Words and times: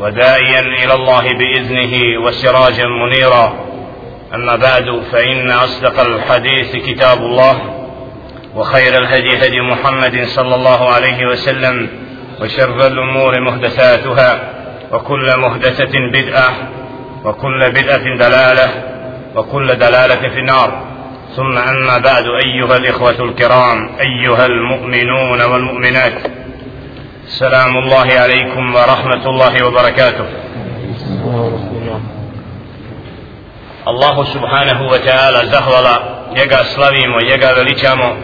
وداعيا 0.00 0.60
إلى 0.60 0.94
الله 0.94 1.22
بإذنه 1.22 2.24
وسراجا 2.24 2.86
منيرا. 2.86 3.72
أما 4.34 4.56
بعد 4.56 5.02
فإن 5.12 5.50
أصدق 5.50 6.00
الحديث 6.00 6.76
كتاب 6.76 7.18
الله 7.18 7.60
وخير 8.54 8.98
الهدي 8.98 9.46
هدي 9.46 9.60
محمد 9.60 10.24
صلى 10.24 10.54
الله 10.54 10.88
عليه 10.88 11.26
وسلم 11.26 11.88
وشر 12.40 12.86
الأمور 12.86 13.40
محدثاتها 13.40 14.52
وكل 14.92 15.38
محدثه 15.38 15.92
بدعة 16.12 16.50
وكل 17.24 17.70
بدعة 17.70 18.16
دلالة 18.16 18.68
وكل 19.34 19.66
دلالة 19.66 20.28
في 20.28 20.38
النار. 20.38 20.82
ثم 21.36 21.58
أما 21.58 21.98
بعد 21.98 22.24
أيها 22.44 22.76
الإخوة 22.76 23.24
الكرام 23.24 23.90
أيها 24.00 24.46
المؤمنون 24.46 25.42
والمؤمنات. 25.42 26.41
سلام 27.31 27.77
الله 27.77 28.07
عليكم 28.19 28.75
ورحمة 28.75 29.29
الله 29.29 29.65
وبركاته 29.65 30.25
الله 33.87 34.23
سبحانه 34.23 34.79
وتعالى 34.91 35.39
زهولا 35.45 36.17
njega 36.35 36.63
slavimo, 36.63 37.21
njega 37.21 37.47
veličamo, 37.51 38.15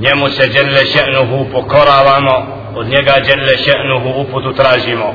njemu 0.00 0.28
se 0.28 0.46
djelle 0.46 0.80
še'nuhu 0.86 1.52
pokoravamo, 1.52 2.46
od 2.76 2.86
njega 2.88 3.14
djelle 3.24 3.56
še'nuhu 3.56 4.20
uputu 4.20 4.52
tražimo. 4.52 5.14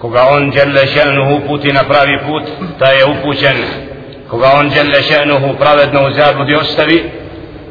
Koga 0.00 0.22
on 0.30 0.50
djelle 0.50 0.86
še'nuhu 0.86 1.44
uputi 1.44 1.72
na 1.72 1.84
pravi 1.84 2.18
put, 2.26 2.42
taj 2.78 2.96
je 2.98 3.04
upućen. 3.04 3.56
Koga 4.30 4.50
on 4.54 4.68
djelle 4.68 5.02
še'nuhu 5.02 5.58
pravedno 5.58 6.06
u 6.06 6.12
zabludi 6.12 6.54
ostavi, 6.54 7.10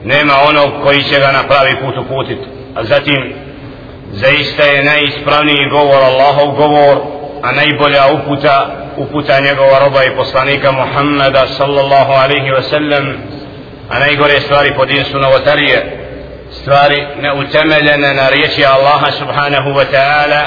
nema 0.03 0.33
onog 0.49 0.83
koji 0.83 1.03
će 1.03 1.19
ga 1.19 1.31
na 1.31 1.43
pravi 1.43 1.75
put 1.75 1.97
uputiti. 1.97 2.47
A 2.75 2.83
zatim 2.83 3.33
zaista 4.12 4.62
je 4.64 4.84
najispravniji 4.84 5.70
govor 5.70 6.02
Allahov 6.02 6.56
govor 6.56 6.96
a 7.42 7.52
najbolja 7.52 8.02
uputa 8.12 8.82
uputa 8.96 9.41
njegova 9.41 9.78
roba 9.78 10.05
i 10.05 10.16
poslanika 10.16 10.72
Muhammeda 10.72 11.46
sallallahu 11.46 12.12
alaihi 12.12 12.50
ve 12.50 12.62
sellem 12.62 13.16
a 13.88 13.98
najgore 13.98 14.40
stvari 14.40 14.74
pod 14.77 14.90
insu 14.90 15.18
novotarije. 15.18 15.98
Stvari 16.50 17.06
neutemeljene 17.20 18.14
na 18.14 18.28
riječi 18.28 18.64
Allaha 18.64 19.12
subhanahu 19.12 19.70
wa 19.70 19.84
ta'ala 19.92 20.42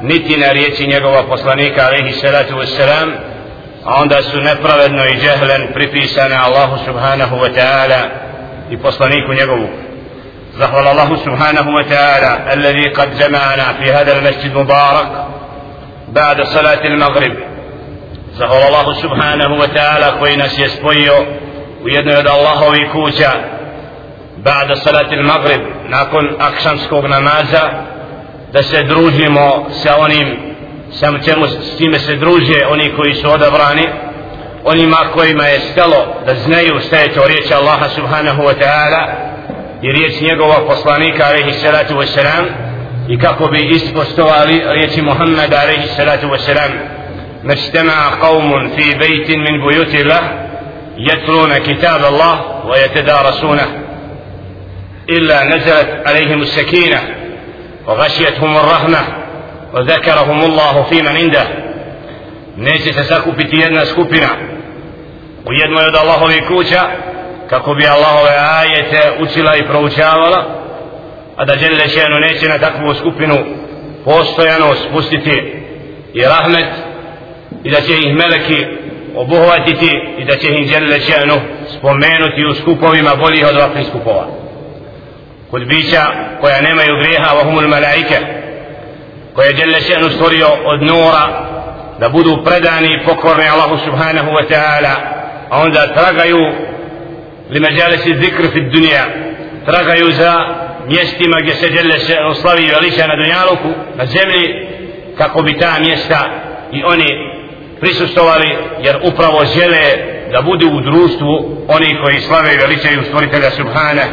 niti 0.00 0.36
na 0.36 0.52
riječi 0.52 0.86
njegova 0.86 1.22
poslanika 1.22 1.86
alaihi 1.86 2.12
salatu 2.12 2.54
wa 2.54 2.66
salam 2.66 3.12
a 3.84 4.02
onda 4.02 4.22
su 4.22 4.40
nepravedno 4.40 5.04
i 5.04 5.16
džehlen 5.20 5.72
pripisane 5.74 6.36
Allahu 6.36 6.84
subhanahu 6.84 7.36
wa 7.36 7.54
ta'ala 7.54 8.00
i 8.70 8.76
poslaniku 8.76 9.32
njegovu. 9.32 9.68
زخر 10.58 10.90
الله 10.90 11.16
سبحانه 11.16 11.74
وتعالى 11.74 12.52
الذي 12.52 12.88
قد 12.88 13.18
جمعنا 13.18 13.72
في 13.72 13.92
هذا 13.92 14.18
المسجد 14.18 14.50
المبارك 14.50 15.26
بعد 16.08 16.42
صلاة 16.42 16.84
المغرب. 16.84 17.36
زخر 18.34 18.68
الله 18.68 18.92
سبحانه 18.92 19.54
وتعالى 19.54 20.18
كوين 20.18 20.48
سيسبيو 20.48 21.14
ويدنو 21.84 22.18
يد 22.18 22.28
الله 22.28 22.68
ويكوشا 22.68 23.32
بعد 24.38 24.72
صلاة 24.72 25.12
المغرب 25.12 25.60
نكون 25.88 26.40
أكشن 26.40 26.76
سكوغ 26.78 27.06
نمازا. 27.06 27.92
da 28.52 28.62
se 28.62 28.82
družimo 28.82 29.66
sa 29.82 29.96
onim 29.98 30.36
sa 30.90 31.06
čemu 31.24 31.46
s 31.46 31.76
time 31.78 31.98
se 31.98 32.16
druže 32.16 32.66
oni 32.70 32.92
koji 32.96 33.14
su 33.14 33.30
odabrani 33.30 33.88
onima 34.64 34.96
kojima 35.14 35.44
je 35.44 35.60
stalo 35.60 36.14
da 36.26 36.34
znaju 36.34 36.80
šta 36.86 36.96
je 36.96 37.12
to 37.12 37.22
Allaha 37.56 37.88
subhanahu 37.88 38.42
wa 38.42 38.54
ta'ala 38.62 39.31
i 39.82 39.92
riječ 39.92 40.20
njegova 40.20 40.66
poslanika 40.66 41.24
alaihi 41.24 41.52
salatu 41.52 41.94
wasalam 41.94 42.44
i 43.08 43.18
kako 43.18 43.46
bi 43.48 43.68
ispostovali 43.68 44.62
riječi 44.66 45.02
Muhammeda 45.02 45.60
alaihi 45.60 45.86
salatu 45.86 46.26
wasalam 46.26 46.70
مجتمع 47.44 48.08
قوم 48.20 48.68
في 48.68 48.94
بيت 48.94 49.30
من 49.30 49.66
بيوت 49.68 49.94
الله 49.94 50.48
يتلون 50.98 51.58
كتاب 51.58 52.04
الله 52.04 52.66
ويتدارسونه 52.66 53.66
إلا 55.10 55.44
نزلت 55.44 56.02
عليهم 56.06 56.42
السكينة 56.42 57.00
وغشيتهم 57.86 58.56
الرحمة 58.56 58.98
وذكرهم 59.74 60.40
الله 60.40 60.82
في 60.82 61.02
من 61.02 61.16
عنده 61.16 61.46
neće 62.56 62.92
se 62.92 63.04
sakupiti 63.04 63.56
jedna 63.56 63.86
skupina 63.86 64.28
u 65.46 65.52
jednoj 65.52 65.84
od 65.84 65.94
Allahovi 65.94 66.40
kuća 66.48 66.80
kako 67.52 67.74
bi 67.74 67.86
Allahove 67.86 68.30
ajete 68.60 69.12
učila 69.20 69.56
i 69.56 69.66
proučavala 69.66 70.44
a 71.36 71.44
da 71.44 71.58
žele 71.58 71.88
šenu 71.88 72.16
neće 72.20 72.48
na 72.48 72.58
takvu 72.58 72.94
skupinu 72.94 73.38
postojano 74.04 74.74
spustiti 74.74 75.64
i 76.14 76.22
rahmet 76.22 76.70
i 77.64 77.70
da 77.70 77.80
će 77.80 77.92
ih 77.92 78.14
meleki 78.14 78.66
obuhvatiti 79.16 79.90
i 80.18 80.24
da 80.24 80.36
će 80.36 80.48
ih 80.52 80.68
žele 80.68 81.00
šenu 81.00 81.34
spomenuti 81.78 82.44
u 82.50 82.54
skupovima 82.54 83.10
boljih 83.14 83.46
od 83.46 83.56
ovakvih 83.56 83.86
skupova. 83.86 84.26
Kod 85.50 85.66
bića 85.66 86.02
koja 86.40 86.60
nemaju 86.60 86.96
grijeha 87.02 87.34
vahumul 87.34 87.68
malaike 87.68 88.18
koje 89.34 89.56
žele 89.56 89.80
šenu 89.80 90.10
stvorio 90.10 90.46
od 90.64 90.82
nura 90.82 91.24
da 92.00 92.08
budu 92.08 92.44
predani 92.44 92.88
i 92.94 93.04
pokorni 93.04 93.48
Allahu 93.48 93.78
subhanahu 93.84 94.30
wa 94.30 94.44
ta'ala 94.50 94.94
a 95.50 95.62
onda 95.62 95.94
tragaju 95.94 96.71
لمجالس 97.49 98.07
الذكر 98.07 98.47
في 98.47 98.59
الدنيا 98.59 99.05
tragaju 99.65 100.11
za 100.11 100.33
mjestima 100.87 101.37
gdje 101.41 101.55
se 101.55 101.69
djele 101.69 101.99
se 101.99 102.17
oslavi 102.19 102.71
veliča 102.73 103.07
na 103.07 103.15
dunjaluku 103.15 103.69
na 103.95 104.05
zemlji 104.05 104.67
kako 105.17 105.41
bi 105.41 105.59
ta 105.59 105.75
mjesta 105.79 106.29
i 106.71 106.83
oni 106.83 107.07
prisustovali 107.79 108.57
jer 108.83 108.97
upravo 109.03 109.45
žele 109.45 109.81
da 110.31 110.41
budu 110.41 110.67
u 110.67 110.81
društvu 110.81 111.57
oni 111.67 111.99
koji 112.03 112.19
slave 112.19 112.53
i 112.53 112.57
veličaju 112.57 113.03
stvoritelja 113.03 113.51
Subhana 113.51 114.03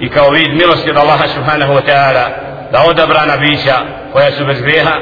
i 0.00 0.08
kao 0.08 0.30
vid 0.30 0.52
milosti 0.52 0.90
od 0.90 0.96
Allaha 0.96 1.28
Subhanahu 1.28 1.72
wa 1.72 1.82
ta'ala 1.88 2.26
da 2.72 2.84
odabrana 2.88 3.36
bića 3.36 3.76
koja 4.12 4.32
su 4.32 4.44
bez 4.44 4.62
grijeha 4.62 4.94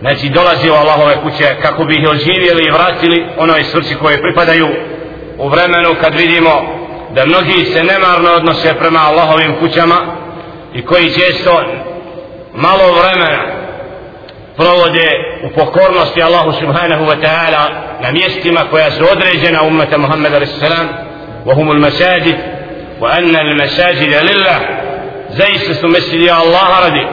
znači 0.00 0.28
dolazi 0.28 0.70
u 0.70 0.74
Allahove 0.74 1.14
kuće 1.22 1.56
kako 1.62 1.84
bi 1.84 1.94
ih 1.96 2.08
oživjeli 2.08 2.62
i 2.64 2.70
vratili 2.70 3.26
onoj 3.38 3.64
svrci 3.64 3.94
koje 3.94 4.22
pripadaju 4.22 4.68
u 5.38 5.48
vremenu 5.48 5.94
kad 6.00 6.14
vidimo 6.14 6.80
da 7.13 7.25
mnogi 7.25 7.65
se 7.65 7.83
nemarno 7.83 8.31
odnose 8.31 8.73
prema 8.79 8.99
Allahovim 8.99 9.55
kućama 9.59 9.95
i 10.73 10.85
koji 10.85 11.13
često 11.13 11.63
malo 12.53 12.83
vremena 12.93 13.55
provode 14.55 15.09
u 15.43 15.49
pokornosti 15.55 16.23
Allahu 16.23 16.51
subhanahu 16.51 17.05
wa 17.05 17.21
ta'ala 17.21 17.65
na 18.01 18.11
mjestima 18.11 18.61
koja 18.71 18.91
su 18.91 19.03
određena 19.11 19.61
umeta 19.61 19.97
Muhammeda 19.97 20.37
a.s. 20.37 20.61
wa 21.45 21.55
humul 21.55 21.79
masajid 21.79 22.35
wa 23.01 23.17
anna 23.17 23.39
al 23.39 23.55
masajid 23.55 24.09
lillah 24.09 24.59
zaista 25.29 25.73
su 25.73 25.87
mesidi 25.87 26.29
Allaha 26.29 26.81
radi 26.81 27.07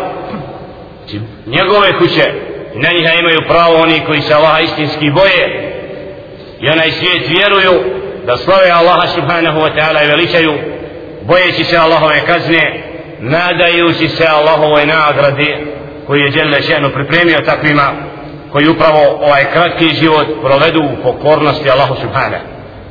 znači, 0.98 1.20
njegove 1.46 1.98
kuće 1.98 2.32
na 2.74 2.88
njiha 2.92 3.14
imaju 3.14 3.40
pravo 3.48 3.74
oni 3.76 4.00
koji 4.06 4.22
se 4.22 4.34
Allaha 4.34 4.60
istinski 4.60 5.10
boje 5.10 5.72
i 6.60 6.68
onaj 6.68 6.90
svijet 6.90 7.28
vjeruju 7.28 8.01
da 8.26 8.36
slave 8.36 8.70
Allaha 8.70 9.08
subhanahu 9.08 9.60
wa 9.60 9.70
ta'ala 9.76 10.04
i 10.04 10.08
veličaju 10.08 10.52
bojeći 11.22 11.64
se 11.64 11.76
Allahove 11.76 12.20
kazne 12.26 12.82
nadajući 13.20 14.08
se 14.08 14.24
Allahove 14.26 14.86
nagradi 14.86 15.56
koji 16.06 16.20
je 16.20 16.30
Đelle 16.30 16.62
šenu 16.62 16.90
pripremio 16.90 17.40
takvima 17.46 17.92
koji 18.52 18.68
upravo 18.68 19.18
ovaj 19.20 19.44
kratki 19.52 19.88
život 19.88 20.26
provedu 20.42 20.82
u 20.82 21.02
pokornosti 21.02 21.70
Allahu 21.70 21.94
subhanahu. 22.00 22.44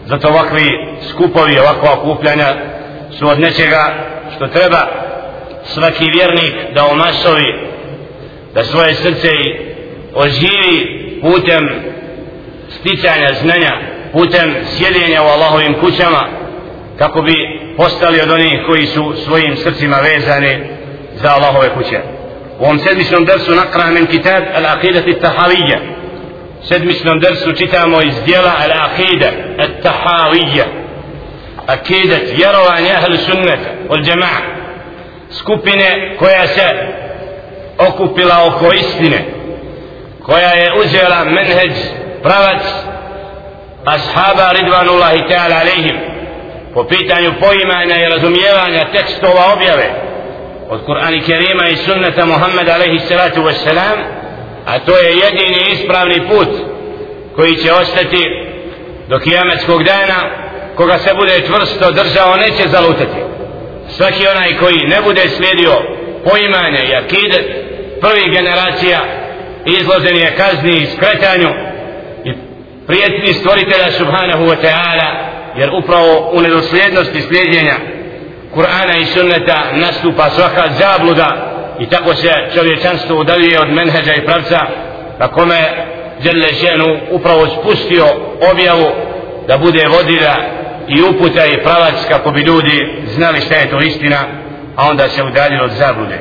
Zato 0.06 0.28
ovakvi 0.28 0.68
skupovi 1.10 1.60
ovakva 1.60 1.94
okupljanja 1.94 2.48
su 3.20 3.28
od 3.28 3.40
nečega 3.40 3.94
što 4.36 4.48
treba 4.48 4.88
svaki 5.64 6.06
vjernik 6.06 6.56
da 6.76 6.86
omasovi 6.86 7.70
da 8.54 8.64
svoje 8.64 8.96
srce 8.96 9.30
oživi 10.16 11.20
putem 11.22 11.70
sticanja 12.70 13.34
znanja 13.42 13.91
putem 14.14 14.56
sjedenja 14.78 15.24
u 15.24 15.26
Allahovim 15.26 15.80
kućama 15.80 16.28
kako 16.98 17.22
bi 17.22 17.36
postali 17.78 18.22
od 18.22 18.32
onih 18.32 18.60
koji 18.68 18.86
su 18.86 19.14
svojim 19.26 19.56
srcima 19.58 19.98
vezani 19.98 20.60
za 21.22 21.30
Allahove 21.30 21.70
kuće. 21.74 22.00
U 22.60 22.64
ovom 22.64 22.80
sedmičnom 22.80 23.26
dersu 23.26 23.52
nakra 23.56 23.86
men 23.86 24.06
kitab 24.06 24.44
al-aqidati 24.56 25.22
tahavija 25.22 25.80
sedmičnom 26.64 27.20
dersu 27.20 27.52
čitamo 27.52 28.02
iz 28.02 28.14
dijela 28.26 28.52
Al-Aqida 28.66 29.32
al-Tahawiyya. 29.58 30.66
Akidat, 31.68 32.22
vjerovanje 32.36 32.92
ahlu 32.92 33.18
sunnata 33.18 33.70
od 33.90 34.00
džema'a 34.00 34.42
skupine 35.32 36.16
koja 36.20 36.48
se 36.48 36.70
okupila 37.78 38.46
oko 38.48 38.74
istine 38.74 39.26
koja 40.24 40.50
je 40.50 40.74
uzela 40.74 41.24
menheđ 41.24 41.72
pravac 42.24 42.62
ashaba 43.86 44.54
ridvanullahi 44.54 45.20
ta'ala 45.30 45.56
alaihim 45.62 45.98
po 46.74 46.84
pitanju 46.84 47.34
poimanja 47.40 47.96
i 47.96 48.10
razumijevanja 48.10 48.92
tekstova 48.92 49.54
objave 49.54 49.88
od 50.70 50.86
Kur'ana 50.86 51.26
Kerima 51.26 51.68
i 51.68 51.76
sunnata 51.76 52.26
Muhammeda 52.26 52.74
alaihi 52.74 53.00
salatu 53.00 53.42
wassalam 53.42 53.98
a 54.66 54.80
to 54.80 54.98
je 54.98 55.18
jedini 55.18 55.72
ispravni 55.72 56.28
put 56.30 56.50
koji 57.36 57.56
će 57.56 57.74
ostati 57.74 58.24
do 59.10 59.20
kijametskog 59.20 59.84
dana 59.84 60.20
koga 60.76 60.98
se 60.98 61.14
bude 61.14 61.42
čvrsto 61.48 61.92
držao 61.92 62.36
neće 62.36 62.70
zalutati. 62.70 63.22
Svaki 63.90 64.28
onaj 64.28 64.58
koji 64.58 64.88
ne 64.88 65.02
bude 65.02 65.22
slijedio 65.30 65.72
poimanje 66.24 66.80
i 66.90 66.96
akidet 66.96 67.46
prvih 68.02 68.32
generacija 68.32 69.00
izložen 69.66 70.18
je 70.18 70.36
kazni 70.36 70.78
i 70.78 70.88
skretanju 70.96 71.50
prijetni 72.92 73.34
stvoritelja 73.34 73.92
subhanahu 73.92 74.44
wa 74.44 74.58
ta'ala 74.66 75.10
jer 75.58 75.70
upravo 75.84 76.30
u 76.34 76.42
nedosljednosti 76.42 77.22
slijedjenja 77.22 77.76
Kur'ana 78.56 79.02
i 79.02 79.06
sunneta 79.06 79.64
nastupa 79.74 80.30
svaka 80.30 80.64
zabluda 80.80 81.30
i 81.80 81.90
tako 81.90 82.16
se 82.16 82.30
čovječanstvo 82.56 83.20
udavije 83.20 83.62
od 83.62 83.70
menheđa 83.70 84.14
i 84.14 84.26
pravca 84.26 84.60
na 85.20 85.28
kome 85.28 85.60
Đerle 86.24 86.48
ženu 86.54 87.00
upravo 87.12 87.48
spustio 87.48 88.06
objavu 88.52 88.92
da 89.48 89.58
bude 89.58 89.88
vodila 89.88 90.36
i 90.88 91.02
uputa 91.02 91.46
i 91.46 91.64
pravac 91.64 91.96
kako 92.10 92.32
bi 92.32 92.42
ljudi 92.42 93.04
znali 93.16 93.42
šta 93.42 93.56
je 93.56 93.70
to 93.70 93.80
istina 93.80 94.18
a 94.76 94.90
onda 94.90 95.10
se 95.10 95.24
udaljilo 95.24 95.64
od 95.64 95.72
zablude. 95.72 96.18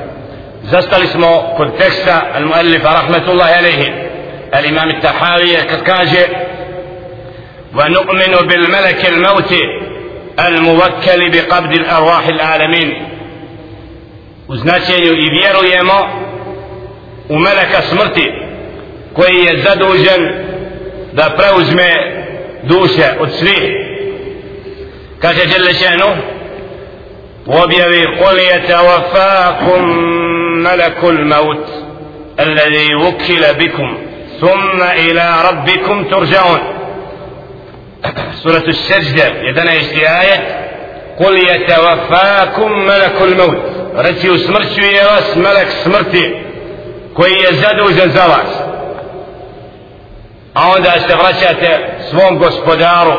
Zastali 0.63 1.07
smo 1.07 1.55
kod 1.57 1.77
teksta 1.79 2.23
al-muallifa 2.35 2.93
rahmetullahi 2.93 3.55
alaihi. 3.59 3.93
Al-imam 4.53 5.01
Tahavije 5.03 5.61
kad 5.71 5.83
kaže 5.85 6.50
ونؤمن 7.75 8.49
بالملك 8.49 9.07
الموت 9.07 9.55
الموكل 10.49 11.31
بقبض 11.31 11.73
الأرواح 11.73 12.27
العالمين. 12.27 13.07
u 14.49 14.57
značenju 14.57 15.13
i 15.13 15.31
vjerujemo 15.31 16.09
u 17.29 17.39
meleka 17.39 17.83
smrti 17.83 18.33
koji 19.13 19.37
je 19.37 19.63
zadužen 19.63 20.33
da 21.13 21.37
preuzme 21.37 21.91
duše 22.63 23.05
od 23.21 23.33
svih 23.33 23.73
kaže 25.21 25.47
Đelešenu 25.47 26.07
u 27.47 27.53
objavi 27.53 28.07
قل 28.21 28.39
يتوفاكم 28.39 29.85
ملك 30.63 31.05
الموت 31.05 31.67
الذي 32.41 32.95
وكل 32.95 33.45
بكم. 33.59 33.99
ثم 34.41 34.83
إلى 34.83 35.35
ربكم 35.51 36.05
ترجعون. 36.05 36.80
سورة 38.43 38.65
السجدة. 38.69 39.29
إذن 39.51 39.69
يشتي 39.69 40.09
آية 40.21 40.67
قل 41.21 41.39
يتوفاكم 41.39 42.73
ملك 42.73 43.13
الموت. 43.23 43.63
رتي 43.97 44.39
سمرتي 44.39 44.93
يا 44.93 45.07
راس 45.07 45.37
ملك 45.37 45.69
سمرتي. 45.69 46.43
كوي 47.17 47.31
يزاد 47.31 47.81
وزنزاوات. 47.81 48.71
عند 50.57 50.87
استغرشت 50.87 51.81
سوام 52.11 52.43
غسبدارو 52.43 53.15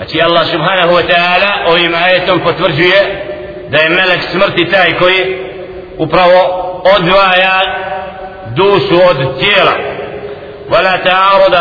أتي 0.00 0.26
الله 0.26 0.42
سبحانه 0.42 0.92
وتعالى 0.92 1.70
وهي 1.70 1.88
معاية 1.88 2.26
فترجية 2.26 3.24
دا 3.68 3.88
ملك 3.88 4.20
سمرتي 4.20 4.64
تاي 4.64 4.92
كوي. 4.92 5.36
وبرو 5.98 6.40
أدوايا 6.86 7.60
دوسو 8.56 9.10
أد 9.10 9.38
تيلا 9.38 9.76
ولا 10.70 10.96
تعارض 10.96 11.54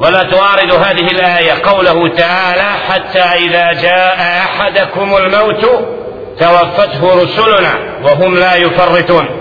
ولا 0.00 0.22
تعارض 0.22 0.72
هذه 0.72 1.10
الآية 1.10 1.52
قوله 1.62 2.14
تعالى 2.16 2.70
حتى 2.88 3.18
إذا 3.18 3.72
جاء 3.72 4.18
أحدكم 4.44 5.16
الموت 5.16 5.64
توفته 6.38 7.22
رسلنا 7.22 7.74
وهم 8.02 8.34
لا 8.34 8.54
يفرطون 8.56 9.40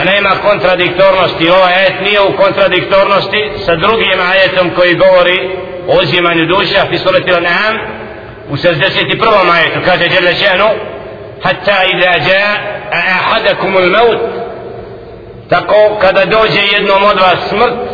a 0.00 0.04
nema 0.04 0.30
kontradiktornosti 0.30 1.50
ovaj 1.50 1.74
ajet 1.74 2.00
nije 2.00 2.20
u 2.20 2.36
kontradiktornosti 2.36 3.50
sa 3.66 3.76
drugim 3.76 4.18
ajetom 4.32 4.70
koji 4.76 4.94
govori 4.94 5.50
o 5.88 6.00
uzimanju 6.02 6.46
duša 6.46 6.86
fi 6.90 6.98
surati 6.98 7.30
al-An'am 7.32 7.78
u 8.50 8.56
61. 8.56 9.50
ajetu 9.54 9.80
kaže 9.84 10.04
Jalla 10.14 10.34
šanu 10.34 10.68
hatta 11.42 11.84
idha 11.92 12.32
jaa 12.32 12.56
ahadakum 12.90 13.76
al-maut 13.76 14.18
tako 15.48 15.98
kada 16.00 16.24
dođe 16.24 16.60
jednom 16.72 17.02
od 17.04 17.20
vas 17.20 17.48
smrt 17.48 17.93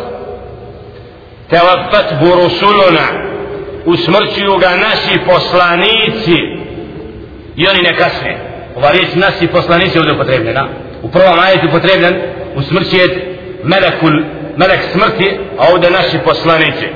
tawaffat 1.50 2.06
rusuluna 2.20 3.06
usmrćuju 3.84 4.58
ga 4.58 4.68
naši 4.68 5.18
poslanici 5.26 6.36
i 7.56 7.68
oni 7.68 7.82
ne 7.82 7.96
kasne 7.96 8.38
ova 8.76 8.90
riječ 8.90 9.14
nas 9.14 9.42
i 9.42 9.46
poslanici 9.46 9.98
ovdje 9.98 10.12
upotrebljena 10.12 10.68
u 11.02 11.10
prvom 11.10 11.38
ajetu 11.38 11.66
upotrebljen 11.66 12.14
u 12.56 12.62
smrći 12.62 12.96
je 12.96 13.36
melekul 13.64 14.12
melek 14.56 14.80
smrti 14.92 15.38
a 15.58 15.72
ovdje 15.72 15.90
naši 15.90 16.18
poslanici 16.24 16.86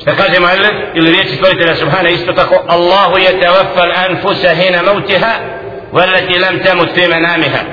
šta 0.00 0.12
kaže 0.16 0.40
Ma'alef 0.40 0.74
ili 0.94 1.10
riječi 1.10 1.34
stvoritelja 1.36 1.74
Subhana 1.74 2.08
isto 2.08 2.32
tako 2.32 2.54
Allahu 2.66 3.18
je 3.18 3.40
tevafal 3.40 3.92
anfusa 4.08 4.54
hina 4.54 4.82
mautiha 4.82 5.32
والتي 5.92 6.38
لم 6.38 6.58
تمت 6.58 6.90
في 6.90 7.06
منامها 7.06 7.64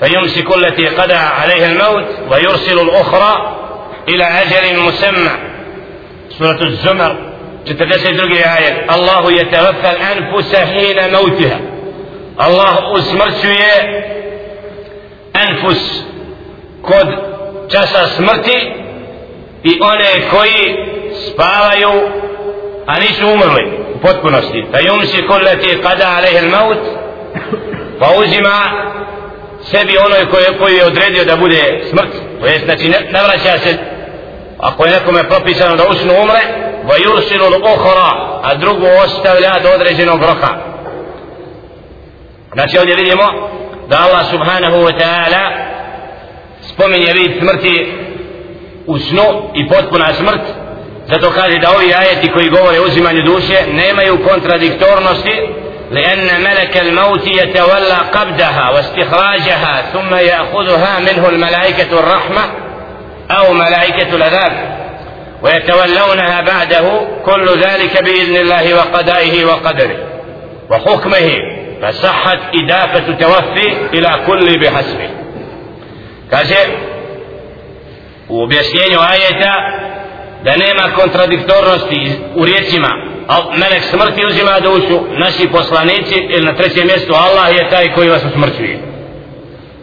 فيمسك 0.00 0.56
التي 0.56 0.86
قضى 0.88 1.14
عليها 1.14 1.66
الموت 1.66 2.06
ويرسل 2.30 2.78
الأخرى 2.78 3.56
إلى 4.08 4.24
أجل 4.24 4.80
مسمى 4.80 5.30
سورة 6.38 6.62
الزمر 6.62 7.16
42 7.68 8.32
آية 8.32 8.94
الله 8.94 9.32
يتوفى 9.32 9.90
الأنفس 9.90 10.56
حين 10.56 11.12
موتها 11.12 11.60
الله 12.46 12.98
أسمرسي 12.98 13.58
أنفس 15.36 16.04
كود 16.82 17.08
جسى 17.70 18.06
سمرتي 18.06 18.72
i 19.64 19.80
one 19.80 20.30
koji 20.30 20.76
spavaju 21.28 21.90
a 22.86 22.98
nisu 23.00 23.26
umrli 23.26 23.70
u 23.94 23.98
potpunosti. 23.98 24.64
Da 24.72 24.78
jom 24.78 25.06
si 25.06 25.26
kolleti 25.26 25.78
kada 25.82 26.08
alehel 26.16 26.48
maut 26.50 26.78
pa 27.98 28.06
uzima 28.18 28.58
sebi 29.62 29.98
onoj 29.98 30.30
koji, 30.30 30.58
koji 30.58 30.74
je 30.74 30.84
odredio 30.86 31.24
da 31.24 31.36
bude 31.36 31.84
smrt 31.90 32.12
to 32.40 32.46
je 32.46 32.58
znači 32.58 32.88
navraća 33.10 33.58
se 33.58 33.78
ako 34.58 34.84
nekome 34.84 35.28
propisano 35.28 35.76
da 35.76 35.88
usnu 35.88 36.12
umre 36.22 36.68
ويرسل 36.88 37.42
الأخرى 37.54 38.40
الدرج 38.52 38.82
ostavlja 39.04 39.52
do 39.62 39.68
određenog 39.70 40.20
roka 40.22 40.48
znači 42.54 42.78
ovdje 42.78 42.94
vidimo 42.96 43.24
da 43.88 43.98
Allah 43.98 44.26
subhanahu 44.30 44.76
wa 44.76 44.92
ta'ala 45.00 45.52
spominje 46.62 47.12
vid 47.12 47.32
smrti 47.38 47.92
u 48.86 48.98
snu 48.98 49.50
i 49.54 49.68
potpuna 49.68 50.14
smrt 50.14 50.40
zato 51.08 51.30
kaže 51.30 51.58
da 51.58 51.70
ovi 51.76 51.94
ajeti 51.94 52.32
koji 52.32 52.48
govore 52.48 52.80
uzimanju 52.80 53.22
duše 53.22 53.56
nemaju 53.72 54.18
kontradiktornosti 54.28 55.48
لأن 55.90 56.40
ملك 56.44 56.76
الموت 56.76 57.26
يتولى 57.26 57.98
قبضها 58.12 58.70
واستخراجها 58.70 59.82
ثم 59.92 60.14
يأخذها 60.14 60.98
منه 60.98 61.28
الملائكة 61.28 61.98
الرحمة 61.98 62.42
أو 63.30 63.52
ملائكة 63.52 64.16
العذاب 64.16 64.78
ويتولونها 65.42 66.40
بعده 66.40 67.08
كل 67.24 67.48
ذلك 67.48 68.02
بإذن 68.02 68.36
الله 68.36 68.74
وقضائه 68.74 69.44
وقدره 69.44 69.96
وحكمه 70.70 71.30
فصحت 71.82 72.38
إدافة 72.54 73.12
توفي 73.12 73.72
إلى 73.94 74.20
كل 74.26 74.58
بحسبه. 74.60 75.10
كاسي 76.30 76.72
وبيسيني 78.28 78.96
آية 78.96 79.54
دنيما 80.44 80.88
كونتراديكتور 80.96 81.74
رستي 81.74 82.18
وريتما 82.36 82.90
ملك 83.52 83.78
سمرتي 83.78 84.26
وزيما 84.26 84.58
دوشو 84.58 85.06
نسي 85.18 85.46
بوصلانيتي 85.46 86.18
إلنا 86.18 86.52
ترسي 86.52 86.84
ميستو 86.84 87.14
الله 87.14 87.48
يتاي 87.48 87.88
كوي 87.88 88.10
واسو 88.10 88.28
سمرتي 88.34 88.80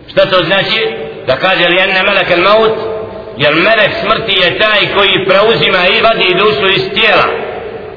شتاتو 0.10 0.44
زناتي 0.44 0.82
لكاجل 1.28 1.76
لأن 1.76 2.06
ملك 2.06 2.32
الموت 2.34 2.95
jer 3.38 3.54
melek 3.56 3.92
smrti 4.02 4.34
je 4.44 4.60
taj 4.60 4.82
koji 4.96 5.26
preuzima 5.26 5.78
i 5.88 6.02
vadi 6.02 6.36
dušu 6.40 6.68
iz 6.76 6.84
tijela. 6.94 7.28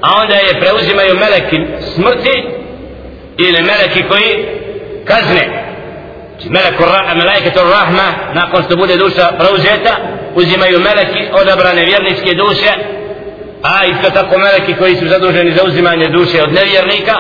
A 0.01 0.09
onda 0.23 0.35
je 0.35 0.61
preuzimaju 0.61 1.15
meleki 1.15 1.59
smrti 1.95 2.37
ili 3.39 3.63
meleki 3.63 4.03
koji 4.09 4.47
kazne. 5.05 5.69
Znači, 6.33 6.49
Meleku, 6.51 6.83
melajketu 7.17 7.61
rahma, 7.61 8.09
nakon 8.35 8.63
što 8.63 8.77
bude 8.77 8.97
duša 8.97 9.27
preuzeta, 9.39 9.95
uzimaju 10.35 10.81
meleki 10.81 11.23
odabrane 11.41 11.85
vjerničke 11.85 12.35
duše, 12.35 12.73
a 13.63 13.85
isto 13.85 14.11
tako 14.11 14.39
meleki 14.39 14.75
koji 14.75 14.97
su 14.97 15.09
zaduženi 15.09 15.53
za 15.53 15.65
uzimanje 15.65 16.07
duše 16.07 16.43
od 16.43 16.53
nevjernika, 16.53 17.17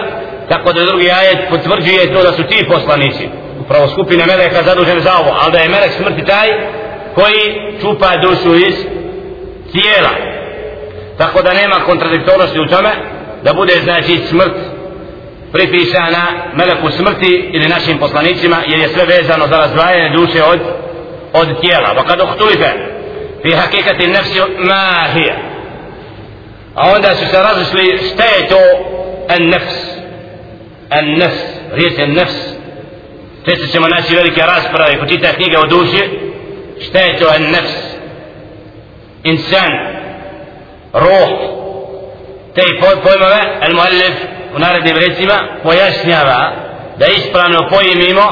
tako 0.48 0.72
da 0.72 0.84
drugi 0.84 1.10
ajet 1.10 1.38
potvrđuje 1.50 2.14
to 2.14 2.22
da 2.22 2.32
su 2.32 2.42
ti 2.42 2.66
poslanici, 2.68 3.28
upravo 3.60 3.88
skupine 3.88 4.26
meleka 4.26 4.62
zadužene 4.62 5.00
za 5.00 5.12
ovo, 5.20 5.36
ali 5.42 5.52
da 5.52 5.58
je 5.58 5.68
melek 5.68 5.92
smrti 5.92 6.24
taj 6.26 6.48
koji 7.18 7.72
čupa 7.80 8.16
dušu 8.16 8.54
iz 8.54 8.74
tijela. 9.72 10.10
Tako 11.18 11.42
da 11.42 11.52
nema 11.52 11.74
kontradiktornosti 11.86 12.60
u 12.60 12.66
tome 12.66 12.90
da 13.44 13.54
bude 13.54 13.72
znači 13.82 14.18
smrt 14.18 14.56
pripisana 15.52 16.26
meleku 16.54 16.90
smrti 16.90 17.50
ili 17.52 17.68
našim 17.68 17.98
poslanicima 17.98 18.56
jer 18.66 18.80
je 18.80 18.88
sve 18.88 19.04
vezano 19.04 19.46
za 19.46 19.56
razdvajanje 19.56 20.16
duše 20.16 20.42
od 20.42 20.60
od 21.32 21.60
tijela. 21.60 21.94
pa 21.96 22.04
kad 22.04 22.20
uhtulife 22.20 22.70
fi 23.42 23.52
hakikati 23.52 24.06
nefsi 24.06 24.40
ma 24.58 25.12
hija. 25.12 25.36
A 26.74 26.92
onda 26.96 27.14
su 27.14 27.26
se 27.26 27.42
razišli 27.42 27.98
šta 28.12 28.24
je 28.24 28.48
to 28.48 28.60
an 29.28 29.48
nefs. 29.48 29.74
An 30.90 31.04
nefs. 31.18 31.42
Riječ 31.72 31.98
en 31.98 32.12
nefs. 32.12 32.34
Često 33.44 33.66
ćemo 33.66 33.88
naći 33.88 34.16
velike 34.16 34.40
rasprave 34.40 34.98
ko 34.98 35.06
čita 35.06 35.32
knjige 35.32 35.58
o 35.58 35.66
duši. 35.66 36.27
Muallif 43.74 44.14
u 44.56 44.58
narednim 44.58 44.96
recima 44.96 45.34
pojašnjava 45.62 46.52
da 46.98 47.06
ispravno 47.06 47.68
pojmimo 47.70 48.26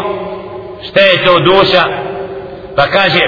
šta 0.89 1.01
je 1.01 1.25
to 1.25 1.39
duša 1.39 1.83
pa 2.77 2.87
kaže 2.87 3.21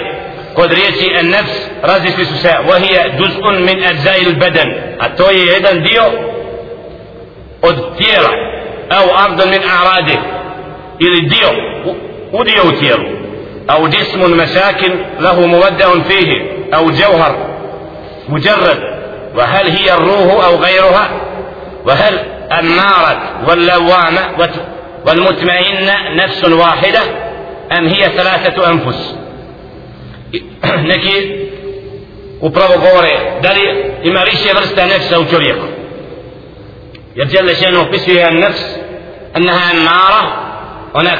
kod 0.54 0.72
riječi 0.72 1.14
en 1.20 1.28
nefs 1.28 1.68
različili 1.82 2.24
su 2.24 2.36
se 2.36 2.48
vahije 2.70 3.14
duzun 3.18 3.64
min 3.64 3.84
adzai 3.84 4.22
il 4.22 4.34
beden 4.38 4.74
a 4.98 5.08
to 5.08 5.30
je 5.30 5.46
jedan 5.46 5.82
dio 5.82 6.02
od 7.62 7.96
tijela 7.98 8.30
au 8.90 9.06
ardun 9.16 9.50
min 9.50 9.62
aradi 9.80 10.18
ili 10.98 11.20
dio 11.20 11.48
udio 12.32 12.62
u 12.64 12.80
tijelu 12.80 13.17
أو 13.70 13.88
جسم 13.88 14.36
مساكن 14.36 15.04
له 15.20 15.46
مودع 15.46 16.02
فيه 16.08 16.58
أو 16.74 16.90
جوهر 16.90 17.48
مجرد 18.28 18.78
وهل 19.34 19.68
هي 19.70 19.94
الروح 19.94 20.44
أو 20.44 20.56
غيرها؟ 20.56 21.10
وهل 21.84 22.18
النار 22.60 23.18
واللوامة 23.48 24.48
والمطمئنة 25.06 25.94
نفس 26.24 26.44
واحدة؟ 26.44 27.00
أم 27.78 27.86
هي 27.86 28.02
ثلاثة 28.04 28.70
أنفس؟ 28.70 29.14
نكي 30.90 31.38
upravo 32.42 32.72
غوري 32.72 33.18
da 33.42 33.52
li 33.52 33.92
ima 34.04 34.20
više 34.22 34.54
vrsta 34.54 34.86
nefsa 34.86 35.20
u 35.20 35.24
čovjeku? 35.24 35.66
Jer 37.14 37.26
djela 37.26 37.54
še 37.54 37.70
ne 37.70 37.78
opisuje 37.78 38.30
nefs 38.30 38.62
enaha 39.34 39.72
nara 39.74 40.48
ona 40.94 41.10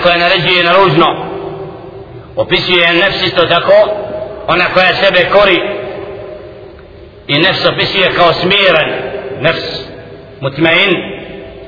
opisuje 2.39 2.93
nefs 2.93 3.23
isto 3.23 3.47
tako 3.47 3.73
ona 4.47 4.65
koja 4.75 4.95
sebe 4.95 5.29
kori 5.33 5.61
i 7.27 7.39
nefs 7.39 7.67
opisuje 7.67 8.11
kao 8.17 8.33
smiran 8.33 8.91
nefs 9.41 9.65
mutmain 10.41 10.91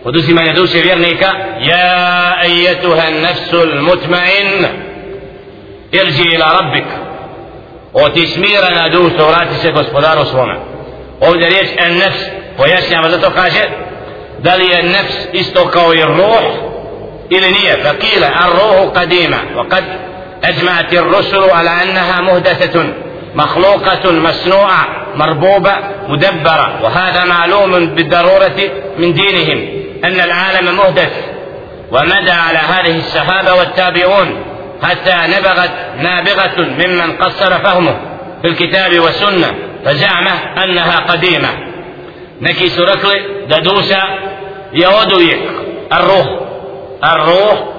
poduzimanje 0.02 0.52
duše 0.52 0.78
vjernika 0.78 1.26
ja 1.60 2.34
ejetuha 2.44 3.10
nefsul 3.10 3.82
mutmain 3.82 4.66
irđi 5.92 6.22
ila 6.34 6.46
rabbika 6.60 6.96
o 7.92 8.08
ti 8.08 8.26
smirana 8.26 8.88
dušo 8.88 9.28
vrati 9.28 9.54
se 9.62 9.72
gospodaru 9.72 10.24
svome 10.24 10.56
ovdje 11.20 11.48
riječ 11.48 11.68
en 11.78 11.96
nefs 11.96 12.20
pojašnjava 12.56 13.10
zato 13.10 13.30
kaže 13.30 13.68
da 14.38 14.54
li 14.54 14.68
je 14.68 14.82
nefs 14.82 15.16
isto 15.32 15.68
kao 15.68 15.94
i 15.94 16.02
ruh 16.02 16.70
ili 17.30 17.50
nije 17.50 17.82
fakile 17.82 18.26
ar 18.26 18.50
ruhu 18.50 18.92
kadima 18.94 19.36
وقد 19.56 20.09
أجمعت 20.44 20.92
الرسل 20.92 21.50
على 21.50 21.70
أنها 21.70 22.20
مهدثة 22.20 22.84
مخلوقة 23.34 24.12
مسنوعة 24.12 24.86
مربوبة 25.16 25.72
مدبرة. 26.08 26.82
وهذا 26.82 27.24
معلوم 27.24 27.86
بالضرورة 27.86 28.56
من 28.98 29.12
دينهم 29.12 29.68
أن 30.04 30.20
العالم 30.20 30.76
مهدث. 30.76 31.12
ومدى 31.92 32.30
على 32.30 32.58
هذه 32.58 32.98
الصحابة 32.98 33.54
والتابعون 33.54 34.42
حتى 34.82 35.14
نبغت 35.38 35.70
نابغة 35.98 36.60
ممن 36.60 37.16
قصر 37.16 37.58
فهمه 37.58 37.96
في 38.42 38.48
الكتاب 38.48 38.98
والسنة 38.98 39.54
فزعم 39.84 40.26
أنها 40.64 40.96
قديمة. 40.96 41.48
نكي 42.40 42.68
سركل 42.68 43.20
ددوسا 43.48 44.02
يودويك. 44.72 45.40
الروح 45.92 46.26
الروح. 47.04 47.70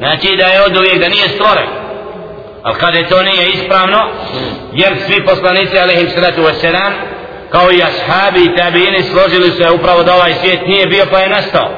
da 0.00 0.64
od 0.66 0.76
uvijek 0.76 0.98
da 1.00 1.08
nije 1.08 1.28
stvoren 1.28 1.79
ali 2.63 2.79
kada 2.79 3.09
to 3.09 3.23
nije 3.23 3.49
ispravno 3.49 3.99
jer 4.73 4.97
svi 5.05 5.25
poslanici 5.25 5.79
alaihim 5.79 6.09
salatu 6.09 6.41
wasalam 6.41 6.91
kao 7.51 7.71
i 7.71 7.83
ashabi 7.83 8.45
i 8.45 8.55
tabini 8.57 9.03
složili 9.03 9.51
se 9.51 9.71
upravo 9.71 10.03
da 10.03 10.15
ovaj 10.15 10.33
svijet 10.33 10.67
nije 10.67 10.85
bio 10.85 11.05
pa 11.11 11.19
je 11.19 11.29
nastao 11.29 11.69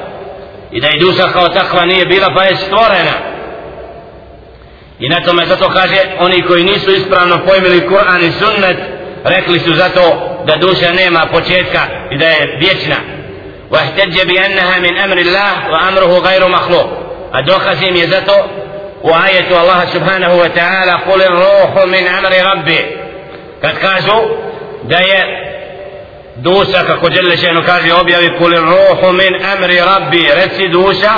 i 0.72 0.80
da 0.80 0.88
i 0.90 0.98
duša 0.98 1.28
kao 1.32 1.48
takva 1.48 1.84
nije 1.84 2.06
bila 2.06 2.28
pa 2.34 2.44
je 2.44 2.56
stvorena 2.56 3.38
I 5.00 5.08
na 5.08 5.20
tome 5.20 5.46
zato 5.46 5.68
kaže 5.68 5.96
oni 6.18 6.42
koji 6.42 6.64
nisu 6.64 6.90
ispravno 6.90 7.38
pojmili 7.46 7.88
Kur'an 7.88 8.28
i 8.28 8.32
sunnet 8.32 8.78
rekli 9.24 9.58
su 9.58 9.74
zato 9.74 10.02
da 10.46 10.56
duša 10.56 10.92
nema 10.92 11.26
početka 11.32 11.80
i 12.10 12.18
da 12.18 12.26
je 12.26 12.56
vječna. 12.60 12.96
واحتج 13.70 14.22
بأنها 14.22 14.78
من 14.78 14.98
أمر 14.98 15.18
الله 15.18 15.70
وأمره 15.70 16.18
غير 16.18 16.48
مخلوق 16.48 16.88
الدوخة 17.34 17.88
im 17.88 17.96
je 17.96 18.06
zato 18.06 18.48
وآية 19.03 19.61
الله 19.61 19.85
سبحانه 19.85 20.33
وتعالى 20.33 20.91
قل 20.91 21.21
الروح 21.21 21.85
من 21.85 22.07
أمر 22.07 22.31
ربي 22.51 22.79
قد 23.63 23.85
قازوا 23.85 24.35
دايا 24.83 25.23
دوسا 26.37 26.81
كقول 26.81 27.13
جل 27.13 27.37
شأنه 27.37 27.61
كاذي 27.61 27.91
أبيض 27.91 28.43
قل 28.43 28.53
الروح 28.53 29.03
من 29.03 29.43
amri 29.43 29.81
ربي 29.97 30.27
رسي 30.31 30.67
دوسا 30.67 31.11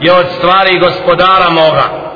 يود 0.00 0.26
ستواري 0.38 0.78
غسبدارا 0.78 1.48
موغا 1.48 2.10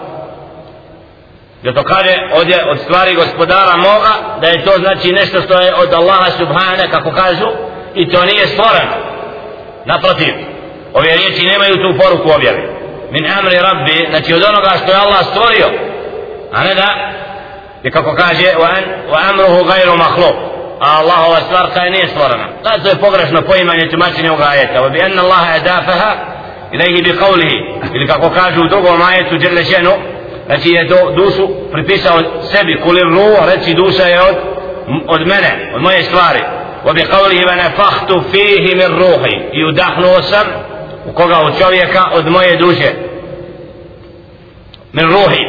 Jer 1.62 1.74
to 1.74 1.84
kaže 1.84 2.14
ovdje 2.34 2.64
od 2.70 2.78
stvari 2.78 3.14
gospodara 3.14 3.76
moga 3.76 4.38
da 4.40 4.48
je 4.48 4.64
to 4.64 4.72
znači 4.78 5.12
nešto 5.12 5.42
što 5.42 5.60
je 5.60 5.74
od 5.74 5.94
Allaha 5.94 6.30
subhana 6.30 6.90
kako 6.90 7.10
kažu 7.10 7.46
i 7.94 8.08
to 8.08 8.24
nije 8.24 8.46
stvoreno. 8.46 8.92
Naprotiv, 9.84 10.34
ove 10.94 11.16
riječi 11.16 11.46
nemaju 11.46 11.74
tu 11.74 11.98
poruku 12.02 12.30
objaviti. 12.30 12.73
Min 13.14 13.24
amri 13.38 13.58
rabbi, 13.68 14.06
znači 14.10 14.34
od 14.34 14.42
onoga 14.50 14.70
što 14.80 14.92
je 14.92 14.98
Allah 15.04 15.22
stvorio, 15.30 15.68
a 16.52 16.64
ne 16.64 16.74
da 16.74 16.88
je 17.82 17.90
kako 17.90 18.14
kaže 18.14 18.46
wa 19.12 19.18
amruhu 19.30 19.64
gajru 19.64 19.96
mahluk 19.96 20.36
a 20.80 20.88
Allahova 21.00 21.40
stvar 21.46 21.66
kaj 21.74 21.90
nije 21.90 22.08
stvorena. 22.08 22.46
Da, 22.64 22.82
to 22.82 22.88
je 22.88 23.02
pogrešno 23.06 23.42
poimanje 23.42 23.90
tumačenja 23.90 24.30
ovoga 24.32 24.46
ajeta. 24.50 24.82
Wa 24.82 24.90
bi 24.92 25.02
anna 25.02 25.22
Allaha 25.22 25.56
edafaha 25.56 26.34
ilaihi 26.74 27.02
bi 27.02 27.12
qavlihi 27.12 27.58
ili 27.94 28.06
kako 28.06 28.30
kažu 28.30 28.60
u 28.60 28.68
drugom 28.68 29.02
ajetu 29.02 29.36
djele 29.36 29.62
ženu 29.62 29.90
znači 30.46 30.68
je 30.70 30.84
do, 30.84 30.96
dušu 31.16 31.48
pripisao 31.72 32.18
sebi 32.52 32.80
kulir 32.80 33.06
ruh 33.06 33.54
reći 33.54 33.74
duša 33.74 34.02
je 34.02 34.20
od, 34.22 34.36
od 35.06 35.26
mene 35.26 35.72
od 35.74 35.82
moje 35.82 36.02
stvari 36.02 36.40
wa 36.84 36.94
bi 36.94 37.00
qawlihi 37.00 37.46
wa 37.46 37.56
nafakhtu 37.56 38.22
fihi 38.30 38.74
min 38.74 38.98
ruhi 38.98 39.34
i 39.52 39.64
udahnuo 39.64 40.22
sam 40.22 40.46
u 41.06 41.12
koga 41.12 41.38
od 41.38 41.58
čovjeka 41.58 42.02
od 42.12 42.26
moje 42.26 42.56
duše. 42.56 42.92
Min 44.92 45.06
ruhi. 45.06 45.42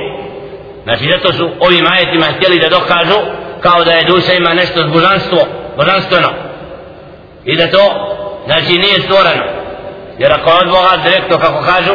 Znači 0.83 1.03
zato 1.11 1.33
su 1.33 1.49
ovim 1.59 1.87
ajetima 1.87 2.25
htjeli 2.37 2.59
da 2.59 2.69
dokažu 2.69 3.19
kao 3.61 3.83
da 3.83 3.91
je 3.91 4.03
duša 4.03 4.33
ima 4.33 4.53
nešto 4.53 4.87
božanstvo 4.87 5.39
božanstveno. 5.77 6.29
I 7.45 7.55
da 7.55 7.71
to 7.71 7.83
znači 8.45 8.73
nije 8.77 9.01
stvoreno. 9.01 9.43
Jer 10.19 10.31
ako 10.31 10.49
od 10.49 10.69
Boga 10.69 11.03
direktno 11.03 11.37
kako 11.37 11.65
kažu 11.65 11.93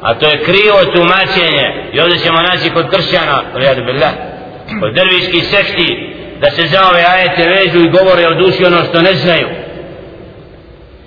a 0.00 0.14
to 0.14 0.26
je 0.26 0.44
krivo 0.44 0.84
tumačenje 0.94 1.66
i 1.92 2.00
ovdje 2.00 2.18
ćemo 2.18 2.42
naći 2.42 2.70
kod 2.70 2.90
kršćana 2.90 3.42
rijadu 3.54 3.82
billah 3.84 4.12
kod 4.80 4.94
drviških 4.94 5.44
sekti 5.46 6.16
da 6.40 6.50
se 6.50 6.66
za 6.66 6.88
ove 6.90 7.04
ajete 7.14 7.48
vežu 7.48 7.78
i 7.78 7.90
govore 7.90 8.26
o 8.26 8.34
duši 8.34 8.64
ono 8.64 8.84
što 8.84 9.02
ne 9.02 9.14
znaju. 9.14 9.48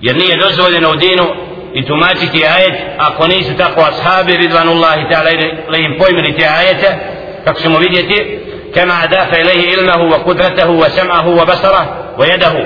Jer 0.02 0.16
nije 0.16 0.38
dozvoljeno 0.38 0.90
u 0.92 0.96
dinu 0.96 1.26
i 1.74 1.86
tumačiti 1.86 2.46
ajet 2.46 2.74
ako 2.98 3.28
nisu 3.28 3.58
tako 3.58 3.82
ashabi 3.82 4.38
ridvanullahi 4.38 5.02
ta'ala 5.12 5.30
ili 5.32 5.98
pojmili 5.98 6.38
te 6.38 6.46
ajete 6.46 6.98
kako 7.46 7.62
ćemo 7.62 7.78
vidjeti 7.78 8.40
kema 8.74 8.94
adafa 9.04 9.38
ilaihi 9.40 9.74
ilmahu 9.74 10.04
wa 10.14 10.24
kudratahu 10.24 10.74
wa 10.74 10.90
sam'ahu 10.90 11.30
wa 11.40 11.46
basara 11.46 11.86
wa 12.18 12.32
jedahu 12.32 12.60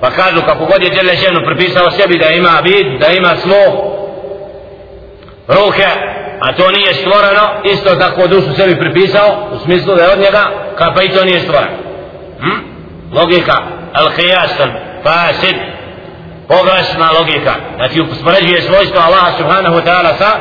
pa 0.00 0.10
kažu 0.10 0.42
kako 0.46 0.64
god 0.64 0.82
je 0.82 0.90
Đele 0.90 1.44
pripisao 1.46 1.90
sebi 1.90 2.18
da 2.18 2.30
ima 2.30 2.60
vid, 2.64 3.00
da 3.00 3.06
ima 3.08 3.36
sluh 3.36 3.72
ruke 5.48 5.86
a 6.40 6.52
to 6.52 6.70
nije 6.70 6.94
stvoreno 6.94 7.48
isto 7.64 7.94
tako 7.94 8.26
dušu 8.26 8.54
sebi 8.56 8.78
pripisao 8.80 9.48
u 9.52 9.58
smislu 9.58 9.94
da 9.94 10.02
je 10.02 10.12
od 10.12 10.18
njega 10.18 10.44
ka 10.78 10.92
pa 10.94 11.02
i 11.02 11.08
to 11.08 11.24
nije 11.24 11.40
stvoreno 11.40 11.76
hm? 12.40 12.58
logika 13.12 13.56
al 13.92 14.08
qiyas 14.16 14.62
al 14.62 14.68
fasid 15.02 15.56
pogrešna 16.47 17.11
logika 17.19 17.53
znači 17.75 18.01
uspoređuje 18.01 18.61
svojstvo 18.61 19.01
Allaha 19.01 19.37
subhanahu 19.37 19.75
wa 19.75 19.83
ta'ala 19.85 20.17
sa 20.17 20.31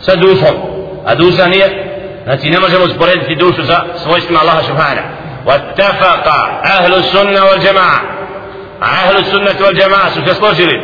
sa 0.00 0.16
dušom 0.16 0.54
a 1.06 1.14
duša 1.14 1.46
nije 1.46 1.86
znači 2.24 2.50
ne 2.50 2.60
možemo 2.60 2.84
usporediti 2.84 3.34
dušu 3.36 3.66
sa 3.66 3.84
svojstvima 4.02 4.40
Allaha 4.40 4.62
subhanahu 4.62 5.20
واتفق 5.46 6.28
أهل 6.64 6.94
السنة 6.94 7.44
والجماعة 7.44 8.00
أهل 8.82 9.16
السنة 9.16 9.66
والجماعة 9.66 10.10
ستصلوا 10.10 10.82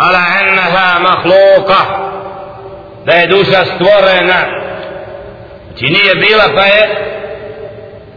على 0.00 0.18
أنها 0.18 0.98
مخلوقة 0.98 2.06
da 3.06 3.12
je 3.12 3.26
duša 3.26 3.64
stvorena 3.64 4.40
znači 5.66 5.84
nije 5.84 6.14
bila 6.14 6.44
pa 6.54 6.62
je 6.62 6.88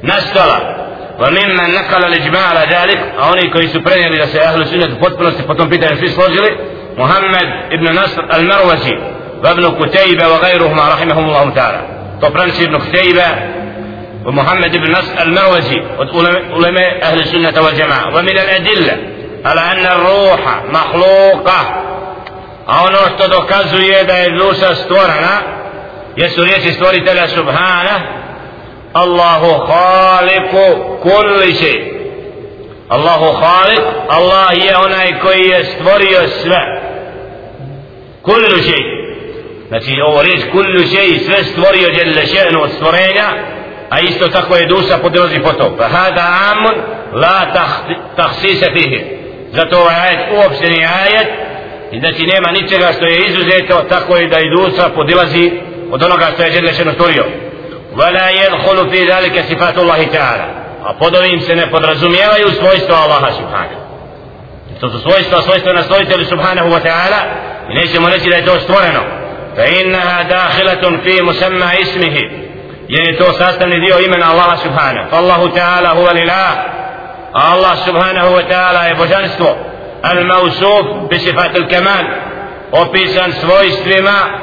nastala 0.02 0.77
وممن 1.21 1.75
نقل 1.75 2.05
الإجماع 2.05 2.47
على 2.49 2.77
ذلك 2.77 2.99
أوني 2.99 3.51
كي 3.51 3.67
سبرين 3.67 4.13
إذا 4.13 4.27
سأهل 4.27 4.61
السنة 4.61 4.99
se 5.37 5.43
potom 5.43 5.69
pitanje 5.69 5.97
svi 5.97 6.09
složili 6.09 6.51
محمد 6.99 7.49
ابن 7.73 7.95
نصر 7.95 8.23
المروزي 8.35 8.99
وابن 9.45 9.87
كتيبة 9.87 10.29
وغيرهما 10.29 10.89
رحمهم 10.89 11.25
الله 11.25 11.51
تعالى. 11.51 11.81
Prenosi 12.21 12.63
ibn 12.65 12.79
Kutejba 12.79 13.29
ومحمد 14.27 14.77
بن 14.77 14.93
نصر 14.93 15.23
المروزي 15.23 15.83
علماء 16.53 17.03
أهل 17.03 17.21
السنة 17.21 17.63
والجماعة. 17.63 18.17
ومن 18.17 18.29
الأدلة 18.39 18.97
على 19.45 19.61
أن 19.61 19.87
الروح 19.87 20.63
مخلوقة. 20.73 21.85
dokazuje 23.29 24.05
da 24.05 24.15
je 24.15 24.31
duša 24.31 24.75
stvorena 24.75 25.35
jesu 26.17 26.45
riječi 26.45 26.73
stvoritelja 26.73 27.29
subhana 27.29 28.01
Allahu 29.03 29.51
khaliku 29.71 30.65
kulli 31.03 31.55
še 31.61 31.75
Allahu 32.89 33.29
khalik 33.43 33.85
Allah 34.09 34.49
je 34.65 34.77
onaj 34.77 35.21
koji 35.23 35.45
je 35.49 35.65
stvorio 35.65 36.21
sve. 36.43 36.63
Kullu 38.23 38.59
še 38.69 38.79
znači 39.69 39.93
ovo 40.09 40.23
riječ 40.23 40.41
kullu 40.53 40.83
še 40.93 41.19
sve 41.25 41.45
stvorio 41.45 41.89
djelle 41.91 42.23
še'nu 42.27 42.63
od 42.63 42.71
stvorenja 42.71 43.29
a 43.91 44.01
isto 44.01 44.29
tako 44.29 44.57
je 44.57 44.67
duša 44.67 44.99
podilazi 45.03 45.39
po 45.39 45.53
to 45.53 45.77
Pa 45.79 45.85
hada 45.89 46.27
amun 46.53 46.75
la 47.13 47.39
tahsisa 48.17 48.67
fihi. 48.73 49.01
Zato 49.53 49.79
ovaj 49.79 49.95
ajet 49.95 50.21
uopšteni 50.37 50.85
ajet 51.03 51.29
i 51.93 51.99
znači 52.01 52.23
nema 52.27 52.51
ničega 52.51 52.93
što 52.97 53.07
je 53.07 53.27
izuzeto 53.27 53.85
tako 53.89 54.17
je 54.17 54.29
da 54.29 54.39
i 54.41 54.51
duša 54.57 54.89
podilazi 54.95 55.51
od 55.91 56.03
onoga 56.03 56.27
što 56.35 56.43
je 56.43 56.51
Đelešeno 56.51 56.93
stvorio. 56.93 57.48
ولا 57.97 58.31
يدخل 58.31 58.91
في 58.91 59.11
ذلك 59.13 59.45
صفات 59.51 59.79
الله 59.79 60.03
تعالى 60.05 60.45
stvoritelju 65.83 66.25
subhanahu 66.25 66.69
wa 66.71 66.81
ta'ala 66.81 67.21
i 67.71 67.75
nećemo 67.75 68.09
reći 68.09 68.31
da 68.31 68.37
je 68.37 68.45
to 68.45 68.61
stvoreno 68.61 69.01
fa 69.57 69.65
innaha 69.65 70.23
dakhilatun 70.25 71.01
fi 71.05 71.23
musamma 71.23 71.75
ismihi 71.81 72.49
jer 72.89 73.09
je 73.09 73.19
to 73.19 73.33
sastavni 73.33 73.81
dio 73.87 73.99
imena 74.07 74.27
Allaha 74.31 74.57
subhanahu 74.57 75.11
fa 75.11 75.17
Allahu 75.17 75.49
ta'ala 75.49 75.89
huwa 75.95 76.13
lilah 76.13 76.51
Allah 77.33 77.77
subhanahu 77.87 78.35
wa 78.35 78.43
ta'ala 78.51 78.89
je 78.89 78.95
božanstvo 78.95 79.57
الموصوف 80.05 80.87
بصفات 81.13 81.57
الكمال 81.57 82.07
وبيسان 82.73 83.33
سويستما 83.33 84.41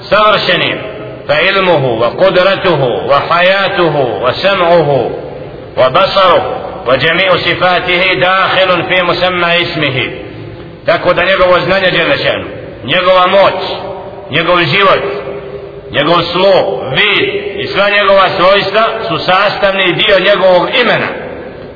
سغرشنين 0.00 0.91
فعلمه 1.28 1.86
وقدرته 1.86 2.84
وحياته 2.84 4.20
وسمعه 4.22 5.10
وبصره 5.78 6.58
وجميع 6.86 7.36
صفاته 7.36 8.14
داخل 8.14 8.82
في 8.88 9.02
مسمى 9.02 9.62
اسمه. 9.62 10.10
تكو 10.86 11.12
دا 11.12 11.24
نيغو 11.24 11.54
وزنان 11.54 11.82
جل 11.82 12.18
شأنه 12.18 12.44
نيغو 12.84 13.26
موت 13.26 13.62
نيغو 14.30 14.60
جيوت 14.60 15.02
نيغو 15.92 16.20
سمو 16.20 16.82
فيد 16.96 17.42
إسلا 17.60 17.88
نيغو 17.90 18.18
سويستا 18.38 18.84
سساستمني 19.08 19.92
ديو 19.92 20.18
نيغو 20.18 20.66
إمنا 20.80 21.10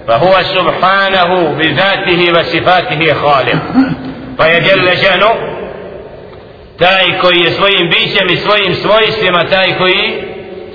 فهو 0.09 0.42
سبحانه 0.42 1.55
بذاته 1.59 2.33
وصفاته 2.35 3.14
خالق 3.14 3.59
فيجل 4.38 4.97
شأنه 4.99 5.56
taj 6.80 7.20
koji 7.22 7.39
je 7.39 7.52
svojim 7.52 7.89
bićem 7.89 8.30
i 8.30 8.38
svojim 8.38 8.76
svojstvima 8.76 9.44
taj 9.50 9.78
koji 9.78 10.24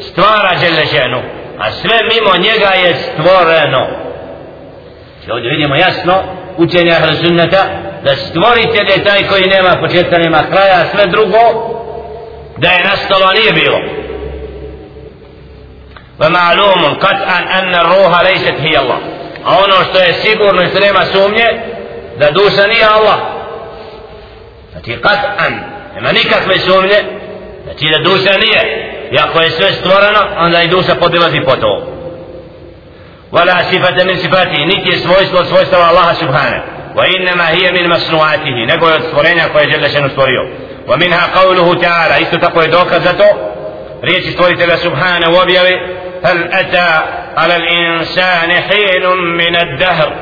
stvara 0.01 0.51
Đelešenu 0.61 1.23
a 1.59 1.73
sve 1.73 1.99
mimo 2.12 2.37
njega 2.37 2.75
je 2.75 2.95
stvoreno 2.95 3.87
I 5.27 5.31
ovdje 5.31 5.51
vidimo 5.51 5.75
jasno 5.75 6.14
učenja 6.57 6.95
Hrsunnata 6.95 7.64
da 8.05 8.16
stvoritelj 8.16 8.90
je 8.90 9.05
taj 9.05 9.29
koji 9.29 9.47
nema 9.47 9.77
početka 9.81 10.19
nema 10.19 10.42
kraja 10.51 10.77
a 10.81 10.97
sve 10.97 11.07
drugo 11.07 11.38
da 12.57 12.69
je 12.69 12.85
nastalo 12.85 13.27
a 13.27 13.33
nije 13.33 13.53
bilo 13.53 13.79
ومعلوم 16.21 16.85
قطعا 16.95 17.59
أن 17.59 17.75
الروح 17.75 18.21
ليست 18.21 18.55
هي 18.61 18.79
الله 18.79 18.99
a 19.45 19.51
ono 19.64 19.85
što 19.85 19.99
je 19.99 20.14
sigurno 20.14 20.62
i 20.62 20.69
što 20.69 20.81
nema 20.81 21.03
sumnje 21.05 21.47
da 22.19 22.31
duša 22.31 22.66
nije 22.66 22.85
Allah 22.85 23.19
znači 24.73 25.01
kad 25.03 25.19
an 25.38 25.61
Nema 25.95 26.12
nikakve 26.12 26.60
sumnje 26.60 26.99
znači 27.63 27.86
da 27.89 27.97
duša 28.10 28.38
nije 28.38 28.91
i 29.12 29.17
ako 29.19 29.41
je 29.41 29.51
sve 29.51 29.71
stvoreno 29.73 30.19
onda 30.38 30.62
i 30.62 30.67
duša 30.67 30.95
podilazi 30.95 31.41
po 31.45 31.56
to 31.56 31.88
ولا 33.32 33.62
صفة 33.71 34.04
من 34.04 34.15
صفاته 34.15 34.65
نتي 34.65 34.91
svojstvo 34.97 35.45
svojstva 35.45 35.77
Allaha 35.89 36.13
subhanahu 36.15 36.63
وإنما 36.95 37.49
هي 37.49 37.71
من 37.71 37.89
مصنوعاته 37.89 38.65
nego 38.67 38.88
je 38.89 38.95
od 38.95 39.04
stvorenja 39.04 39.43
koje 39.54 39.63
je 39.63 39.67
Đelešenu 39.67 40.10
stvorio 40.10 40.47
ومنها 40.88 41.27
قوله 41.36 41.82
تعالى 41.82 42.21
isto 42.21 42.38
tako 42.38 42.62
je 42.62 42.67
dokaz 42.67 43.04
za 43.04 43.13
to 43.13 43.25
riječi 44.01 44.32
stvoritelja 44.32 44.77
subhanahu 44.77 45.36
objave 45.36 45.71
هل 46.23 46.54
أتى 46.54 47.01
على 47.38 47.56
الإنسان 47.56 48.51
حين 48.51 49.08
من 49.17 49.56
الدهر 49.56 50.13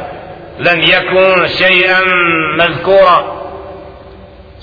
لم 0.60 0.82
يكن 0.82 1.48
شيئا 1.48 2.00
مذكورا 2.58 3.39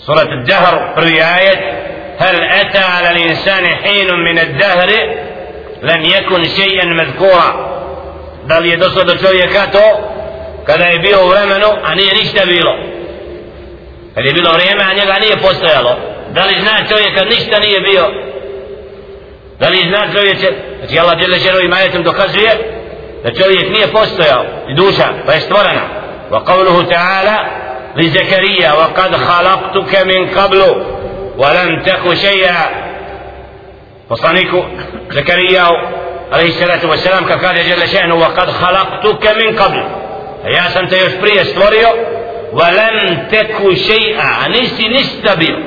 سورة 0.06 0.32
الدهر 0.40 0.94
آية 1.38 1.86
هل 2.18 2.44
أتى 2.44 2.78
على 2.78 3.10
الإنسان 3.10 3.66
حين 3.66 4.14
من 4.14 4.38
الدهر 4.38 4.88
لم 5.82 6.02
يكن 6.02 6.44
شيئا 6.44 6.84
مذكورا 6.84 7.76
بل 8.44 8.66
يدصد 8.66 9.18
čovjeka 9.20 9.66
to 9.72 9.98
kada 10.66 10.84
je 10.84 10.98
bio 10.98 11.24
u 11.24 11.28
vremenu 11.28 11.66
a 11.84 11.94
nije 11.94 12.14
ništa 12.14 12.46
bilo 12.46 12.72
kada 14.14 14.28
je 14.28 14.34
bilo 14.34 14.52
vrijeme 14.52 14.82
a 14.84 14.94
njega 14.94 15.14
nije 15.20 15.36
postojalo 15.36 15.96
da 16.32 16.44
li 16.44 16.60
zna 16.60 16.88
čovjek 16.88 17.18
kad 17.18 17.28
ništa 17.28 17.58
nije 17.58 17.80
bio 17.80 18.04
da 19.60 19.68
li 19.68 19.88
zna 19.88 20.12
čovječe 20.12 20.52
znači 20.78 20.98
Allah 20.98 21.18
djele 21.18 21.38
ženu 21.38 21.60
i 21.60 21.68
majetom 21.68 22.02
dokazuje 22.02 22.50
da 23.24 23.34
čovjek 23.42 23.70
nije 23.72 23.92
postojao 23.92 24.44
i 24.68 24.74
duša 24.74 25.04
pa 25.26 25.32
je 25.32 25.40
stvorena 25.40 25.82
wa 26.30 26.44
qavluhu 26.44 26.82
ta'ala 26.90 27.66
لزكريا 27.96 28.72
وقد 28.72 29.16
خلقتك 29.16 30.06
من 30.06 30.28
قبل 30.28 30.60
ولم 31.38 31.82
تك 31.82 32.14
شيئا. 32.14 32.86
وصنيك 34.10 34.50
زكريا 35.10 35.66
عليه 36.32 36.48
الصلاة 36.48 36.90
والسلام 36.90 37.24
كقال 37.24 37.56
جل 37.68 37.88
شأنه 37.88 38.14
وقد 38.14 38.50
خلقتك 38.50 39.36
من 39.36 39.58
قبل. 39.58 39.84
يا 40.44 40.68
سنت 40.68 40.92
يشبري 40.92 41.40
استوريو. 41.42 41.88
ولم 42.52 43.26
تك 43.30 43.74
شيئا. 43.74 44.48
نسي 44.48 44.88
نستبر 44.88 45.62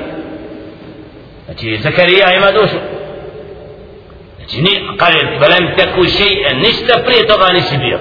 زكريا 1.63 2.39
ما 2.39 2.51
دوش. 2.51 2.69
قال 4.99 5.15
ولم 5.41 5.75
تك 5.77 6.07
شيئا. 6.07 6.53
نستبر 6.53 7.11
تغاني 7.11 7.61
سبير 7.61 7.99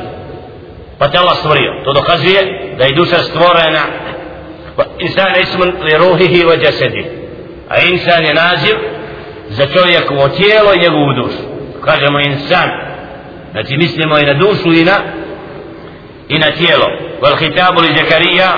فتلا 1.01 1.33
استوريو. 1.33 1.73
تدخزي 1.87 2.35
دا 2.79 2.87
يدوش 2.87 3.15
استورينا. 3.15 3.85
Insan 4.99 5.33
ismun 5.43 5.69
li 5.83 5.95
ruhihi 5.99 6.45
wa 6.45 6.65
jasedi. 6.65 7.05
A 7.69 7.81
insan 7.81 8.25
je 8.25 8.35
naziv 8.35 8.77
za 9.49 9.67
čovjekovo 9.67 10.29
tijelo 10.29 10.75
i 10.75 10.79
njegovu 10.79 11.13
dušu. 11.23 11.43
Kažemo 11.85 12.21
insan. 12.21 12.69
Znači, 13.53 13.77
mislimo 13.77 14.19
i 14.19 14.27
na 14.27 14.35
dušu 14.35 14.73
i 14.73 14.85
na 14.85 14.97
i 16.29 16.39
na 16.39 16.51
tijelo. 16.51 16.87
Vel 17.23 17.37
hitabu 17.37 17.81
li 17.81 17.97
Zakarija, 17.97 18.51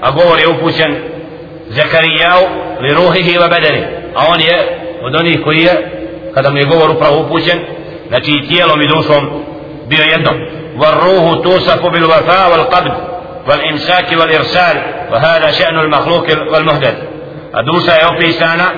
a 0.00 0.10
govor 0.10 0.38
je 0.38 0.48
upućen 0.48 0.96
Zakarijau 1.68 2.42
li 2.80 2.94
ruhihi 2.94 3.38
wa 3.38 3.48
bedeni. 3.50 3.86
A 4.14 4.26
on 4.28 4.40
je 4.40 4.78
od 5.02 5.14
onih 5.14 5.40
koji 5.44 5.58
je 5.58 5.90
kada 6.34 6.50
mu 6.50 6.58
je 6.58 6.64
govor 6.64 6.90
upravo 6.90 7.20
upućen 7.20 7.58
znači 8.08 8.30
i 8.30 8.48
tijelom 8.48 8.82
i 8.82 8.88
dušom 8.88 9.42
bio 9.88 10.02
jedno 10.04 10.32
والروح 10.78 11.42
توصف 11.42 11.86
بالوفاء 11.86 12.50
والقبض 12.50 12.94
والإمساك 13.48 14.12
والإرسال 14.12 14.76
وهذا 15.11 15.51
شأن 15.51 15.79
المخلوق 15.79 16.27
والمهدد 16.53 16.95
الدوسة 17.57 17.93
يوفي 18.01 18.31
سانا 18.31 18.69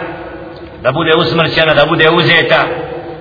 da 0.83 0.91
bude 0.91 1.15
usmrćena 1.15 1.73
da 1.73 1.85
bude 1.85 2.09
uzeta 2.09 2.63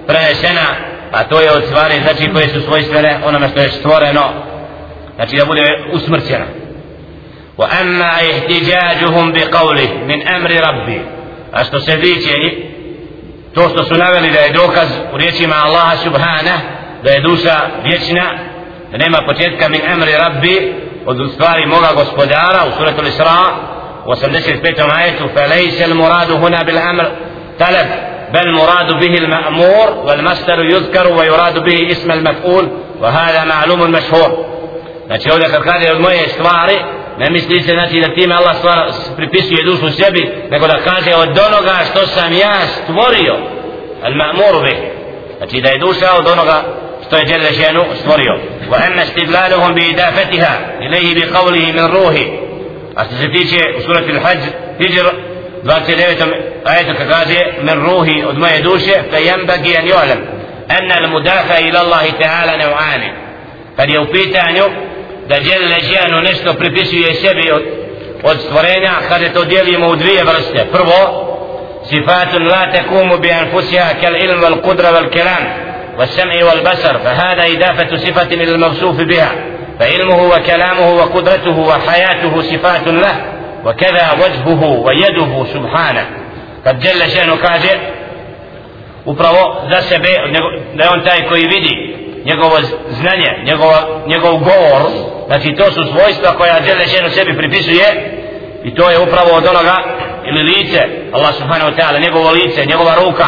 prenesena 0.07 0.67
a 1.13 1.25
to 1.25 1.41
je 1.41 1.53
od 1.53 1.65
stvari 1.65 1.95
znači 2.03 2.33
koje 2.33 2.49
su 2.49 2.61
svojstvene 2.61 3.19
onome 3.25 3.49
što 3.49 3.61
je 3.61 3.69
stvoreno 3.69 4.23
znači 5.17 5.37
da 5.37 5.45
bude 5.45 5.63
usmrćena 5.93 6.45
وأما 7.59 8.11
احتجاجهم 8.31 9.33
بقوله 9.33 9.91
من 10.09 10.29
أمر 10.29 10.51
ربي 10.51 11.01
a 11.53 11.65
što 11.65 11.81
se 11.81 12.01
tiče 12.01 12.35
to 13.55 13.69
što 13.69 13.85
su 13.85 13.95
naveli 13.95 14.31
da 14.31 14.39
je 14.39 14.53
dokaz 14.53 14.89
u 15.15 15.17
riječima 15.17 15.55
Allaha 15.65 15.97
subhana 15.97 16.61
da 17.05 17.11
je 17.11 17.21
duša 17.21 17.61
vječna 17.85 18.25
da 18.91 18.97
nema 18.99 19.19
početka 19.27 19.69
min 19.69 19.81
amri 19.93 20.13
rabbi 20.13 20.75
od 21.10 21.32
stvari 21.34 21.66
moga 21.66 21.90
gospodara 21.96 22.62
u 22.68 22.78
suratul 22.78 23.08
Isra 23.08 23.42
u 24.06 24.12
85. 24.12 24.92
ajetu 24.98 25.24
فليس 25.36 25.82
المراد 25.82 26.32
هنا 26.32 26.64
بالأمر 26.64 27.12
طلب 27.60 27.88
بل 28.34 28.52
مراد 28.54 29.00
به 29.00 29.14
المأمور 29.18 29.88
والمصدر 30.06 30.60
يذكر 30.64 31.08
ويراد 31.14 31.60
به 31.64 31.92
اسم 31.92 32.12
المفعول 32.12 32.70
وهذا 33.02 33.44
معلوم 33.44 33.92
مشهور 33.92 34.46
znači 35.08 35.32
ovdje 35.32 35.48
kad 35.50 35.64
kaže 35.64 35.92
od 35.92 36.02
moje 36.02 36.30
stvari 36.30 36.78
ne 37.18 37.30
misli 37.30 37.62
se 37.62 37.72
znači 37.74 38.00
da 38.00 38.14
time 38.14 38.36
Allah 38.36 38.56
stvar, 38.56 38.92
pripisuje 39.16 39.64
dušu 39.64 39.90
sebi 39.90 40.34
nego 40.52 40.68
da 40.68 40.78
kaže 40.80 41.16
od 41.16 41.40
onoga 41.48 41.76
što 41.92 42.08
sam 42.08 42.34
ja 42.34 42.54
stvorio 42.84 43.36
al 44.04 44.12
ma'mur 44.12 44.64
bih 44.64 44.78
znači 45.38 45.62
da 45.62 45.70
je 45.70 45.80
duša 45.80 46.08
od 46.20 46.28
onoga 46.28 46.64
što 47.08 47.18
je 47.18 47.26
Jelle 47.28 47.54
Ženu 47.54 47.84
stvorio 48.02 48.34
وأن 48.72 49.00
استدلالهم 49.00 49.74
بإدافتها 49.74 50.78
إليه 50.82 51.26
بقوله 51.26 51.72
من 51.72 51.86
روحي 51.86 52.40
أستفيد 52.98 53.62
سورة 53.86 54.00
الحج 54.00 54.40
هجر 54.82 55.14
29 55.64 56.34
آية 56.68 56.94
كذا 56.94 57.26
من 57.64 57.84
روحي 57.84 58.24
أدمى 58.24 58.50
يدوش 58.58 58.84
فينبغي 58.84 59.80
أن 59.80 59.88
يعلم 59.88 60.26
أن 60.72 60.92
المدافع 60.92 61.58
إلى 61.58 61.82
الله 61.82 62.10
تعالى 62.20 62.64
نوعان. 62.66 63.02
قد 63.80 63.90
يوبيت 63.90 64.36
أن 64.36 64.56
يوب 64.56 64.72
da 65.30 65.36
žele 65.42 65.80
ženu 65.80 66.22
nešto 66.22 66.54
pripisuje 66.54 67.14
sebi 67.14 67.52
od, 67.52 67.62
od 68.24 68.42
stvorenja, 68.42 68.92
kada 69.10 69.30
to 69.34 69.46
dijelimo 69.46 69.88
u 69.88 69.96
dvije 69.96 70.24
vrste. 70.24 70.66
Prvo, 70.72 71.26
sifatun 71.90 72.48
la 72.48 72.72
والسمع 76.00 76.34
والبصر 76.44 76.98
فهذا 76.98 77.44
إضافة 77.58 77.98
صفة 77.98 78.34
إلى 78.34 78.52
الموصوف 78.52 79.02
بها 79.02 79.32
فعلمه 79.80 80.24
وكلامه 80.24 80.94
وقدرته 80.94 81.60
وحياته 81.60 82.42
صفات 82.42 82.88
له 82.88 83.26
وكذا 83.66 84.12
وجهه 84.14 84.64
ويده 84.64 85.46
سبحانه 85.54 86.06
قد 86.66 86.80
جل 86.80 87.10
شأنه 87.12 87.36
كاجر 87.36 87.80
upravo 89.06 89.56
za 89.72 89.82
sebe 89.82 90.10
da 90.76 90.84
je 90.84 90.90
on 90.90 91.04
taj 91.04 91.28
koji 91.30 91.48
vidi 91.48 91.96
njegovo 92.26 92.58
znanje, 92.90 93.44
njegov, 93.44 93.72
njegov 94.08 94.32
govor 94.38 94.82
znači 95.28 95.56
to 95.56 95.72
su 95.72 95.84
svojstva 95.84 96.32
koja 96.38 96.60
Đelešenu 96.60 97.10
sebi 97.10 97.38
pripisuje 97.38 97.86
i 98.64 98.76
to 98.76 98.90
je 98.90 99.00
upravo 99.00 99.32
od 99.38 99.46
onoga 99.46 99.76
ili 100.26 100.44
lice 100.44 100.82
Allah 101.14 101.34
subhanahu 101.36 101.72
wa 101.72 101.76
ta'ala 101.78 102.00
njegovo 102.02 102.32
lice, 102.32 102.66
njegova 102.66 102.96
ruka 103.06 103.28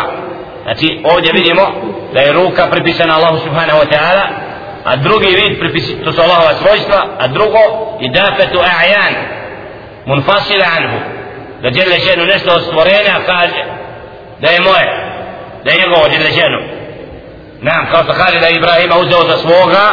znači 0.64 1.02
ovdje 1.04 1.32
vidimo 1.34 1.62
da 2.14 2.22
je 2.22 2.34
ruka 2.34 2.68
pripisana 2.72 3.16
Allahu 3.16 3.38
subhanahu 3.38 3.80
wa 3.80 3.88
ta'ala 3.94 4.26
a 4.84 4.96
drugi 4.96 5.28
vid 5.28 5.60
pripisi, 5.60 6.04
to 6.04 6.12
su 6.12 6.22
Allahova 6.22 6.54
svojstva 6.54 7.06
a 7.20 7.28
drugo 7.28 7.60
idafetu 8.00 8.60
a'yan 8.60 9.14
munfasila 10.06 10.66
anhu 10.78 11.00
da 11.62 11.70
djele 11.70 11.96
ženu 12.00 12.26
nešto 12.26 12.54
od 12.56 12.64
stvorenja 12.64 13.16
kaže 13.26 13.64
da 14.40 14.50
je 14.50 14.60
moje 14.60 15.12
da 15.64 15.72
je 15.72 15.80
njegovo 15.80 16.10
djele 16.10 16.32
ženu. 16.32 16.60
Nam 17.62 17.88
kao 17.92 18.04
što 18.04 18.14
kaže 18.14 18.40
da 18.40 18.48
je 18.48 18.56
Ibrahima 18.56 18.96
uzeo 18.98 19.24
za 19.28 19.38
svoga 19.38 19.86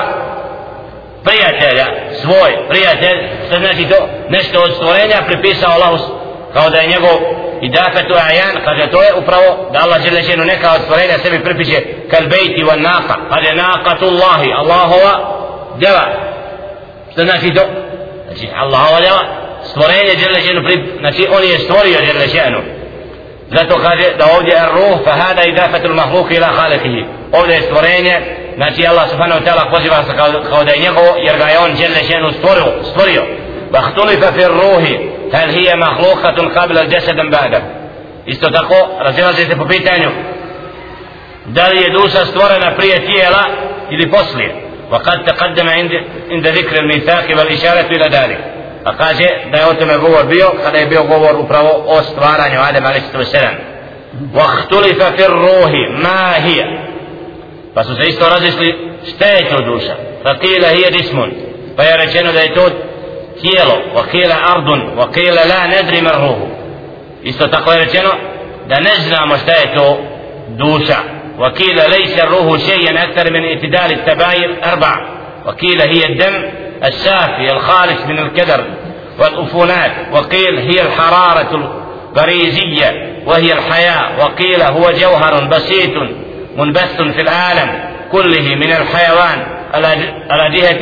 prijatelja 1.24 1.86
svoj 2.22 2.68
prijatelj 2.68 3.18
što 3.46 3.56
znači 3.60 3.84
to 3.88 4.08
nešto 4.28 4.60
od 4.62 4.74
stvorenja 4.74 5.22
pripisao 5.26 5.72
Allahu 5.72 5.98
kao 6.52 6.70
da 6.70 6.78
je 6.78 6.88
njegov 6.88 7.16
i 7.60 7.68
dafetu 7.68 8.14
ajan 8.14 8.56
kaže 8.64 8.90
to 8.90 9.02
je 9.02 9.14
upravo 9.14 9.70
da 9.72 9.78
Allah 9.84 10.02
žele 10.02 10.22
ženu 10.22 10.44
neka 10.44 10.72
od 10.74 10.80
stvorenja 10.82 11.18
sebi 11.22 11.44
pripiše 11.44 11.78
kal 12.10 12.22
bejti 12.28 12.64
wa 12.64 12.76
naqa 12.88 13.16
kaže 13.30 13.50
naqatullahi 13.54 14.48
Allahova 14.56 15.14
djela 15.78 16.04
što 17.12 17.22
znači 17.24 17.54
to 17.54 17.62
znači 18.26 18.48
Allahova 18.56 19.00
djela 19.00 19.22
stvorenje 19.70 20.12
žele 20.22 20.40
ženu 20.40 20.60
znači 21.00 21.26
on 21.36 21.42
je 21.42 21.58
stvorio 21.58 21.98
žele 22.06 22.26
ženu 22.26 22.60
zato 23.50 23.78
kaže 23.82 24.16
da 24.18 24.24
ovdje 24.36 24.54
je 24.54 24.66
ruh 24.76 24.98
fa 25.04 25.10
hada 25.10 25.42
i 25.42 25.52
dafetu 25.52 25.94
mahluki 25.94 26.34
ila 26.34 26.46
halikihi 26.46 27.04
ovdje 27.32 27.54
je 27.54 27.62
stvorenje 27.62 28.14
znači 28.56 28.86
Allah 28.86 29.10
subhanahu 29.10 29.40
wa 29.40 29.44
ta'ala 29.46 29.70
poziva 29.70 30.04
se 30.04 30.16
kao, 30.16 30.28
kao 30.50 30.64
da 30.64 30.72
je 30.72 30.82
njegovo 30.82 31.10
jer 31.26 31.38
ga 31.38 31.44
je 31.44 31.58
on 31.58 31.76
žele 31.76 32.00
ženu 32.10 32.32
stvorio 32.32 32.66
stvorio 32.90 33.22
واختلف 33.72 34.24
في 34.24 34.46
الروح 34.46 34.84
هل 35.33 35.49
هي 35.49 35.75
مخلوقة 35.75 36.61
قبل 36.61 36.77
الجسد 36.77 37.15
بعد 37.15 37.61
isto 38.25 38.49
tako 38.51 38.75
razilazi 38.99 39.45
se 39.45 39.55
po 39.55 39.65
pitanju 39.65 40.09
da 41.45 41.67
li 41.67 41.81
je 41.81 41.89
duša 41.89 42.25
stvorena 42.25 42.71
prije 42.77 43.05
tijela 43.05 43.43
ili 43.89 44.11
poslije 44.11 44.55
وقد 44.91 45.25
تقدم 45.25 45.69
عند 45.69 45.91
عند 46.31 46.47
ذكر 46.47 46.75
الميثاق 46.79 47.25
والإشارة 47.37 47.87
إلى 47.91 48.09
ذلك 48.09 48.37
a 48.85 48.97
kaže 48.97 49.27
da 49.51 49.57
je 49.57 49.65
o 49.65 49.73
tome 49.73 49.97
govor 49.97 50.25
bio 50.25 50.51
kada 50.63 50.77
je 50.77 50.85
bio 50.85 51.03
govor 51.03 51.35
upravo 51.39 51.83
o 51.87 52.03
stvaranju 52.03 52.59
Adem 52.69 52.85
a.s. 52.85 53.35
واختلف 54.33 55.03
في 55.03 55.25
الروح 55.25 55.71
ما 55.89 56.45
هي 56.45 56.63
pa 57.75 57.83
su 57.83 57.95
se 57.95 58.07
isto 58.07 58.29
različili 58.29 58.89
šta 59.09 59.25
je 59.25 59.49
to 59.49 59.61
duša 59.61 59.95
فقيل 60.25 60.65
هي 60.65 60.91
جسم 60.91 61.31
pa 61.77 61.83
je 61.83 61.97
rečeno 61.97 62.31
da 62.31 62.39
je 62.39 62.53
to 62.53 62.69
tijelo 63.42 63.76
أرض 64.52 64.68
وقيل 64.96 65.34
لا 65.34 65.66
ندري 65.66 66.00
من 66.00 66.10
روح 66.10 66.38
isto 67.22 67.46
tako 67.46 67.72
je 67.72 67.78
rečeno 67.78 68.10
da 68.68 68.80
ne 68.80 68.94
znamo 69.00 69.36
šta 69.36 69.52
je 69.52 69.74
to 69.76 69.98
duša. 70.48 71.18
وقيل 71.38 71.90
ليس 71.90 72.18
الروح 72.18 72.58
شيئا 72.58 73.02
أكثر 73.02 73.32
من 73.32 73.44
اعتدال 73.44 73.92
التباين 73.92 74.64
أربع 74.64 75.08
وقيل 75.46 75.80
هي 75.80 76.06
الدم 76.06 76.50
السافي 76.84 77.52
الخالص 77.52 78.06
من 78.08 78.18
الكدر 78.18 78.64
والأفونات 79.18 79.92
وقيل 80.12 80.58
هي 80.58 80.82
الحرارة 80.82 81.80
الغريزية 82.16 83.22
وهي 83.26 83.52
الحياة 83.52 84.18
وقيل 84.18 84.62
هو 84.62 84.90
جوهر 84.90 85.44
بسيط 85.44 85.90
منبث 86.56 87.00
في 87.02 87.20
العالم 87.20 87.80
كله 88.12 88.54
من 88.54 88.72
الحيوان 88.72 89.46
على 90.30 90.56
جهة 90.56 90.78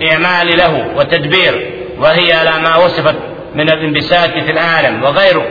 الإعمال 0.00 0.56
له 0.56 0.86
وتدبير 0.96 1.79
وهي 2.00 2.32
على 2.32 2.62
ما 2.62 2.76
وصفت 2.76 3.16
من 3.54 3.70
الانبساط 3.70 4.30
في 4.30 4.50
العالم 4.50 5.02
وغيره 5.02 5.46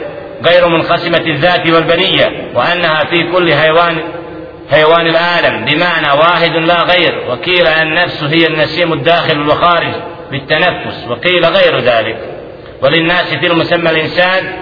غير 0.46 0.68
منقسمة 0.68 1.18
الذات 1.18 1.70
والبنية 1.70 2.52
وأنها 2.56 3.04
في 3.04 3.32
كل 3.32 3.54
حيوان 3.54 3.98
حيوان 4.72 5.08
العالم 5.08 5.66
بمعنى 5.66 6.12
واحد 6.20 6.52
لا 6.56 6.84
غير 6.84 7.24
وقيل 7.30 7.68
النفس 7.68 8.24
هي 8.24 8.48
النسيم 8.48 8.94
الداخل 8.94 9.40
والخارج 9.40 9.94
بالتنفس 10.32 11.08
وقيل 11.10 11.46
غير 11.46 11.80
ذلك. 11.80 12.18
وللناس 12.82 13.34
في 13.34 13.48
المسمى 13.48 13.90
الإنسان 13.90 14.54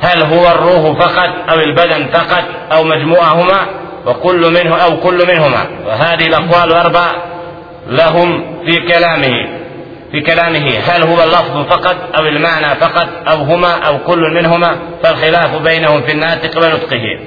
هل 0.00 0.22
هو 0.22 0.48
الروح 0.48 0.98
فقط 0.98 1.50
أو 1.50 1.60
البدن 1.60 2.06
فقط 2.06 2.44
أو 2.72 2.84
مجموعهما 2.84 3.66
وكل 4.06 4.52
منه 4.52 4.76
أو 4.76 5.00
كل 5.00 5.26
منهما؟ 5.28 5.66
وهذه 5.86 6.26
الأقوال 6.26 6.72
الأربع 6.72 7.12
لهم 7.88 8.44
في 8.66 8.80
كلامه. 8.80 9.63
في 10.14 10.20
كلامه 10.20 10.78
هل 10.78 11.02
هو 11.02 11.22
اللفظ 11.24 11.66
فقط 11.68 11.96
أو 12.18 12.26
المعنى 12.26 12.74
فقط 12.80 13.08
أو 13.28 13.36
هما 13.36 13.72
أو 13.72 13.98
كل 13.98 14.20
منهما 14.34 14.78
فالخلاف 15.02 15.62
بينهم 15.62 16.02
في 16.02 16.12
الناطق 16.12 16.56
ونطقه 16.56 17.18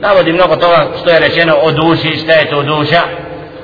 navodi 0.00 0.32
mnogo 0.32 0.56
toga 0.56 0.86
što 1.00 1.10
je 1.10 1.20
rečeno 1.20 1.54
o 1.62 1.70
duši, 1.70 2.16
šta 2.16 2.32
je 2.32 2.50
to 2.50 2.62
duša, 2.62 3.00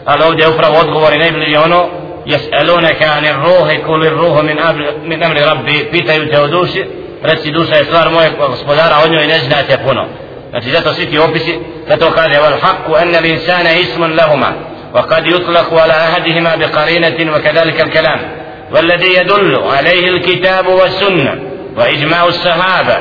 ali 0.04 0.22
ovdje 0.22 0.42
je 0.44 0.48
upravo 0.48 0.78
odgovor 0.78 1.12
i 1.12 1.18
najbolji 1.18 1.56
ono, 1.56 1.86
jes'alunaka 2.26 3.16
anir 3.16 3.34
ruhi 3.44 3.82
kuli 3.86 4.10
ruhu 4.10 4.42
min, 4.42 4.58
min 5.04 5.24
amri 5.24 5.40
rabbi, 5.40 5.88
pitaju 5.90 6.30
te 6.30 6.40
o 6.40 6.46
duši, 6.46 6.84
reci 7.22 7.50
duša 7.50 7.74
je 7.74 7.84
stvar 7.84 8.10
moje 8.10 8.30
gospodara, 8.38 8.96
o 9.04 9.08
njoj 9.08 9.26
ne 9.26 9.38
znate 9.38 9.78
puno. 9.86 10.04
Znači 10.50 10.70
zato 10.70 10.92
svi 10.92 11.06
ti 11.06 11.18
opisi, 11.18 11.58
zato 11.88 12.10
kaže, 12.10 12.34
wal 12.34 12.58
haqqu 12.62 13.02
anna 13.02 13.18
l'insana 13.20 13.80
ismun 13.80 14.16
lahuma, 14.16 14.52
وقد 14.94 15.26
يطلق 15.26 15.74
على 15.74 15.92
أحدهما 15.92 16.56
بقرينة 16.56 17.36
وكذلك 17.36 17.80
الكلام 17.80 18.37
والذي 18.72 19.14
يدل 19.14 19.56
عليه 19.56 20.08
الكتاب 20.08 20.66
والسنة 20.66 21.34
وإجماع 21.76 22.26
الصحابة 22.26 22.98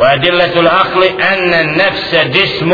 وأدلة 0.00 0.60
العقل 0.60 1.04
أن 1.04 1.54
النفس 1.54 2.14
جسم 2.14 2.72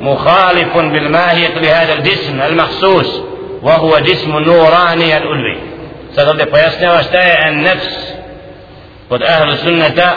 مخالف 0.00 0.76
بالماهية 0.76 1.58
لهذا 1.58 1.92
الجسم 1.94 2.40
المخصوص 2.42 3.20
وهو 3.62 3.98
جسم 3.98 4.38
نوراني 4.38 5.16
الألوي. 5.16 5.58
سأقول 6.16 6.46
pojasnjava 6.50 7.02
šta 7.02 7.48
النفس 7.48 8.14
قد 9.10 9.22
أهل 9.22 9.50
السنة 9.50 10.16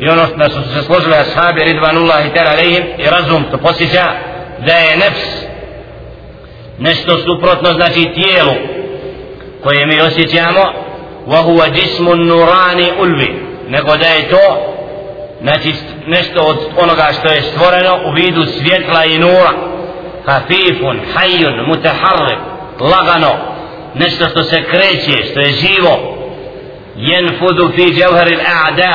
i 0.00 0.08
ono 0.08 0.26
da 0.36 0.50
su 0.50 0.62
se 0.74 0.82
složili 0.82 1.14
ashabi 1.14 1.64
ridvanullahi 1.64 2.30
tala 2.34 2.50
alejhim 2.50 2.84
i 2.98 3.04
razum 3.10 3.44
to 3.50 3.58
posjeća 3.58 4.12
da 4.66 4.72
je 4.72 4.96
nefs 4.96 5.49
nešto 6.80 7.18
suprotno 7.18 7.72
znači 7.72 8.12
tijelu 8.14 8.54
koje 9.62 9.86
mi 9.86 10.00
osjećamo 10.00 10.64
wa 11.26 11.42
huwa 11.44 11.76
jismun 11.76 12.26
nurani 12.26 12.92
ulvi 13.00 13.42
nego 13.68 13.96
da 13.96 14.06
je 14.06 14.28
to 14.28 14.70
znači 15.42 15.74
nešto 16.06 16.40
od 16.40 16.56
onoga 16.76 17.08
što 17.18 17.28
je 17.28 17.42
stvoreno 17.42 17.98
u 18.06 18.12
vidu 18.12 18.44
svjetla 18.44 19.04
i 19.04 19.18
nura. 19.18 19.52
Hafifun, 20.26 21.00
hajun, 21.14 21.66
mutaharrik 21.66 22.38
lagano 22.80 23.30
nešto 23.94 24.28
što 24.28 24.44
se 24.44 24.62
kreće, 24.62 25.24
što 25.30 25.40
je 25.40 25.52
živo. 25.52 26.16
Jenfudu 26.96 27.72
fi 27.74 27.94
džavharil 27.94 28.38
a'da 28.38 28.94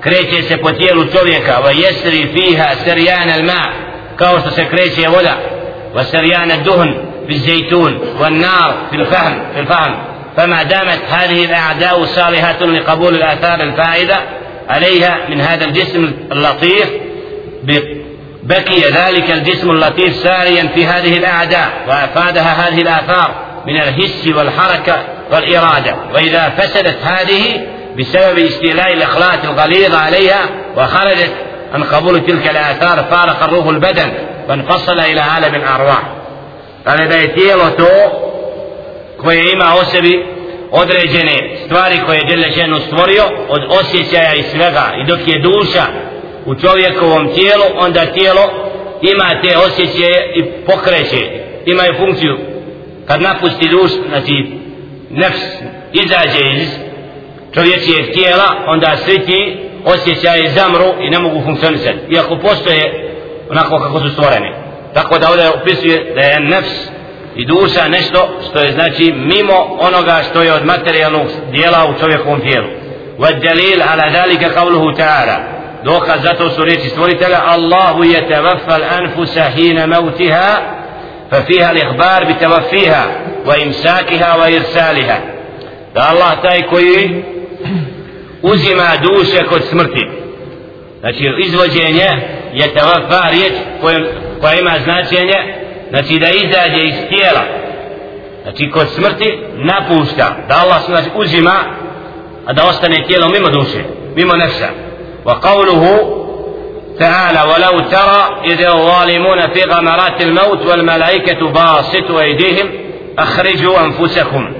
kreće 0.00 0.42
se 0.42 0.56
po 0.56 0.72
tijelu 0.72 1.04
čovjeka 1.04 1.52
wa 1.64 1.84
jesri 1.84 2.28
fiha 2.32 2.68
serjan 2.84 3.30
al 3.30 3.42
ma 3.42 3.72
kao 4.16 4.40
što 4.40 4.50
se 4.50 4.68
kreće 4.68 5.08
voda. 5.08 5.55
Duhn 6.64 6.94
fi 7.28 7.38
zejtun 7.38 7.92
wa 8.20 8.30
nar 8.30 8.74
fi 8.90 8.96
l'fahm 8.96 9.32
fi 9.54 9.60
l'fahm 9.62 9.92
فما 10.36 10.62
دامت 10.62 11.00
هذه 11.08 11.44
الأعداء 11.44 12.04
صالحة 12.04 12.60
لقبول 12.66 13.14
الآثار 13.14 13.60
الفائدة 13.60 14.16
عليها 14.68 15.18
من 15.28 15.40
هذا 15.40 15.64
الجسم 15.64 16.12
اللطيف 16.32 16.88
بقي 18.42 18.80
ذلك 18.80 19.30
الجسم 19.30 19.70
اللطيف 19.70 20.16
ساريا 20.16 20.68
في 20.74 20.86
هذه 20.86 21.18
الأعداء 21.18 21.68
وأفادها 21.88 22.68
هذه 22.68 22.82
الآثار 22.82 23.34
من 23.66 23.76
الهس 23.76 24.26
والحركة 24.26 24.96
والإرادة. 25.32 25.96
وإذا 26.14 26.48
فسدت 26.48 26.96
هذه 27.04 27.66
بسبب 27.98 28.38
استيلاء 28.38 28.92
الإخلاط 28.92 29.44
الغليظ 29.44 29.94
عليها 29.94 30.40
وخرجت 30.76 31.32
عن 31.74 31.84
قبول 31.84 32.26
تلك 32.26 32.50
الآثار 32.50 33.04
فارق 33.10 33.42
الروح 33.42 33.66
البدن. 33.66 34.12
فانفصل 34.48 35.00
إلى 35.00 35.20
عالم 35.20 35.54
الأرواح 35.54 36.02
قال 36.86 37.00
إذا 37.00 37.22
يتيل 37.22 37.76
تو 37.76 37.88
كوي 39.22 39.52
إما 39.52 39.82
أسبي 39.82 40.36
određene 40.70 41.58
stvari 41.64 41.98
koje 42.06 42.16
je 42.16 42.24
Đelešenu 42.24 42.80
stvorio 42.80 43.24
od 43.48 43.62
osjećaja 43.80 44.34
i 44.34 44.42
svega. 44.42 44.92
I 45.00 45.06
dok 45.06 45.28
je 45.28 45.38
duša 45.38 45.84
u 46.46 46.54
čovjekovom 46.54 47.34
tijelu 47.34 47.64
onda 47.78 48.06
tijelo 48.06 48.42
ima 49.02 49.40
te 49.42 49.56
osjećaje 49.56 50.32
i 50.36 50.42
pokreće 50.66 51.26
imaju 51.66 51.94
funkciju. 51.98 52.38
Kad 53.06 53.22
napusti 53.22 53.68
duš 53.68 53.90
znači 54.08 54.46
nefs 55.10 55.42
izađe 55.92 56.62
iz 56.62 56.68
čovječijeg 57.54 58.12
tijela 58.12 58.64
onda 58.66 58.96
svi 58.96 59.18
ti 59.26 59.58
osjećaje 59.84 60.50
zamru 60.50 60.94
i 61.00 61.10
ne 61.10 61.18
mogu 61.18 61.42
funkcionisati. 61.44 61.98
Iako 62.10 62.38
postoje 62.38 63.06
onako 63.50 63.78
kako 63.78 64.00
su 64.00 64.08
stvoreni 64.08 64.52
tako 64.94 65.18
da 65.18 65.30
ovdje 65.30 65.48
opisuje 65.48 66.12
da 66.14 66.20
je 66.20 66.40
nefs 66.40 66.74
i 67.36 67.46
duša 67.46 67.88
nešto 67.88 68.28
što 68.48 68.58
je 68.58 68.72
znači 68.72 69.12
mimo 69.12 69.76
onoga 69.80 70.22
što 70.30 70.42
je 70.42 70.52
od 70.52 70.64
materijalnog 70.64 71.26
dijela 71.50 71.86
u 71.90 72.00
čovjekovom 72.00 72.40
tijelu 72.40 72.66
والدليل 73.18 73.82
على 73.82 74.18
ذلك 74.18 74.44
قوله 74.44 74.92
تعالى 74.92 75.36
دوكا 75.84 76.16
zato 76.16 76.50
su 76.50 76.64
riječi 76.64 76.88
stvoritelja 76.88 77.42
Allahu 77.46 78.04
يتوفى 78.04 78.76
الأنفس 78.76 79.38
حين 79.38 79.88
موتها 79.88 80.76
ففيها 81.30 81.70
الإخبار 81.70 82.24
بتوفيها 82.24 83.06
وإمساكها 83.46 84.36
وإرسالها 84.36 85.20
da 85.94 86.08
Allah 86.10 86.42
taj 86.42 86.62
koji 86.62 87.24
uzima 88.42 88.88
duše 89.02 89.44
kod 89.44 89.62
smrti 89.64 90.06
znači 91.00 91.24
izvođenje 91.38 92.08
je 92.56 92.74
tavafa 92.74 93.28
riječ 93.30 93.52
koja 94.40 94.54
ima 94.60 94.72
značenje 94.84 95.54
znači 95.90 96.18
da 96.18 96.28
izađe 96.28 96.86
iz 96.86 96.94
tijela 97.08 97.42
znači 98.42 98.70
kod 98.70 98.88
smrti 98.88 99.38
napušta 99.54 100.36
da 100.48 100.54
Allah 100.64 100.82
znači 100.86 101.08
uzima 101.14 101.54
a 102.46 102.52
da 102.52 102.64
ostane 102.64 103.06
tijelo 103.06 103.28
mimo 103.28 103.48
duše 103.48 103.84
mimo 104.16 104.36
nefsa 104.36 104.68
wa 105.24 105.40
qavluhu 105.40 106.26
تعالى 106.98 107.40
ولو 107.40 107.80
ترى 107.80 108.40
إذ 108.44 108.60
الظالمون 108.66 109.40
في 109.40 109.62
غمرات 109.62 110.22
الموت 110.22 110.66
والملائكة 110.66 111.50
باسطوا 111.50 112.20
أيديهم 112.20 112.68
أخرجوا 113.18 113.80
أنفسكم 113.84 114.52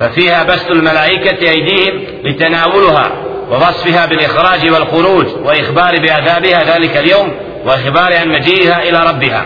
ففيها 0.00 0.42
بسط 0.44 0.70
الملائكة 0.70 1.50
أيديهم 1.50 2.04
لتناولها 2.24 3.12
ووصفها 3.51 4.05
بالإخراج 4.05 4.71
والخروج 4.71 5.25
وإخبار 5.43 5.99
بعذابها 5.99 6.75
ذلك 6.75 6.97
اليوم 6.97 7.31
وإخبار 7.65 8.15
عن 8.15 8.27
مجيئها 8.29 8.83
إلى 8.89 8.99
ربها 9.09 9.45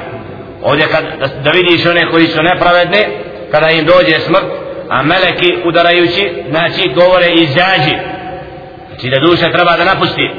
ovdje 0.63 0.88
kad, 0.88 1.03
da, 1.19 1.27
da 1.27 1.51
vidiš 1.51 1.85
one 1.85 2.12
koji 2.12 2.27
su 2.27 2.43
nepravedni 2.43 3.05
kada 3.51 3.69
im 3.69 3.85
dođe 3.85 4.19
smrt 4.19 4.45
a 4.89 5.03
meleki 5.03 5.57
udarajući 5.65 6.31
znači 6.49 6.89
govore 6.95 7.31
izađi 7.31 7.95
znači 8.88 9.09
da 9.09 9.19
duša 9.19 9.51
treba 9.51 9.77
da 9.77 9.85
napusti 9.85 10.29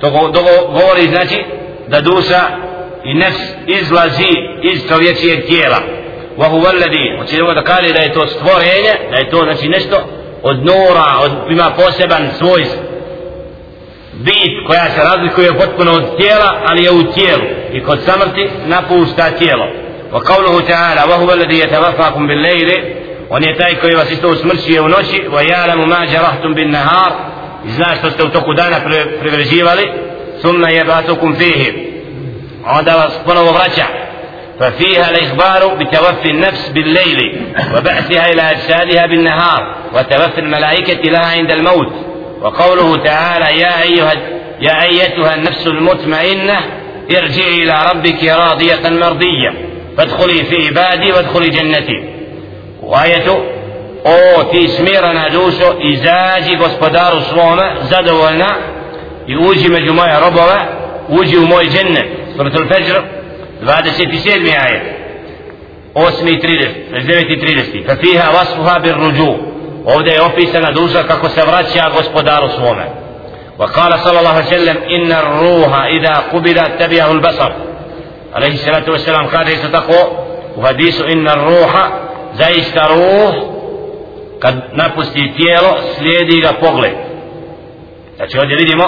to 0.00 0.10
go, 0.10 0.28
do, 0.28 0.40
govori 0.66 1.08
znači 1.08 1.44
da 1.88 2.00
duša 2.00 2.40
i 3.04 3.14
nefs 3.14 3.40
izlazi 3.66 4.32
iz 4.62 4.88
čovječijeg 4.88 5.46
tijela 5.46 5.78
wa 6.38 6.48
huwa 6.48 6.68
alladhi 6.68 7.16
hoće 7.18 7.54
da 7.54 7.64
kaže 7.64 7.92
da 7.92 8.00
je 8.00 8.12
to 8.12 8.26
stvorenje 8.26 8.92
da 9.10 9.16
je 9.16 9.30
to 9.30 9.42
znači 9.44 9.68
nešto 9.68 9.96
od 10.42 10.56
nura 10.58 11.06
od 11.24 11.32
ima 11.50 11.70
poseban 11.76 12.28
svoj 12.38 12.64
Bit 14.23 14.67
koja 14.67 14.89
se 14.89 15.03
razlikuje 15.03 15.57
potpuno 15.57 15.91
od 15.91 16.17
tijela 16.17 16.61
ali 16.65 16.83
je 16.83 16.91
u 16.91 17.03
tijelu 17.13 17.43
i 17.73 17.83
kod 17.83 17.99
samrti 18.05 18.49
napušta 18.65 19.31
tijelo 19.31 19.65
wa 20.11 20.21
qawluhu 20.23 20.59
ta'ala 20.71 21.01
wa 21.09 21.15
huwa 21.17 21.31
alladhi 21.31 21.61
yatawaffakum 21.63 22.27
bil 22.27 22.37
layli 22.37 22.95
on 23.29 23.43
je 23.43 23.57
taj 23.57 23.75
koji 23.75 23.95
vas 23.95 24.11
isto 24.11 24.29
usmrćuje 24.29 24.81
u 24.81 24.89
noći 24.89 25.23
wa 25.31 25.41
ya'lamu 25.51 25.85
ma 25.85 26.05
jarahtum 26.13 26.53
bin 26.53 26.71
nahar 26.71 27.11
i 27.67 27.71
zna 27.71 27.95
što 27.99 28.11
ste 28.11 28.23
u 28.23 28.29
toku 28.29 28.53
dana 28.53 28.77
privređivali 29.19 29.91
thumma 30.41 30.67
yabatukum 30.67 31.37
fihi 31.37 31.73
onda 32.65 32.95
vas 32.95 33.13
ponovo 33.25 33.51
vraća 33.51 33.85
ففيها 34.59 35.09
الإخبار 35.09 35.75
بتوفي 35.75 36.29
النفس 36.29 36.69
بالليل 36.69 37.45
وبعثها 37.77 38.31
إلى 38.31 38.41
أجسادها 38.41 39.05
بالنهار 39.05 39.75
وتوفي 39.93 40.39
الملائكة 40.39 41.09
لها 41.11 41.25
عند 41.25 41.51
الموت 41.51 42.04
وقوله 42.41 42.97
تعالى 43.03 43.59
يا 43.59 43.81
أيها 43.81 44.13
يا 44.61 44.83
أيتها 44.83 45.35
النفس 45.35 45.67
المطمئنة 45.67 46.57
ارجعي 47.17 47.63
إلى 47.63 47.85
ربك 47.91 48.23
راضية 48.23 48.89
مرضية 48.89 49.53
فادخلي 49.97 50.43
في 50.43 50.67
عبادي 50.67 51.11
وادخلي 51.11 51.49
جنتي. 51.49 52.03
وآية 52.83 53.27
أو 54.05 54.45
في 54.51 54.67
سميرا 54.67 55.13
نادوسو 55.13 55.73
إزاجي 55.93 56.55
غسبدار 56.55 57.19
سوما 57.21 57.75
زدولنا 57.83 58.57
يوجي 59.27 59.67
مجموعة 59.67 60.27
ربما 60.27 60.69
وجي 61.09 61.37
موي 61.37 61.65
جنة. 61.65 62.05
سورة 62.37 62.47
الفجر 62.47 63.05
بعد 63.63 63.87
ستسير 63.87 64.39
مئة 64.39 64.67
آية. 64.67 64.97
أو 65.97 66.09
سمي 66.09 66.35
تريدستي 67.35 67.83
ففيها 67.83 68.29
وصفها 68.29 68.77
بالرجوع. 68.77 69.54
Ovdje 69.85 70.13
je 70.13 70.21
opisana 70.21 70.71
duša 70.71 71.03
kako 71.03 71.29
se 71.29 71.41
vraća 71.41 71.89
gospodaru 71.95 72.49
svome. 72.49 72.85
وقال 73.59 73.99
صلى 73.99 74.19
الله 74.19 74.29
عليه 74.29 74.47
وسلم 74.47 74.77
إن 74.95 75.11
الروح 75.11 75.83
إذا 75.83 76.13
قبل 76.33 76.55
تبعه 76.79 77.11
البصر 77.11 77.51
عليه 78.35 78.53
الصلاة 78.53 78.83
والسلام 78.89 79.27
قال 79.27 79.45
ليس 79.45 79.71
تقوى 79.71 80.03
وحديث 80.57 81.01
إن 81.01 81.27
الروح 81.27 81.73
زيست 82.33 82.77
روح 82.77 83.35
kad 84.39 84.55
napusti 84.73 85.33
tijelo 85.37 85.77
slijedi 85.97 86.41
ga 86.41 86.51
pogled. 86.59 86.91
Znači 88.15 88.39
ovdje 88.39 88.55
vidimo 88.57 88.83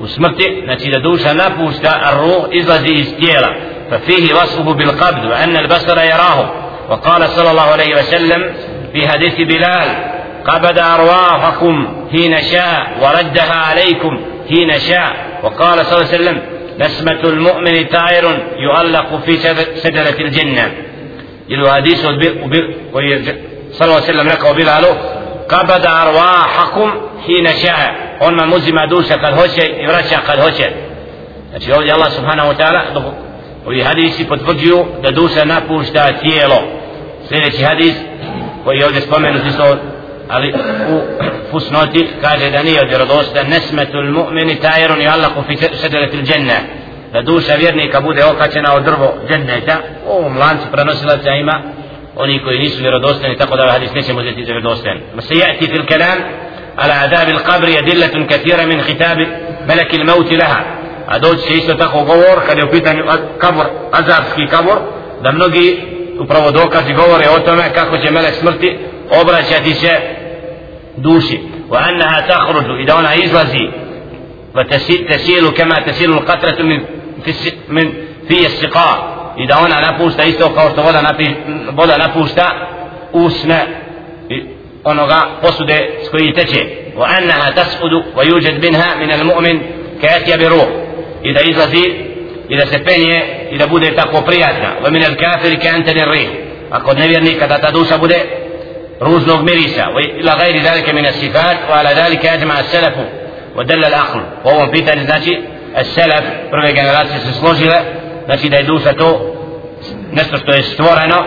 u 0.00 0.06
smrti 0.06 0.62
znači 0.64 0.90
da 0.90 0.98
duša 1.00 1.34
napušta 1.34 2.00
ruh 2.20 2.44
izlazi 2.50 2.92
iz 2.94 3.14
tijela. 3.18 3.48
ففيه 3.90 4.34
وصفه 4.34 4.72
بالقبض 4.72 5.24
وأن 5.24 5.56
البصر 5.56 5.98
يراه 6.04 6.50
وقال 6.90 7.28
صلى 7.28 7.50
الله 7.50 7.62
عليه 7.62 7.96
وسلم 7.96 8.54
في 8.92 9.08
حديث 9.08 9.34
بلال 9.34 10.17
قبض 10.48 10.78
أرواحكم 10.78 11.88
حين 12.12 12.42
شاء 12.42 12.98
وردها 13.02 13.54
عليكم 13.54 14.20
حين 14.48 14.78
شاء 14.78 15.16
وقال 15.42 15.86
صلى 15.86 16.00
الله 16.00 16.12
عليه 16.12 16.22
وسلم 16.22 16.42
نسمة 16.78 17.20
المؤمن 17.24 17.84
طائر 17.84 18.46
يعلق 18.56 19.16
في 19.16 19.32
شجرة 19.84 20.20
الجنة. 20.20 20.72
إلو 21.50 21.70
حديث 21.70 22.00
صلى 22.00 22.10
الله 23.80 23.94
عليه 23.94 24.04
وسلم 24.04 24.28
لك 24.28 24.44
وبيل 24.50 24.66
له 24.66 24.96
قبض 25.48 25.86
أرواحكم 25.86 26.90
حين 27.26 27.48
شاء 27.48 27.94
ونما 28.22 28.46
مزم 28.46 28.78
دوسة 28.90 29.14
قد 29.14 29.32
هشة 29.38 29.62
يرشى 29.62 30.16
قد 30.16 30.40
هشة 30.40 30.70
Znači 31.50 31.72
ovdje 31.72 31.92
Allah 31.92 32.10
subhanahu 32.10 32.48
wa 32.48 32.56
ta'ala 32.56 32.82
ovi 33.66 33.82
hadisi 33.82 34.28
potvrđuju 34.28 34.86
da 35.02 35.10
duša 35.10 35.44
napušta 35.44 36.12
tijelo. 36.12 36.58
Sljedeći 37.28 37.64
hadis 37.64 37.94
koji 38.64 38.78
je 38.78 38.86
ovdje 38.86 39.00
spomenut 39.00 39.46
isto 39.46 39.76
ali 40.28 40.54
u 40.94 41.00
fusnoti 41.50 42.08
kaže 42.20 42.50
da 42.50 42.62
nije 42.62 42.84
vjerodostan 42.88 43.46
nesmetul 43.48 44.04
mu'mini 44.04 44.60
tajrun 44.60 44.98
yallaku 44.98 45.46
fi 45.46 45.56
sedretil 45.56 46.22
dženna 46.22 46.58
da 47.12 47.22
duša 47.22 47.54
vjernika 47.54 48.00
bude 48.00 48.24
okačena 48.24 48.74
od 48.74 48.84
drvo 48.84 49.14
dženneta 49.28 49.76
u 50.06 50.10
ovom 50.10 50.38
lancu 50.38 50.66
prenosilaca 50.72 51.30
ima 51.30 51.62
oni 52.16 52.42
koji 52.44 52.58
nisu 52.58 52.82
vjerodostojni 52.82 53.36
tako 53.36 53.56
da 53.56 53.72
hadis 53.72 53.94
nećemo 53.94 54.20
uzeti 54.20 54.44
za 54.44 54.52
vjerodostojan 54.52 54.98
ma 55.14 55.22
se 55.22 55.34
jati 55.34 55.66
fil 55.66 55.86
kalam 55.86 56.18
il 57.28 57.38
qabri 57.48 57.78
adillatun 57.78 58.26
kathira 58.26 58.66
min 58.66 58.80
khitab 58.82 59.18
malak 59.68 59.92
il 59.92 60.04
maut 60.04 60.30
laha 60.30 60.60
a 61.06 61.18
doći 61.18 61.48
će 61.48 61.54
isto 61.54 61.74
tako 61.74 61.98
govor 62.04 62.46
kad 62.46 62.58
je 62.58 62.64
u 62.64 62.70
pitanju 62.70 63.04
kabor 63.38 63.66
azabski 63.92 64.46
kabor 64.50 64.78
da 65.22 65.32
mnogi 65.32 65.82
upravo 66.20 66.50
dokazi 66.50 66.92
govore 66.92 67.24
o 67.36 67.38
tome 67.38 67.62
kako 67.74 67.98
će 67.98 68.10
melek 68.10 68.34
smrti 68.34 68.78
obraćati 69.10 69.74
se 69.74 70.00
duši 70.96 71.40
annaha 71.70 72.26
takhruju 72.26 72.80
ida 72.80 72.96
ona 72.96 73.14
izlazi 73.14 73.68
وتسيل 74.54 75.48
كما 75.50 75.74
تسيل 75.86 76.10
القطرة 76.10 76.62
من 76.62 76.84
في 77.24 77.52
من 77.68 77.92
في 78.28 78.46
السقاء 78.46 79.18
إذا 79.38 79.54
ona 79.54 79.80
napušta 79.80 80.22
isto 80.24 80.54
kao 80.54 80.70
što 80.70 80.82
voda 80.82 81.02
napi, 81.02 81.26
voda 81.72 81.98
napušta 81.98 82.46
usne 83.12 83.66
onoga 84.84 85.26
posude 85.42 85.90
s 86.06 86.08
koji 86.08 86.32
teče 86.32 86.66
yujad 88.24 88.60
minha 88.62 88.96
min 88.98 89.10
al-mu'min 89.10 89.60
ka'atya 90.02 90.38
bi 90.38 90.48
ruh 90.48 90.68
i 91.22 91.32
da 91.32 91.40
izlazi 91.40 91.84
da 92.56 92.66
se 92.66 92.84
penje 92.84 93.22
i 93.50 93.58
da 93.58 93.66
bude 93.66 93.96
tako 93.96 94.22
prijatna 94.22 94.90
min 94.90 95.02
al-kafir 95.02 95.58
ka'anta 95.62 95.92
lirrih 95.94 96.28
a 96.70 96.82
kod 96.82 96.98
nevjernika 96.98 97.46
da 97.46 97.58
ta 97.58 97.70
duša 97.70 97.98
bude 97.98 98.20
روزنوغ 99.02 99.42
ميريسا 99.42 99.86
وإلى 99.86 100.30
غير 100.30 100.62
ذلك 100.62 100.90
من 100.90 101.06
الصفات 101.06 101.56
وعلى 101.70 101.88
ذلك 101.88 102.26
أجمع 102.26 102.60
السلف 102.60 102.94
ودل 103.56 103.84
الأخر 103.84 104.22
وهو 104.44 104.70
بيتر 104.70 104.94
ناتي 104.94 105.40
السلف 105.78 106.24
برغي 106.52 106.72
جنراتي 106.72 107.18
سسلوجيلا 107.18 107.82
ناتي 108.28 108.48
دايدوسا 108.48 108.92
تو 108.92 109.10
نسر 110.12 110.38
تو 110.38 110.52
استورانا 110.52 111.26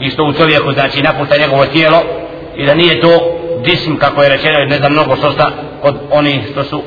يستو 0.00 0.32
تليكو 0.32 0.70
ناتي 0.70 1.02
نفوتا 1.02 1.36
نيغو 1.38 1.64
تيلو 1.64 2.02
إذا 2.56 2.74
نية 2.74 3.00
تو 3.00 3.12
جسم 3.66 3.96
كاكو 3.96 4.22
يرشينا 4.22 4.64
نزم 4.64 4.92
نوغو 4.92 5.16
سوستا 5.16 5.52
قد 5.84 5.96
أوني 6.12 6.42
ستو 6.50 6.82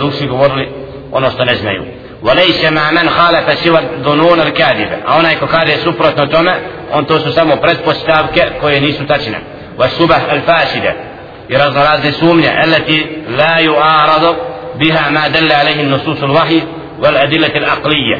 duši 0.00 0.26
govorili 0.26 0.68
ono 1.12 1.30
što 1.30 1.44
ne 1.44 1.54
znaju. 1.54 1.82
وليس 2.22 2.64
مع 2.64 2.90
من 2.90 3.10
خالف 3.10 3.58
سوى 3.58 3.78
الظنون 3.78 4.40
الكاذبة 4.40 4.96
a 5.06 5.18
onaj 5.18 5.38
ko 5.38 5.46
kaže 5.46 5.76
suprotno 5.76 6.26
tome 6.26 6.52
on 6.92 7.04
to 7.04 7.18
su 7.18 7.32
samo 7.32 7.56
pretpostavke 7.56 8.42
koje 8.60 8.80
nisu 8.80 9.06
tačne 9.06 9.38
والشبه 9.78 10.32
الفاسدة 10.32 10.92
i 11.48 11.54
razno 11.54 11.80
razne 11.82 12.12
sumnje 12.12 12.50
التي 12.64 13.06
لا 13.28 13.58
يعارض 13.58 14.36
بها 14.78 15.10
ما 15.10 15.28
دل 15.28 15.52
عليه 15.52 15.80
النصوص 15.80 16.22
الوحي 16.22 16.62
والأدلة 17.02 17.54
العقلية 17.56 18.18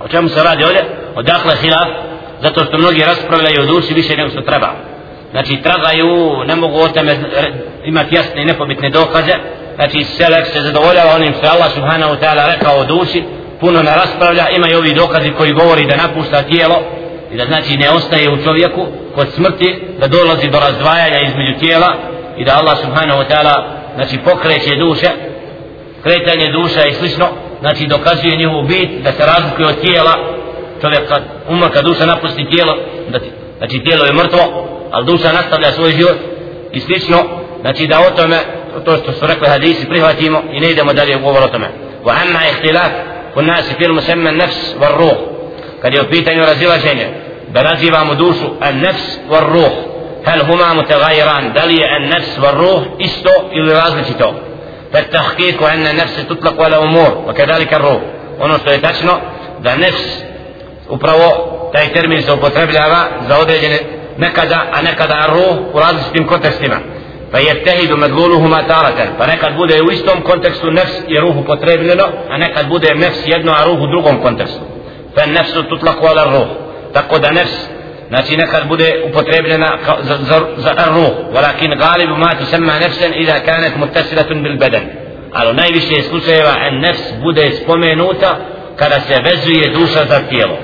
o 0.00 0.08
čemu 0.08 0.28
se 0.28 0.42
radi 0.42 0.64
ovdje 0.64 0.84
odakle 1.14 1.56
hilaf 1.56 1.88
zato 2.42 2.64
što 2.64 2.78
mnogi 2.78 3.02
raspravljaju 3.02 3.66
duši 3.66 3.94
više 3.94 4.16
nego 4.16 4.30
što 4.30 4.40
treba 4.40 4.68
znači 5.30 5.56
tragaju 5.62 6.44
ne 6.46 6.56
mogu 6.56 6.78
o 6.80 6.88
tome 6.88 7.16
imati 7.84 8.14
jasne 8.14 8.42
i 8.42 8.44
nepobitne 8.44 8.90
dokaze 8.90 9.34
znači 9.78 10.04
selek 10.04 10.46
se 10.46 10.60
zadovoljava 10.60 11.14
onim 11.14 11.34
što 11.38 11.46
Allah 11.54 11.70
subhanahu 11.74 12.14
ta'ala 12.22 12.52
rekao 12.54 12.78
o 12.78 12.84
duši 12.84 13.24
puno 13.60 13.82
ne 13.82 13.94
raspravlja 13.94 14.48
imaju 14.48 14.78
ovi 14.78 14.92
dokazi 14.92 15.30
koji 15.38 15.52
govori 15.52 15.86
da 15.86 15.96
napušta 15.96 16.42
tijelo 16.42 16.76
i 17.32 17.36
da 17.36 17.44
znači 17.44 17.76
ne 17.76 17.90
ostaje 17.90 18.30
u 18.30 18.42
čovjeku 18.44 18.86
kod 19.14 19.28
smrti 19.34 19.82
da 20.00 20.06
dolazi 20.08 20.50
do 20.50 20.58
razdvajanja 20.60 21.18
između 21.20 21.58
tijela 21.60 21.90
i 22.38 22.44
da 22.44 22.58
Allah 22.58 22.78
subhanahu 22.78 23.22
ta'ala 23.30 23.54
znači 23.94 24.18
pokreće 24.24 24.76
duše 24.76 25.08
kretanje 26.02 26.52
duša 26.52 26.84
i 26.84 26.94
slično 26.94 27.26
znači 27.60 27.86
dokazuje 27.86 28.36
njihovu 28.36 28.62
bit 28.62 28.90
da 29.04 29.12
se 29.12 29.26
razlikuje 29.26 29.68
od 29.68 29.80
tijela. 29.80 30.14
Čovjek 30.80 31.08
kad 31.08 31.22
umr 31.48 31.70
kad 31.72 31.84
duša 31.84 32.06
napusti 32.06 32.50
tijelo 32.50 32.74
da 33.08 33.18
ti, 33.18 33.30
znači 33.58 33.82
tijelo 33.84 34.04
je 34.04 34.12
mrtvo 34.12 34.68
ali 34.90 35.06
duša 35.06 35.32
nastavlja 35.32 35.72
svoj 35.72 35.90
život 35.90 36.16
i 36.72 36.80
slično 36.80 37.18
znači 37.60 37.86
da 37.86 38.00
o 38.00 38.10
tome 38.16 38.38
to 38.80 38.96
što 38.96 39.12
su 39.12 39.26
rekli 39.26 39.48
hadisi 39.48 39.88
prihvatimo 39.88 40.42
i 40.52 40.60
ne 40.60 40.70
idemo 40.70 40.92
dalje 40.92 41.16
u 41.16 41.20
govor 41.20 41.42
o 41.42 41.48
tome 41.48 41.68
wa 42.04 42.12
amma 42.22 42.40
ihtilaf 42.52 42.90
kod 43.34 43.44
nas 43.44 43.64
fil 43.78 43.92
musamman 43.92 44.36
nafs 44.36 44.74
var 44.80 44.92
ruh 44.98 45.18
kad 45.82 45.94
je 45.94 46.02
u 46.02 46.10
pitanju 46.10 46.40
razilaženje 46.40 47.08
da 47.48 47.62
nazivamo 47.62 48.14
dušu 48.14 48.46
an 48.60 48.80
nafs 48.80 49.18
var 49.30 49.42
ruh 49.42 49.88
هل 50.24 50.40
هما 50.40 50.72
متغايران 50.72 51.52
دلي 51.52 51.96
النفس 51.96 52.38
والروح 52.38 52.82
استو 53.00 53.36
إلى 53.52 53.72
رازلتو 53.72 54.32
فالتحقيق 54.92 55.62
أن 55.62 55.86
النفس 55.86 56.26
تطلق 56.28 56.60
ولا 56.60 56.78
أمور 56.82 57.24
وكذلك 57.28 57.74
الروح 57.74 58.02
ونصو 58.40 58.70
يتشنو 58.70 59.18
da 59.64 59.76
nefs 59.76 60.24
upravo 60.88 61.28
taj 61.72 61.92
termin 61.92 62.22
se 62.22 62.32
upotrebljava 62.32 63.00
za 63.28 63.38
određene 63.38 63.78
nekada, 64.18 64.64
a 64.72 64.82
nekada 64.82 65.26
ruh 65.26 65.56
u 65.74 65.78
različitim 65.78 66.26
kontekstima 66.26 66.76
je 67.36 67.64
tehidu 67.64 67.96
medluluhuma 67.96 68.62
taratan 68.62 69.08
pa 69.18 69.26
nekad 69.26 69.56
bude 69.56 69.82
u 69.82 69.90
istom 69.90 70.22
kontekstu 70.22 70.70
nefs 70.70 70.94
i 71.08 71.20
ruh 71.20 71.36
upotrebljeno 71.36 72.04
a 72.30 72.38
nekad 72.38 72.68
bude 72.68 72.94
nefs 72.94 73.18
jedno 73.26 73.52
a 73.52 73.64
ruh 73.64 73.80
u 73.80 73.86
drugom 73.86 74.22
kontekstu 74.22 74.60
fa 75.14 75.26
nefsu 75.26 75.62
tutlaku 75.62 76.06
ala 76.06 76.24
ruh 76.24 76.48
tako 76.92 77.18
da 77.18 77.30
nefs 77.30 77.68
znači 78.08 78.36
nekad 78.36 78.68
bude 78.68 79.04
upotrebljena 79.10 79.78
za, 80.02 80.16
za, 80.16 80.40
za 80.56 80.72
ruh 80.88 81.12
walakin 81.34 81.78
galibu 81.78 82.16
ma 82.16 82.34
tusemma 82.38 82.78
nefsen 82.78 83.12
ida 83.14 83.40
kanet 83.40 83.76
mutasilatun 83.76 84.42
bil 84.42 84.56
beden 84.58 84.82
ali 85.32 85.56
najviše 85.56 86.02
slučajeva 86.02 86.54
en 86.68 86.80
nefs 86.80 87.02
bude 87.22 87.52
spomenuta 87.52 88.36
kada 88.76 89.00
se 89.00 89.14
vezuje 89.22 89.68
duša 89.68 90.04
za 90.04 90.20
tijelo 90.28 90.58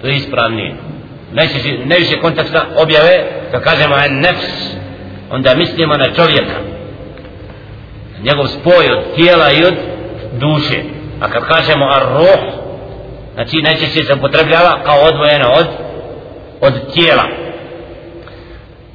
to 0.00 0.06
je 0.06 0.16
ispravnije 0.16 0.74
najviše, 1.32 1.78
najviše 1.84 2.20
konteksta 2.20 2.66
objave 2.76 3.24
kad 3.50 3.62
kažemo 3.64 3.96
en 3.96 4.20
nefs 4.20 4.81
onda 5.32 5.54
mislimo 5.54 5.96
na 5.96 6.06
čovjeka 6.14 6.58
njegov 8.22 8.46
spoj 8.46 8.86
od 8.92 9.14
tijela 9.14 9.50
i 9.52 9.64
od 9.64 9.74
duše 10.32 10.82
a 11.20 11.30
kad 11.30 11.44
kažemo 11.44 11.84
ar 11.84 12.02
ruh 12.12 12.42
znači 13.34 13.62
najčešće 13.62 14.04
se 14.04 14.14
upotrebljava 14.14 14.82
kao 14.84 15.00
odvojeno 15.00 15.48
od 15.48 15.66
od 16.60 16.92
tijela 16.94 17.24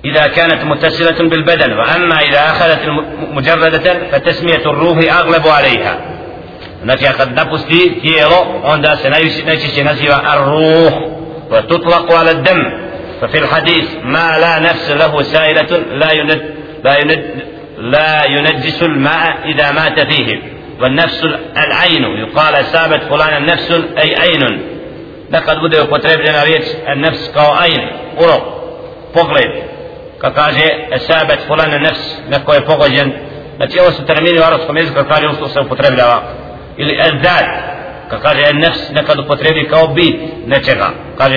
إذا 0.06 0.28
كانت 0.28 0.63
متصلة 0.63 1.30
بالبدن 1.30 1.71
وأما 1.73 2.19
إذا 2.19 2.39
أخذت 2.52 2.82
مجردة 3.32 3.86
فتسمية 4.12 4.63
الروح 4.65 4.97
أغلب 5.19 5.47
عليها 5.47 5.97
znači 6.84 7.06
kad 7.17 7.34
napusti 7.34 8.00
tijelo 8.02 8.62
onda 8.63 8.95
se 8.95 9.10
najčešće 9.45 9.84
naziva 9.84 10.19
الروح 10.34 10.93
وتطلق 11.52 12.13
على 12.13 12.32
الدم 12.32 12.87
ففي 13.21 13.38
الحديث 13.38 13.89
ما 14.03 14.38
لا 14.38 14.60
نفس 14.60 14.91
له 14.91 15.21
سائلة 15.21 15.77
لا 15.77 16.12
يند 16.12 16.56
لا 16.84 16.97
يند 16.97 17.25
لا 17.77 18.25
ينجس 18.25 18.84
الماء 18.84 19.38
إذا 19.45 19.71
مات 19.71 19.99
فيه. 19.99 20.41
والنفس 20.82 21.23
العين. 21.58 22.03
يقال 22.03 22.65
سابت 22.65 23.01
فلان 23.03 23.38
النفس 23.38 23.71
أي 23.71 24.15
عين. 24.15 24.62
لقد 25.32 25.58
بدأ 25.58 25.77
يقترب 25.77 26.21
لنا 26.21 26.43
ريت 26.43 26.65
النفس 26.89 27.32
كو 27.36 27.51
عين 27.51 27.89
أرق 28.21 28.73
فقلب 29.15 29.63
كقال 30.21 30.56
سابت 30.99 31.39
فلان 31.49 31.73
النفس. 31.73 32.21
نكو 32.30 32.53
يفقج 32.53 33.12
نتي 33.62 33.80
أوس 33.80 33.99
الترمين 33.99 34.38
وارس 34.39 34.62
خميز 34.67 34.93
كقال 34.93 35.23
يوصل 35.23 35.49
سيقترب 35.49 35.97
لها 35.97 36.23
إلي 36.80 37.10
الذات. 37.10 37.77
كقال 38.12 38.38
النفس. 38.38 38.91
نكو 38.91 39.12
يقترب 39.12 39.65
كو 39.65 39.88
بيت 39.88 40.19
نتيغا 40.47 40.93
قال 41.19 41.32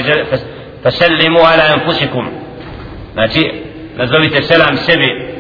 فسلموا 0.85 1.47
على 1.47 1.63
أنفسكم. 1.63 2.33
نتي 3.17 3.53
نزلت 3.99 4.43
سلام 4.43 4.77
سبي 4.77 5.31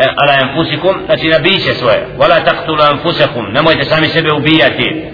آه، 0.00 0.14
على 0.20 0.42
أنفسكم. 0.42 1.00
نتي 1.10 1.28
نبيش 1.28 1.62
سوى 1.62 1.96
ولا 2.18 2.38
تقتلوا 2.38 2.90
أنفسكم. 2.90 3.46
نمو 3.46 3.70
يتسامي 3.70 4.06
سبي 4.06 4.30
وبياتي. 4.30 5.10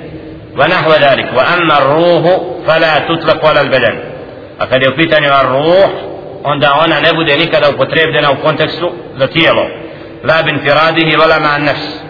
ونحو 0.58 0.92
ذلك. 0.92 1.28
وأما 1.36 1.78
الروح 1.78 2.40
فلا 2.66 2.98
تطلق 2.98 3.46
على 3.46 3.60
البدن. 3.60 3.98
أكد 4.60 4.82
يفيتني 4.82 5.40
الروح. 5.40 5.90
عند 6.44 6.64
أنا 6.64 7.00
نبدأ 7.00 7.36
نكذا 7.36 7.68
وبتريبنا 7.68 8.28
وكونتكسو 8.28 8.90
ذاتيلو 9.18 9.68
لا 10.24 10.40
بانفراده 10.40 11.18
ولا 11.18 11.38
مع 11.38 11.56
النفس. 11.56 12.04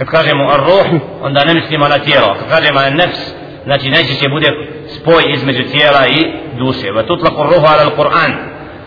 كتكاجم 0.00 0.40
الروح 0.40 0.86
عند 1.22 1.38
نمسلم 1.38 1.84
على 1.84 1.98
تيرو 1.98 2.34
كتكاجم 2.34 2.78
النفس. 2.78 3.34
نتي 3.66 3.88
نجس 3.88 4.22
يبدأ 4.22 4.75
spoj 4.95 5.23
između 5.33 5.63
tijela 5.63 6.07
i 6.07 6.25
duše 6.57 6.91
va 6.91 7.03
tutlaqu 7.03 7.41
ar-ruhu 7.41 7.65
ala 7.65 7.83
al-Qur'an 7.85 8.31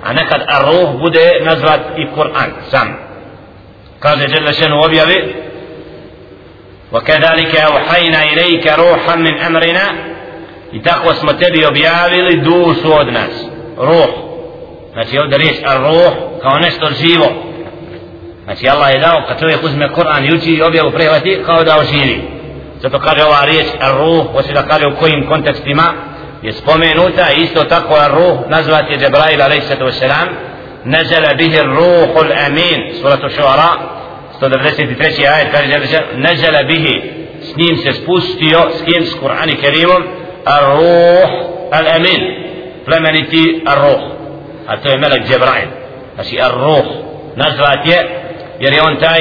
a 0.04 0.12
nekad 0.12 0.40
ar-ruh 0.46 1.00
bude 1.00 1.30
nazvat 1.40 1.80
i 1.96 2.06
Kur'an 2.14 2.50
sam 2.70 2.88
kaže 4.00 4.26
Jalla 4.28 4.52
šenu 4.52 4.80
objavi 4.84 5.34
وكذلك 6.92 7.56
أوحينا 7.56 8.22
إليك 8.22 8.66
روحا 8.66 9.16
من 9.16 9.38
أمرنا 9.38 9.86
لتقوى 10.72 11.12
اسم 11.12 11.30
تبي 11.30 11.66
وبيابل 11.66 12.42
دوس 12.42 12.86
ودناس 12.86 13.46
روح 13.78 14.10
znači 14.92 15.18
ovdje 15.18 15.38
riječ 15.38 15.56
ar-ruh 15.64 16.12
kao 16.42 16.58
nešto 16.58 16.90
živo 17.00 17.26
znači 18.44 18.68
Allah 18.68 18.94
je 18.94 19.00
dao 19.00 19.24
kad 19.28 19.40
čovjek 19.40 19.64
uzme 19.64 19.88
Kur'an 19.88 20.24
i 20.24 20.34
uči 20.34 20.50
i 20.50 20.62
objavu 20.62 20.90
prihvati 20.90 21.42
kao 21.46 21.64
da 21.64 21.78
oživi 21.78 22.22
zato 22.81 22.99
kaže 22.99 23.23
ova 23.23 23.45
riječ 23.45 23.67
ruh, 23.97 24.35
osim 24.35 24.53
da 24.53 24.63
kaže 24.63 24.87
u 24.87 24.95
kojim 24.95 25.27
kontekstima 25.27 25.83
je 26.41 26.53
spomenuta, 26.53 27.31
isto 27.37 27.63
tako 27.63 27.95
ruh 28.15 28.49
nazvat 28.49 28.89
je 28.89 28.97
Jebrail 29.01 29.41
a.s. 29.41 30.03
Nezele 30.83 31.35
bihi 31.35 31.59
ruhul 31.59 32.31
amin, 32.45 32.93
suratu 33.01 33.29
šuara, 33.29 33.69
193. 34.41 35.27
ajet 35.33 35.47
kaže 35.51 35.71
Jebrail, 35.71 36.03
nezele 36.15 36.63
bihi, 36.63 37.11
s 37.41 37.55
njim 37.57 37.77
se 37.77 37.93
spustio, 37.93 38.59
s 38.77 38.81
kim, 38.83 39.05
s 39.05 39.13
Kur'an 39.13 39.49
i 39.49 39.55
Kerimom, 39.55 40.03
ruh 40.45 41.29
al 41.71 41.87
amin, 41.95 42.21
plemeniti 42.85 43.63
ruh, 43.65 44.01
a 44.67 44.77
to 44.77 44.89
je 44.89 44.97
melek 44.97 45.29
Jebrail, 45.29 45.67
znači 46.15 46.37
ruh, 46.53 46.85
nazvat 47.35 47.85
je, 47.85 48.09
jer 48.59 48.73
je 48.73 48.81
on 48.81 48.95
taj 48.95 49.19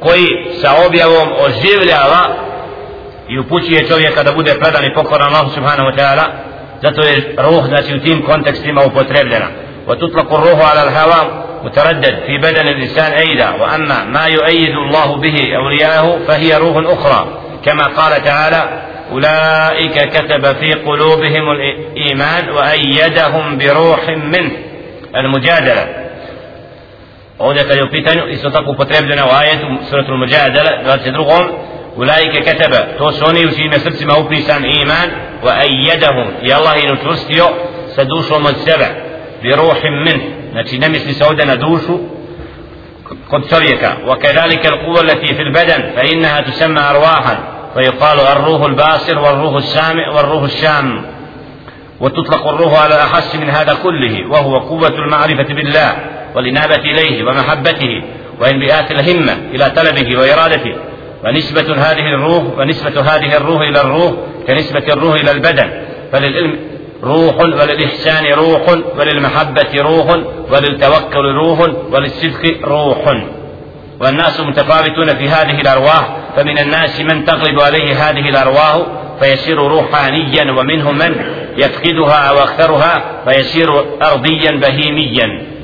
koji 0.00 0.26
sa 0.60 0.70
objavom 0.86 1.28
oživljava 1.46 2.47
i 3.28 3.38
upućuje 3.38 3.88
čovjeka 3.88 4.22
da 4.22 4.32
bude 4.32 4.54
predan 4.60 4.84
i 4.84 4.94
pokoran 4.94 5.34
Allah 5.34 5.54
subhanahu 5.54 5.90
wa 5.90 5.96
ta'ala 5.98 6.24
zato 6.82 7.02
je 7.02 7.34
ruh 7.38 7.64
znači 7.66 7.94
u 7.94 8.00
tim 8.00 8.22
kontekstima 8.22 8.84
upotrebljena 8.84 9.46
وتطلق 9.88 10.34
الروح 10.34 10.70
على 10.70 10.82
الهوى 10.82 11.44
متردد 11.64 12.14
في 12.26 12.38
بدن 12.38 12.68
الإنسان 12.68 13.12
أيضا 13.12 13.50
وأما 13.50 14.04
ما 14.04 14.26
يؤيد 14.26 14.74
الله 14.76 15.16
به 15.16 15.56
أولياءه 15.56 16.18
فهي 16.26 16.56
روح 16.56 16.76
أخرى 16.76 17.28
كما 17.64 17.84
قال 17.84 18.22
تعالى 18.22 18.82
أولئك 19.12 20.08
كتب 20.08 20.56
في 20.56 20.72
قلوبهم 20.72 21.50
الإيمان 21.50 22.50
وأيدهم 22.50 23.58
بروح 23.58 24.08
منه 24.08 24.52
المجادلة 25.16 25.86
ovdje 27.40 27.64
kad 27.68 27.76
je 27.76 27.84
u 27.84 27.90
pitanju 27.90 28.28
isto 28.28 28.50
tako 28.50 28.70
upotrebljena 28.70 29.26
u 29.26 29.28
ajetu 29.30 29.66
suratul 29.90 30.16
Mujadala 30.16 30.70
22. 30.84 31.48
Srcima 33.78 34.18
upisan 34.18 34.64
iman 34.64 35.08
wa 35.44 35.52
ayyadahum 35.52 36.26
i 36.42 36.52
Allah 36.52 36.84
im 36.84 36.92
učvrstio 36.92 37.46
sa 37.94 38.04
dušom 38.04 38.46
od 38.46 38.56
sebe 38.64 38.88
bi 39.42 39.52
ruhim 39.52 39.94
min 40.04 40.20
znači 40.52 40.78
ne 40.78 40.88
misli 40.88 41.12
se 41.12 41.24
ovdje 41.24 41.46
na 41.46 41.56
وكذلك 44.06 44.66
القوة 44.66 45.00
التي 45.00 45.34
في 45.34 45.42
البدن 45.42 45.90
فإنها 45.96 46.40
تسمى 46.40 46.80
أرواحا. 46.80 47.38
فيقال 47.74 48.20
الروح 48.20 48.62
الباصر 48.62 49.18
والروح 49.18 49.54
السامع 49.54 50.08
والروح 50.08 50.42
الشام. 50.42 51.04
وتطلق 52.00 52.46
الروح 52.46 52.82
على 52.82 52.94
أحس 52.94 53.36
من 53.36 53.50
هذا 53.50 53.74
كله. 53.74 54.30
وهو 54.30 54.56
قوة 54.56 54.88
المعرفة 54.88 55.54
بالله 55.54 55.96
والإنابة 56.34 56.76
إليه 56.76 57.24
ومحبته. 57.24 58.02
وانبئات 58.40 58.90
الهمة 58.90 59.32
إلى 59.32 59.70
طلبه 59.70 60.18
وإرادته 60.18 60.74
ونسبة 61.24 61.74
هذه 61.74 62.06
الروح 62.14 62.42
ونسبة 62.58 63.00
هذه 63.00 63.36
الروح 63.36 63.60
إلى 63.60 63.80
الروح 63.80 64.12
كنسبة 64.46 64.92
الروح 64.92 65.14
إلى 65.14 65.30
البدن. 65.30 65.70
فللعلم 66.12 66.58
روح 67.02 67.40
وللإحسان 67.40 68.24
روح 68.26 68.62
وللمحبة 68.98 69.82
روح 69.82 70.06
وللتوكل 70.52 71.24
روح 71.42 71.58
وللصدق 71.92 72.58
روح. 72.64 72.98
والناس 74.00 74.40
متفاوتون 74.40 75.14
في 75.14 75.28
هذه 75.28 75.60
الأرواح 75.60 76.16
فمن 76.36 76.58
الناس 76.58 77.00
من 77.00 77.24
تغلب 77.24 77.60
عليه 77.60 77.94
هذه 77.94 78.28
الأرواح 78.28 78.76
فيصير 79.20 79.58
روحانيا 79.58 80.52
ومنهم 80.52 80.98
من 80.98 81.14
يفقدها 81.56 82.28
أو 82.28 82.38
أكثرها 82.38 83.22
فيصير 83.24 83.68
أرضيا 84.02 84.50
بهيميا. 84.50 85.58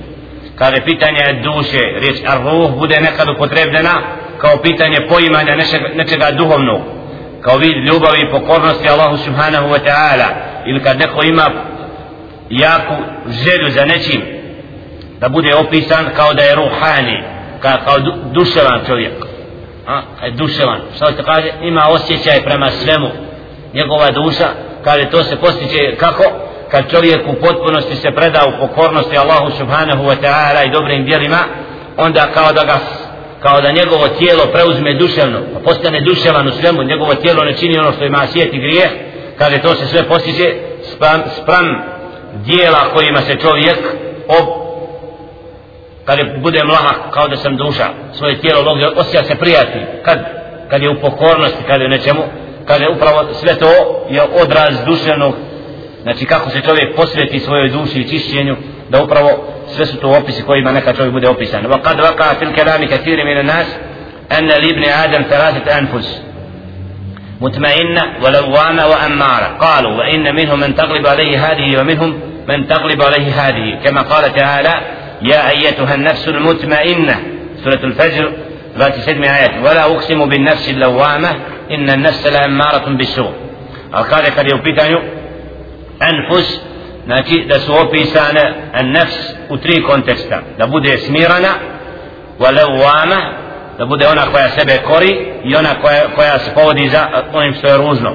kada 0.59 0.81
pitanje 0.85 1.41
duše, 1.43 1.83
riječ 2.01 2.19
arruh 2.27 2.71
bude 2.79 3.01
nekad 3.01 3.29
upotrebljena 3.29 4.03
kao 4.45 4.57
pitanje 4.63 5.07
poimanja 5.09 5.55
nečega, 5.57 5.89
nečega 5.95 6.31
duhovnog 6.31 6.81
kao 7.41 7.57
vid 7.57 7.77
ljubavi 7.87 8.21
i 8.21 8.31
pokornosti 8.31 8.89
Allahu 8.89 9.17
subhanahu 9.17 9.67
wa 9.69 9.79
ta'ala 9.87 10.29
ili 10.67 10.83
kad 10.83 10.99
neko 10.99 11.23
ima 11.23 11.47
jaku 12.51 12.95
želju 13.29 13.71
za 13.71 13.85
nečim 13.85 14.23
da 15.21 15.29
bude 15.29 15.55
opisan 15.55 16.05
kao 16.17 16.35
da 16.35 16.43
je 16.43 16.55
ruhani 16.55 17.23
kao, 17.61 17.73
kao 17.85 17.97
duševan 18.33 18.81
čovjek. 18.87 19.13
A, 19.87 20.01
je 20.25 20.31
duševan? 20.31 20.81
Što 20.97 21.07
se 21.07 21.23
kaže? 21.25 21.49
Ima 21.63 21.83
osjećaj 21.89 22.43
prema 22.45 22.71
svemu. 22.71 23.11
Njegova 23.75 24.11
duša 24.11 24.49
kaže 24.85 25.11
to 25.11 25.23
se 25.23 25.37
postiče 25.37 25.97
kako? 25.97 26.25
Kad 26.71 26.91
čovjek 26.91 27.21
u 27.29 27.35
potpunosti 27.35 27.97
se 27.97 28.11
preda 28.11 28.41
u 28.47 28.67
pokornosti 28.67 29.19
Allahu 29.19 29.51
subhanahu 29.59 30.05
wa 30.05 30.17
ta'ala 30.23 30.67
i 30.67 30.71
dobrim 30.71 31.05
djelima 31.05 31.39
onda 31.97 32.27
kao 32.35 32.53
da 32.53 32.65
ga 32.65 32.79
kao 33.45 33.61
da 33.61 33.71
njegovo 33.73 34.09
tijelo 34.09 34.45
preuzme 34.53 34.95
duševno 34.95 35.41
pa 35.53 35.61
postane 35.61 36.01
duševan 36.01 36.49
u 36.49 36.51
svemu 36.51 36.83
njegovo 36.83 37.15
tijelo 37.15 37.45
ne 37.45 37.57
čini 37.57 37.79
ono 37.79 37.93
što 37.93 38.05
ima 38.05 38.27
sjet 38.33 38.55
i 38.55 38.59
grijeh. 38.59 38.91
Kaže 39.39 39.59
to 39.59 39.75
se 39.75 39.87
sve 39.87 40.03
postiže 40.03 40.55
spram, 40.93 41.23
spram 41.43 41.67
dijela 42.35 42.79
kojima 42.95 43.21
se 43.21 43.37
čovjek 43.37 43.79
ob 44.29 44.47
kad 46.05 46.19
je 46.19 46.39
bude 46.43 46.65
mlahak 46.65 46.99
kao 47.11 47.29
da 47.29 47.37
sam 47.37 47.57
duša. 47.57 47.87
Svoje 48.13 48.41
tijelo 48.41 48.63
logi 48.63 48.85
osjeća 48.97 49.25
se 49.25 49.35
prijatni 49.35 49.81
kad, 50.05 50.19
kad 50.71 50.83
je 50.83 50.91
u 50.91 51.01
pokornosti 51.01 51.65
kad 51.67 51.81
je 51.81 51.89
nečemu 51.89 52.23
kad 52.67 52.81
je 52.81 52.91
upravo 52.91 53.35
sve 53.35 53.59
to 53.59 53.71
je 54.11 54.23
odraz 54.43 54.75
duševnog 54.87 55.35
znači 56.03 56.27
kako 56.27 56.51
se 56.51 56.61
čovjek 56.61 56.97
posveti 56.97 57.41
svojoj 57.41 57.69
duši 57.69 58.01
i 58.01 58.09
čišćenju 58.09 58.57
da 58.91 59.03
upravo 59.03 59.31
sve 59.67 59.87
su 59.87 59.97
to 59.97 60.09
opisi 60.09 60.43
kojima 60.43 60.73
neka 60.73 60.93
čovjek 60.93 61.13
bude 61.13 61.29
opisan. 61.29 61.67
Wa 61.67 61.83
kad 61.83 62.01
vaka 62.01 62.35
fil 62.39 62.53
kelami 62.53 62.89
kathiri 62.89 63.25
min 63.25 63.47
nas 63.47 63.67
أن 64.39 64.47
لابن 64.47 64.85
آدم 64.85 65.23
ثلاثة 65.23 65.79
أنفس 65.79 66.23
مطمئنة 67.41 68.03
ولوامة 68.23 68.87
وأمارة 68.87 69.57
قالوا 69.61 69.93
وإن 69.99 70.35
منهم 70.35 70.61
من 70.61 70.75
تغلب 70.75 71.07
عليه 71.07 71.53
هذه 71.53 71.81
ومنهم 71.81 72.21
من 72.49 72.67
تغلب 72.69 73.03
عليه 73.03 73.49
هذه 73.49 73.81
كما 73.85 74.03
قال 74.03 74.35
تعالى 74.35 74.75
يا 75.23 75.51
أيتها 75.51 75.95
النفس 75.95 76.29
المطمئنة 76.29 77.21
سورة 77.65 77.85
الفجر 77.85 78.33
ذات 78.79 78.95
سدم 78.95 79.23
آيات 79.23 79.51
ولا 79.65 79.85
أقسم 79.85 80.29
بالنفس 80.29 80.69
اللوامة 80.69 81.31
إن 81.71 81.91
النفس 81.91 82.27
لأمارة 82.27 82.97
بالسوء 82.97 83.33
القارئ 83.95 84.31
قد 84.31 84.51
يوبيتانيو 84.51 84.99
أنفس 86.03 86.63
znači 87.07 87.45
da 87.49 87.61
su 87.61 87.73
opisane 87.87 88.55
nefs 88.85 89.17
u 89.51 89.57
tri 89.57 89.83
konteksta 89.83 90.41
da 90.59 90.67
bude 90.67 90.99
smirana 90.99 91.55
walawama 92.39 93.21
da 93.79 93.87
bude 93.87 94.07
ona 94.07 94.23
koja 94.33 94.49
sebe 94.49 94.79
kori 94.87 95.19
i 95.45 95.57
ona 95.57 95.75
koja, 95.83 96.03
koja 96.15 96.39
se 96.39 96.55
povodi 96.55 96.89
za 96.89 97.09
onim 97.33 97.55
što 97.55 97.67
je 97.67 97.77
ružno 97.77 98.15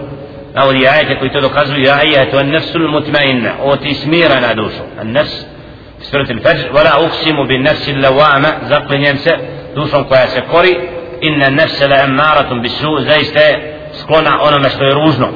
navodi 0.53 0.87
ajete 0.87 1.19
koji 1.19 1.31
to 1.31 1.41
dokazuju 1.41 1.83
ja 1.83 1.95
ajetu 1.95 2.37
an 2.37 2.49
nefsul 2.49 2.87
mutmainna 2.87 3.51
o 3.63 3.75
ti 3.75 3.93
smirana 3.93 4.53
dušu 4.53 4.83
an 5.01 5.11
nefs 5.11 5.45
surat 6.01 6.29
il-fajr 6.29 6.71
wala 6.73 7.07
uksimu 7.07 7.45
bin 7.45 7.61
nefsi 7.61 7.93
lawama 7.93 8.51
zaklinjem 8.69 9.17
se 9.17 9.31
dušom 9.75 10.03
koja 10.03 10.27
se 10.27 10.41
kori 10.51 10.77
inna 11.21 11.49
nefse 11.49 11.87
la 11.87 12.03
emmaratum 12.03 12.61
bisu 12.61 12.97
zaista 12.99 13.39
je 13.39 13.75
sklona 14.01 14.41
onome 14.41 14.69
što 14.69 14.83
je 14.83 14.93
ružno 14.93 15.27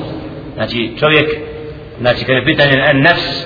znači 0.55 0.95
čovjek 0.99 1.29
znači 1.99 2.25
kada 2.25 2.37
je 2.37 2.45
pitanje 2.45 2.83
en 2.89 3.01
nefs 3.01 3.45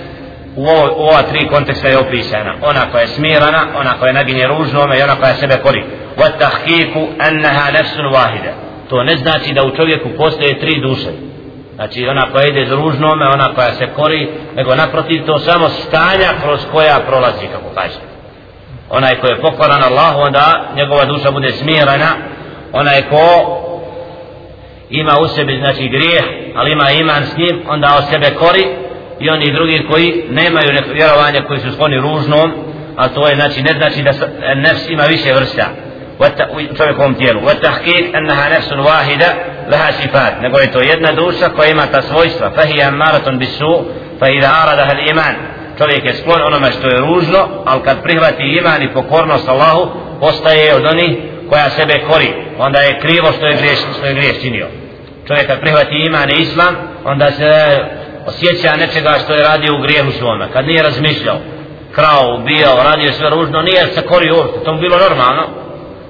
u, 0.55 0.67
ovo, 0.67 0.85
u 0.97 1.01
ova 1.01 1.21
tri 1.21 1.47
konteksta 1.47 1.87
je 1.87 1.97
opisana. 1.97 2.53
Ona 2.61 2.91
koja 2.91 3.01
je 3.01 3.07
smirana, 3.07 3.67
ona 3.75 3.93
koja 3.99 4.07
je 4.07 4.13
naginje 4.13 4.47
ružnome 4.47 4.99
i 4.99 5.01
ona 5.01 5.15
koja 5.15 5.33
sebe 5.33 5.57
kori. 5.63 5.83
Wa 6.17 6.29
tahkiku 6.39 7.07
enneha 7.29 7.71
nefsun 7.71 8.05
wahida. 8.05 8.53
To 8.89 9.03
ne 9.03 9.17
znači 9.17 9.53
da 9.53 9.63
u 9.63 9.75
čovjeku 9.75 10.09
postoje 10.17 10.59
tri 10.59 10.81
duše. 10.81 11.09
Znači 11.75 12.07
ona 12.07 12.31
koja 12.31 12.47
ide 12.47 12.61
iz 12.61 12.71
ružnome 12.71 13.25
ona 13.27 13.53
koja 13.55 13.73
se 13.73 13.87
kori 13.95 14.29
nego 14.55 14.75
naprotiv 14.75 15.25
to 15.25 15.39
samo 15.39 15.69
stanja 15.69 16.29
kroz 16.43 16.59
koja 16.71 16.99
prolazi 17.07 17.47
kako 17.47 17.69
kaže 17.75 18.17
onaj 18.89 19.15
ko 19.15 19.27
je 19.27 19.41
pokoran 19.41 19.83
Allahu 19.83 20.19
onda 20.19 20.71
njegova 20.75 21.05
duša 21.05 21.31
bude 21.31 21.51
smirana. 21.51 22.07
Onaj 22.73 23.01
ko 23.09 23.23
ima 24.89 25.19
u 25.19 25.27
sebi 25.27 25.59
znači 25.63 25.87
grijeh 25.87 26.23
ali 26.55 26.71
ima 26.71 26.91
iman 26.91 27.23
s 27.23 27.37
njim 27.37 27.61
onda 27.67 27.87
o 27.99 28.01
sebe 28.01 28.35
kori 28.39 28.65
i 29.19 29.29
oni 29.29 29.53
drugi 29.53 29.85
koji 29.91 30.23
nemaju 30.29 30.69
vjerovanja 30.93 31.41
koji 31.41 31.59
su 31.59 31.71
skloni 31.71 31.97
ružnom 31.97 32.51
a 32.97 33.07
to 33.07 33.27
je 33.27 33.35
znači 33.35 33.61
ne 33.61 33.73
znači 33.77 34.01
da 34.01 34.09
e, 34.09 34.55
nefs 34.55 34.89
ima 34.89 35.03
više 35.03 35.33
vrsta. 35.33 35.65
U 36.19 36.75
čovjekovom 36.77 37.13
tijelu. 37.15 37.41
Wa 37.41 37.61
tahkik 37.61 38.15
annaha 38.15 38.49
nefsun 38.49 38.79
wahida 38.79 39.29
laha 39.71 39.91
sifat 39.91 40.41
nego 40.41 40.57
je 40.57 40.71
to 40.71 40.79
jedna 40.81 41.11
duša 41.11 41.49
koja 41.55 41.69
ima 41.69 41.85
ta 41.91 42.01
svojstva. 42.01 42.51
Fa 42.55 42.61
hiya 42.65 42.91
maratun 42.91 43.37
bisu 43.37 43.85
fa 44.19 44.29
idha 44.29 44.49
aradaha 44.63 44.93
iman 45.11 45.35
čovjek 45.77 46.05
je 46.05 46.13
sklon 46.13 46.41
onome 46.41 46.71
što 46.71 46.87
je 46.87 46.99
ružno 46.99 47.39
ali 47.65 47.81
kad 47.83 48.03
prihvati 48.03 48.43
iman 48.59 48.83
i 48.83 48.93
pokornost 48.93 49.49
Allahu 49.49 49.91
postaje 50.19 50.75
od 50.75 50.85
onih 50.85 51.17
koja 51.49 51.69
sebe 51.69 51.99
kori 52.09 52.33
onda 52.57 52.79
je 52.79 52.99
krivo 52.99 53.31
što 53.37 53.47
je 53.47 53.57
griješ, 53.57 53.79
što 53.97 54.05
je 54.05 54.13
griješ 54.13 54.41
činio 54.41 54.67
čovjek 55.27 55.47
kad 55.47 55.59
prihvati 55.59 55.95
iman 56.05 56.29
i 56.29 56.41
islam 56.41 56.75
onda 57.05 57.31
se 57.31 57.45
e, 57.45 57.85
osjeća 58.25 58.75
nečega 58.75 59.13
što 59.23 59.33
je 59.33 59.43
radio 59.43 59.75
u 59.75 59.81
grijehu 59.81 60.11
svome 60.11 60.47
kad 60.53 60.65
nije 60.67 60.83
razmišljao 60.83 61.37
krao, 61.97 62.35
ubijao, 62.35 62.83
radio 62.83 63.11
sve 63.11 63.29
ružno, 63.29 63.61
nije 63.61 63.87
se 63.93 64.01
korio 64.01 64.35
uopšte, 64.35 64.63
to 64.63 64.73
mu 64.73 64.79
bilo 64.79 64.97
normalno. 64.97 65.43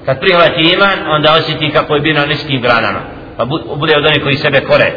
Kad 0.05 0.19
prihvati 0.19 0.61
iman, 0.73 0.97
onda 1.15 1.33
osjeti 1.39 1.71
kako 1.71 1.95
je 1.95 2.01
bio 2.01 2.13
na 2.13 2.25
niskim 2.25 2.61
granama. 2.61 3.01
Pa 3.38 3.45
bude 3.75 3.93
od 3.97 4.05
onih 4.05 4.23
koji 4.23 4.35
sebe 4.35 4.61
kore. 4.61 4.91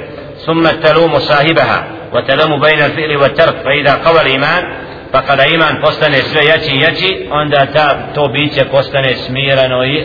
Summa 0.45 0.71
talumu 0.83 1.21
sahibaha, 1.21 1.79
wa 2.13 2.27
talumu 2.27 2.59
bejna 2.59 2.87
fi'li 2.97 3.17
wa 3.19 3.37
tark, 3.37 3.57
fa 3.65 3.73
ida 3.73 3.95
kaval 4.05 4.27
iman, 4.27 4.63
pa 5.13 5.23
kada 5.23 5.45
iman 5.45 5.75
postane 5.83 6.19
sve 6.23 6.45
jači 6.45 6.73
i 6.75 6.81
jači, 6.81 7.29
onda 7.31 7.67
ta, 7.67 7.87
to 8.15 8.29
biće 8.29 8.65
postane 8.65 9.15
smirano 9.15 9.85
i 9.85 10.05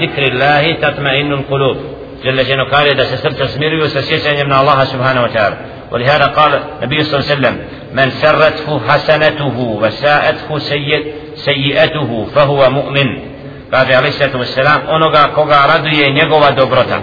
zikri 0.00 0.30
Allahi 0.30 0.76
tatma 0.80 1.14
innul 1.14 1.44
kulub. 1.44 1.92
جل 2.24 2.44
جلاله 2.44 2.64
قال 2.70 2.86
إذا 2.86 3.04
سسرت 3.04 3.42
سميري 3.42 3.82
وسسيسا 3.82 4.44
من 4.44 4.52
الله 4.52 4.84
سبحانه 4.84 5.22
وتعالى 5.22 5.56
ولهذا 5.90 6.26
قال 6.26 6.52
النبي 6.82 7.02
صلى 7.02 7.20
الله 7.20 7.30
عليه 7.30 7.34
وسلم 7.34 7.56
من 7.92 8.10
سرته 8.10 8.80
حسنته 8.88 9.58
وساءته 9.82 10.58
سيئ 10.58 11.02
سيئته 11.34 12.26
فهو 12.34 12.70
مؤمن 12.70 13.08
kaže 13.72 13.94
ali 13.94 14.12
sallatu 14.12 14.38
wassalam 14.38 14.80
onoga 14.88 15.28
koga 15.34 15.58
raduje 15.74 16.12
njegova 16.12 16.50
dobrota 16.50 16.98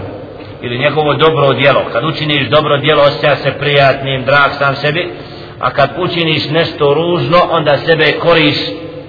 ili 0.61 0.77
njegovo 0.79 1.13
dobro 1.13 1.53
djelo 1.53 1.81
kad 1.93 2.03
učiniš 2.03 2.49
dobro 2.49 2.77
djelo 2.77 3.01
osjeća 3.03 3.35
se 3.35 3.51
prijatnim 3.51 4.25
drag 4.25 4.51
sam 4.59 4.75
sebi 4.75 5.11
a 5.59 5.71
kad 5.71 5.89
učiniš 5.97 6.49
nešto 6.49 6.93
ružno 6.93 7.37
onda 7.51 7.77
sebe 7.77 8.11
koriš 8.11 8.57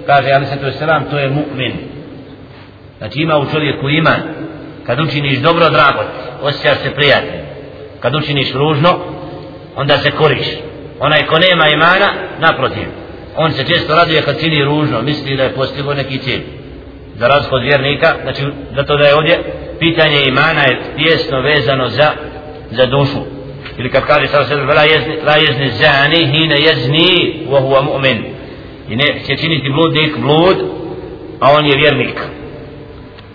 kaže 0.05 0.31
ali 0.31 0.45
sallatu 0.45 0.67
wassalam 0.67 1.01
to 1.11 1.19
je 1.19 1.29
mu'min 1.29 1.90
znači 3.01 3.21
ima 3.21 3.37
u 3.37 3.45
čovjeku 3.51 3.89
iman. 3.89 4.21
Kad 4.85 4.99
učiniš 4.99 5.39
dobro 5.39 5.69
drago 5.69 6.03
osjećaš 6.41 6.77
se 6.77 6.95
prijatno. 6.95 7.31
kad 7.99 8.15
učiniš 8.15 8.53
ružno 8.53 8.99
onda 9.75 9.97
se 9.97 10.11
koriš. 10.11 10.47
Onaj 10.99 11.25
ko 11.25 11.39
nema 11.39 11.67
imana 11.67 12.07
naprotiv. 12.39 12.87
On 13.37 13.51
se 13.51 13.65
često 13.65 13.95
raduje 13.95 14.21
kad 14.21 14.39
čini 14.39 14.65
ružno 14.65 15.01
misli 15.01 15.37
da 15.37 15.43
je 15.43 15.53
postigo 15.53 15.93
neki 15.93 16.17
cilj. 16.17 16.41
Za 17.15 17.27
razliku 17.27 17.55
od 17.55 17.61
vjernika 17.61 18.15
znači 18.21 18.43
zato 18.75 18.97
da 18.97 19.03
je 19.03 19.15
ovdje 19.15 19.39
pitanje 19.79 20.21
imana 20.27 20.61
je 20.61 20.81
tjesno 20.97 21.41
vezano 21.41 21.89
za 21.89 22.11
za 22.71 22.85
dušu. 22.85 23.21
Ili 23.77 23.91
kad 23.91 24.05
kaže 24.05 24.27
sa 24.27 24.45
sebe 24.45 24.73
la 24.73 24.83
jezni 24.83 25.15
la 25.25 25.35
jezni 25.35 25.69
zani 25.69 26.25
hina 26.31 26.55
jezni 26.55 27.45
wa 27.49 27.61
huwa 27.61 27.81
mu'min. 27.81 28.23
I 28.89 28.95
ne 28.95 29.05
će 29.27 29.37
činiti 29.37 29.69
bludnik 29.69 30.17
blud 30.17 30.57
a 31.39 31.51
on 31.57 31.65
je 31.65 31.77
vjernik. 31.77 32.40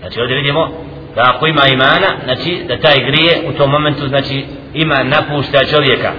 Znači 0.07 0.21
ovdje 0.21 0.37
vidimo 0.37 0.69
da 1.15 1.23
ako 1.35 1.47
ima 1.47 1.67
imana 1.67 2.07
znači 2.25 2.65
da 2.69 2.81
taj 2.81 3.05
grije 3.05 3.43
u 3.49 3.53
tom 3.53 3.71
momentu 3.71 4.09
znači 4.09 4.45
ima 4.75 5.03
napušta 5.03 5.65
čovjeka 5.65 6.13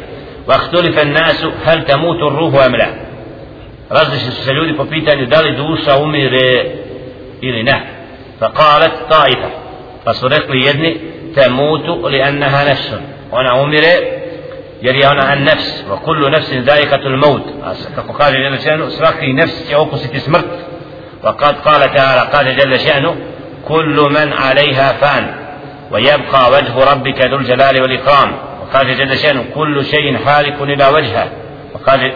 الناس 1.02 1.46
هل 1.66 1.80
تموت 1.84 2.22
الروح 2.24 2.54
ام 2.66 2.76
لا 2.76 2.88
različni 3.90 4.32
su 4.32 4.44
se 4.44 4.54
ljudi 4.54 4.78
po 4.78 4.86
pitanju 4.86 5.26
da 5.26 5.42
li 5.42 5.56
duša 5.56 5.98
umire 5.98 6.66
ili 7.42 7.64
ne 7.64 7.82
فقالت 8.40 8.94
طائفة 9.10 9.50
pa 10.04 10.14
su 10.14 10.28
rekli 10.28 10.62
jedni 10.62 10.98
تموت 11.36 11.88
لأنها 12.12 12.72
نفس 12.72 12.92
ona 13.32 13.62
umire 13.62 13.94
jer 14.82 14.96
je 14.96 15.10
ona 15.10 15.24
an 15.32 15.44
nefs 15.44 15.84
wa 15.90 15.98
kullu 15.98 16.30
nefsin 16.30 16.64
zaikatul 16.64 17.18
maut 17.18 17.44
kako 17.96 18.14
kaže 18.14 18.38
še'nu 18.38 18.90
svaki 18.90 19.34
nefs 19.34 19.70
će 19.70 19.78
okusiti 19.78 20.20
smrt 20.20 20.46
وقد 21.24 21.56
قال 21.68 21.94
تعالى 21.94 22.30
قال 22.34 22.58
جل 22.58 22.80
شأنه 22.80 23.16
كل 23.68 24.07
من 24.11 24.34
عليها 24.34 24.93
فان 24.93 25.26
ويبقى 25.91 26.51
وجه 26.51 26.91
ربك 26.93 27.26
ذو 27.26 27.38
الجلال 27.38 27.82
والإكرام. 27.82 28.32
وقال 28.61 28.97
جل 28.97 29.18
شأنه 29.18 29.45
كل 29.55 29.86
شيء 29.86 30.18
حالك 30.18 30.61
إلى 30.61 30.88
وجهه. 30.88 31.28
وقال 31.74 32.13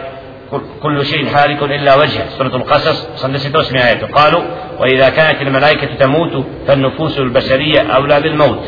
كل 0.82 1.06
شيء 1.06 1.26
حالك 1.26 1.62
إلا 1.62 1.94
وجهه. 1.94 2.28
سورة 2.38 2.56
القصص 2.56 3.24
الله 3.24 3.80
عليه 3.80 3.96
وسلم 3.96 4.14
قالوا 4.14 4.42
وإذا 4.78 5.08
كانت 5.08 5.42
الملائكة 5.42 5.94
تموت 5.94 6.44
فالنفوس 6.66 7.18
البشرية 7.18 7.80
أولى 7.80 8.20
بالموت. 8.20 8.62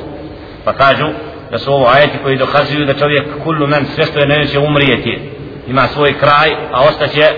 فقالوا 0.67 1.13
da 1.51 1.59
su 1.59 1.73
ovo 1.73 1.87
ajeti 1.95 2.19
koji 2.23 2.37
dokazuju 2.37 2.85
da 2.85 2.95
čovjek 2.95 3.25
kullu 3.45 3.67
men 3.67 3.87
sve 3.87 4.05
što 4.05 4.19
je 4.19 4.27
neće 4.27 4.59
umrijeti 4.59 5.31
ima 5.67 5.87
svoj 5.87 6.19
kraj 6.19 6.51
a 6.73 6.83
ostaće 6.83 7.29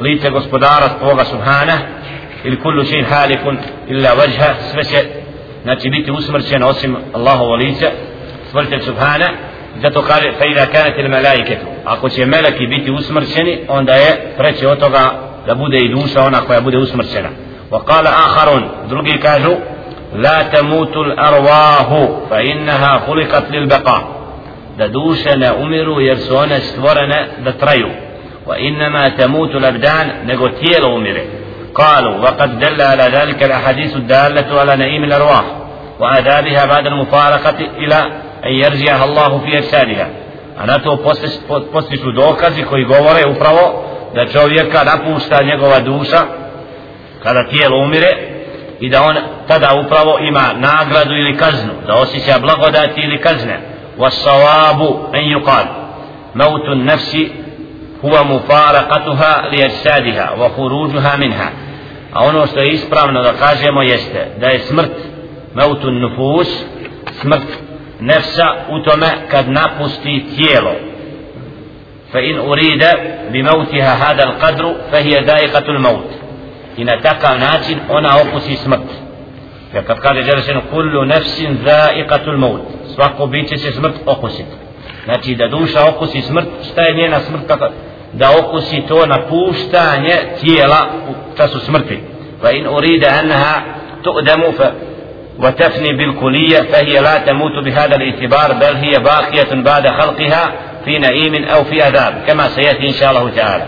lice 0.00 0.30
gospodara 0.30 0.88
svoga 0.98 1.24
subhana 1.24 1.78
ili 2.48 2.60
kullu 2.60 2.84
šein 2.84 3.04
halikun 3.04 3.58
illa 3.88 4.10
vajha 4.14 4.54
sve 4.72 4.84
će 4.84 4.98
znači 5.62 5.90
biti 5.90 6.10
usmrćeno 6.10 6.66
osim 6.66 6.96
Allahovo 7.14 7.54
lice 7.54 7.90
stvrtelj 8.48 8.80
subhana 8.80 9.28
zato 9.82 10.02
kaže 10.02 10.32
fa 10.38 10.44
ila 10.44 10.66
kanat 10.66 10.98
il 10.98 11.08
malaiketu 11.08 11.66
ako 11.84 12.08
će 12.08 12.26
meleki 12.26 12.66
biti 12.66 12.90
usmrćeni 12.90 13.58
onda 13.68 13.92
je 13.92 14.32
preće 14.38 14.68
od 14.68 14.78
toga 14.78 15.10
da 15.46 15.54
bude 15.54 15.78
i 15.78 15.88
duša 15.88 16.20
ona 16.26 16.40
koja 16.40 16.60
bude 16.60 16.78
usmrćena 16.78 17.28
wa 17.70 17.80
qala 17.84 18.10
akharun 18.26 18.62
drugi 18.88 19.18
kažu 19.22 19.54
la 20.14 20.44
tamutu 20.52 21.00
al 21.00 21.12
arwahu 21.18 22.28
fa 22.28 22.40
innaha 22.40 23.00
khuliqat 23.06 23.50
lil 23.50 23.66
baqa 23.66 23.98
da 24.78 24.88
duše 24.88 25.36
ne 25.36 25.52
umiru 25.52 26.00
jer 26.00 26.18
su 26.18 26.36
one 26.36 26.60
stvorene 26.60 27.26
da 27.44 27.52
traju 27.52 27.88
wa 28.46 28.58
innama 28.58 29.10
tamutu 29.16 29.56
al 29.56 29.64
abdan 29.64 30.10
nego 30.26 30.48
tijelo 30.48 30.94
umire 30.94 31.37
قالوا 31.78 32.18
وقد 32.18 32.58
دل 32.58 32.82
على 32.82 33.02
ذلك 33.02 33.42
الأحاديث 33.42 33.96
الدالة 33.96 34.60
على 34.60 34.76
نعيم 34.76 35.04
الأرواح 35.04 35.44
وآدابها 36.00 36.64
بعد 36.66 36.86
المفارقة 36.86 37.58
إلى 37.76 37.96
أن 38.44 38.52
يرجعها 38.52 39.04
الله 39.04 39.38
في 39.38 39.58
أجسادها 39.58 40.08
أنا 40.60 40.76
تو 40.78 40.96
postiču 41.72 42.12
dokazi 42.12 42.62
koji 42.64 42.84
govore 42.84 43.26
upravo 43.26 43.84
da 44.14 44.26
čovjeka 44.26 44.84
napušta 44.84 45.42
njegova 45.42 45.80
duša 45.80 46.20
kada 47.22 47.48
tijelo 47.48 47.78
umire 47.78 48.16
i 48.80 48.88
da 48.88 49.02
on 49.02 49.16
tada 49.48 49.74
upravo 49.74 50.18
ima 50.18 50.52
nagradu 50.56 51.14
ili 51.14 51.36
kaznu 51.36 51.72
da 51.86 51.94
osjeća 51.94 52.38
blagodati 52.38 53.00
ili 53.00 53.20
kazne. 53.20 53.58
والصواب 53.98 54.80
أن 55.14 55.24
يقال 55.24 55.66
موت 56.34 56.68
النفس 56.68 57.16
هو 58.04 58.24
مفارقتها 58.24 59.48
لأجسادها 59.52 60.30
وخروجها 60.32 61.16
منها 61.16 61.52
a 62.12 62.24
ono 62.24 62.46
što 62.46 62.60
je 62.60 62.70
ispravno 62.70 63.22
da 63.22 63.32
kažemo 63.32 63.82
jeste 63.82 64.26
da 64.40 64.46
je 64.46 64.58
smrt 64.58 64.92
mautun 65.54 66.00
nufus 66.00 66.48
smrt 67.20 67.48
nefsa 68.00 68.54
u 68.70 68.82
tome 68.82 69.06
kad 69.30 69.48
napusti 69.48 70.24
tijelo 70.36 70.72
fa 72.12 72.20
in 72.20 72.38
urida 72.38 72.92
bi 73.30 73.42
mautiha 73.42 73.94
hada 73.94 74.22
al 74.22 74.34
qadru 74.40 74.74
fa 74.90 75.00
hiya 75.00 75.20
da'iqatul 75.20 75.78
maut 75.78 76.10
i 76.76 76.84
na 76.84 77.00
takav 77.00 77.38
način 77.38 77.78
ona 77.88 78.08
okusi 78.22 78.56
smrt 78.56 78.88
jer 79.74 79.86
kad 79.86 80.00
kaže 80.00 80.22
Đelešenu 80.22 80.62
kullu 80.70 81.04
nefsin 81.04 81.58
da'iqatul 81.64 82.36
maut 82.36 82.60
svako 82.94 83.26
biće 83.26 83.58
se 83.58 83.72
smrt 83.72 83.94
okusiti 84.06 84.50
znači 85.04 85.34
da 85.34 85.48
duša 85.48 85.88
okusi 85.88 86.20
smrt 86.20 86.48
šta 86.72 86.82
je 86.82 86.94
njena 86.94 87.20
smrt 87.20 87.46
kako 87.48 87.68
da 88.18 88.30
okusi 88.38 88.82
to 88.88 89.06
napuštanje 89.06 90.16
tijela 90.40 90.80
u 91.10 91.36
času 91.36 91.58
smrti 91.60 91.98
fa 92.42 92.50
in 92.50 92.66
urida 92.66 93.08
annaha 93.20 93.54
tu'damu 94.02 94.52
fa 94.56 94.70
وتفني 95.44 95.92
بالكلية 95.92 96.58
فهي 96.72 97.00
لا 97.00 97.18
تموت 97.18 97.64
بهذا 97.64 97.96
الاعتبار 97.96 98.52
بل 98.52 98.76
هي 98.76 98.98
باقية 98.98 99.62
بعد 99.62 99.88
خلقها 99.88 100.52
في 100.84 100.98
نعيم 100.98 101.44
أو 101.44 101.64
في 101.64 101.82
عذاب 101.82 102.14
كما 102.26 102.48
سيأتي 102.48 102.88
إن 102.88 102.92
شاء 102.92 103.10
الله 103.10 103.30
تعالى 103.30 103.66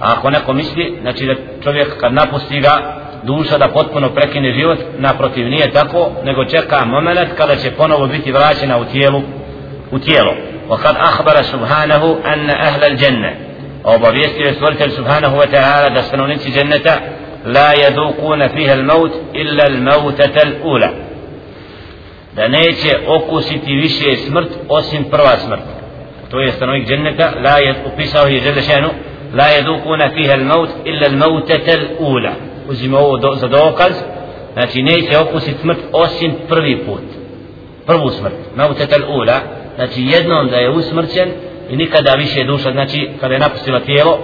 ako 0.00 0.30
neko 0.30 0.52
misli 0.52 0.98
znači 1.02 1.26
da 1.26 1.34
čovjek 1.64 1.96
kad 2.00 2.12
napusti 2.12 2.60
ga 2.60 3.02
duša 3.22 3.58
da 3.58 3.68
potpuno 3.68 4.08
prekine 4.08 4.52
život 4.52 4.78
naprotiv 4.98 5.46
nije 5.48 5.72
tako 5.72 6.10
nego 6.24 6.44
čeka 6.44 6.84
moment 6.84 7.30
kada 7.36 7.56
će 7.56 7.70
ponovo 7.70 8.06
biti 8.06 8.32
vraćena 8.32 8.78
u 8.78 8.84
tijelu 8.84 9.22
u 9.90 9.98
tijelo 9.98 10.34
وقد 10.68 10.96
أخبر 10.96 11.42
سبحانه 11.42 12.16
أن 12.32 12.50
أهل 12.50 12.84
الجنة 12.84 13.32
obavijestio 13.84 14.46
je 14.46 14.54
stvoritelj 14.54 14.90
subhanahu 14.90 15.36
wa 15.36 15.46
ta'ala 15.50 15.94
da 15.94 16.02
stanovnici 16.02 16.50
dženneta 16.50 17.00
la 17.46 17.72
yadukuna 17.74 18.48
fiha 18.54 18.72
al-maut 18.72 19.12
illa 19.32 19.64
al-mautata 19.64 20.40
al-ula 20.40 20.88
da 22.36 22.48
neće 22.48 22.98
okusiti 23.06 23.74
više 23.74 24.16
smrt 24.16 24.48
osim 24.68 25.04
prva 25.04 25.36
smrt 25.46 25.62
to 26.30 26.40
je 26.40 26.52
stanovnik 26.52 26.88
dženneta 26.88 27.32
la 27.44 27.58
je 27.58 27.74
upisao 27.94 28.26
je 28.26 28.40
žele 28.40 28.62
šenu 28.62 28.88
la 29.34 29.44
yadukuna 29.44 30.14
fiha 30.14 30.34
al-maut 30.34 30.70
illa 30.84 31.06
al-mautata 31.08 31.72
al-ula 31.78 32.32
uzimo 32.68 32.98
ovo 32.98 33.18
do, 33.18 33.34
za 33.34 33.48
dokaz 33.48 33.92
znači 34.52 34.82
neće 34.82 35.18
okusiti 35.18 35.60
smrt 35.60 35.78
osim 35.92 36.34
prvi 36.48 36.84
put 36.86 37.02
prvu 37.86 38.10
smrt 38.10 38.34
mautata 38.56 38.96
al-ula 38.96 39.38
znači 39.76 40.02
jednom 40.02 40.48
da 40.48 40.56
je 40.56 40.70
usmrćen 40.70 41.28
i 41.70 41.76
nikada 41.76 42.14
više 42.14 42.44
duša 42.44 42.72
znači 42.72 43.10
kada 43.20 43.34
je 43.34 43.40
napustila 43.40 43.80
tijelo 43.80 44.18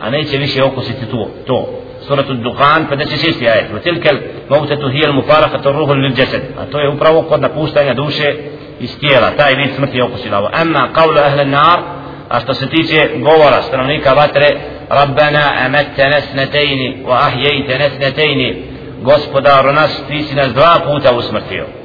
a 0.00 0.10
neće 0.10 0.36
više 0.36 0.62
okusiti 0.62 1.06
to. 1.10 1.28
To 1.46 1.84
surat 2.06 2.30
ad-dukhan 2.30 2.86
56. 2.90 3.48
ajet. 3.52 3.72
Wa 3.74 3.80
tilka 3.82 4.08
al-mawtah 4.10 4.92
hi 4.92 5.00
al-mufaraqah 5.08 5.66
ar-ruh 5.66 5.88
lil-jasad. 5.88 6.42
A 6.58 6.64
to 6.70 6.80
je 6.80 6.88
upravo 6.88 7.22
kod 7.22 7.40
napuštanja 7.40 7.94
duše 7.94 8.34
iz 8.80 8.98
tijela. 8.98 9.30
Taj 9.36 9.54
vid 9.54 9.74
smrti 9.76 10.00
okusila. 10.00 10.38
Ovo 10.38 10.48
amma 10.52 10.88
qawlu 10.94 11.18
ahli 11.26 11.40
an-nar 11.40 11.78
a 12.28 12.40
što 12.40 12.54
se 12.54 12.68
tiče 12.68 13.08
govora 13.16 13.62
stanovnika 13.62 14.12
vatre 14.12 14.48
rabbana 14.88 15.44
amatna 15.66 16.20
snatayn 16.32 17.04
wa 17.06 17.16
ahyaytana 17.26 17.88
snatayn 17.96 18.54
gospodaru 19.02 19.72
nas 19.72 20.02
ti 20.08 20.22
si 20.22 20.34
nas 20.34 20.52
dva 20.52 20.76
puta 20.86 21.14
usmrtio. 21.14 21.83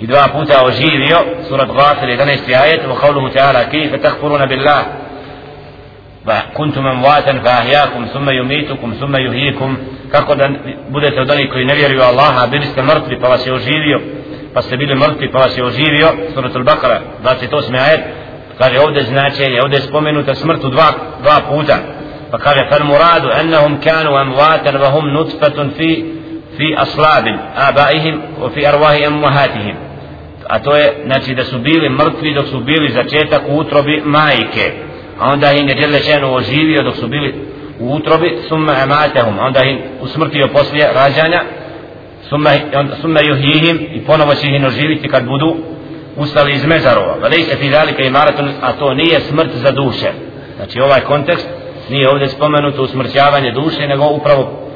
إذا 0.00 0.24
أبوتا 0.24 0.60
وجيريو 0.60 1.18
سورة 1.48 1.64
غافر 1.64 2.08
إذا 2.08 2.24
نشتي 2.24 2.86
وقوله 2.88 3.28
تعالى 3.28 3.64
كيف 3.64 3.94
تكفرون 3.94 4.46
بالله 4.46 4.86
كنتم 6.54 6.86
أمواتا 6.86 7.32
فأحياكم 7.32 8.06
ثم 8.14 8.30
يميتكم 8.30 8.94
ثم 9.00 9.16
يهيكم 9.16 9.76
كقد 10.12 10.38
بدت 10.90 11.18
ودني 11.18 11.46
كي 11.46 11.64
نبيري 11.64 12.08
الله 12.10 12.46
بل 12.46 12.62
استمرت 12.62 13.08
بفواسي 13.10 13.50
وجيريو 13.50 14.00
فاستبيل 14.54 14.90
المرت 14.92 15.18
بفواسي 15.22 15.62
وجيريو 15.62 16.08
سورة 16.34 16.56
البقرة 16.56 17.00
ذات 17.24 17.54
آية 17.74 18.26
Kaže 18.58 18.80
ovdje 18.80 19.02
znači, 19.02 19.42
je 19.42 19.62
ovdje 19.62 19.80
spomenuta 19.80 20.34
smrt 20.34 20.62
dva, 20.62 20.92
dva 21.22 21.40
puta. 21.50 21.78
Pa 22.30 22.38
kaže, 22.38 22.66
fal 22.70 22.84
muradu 22.84 23.28
ennahum 23.40 23.80
kanu 23.80 24.16
amvatan 24.16 24.76
vahum 24.76 25.12
nutfatun 25.12 25.70
fi, 25.76 26.04
fi 26.56 26.76
aslabin 26.78 27.38
abaihim. 27.56 28.20
A 30.48 30.58
to 30.58 30.76
je 30.76 31.02
znači 31.04 31.34
da 31.34 31.44
su 31.44 31.58
bili 31.58 31.88
mrtvi 31.88 32.34
dok 32.34 32.46
su 32.46 32.60
bili 32.60 32.92
začetak 32.92 33.42
u 33.48 33.56
utrobi 33.56 34.02
majke. 34.04 34.72
A 35.18 35.32
onda 35.32 35.52
im 35.52 35.68
je 35.68 35.74
Đelešenu 35.74 36.34
oživio 36.34 36.82
dok 36.82 36.96
su 36.96 37.08
bili 37.08 37.34
u 37.80 37.94
utrobi 37.94 38.38
summa 38.48 38.72
amatahum 38.82 39.38
onda 39.38 39.60
im 39.64 39.78
usmrtio 40.00 40.48
poslije 40.48 40.92
rađanja 40.94 41.42
summa, 42.28 42.50
summa 43.00 43.20
juhihim 43.20 43.86
i 43.92 44.00
ponovo 44.00 44.34
će 44.34 44.46
ih 44.48 44.64
oživiti 44.66 45.08
kad 45.08 45.24
budu 45.24 45.56
ustali 46.16 46.52
iz 46.52 46.64
mezarova. 46.64 47.16
Velej 47.22 47.42
se 47.42 47.56
fi 47.56 47.66
i 48.02 48.06
imaratun 48.06 48.48
a 48.60 48.72
to 48.72 48.94
nije 48.94 49.20
smrt 49.20 49.50
za 49.54 49.70
duše. 49.70 50.10
Znači 50.56 50.80
ovaj 50.80 51.00
kontekst 51.00 51.48
nije 51.90 52.08
ovdje 52.10 52.28
spomenuto 52.28 52.82
usmrćavanje 52.82 53.50
duše 53.50 53.86
nego 53.86 54.04
upravo 54.04 54.70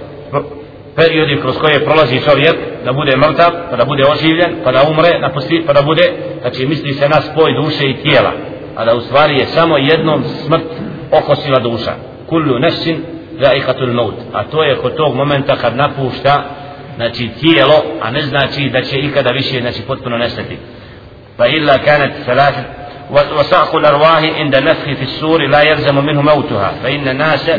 periodi 1.00 1.40
kroz 1.40 1.56
koje 1.58 1.84
prolazi 1.84 2.24
čovjek 2.28 2.56
da 2.84 2.92
bude 2.92 3.16
mrtav, 3.16 3.50
pa 3.70 3.76
da 3.76 3.84
bude 3.84 4.04
oživljen, 4.12 4.52
pa 4.64 4.72
da 4.72 4.82
umre, 4.90 5.18
na 5.18 5.30
pa 5.66 5.72
da 5.72 5.82
bude, 5.82 6.12
znači 6.40 6.66
misli 6.66 6.92
se 6.92 7.08
na 7.08 7.20
spoj 7.20 7.52
duše 7.62 7.84
i 7.90 7.96
tijela, 8.02 8.32
a 8.76 8.84
da 8.84 8.94
u 8.94 9.00
stvari 9.00 9.34
je 9.38 9.46
samo 9.46 9.78
jednom 9.78 10.24
smrt 10.46 10.70
okosila 11.10 11.58
duša. 11.58 11.92
Kullu 12.26 12.58
nefsin 12.58 12.96
zaikatul 13.40 13.92
maut. 13.92 14.14
A 14.32 14.44
to 14.44 14.62
je 14.62 14.76
kod 14.76 14.96
tog 14.96 15.14
momenta 15.14 15.56
kad 15.56 15.76
napušta 15.76 16.44
znači 16.96 17.28
tijelo, 17.40 17.82
a 18.02 18.10
ne 18.10 18.22
znači 18.22 18.68
da 18.68 18.82
će 18.82 18.98
ikada 18.98 19.30
više 19.30 19.60
znači 19.60 19.82
potpuno 19.82 20.18
nestati. 20.18 20.58
Pa 21.36 21.46
illa 21.46 21.78
kanat 21.78 22.10
salatat 22.24 22.79
وساق 23.10 23.76
الأرواح 23.76 24.22
عند 24.22 24.54
النفخ 24.54 24.84
في 24.84 25.02
السور 25.02 25.46
لا 25.46 25.62
يلزم 25.62 26.04
منه 26.04 26.22
موتها 26.22 26.72
فإن 26.82 27.08
الناس 27.08 27.50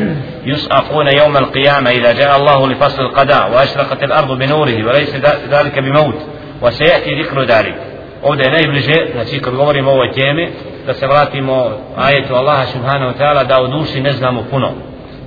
يسأقون 0.44 1.06
يوم 1.08 1.36
القيامة 1.36 1.90
إذا 1.90 2.12
جاء 2.12 2.36
الله 2.36 2.68
لفصل 2.68 3.02
القضاء 3.02 3.52
وأشرقت 3.52 4.02
الأرض 4.02 4.38
بنوره 4.38 4.86
وليس 4.86 5.16
ذلك 5.50 5.78
بموت 5.78 6.26
وسيأتي 6.62 7.22
ذكر 7.22 7.42
ذلك 7.42 7.92
ovdje 8.22 8.44
je 8.44 8.50
najbliže, 8.50 9.06
znači 9.12 9.40
kad 9.40 9.54
govorimo 9.54 9.90
o 9.90 9.94
ovoj 9.94 10.12
temi, 10.12 10.50
da 10.86 10.94
se 10.94 11.06
vratimo 11.06 11.70
ajetu 11.96 12.34
Allaha 12.34 12.66
subhanahu 12.66 13.12
wa 13.12 13.18
ta'ala 13.18 13.44
da 13.44 13.60
o 13.60 13.66
duši 13.66 14.00
ne 14.00 14.12
znamo 14.12 14.44
puno. 14.50 14.72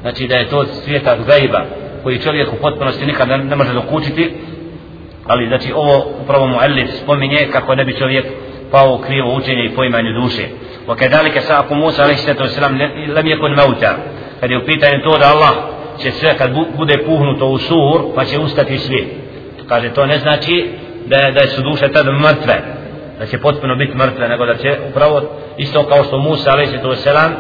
Znači 0.02 0.28
da 0.28 0.36
je 0.36 0.50
to 0.50 0.66
svijeta 0.66 1.16
gajba 1.28 1.66
koji 2.04 2.20
čovjek 2.20 2.54
u 2.54 2.56
potpunosti 2.62 3.06
nikad 3.06 3.28
ne, 3.28 3.38
ne 3.38 3.56
može 3.56 3.74
dokučiti, 3.74 4.34
ali 5.28 5.48
znači 5.48 5.74
ovo 5.76 6.06
upravo 6.24 6.48
mu 6.48 6.58
Elif 6.62 6.90
spominje 7.04 7.48
kako 7.52 7.76
ne 7.76 7.86
bi 7.86 7.98
čovjek 7.98 8.26
pao 8.71 8.95
u 8.95 8.99
krivo 8.99 9.35
učenje 9.35 9.65
i 9.65 9.75
poimanju 9.75 10.13
duše. 10.23 10.49
وكذلك 10.89 11.39
ساق 11.39 11.73
موسى 11.73 12.03
عليه 12.03 12.15
الصلاة 12.15 12.41
والسلام 12.41 12.79
لم 13.19 13.27
يكن 13.27 13.55
موتا 13.55 13.97
kad 14.41 14.51
je 14.51 14.59
u 14.59 14.65
pitanju 14.65 15.03
to 15.03 15.19
da 15.19 15.27
Allah 15.27 15.51
će 15.99 16.11
sve 16.11 16.37
kad 16.39 16.51
bude 16.77 16.99
puhnuto 17.07 17.47
u 17.47 17.59
sur 17.59 18.01
pa 18.15 18.25
će 18.25 18.39
ustati 18.39 18.79
svijet 18.79 19.09
kaže 19.69 19.89
to 19.89 20.07
ne 20.07 20.19
znači 20.19 20.71
da, 21.07 21.31
da 21.31 21.47
su 21.49 21.63
duše 21.63 21.93
tada 21.93 22.13
mrtve 22.13 22.63
da 23.19 23.27
će 23.27 23.39
potpuno 23.39 23.77
biti 23.77 23.97
mrtve 23.97 24.29
nego 24.29 24.47
da 24.47 24.57
će 24.57 24.79
upravo 24.91 25.23
isto 25.57 25.87
kao 25.87 26.05
što 26.05 26.19
Musa 26.19 26.51
alaihi 26.53 26.79
wasalam 26.79 27.31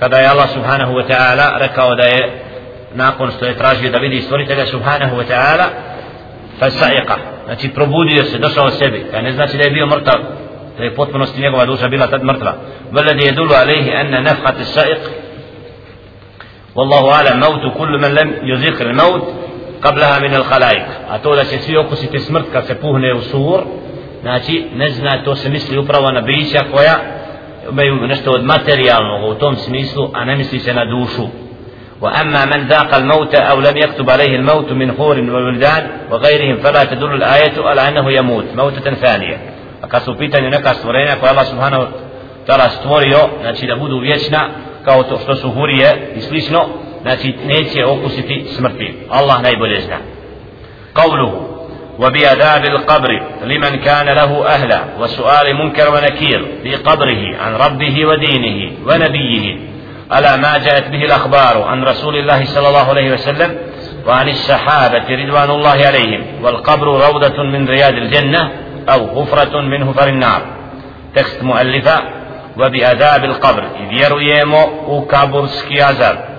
kada 0.00 0.18
je 0.18 0.28
Allah 0.28 0.50
subhanahu 0.50 0.92
wa 0.92 1.04
ta'ala 1.08 1.58
rekao 1.58 1.94
da 1.94 2.02
je 2.02 2.30
nakon 2.94 3.30
što 3.30 3.46
je 3.46 3.56
tražio 3.56 3.90
da 3.90 3.98
vidi 3.98 4.20
stvoritelja 4.20 4.66
subhanahu 4.66 5.16
wa 5.16 5.24
ta'ala 5.28 5.64
fa 6.58 6.70
sa'iqa 6.70 7.16
znači 7.44 7.68
probudio 7.68 8.24
se 8.24 8.38
došao 8.38 8.70
sebi 8.70 9.06
ne 9.22 9.32
znači 9.32 9.56
da 9.56 9.64
je 9.64 9.70
bio 9.70 9.86
mrtav 9.86 10.20
da 10.77 10.83
je 10.83 10.95
potpunosti 10.95 11.41
njegova 11.41 11.65
duša 11.65 11.87
bila 11.87 12.07
tad 12.07 12.23
mrtva 12.23 12.53
veledi 12.91 13.25
je 13.25 13.31
dulu 13.31 13.53
alaihi 13.53 13.89
enne 13.89 14.21
nefhat 14.21 14.55
sa'iq 14.55 15.01
ala 16.75 17.35
mautu 17.35 17.71
kullu 17.77 17.99
man 17.99 18.13
lam 18.13 18.29
yuzikr 18.43 18.93
maut 18.93 19.23
qablaha 19.81 20.19
min 20.21 20.33
al 20.33 20.43
khalaik 20.43 20.85
a 21.09 21.17
to 21.17 21.35
da 21.35 21.43
će 21.43 21.59
svi 21.59 21.77
okusiti 21.77 22.19
smrt 22.19 22.45
kad 22.53 22.65
se 22.67 22.75
puhne 22.75 23.13
u 23.13 23.21
sur 23.21 23.61
znači 24.21 24.65
ne 24.75 24.89
zna 24.89 25.23
to 25.23 25.35
se 25.35 25.49
misli 25.49 25.77
upravo 25.77 26.11
na 26.11 26.21
bića 26.21 26.59
koja 26.71 26.95
imaju 27.71 27.95
nešto 27.95 28.31
od 28.31 28.43
materijalnog 28.43 29.29
u 29.29 29.39
tom 29.39 29.55
smislu 29.55 30.09
a 30.13 30.25
ne 30.25 30.35
misli 30.35 30.59
se 30.59 30.73
na 30.73 30.85
dušu 30.85 31.27
وأما 32.01 32.45
من 32.45 32.67
ذاق 32.67 32.95
الموت 32.95 33.35
أو 33.35 33.59
لم 33.59 33.77
يكتب 33.77 34.09
عليه 34.09 34.35
الموت 34.35 34.71
من 34.71 34.91
حور 34.91 35.19
وولدان 35.19 35.87
وغيرهم 36.11 36.57
فلا 36.57 36.83
تدل 36.83 37.13
الآية 37.13 37.53
على 37.57 37.87
أنه 37.87 38.11
يموت 38.11 38.45
موتة 38.55 38.93
ثانية 38.93 39.37
a 39.81 39.87
kad 39.87 40.03
su 40.03 40.11
u 40.11 40.17
pitanju 40.17 40.49
neka 40.49 40.73
stvorenja 40.73 41.15
koja 41.19 41.31
Allah 41.31 41.47
subhanahu 41.47 41.83
ta'ala 42.47 42.69
stvorio 42.69 43.19
znači 43.41 43.67
da 43.67 43.75
budu 43.75 43.99
vječna 43.99 44.49
kao 44.85 45.03
to 45.03 45.17
što 45.17 45.35
su 45.35 45.51
hurije 45.51 46.13
i 46.15 46.21
slično 46.21 46.65
znači 47.01 47.35
neće 47.45 47.85
okusiti 47.85 48.45
smrti. 48.57 48.93
Allah 49.09 49.41
najbolje 49.41 49.81
zna. 49.81 49.97
قوله 50.95 51.47
وبعذاب 51.99 52.65
القبر 52.65 53.09
لمن 53.43 53.75
كان 53.75 54.09
له 54.09 54.47
أهلا 54.47 54.81
وسؤال 54.99 55.55
منكر 55.55 55.93
ونكير 55.93 56.45
في 56.63 56.75
قبره 56.75 57.37
عن 57.37 57.55
ربه 57.55 58.05
ودينه 58.05 58.71
ونبيه 58.87 59.57
على 60.11 60.37
ما 60.37 60.57
جاءت 60.57 60.87
به 60.87 61.05
الأخبار 61.05 61.61
عن 61.61 61.83
رسول 61.83 62.15
الله 62.15 62.45
صلى 62.45 62.67
الله 62.67 62.89
عليه 62.89 63.13
وسلم 63.13 63.57
وعن 64.07 64.29
الصحابة 64.29 65.05
رضوان 65.09 65.49
الله 65.49 65.85
عليهم 65.85 66.23
والقبر 66.43 66.87
روضة 67.07 67.43
من 67.43 67.69
رياض 67.69 67.93
الجنة 67.93 68.51
أو 68.89 69.05
غفرة 69.05 69.61
من 69.61 69.89
غفر 69.89 70.07
النار 70.07 70.41
تكست 71.15 71.43
مؤلفة 71.43 72.03
وبأذاب 72.57 73.23
القبر 73.23 73.63
إذ 73.63 74.01
يرويمو 74.01 74.63
وكابرسكي 74.87 75.81
عذاب 75.81 76.31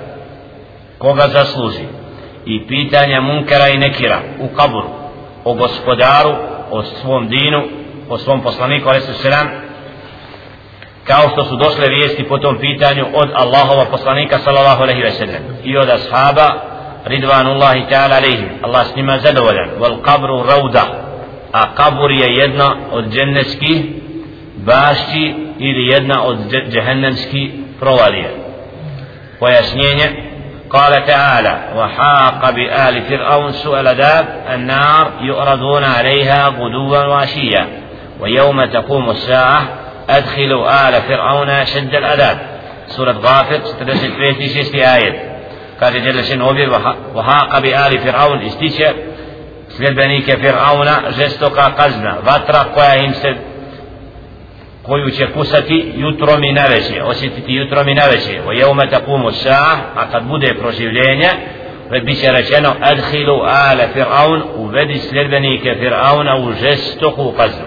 koga 1.02 1.28
zasluži 1.28 1.84
i 2.46 2.66
pitanja 2.66 3.20
munkera 3.20 3.68
i 3.68 3.78
nekira 3.78 4.18
u 4.40 4.56
kaburu 4.56 4.88
o 5.44 5.54
gospodaru, 5.54 6.34
o 6.70 6.82
svom 6.82 7.28
dinu, 7.28 7.62
o 8.08 8.18
svom 8.18 8.40
poslaniku, 8.40 8.90
selam, 9.22 9.48
kao 11.04 11.28
što 11.32 11.44
su 11.44 11.56
došle 11.56 11.88
vijesti 11.88 12.28
po 12.28 12.38
tom 12.38 12.58
pitanju 12.58 13.06
od 13.14 13.30
Allahova 13.34 13.84
poslanika, 13.84 14.38
sallallahu 14.38 14.82
alaihi 14.82 15.10
sellem, 15.10 15.42
i 15.64 15.76
od 15.76 15.88
ashaba, 15.90 16.54
ridvanullahi 17.04 17.86
ta'ala 17.90 18.16
alaihi, 18.16 18.46
Allah 18.62 18.86
s 18.86 18.96
njima 18.96 19.18
zadovoljan, 19.18 19.70
wal 19.80 20.02
kabru 20.02 20.42
rauda, 20.42 20.84
a 21.52 21.74
kabur 21.74 22.10
je 22.10 22.34
jedna 22.34 22.76
od 22.92 23.04
džennetskih 23.12 23.82
bašći 24.56 25.34
ili 25.58 25.86
jedna 25.86 26.22
od 26.22 26.38
džehennemskih 26.70 27.50
provalije. 27.80 28.30
Pojašnjenje. 29.40 30.32
قال 30.72 31.04
تعالى 31.06 31.58
وحاق 31.76 32.50
بآل 32.50 33.02
فرعون 33.02 33.52
سوء 33.52 33.80
العذاب 33.80 34.26
النار 34.54 35.12
يؤردون 35.20 35.84
عليها 35.84 36.48
غدوا 36.48 37.06
وعشيا 37.06 37.66
ويوم 38.20 38.64
تقوم 38.64 39.10
الساعة 39.10 39.62
أدخلوا 40.10 40.88
آل 40.88 41.02
فرعون 41.02 41.64
شد 41.64 41.94
العذاب 41.94 42.38
سورة 42.86 43.12
غافر 43.12 43.64
ستدرس 43.64 44.04
في 44.04 44.48
شيء 44.48 44.94
آية 44.94 45.32
قال 45.80 46.04
جل 46.04 46.24
شأنه 46.24 46.46
وحاق 47.14 47.58
بآل 47.58 47.98
فرعون 47.98 48.42
استيشر 48.42 48.94
sljedbenike 49.76 50.36
Fir'auna 50.36 51.10
žestoka 51.16 51.72
kazna, 51.76 52.16
vatra 52.24 52.64
koja 52.74 52.94
im 52.94 53.14
se 53.14 53.34
koju 54.82 55.10
će 55.10 55.26
kusati 55.26 55.92
jutrom 55.96 56.44
i 56.44 56.52
naveće, 56.52 57.02
osjetiti 57.02 57.54
jutrom 57.54 57.88
i 57.88 57.94
naveće. 57.94 58.40
O 58.46 58.52
jeume 58.52 58.90
takumu 58.90 59.30
sa, 59.32 59.64
a 59.94 60.10
kad 60.10 60.24
bude 60.24 60.54
proživljenje, 60.60 61.28
e, 61.92 62.00
bit 62.00 62.20
će 62.20 62.32
rečeno, 62.32 62.74
adhilu 62.80 63.40
ale 63.42 63.88
Fir'aun, 63.94 64.42
uvedi 64.56 64.98
sljedbenike 64.98 65.76
Fir'auna 65.80 66.48
u 66.48 66.52
žestoku 66.52 67.32
kaznu. 67.36 67.66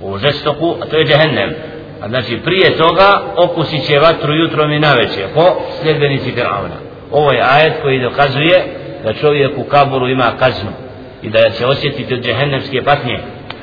U 0.00 0.18
žestoku, 0.18 0.76
a 0.82 0.86
to 0.86 0.96
je 0.96 1.04
džehennem. 1.04 1.54
A 2.02 2.08
znači 2.08 2.40
prije 2.44 2.76
toga 2.76 3.22
okusit 3.36 3.86
će 3.86 3.98
vatru 3.98 4.34
jutrom 4.34 4.72
i 4.72 4.80
naveće, 4.80 5.26
po 5.34 5.44
sljedbenici 5.82 6.32
Fir'auna. 6.32 6.78
Ovo 7.12 7.32
je 7.32 7.44
ajet 7.50 7.72
koji 7.82 8.02
dokazuje 8.02 8.64
da 9.04 9.12
čovjek 9.12 9.58
u 9.58 9.64
kaburu 9.64 10.08
ima 10.08 10.32
kaznu 10.38 10.87
i 11.22 11.28
da 11.28 11.50
će 11.50 11.66
osjetiti 11.66 12.14
od 12.14 12.24
džehennemske 12.24 12.82
patnje 12.82 13.18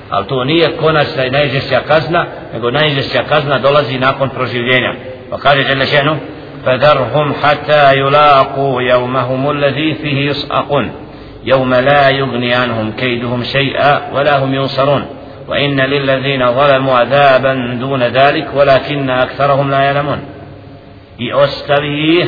ali 0.09 0.27
to 0.27 0.43
nije 0.43 0.77
konačna 0.77 1.25
i 1.25 1.31
najžešća 1.31 1.79
kazna 1.87 2.25
nego 2.53 2.71
najžešća 2.71 3.23
kazna 3.29 3.59
dolazi 3.59 3.99
nakon 3.99 4.29
proživljenja 4.29 4.93
pa 5.29 5.37
kaže 5.37 5.63
Đelešenu 5.63 6.17
فذرهم 6.65 7.33
حتى 7.43 7.93
يلاقوا 7.97 8.81
يومهم 8.81 9.49
الذي 9.49 9.93
فيه 9.93 10.29
يصعقون 10.29 10.91
يوم 11.43 11.73
لا 11.73 12.09
يغني 12.09 12.53
عنهم 12.53 12.91
كيدهم 12.91 13.43
شيئا 13.43 14.11
ولا 14.13 14.43
هم 14.43 14.53
ينصرون 14.53 15.05
وإن 15.47 15.79
للذين 15.81 16.51
ظلموا 16.51 16.93
عذابا 16.93 17.77
دون 17.79 18.03
ذلك 18.03 18.47
ولكن 18.55 19.09
أكثرهم 19.09 19.71
لا 19.71 19.79
يعلمون 19.79 20.19
i 21.17 21.33
ostavi 21.33 22.19
ih 22.19 22.27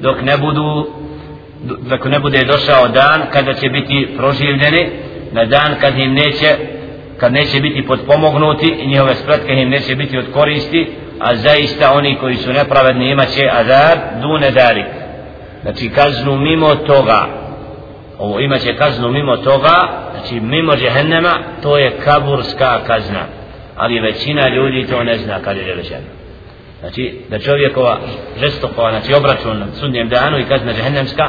dok 0.00 0.22
ne 0.22 0.36
budu 0.36 0.86
dok 1.88 2.04
ne 2.04 2.18
bude 2.18 2.44
došao 2.44 2.88
dan 2.88 3.22
kada 3.32 3.54
će 3.54 3.68
biti 3.68 4.08
proživljeni 4.16 4.90
na 5.32 5.44
dan 5.44 5.74
kad 5.80 5.98
im 5.98 6.14
neće 6.14 6.56
kad 7.20 7.32
neće 7.32 7.60
biti 7.60 7.86
podpomognuti 7.86 8.66
i 8.78 8.86
njihove 8.86 9.14
spletke 9.14 9.52
im 9.52 9.68
neće 9.68 9.94
biti 9.94 10.18
od 10.18 10.32
koristi 10.32 10.88
a 11.20 11.34
zaista 11.34 11.92
oni 11.92 12.16
koji 12.20 12.36
su 12.36 12.52
nepravedni 12.52 13.10
imaće 13.10 13.48
azab 13.52 13.98
dune 14.22 14.50
darik. 14.50 14.86
Znači 15.62 15.88
kaznu 15.88 16.36
mimo 16.36 16.74
toga 16.74 17.26
ovo 18.18 18.40
imaće 18.40 18.76
kaznu 18.76 19.10
mimo 19.10 19.36
toga 19.36 19.74
znači 20.14 20.40
mimo 20.40 20.76
džehennema 20.76 21.32
to 21.62 21.78
je 21.78 21.98
kaburska 22.04 22.80
kazna. 22.86 23.26
Ali 23.76 24.00
većina 24.00 24.48
ljudi 24.48 24.86
to 24.86 25.04
ne 25.04 25.18
zna 25.18 25.38
kad 25.42 25.56
je 25.56 25.74
rečeno. 25.74 26.06
Znači 26.80 27.20
da 27.30 27.38
čovjekova 27.38 27.98
žestokova 28.40 28.90
znači 28.90 29.14
obračun 29.14 29.58
na 29.58 29.66
sudnjem 29.80 30.08
danu 30.08 30.38
i 30.38 30.44
kazna 30.44 30.72
džehennemska 30.72 31.28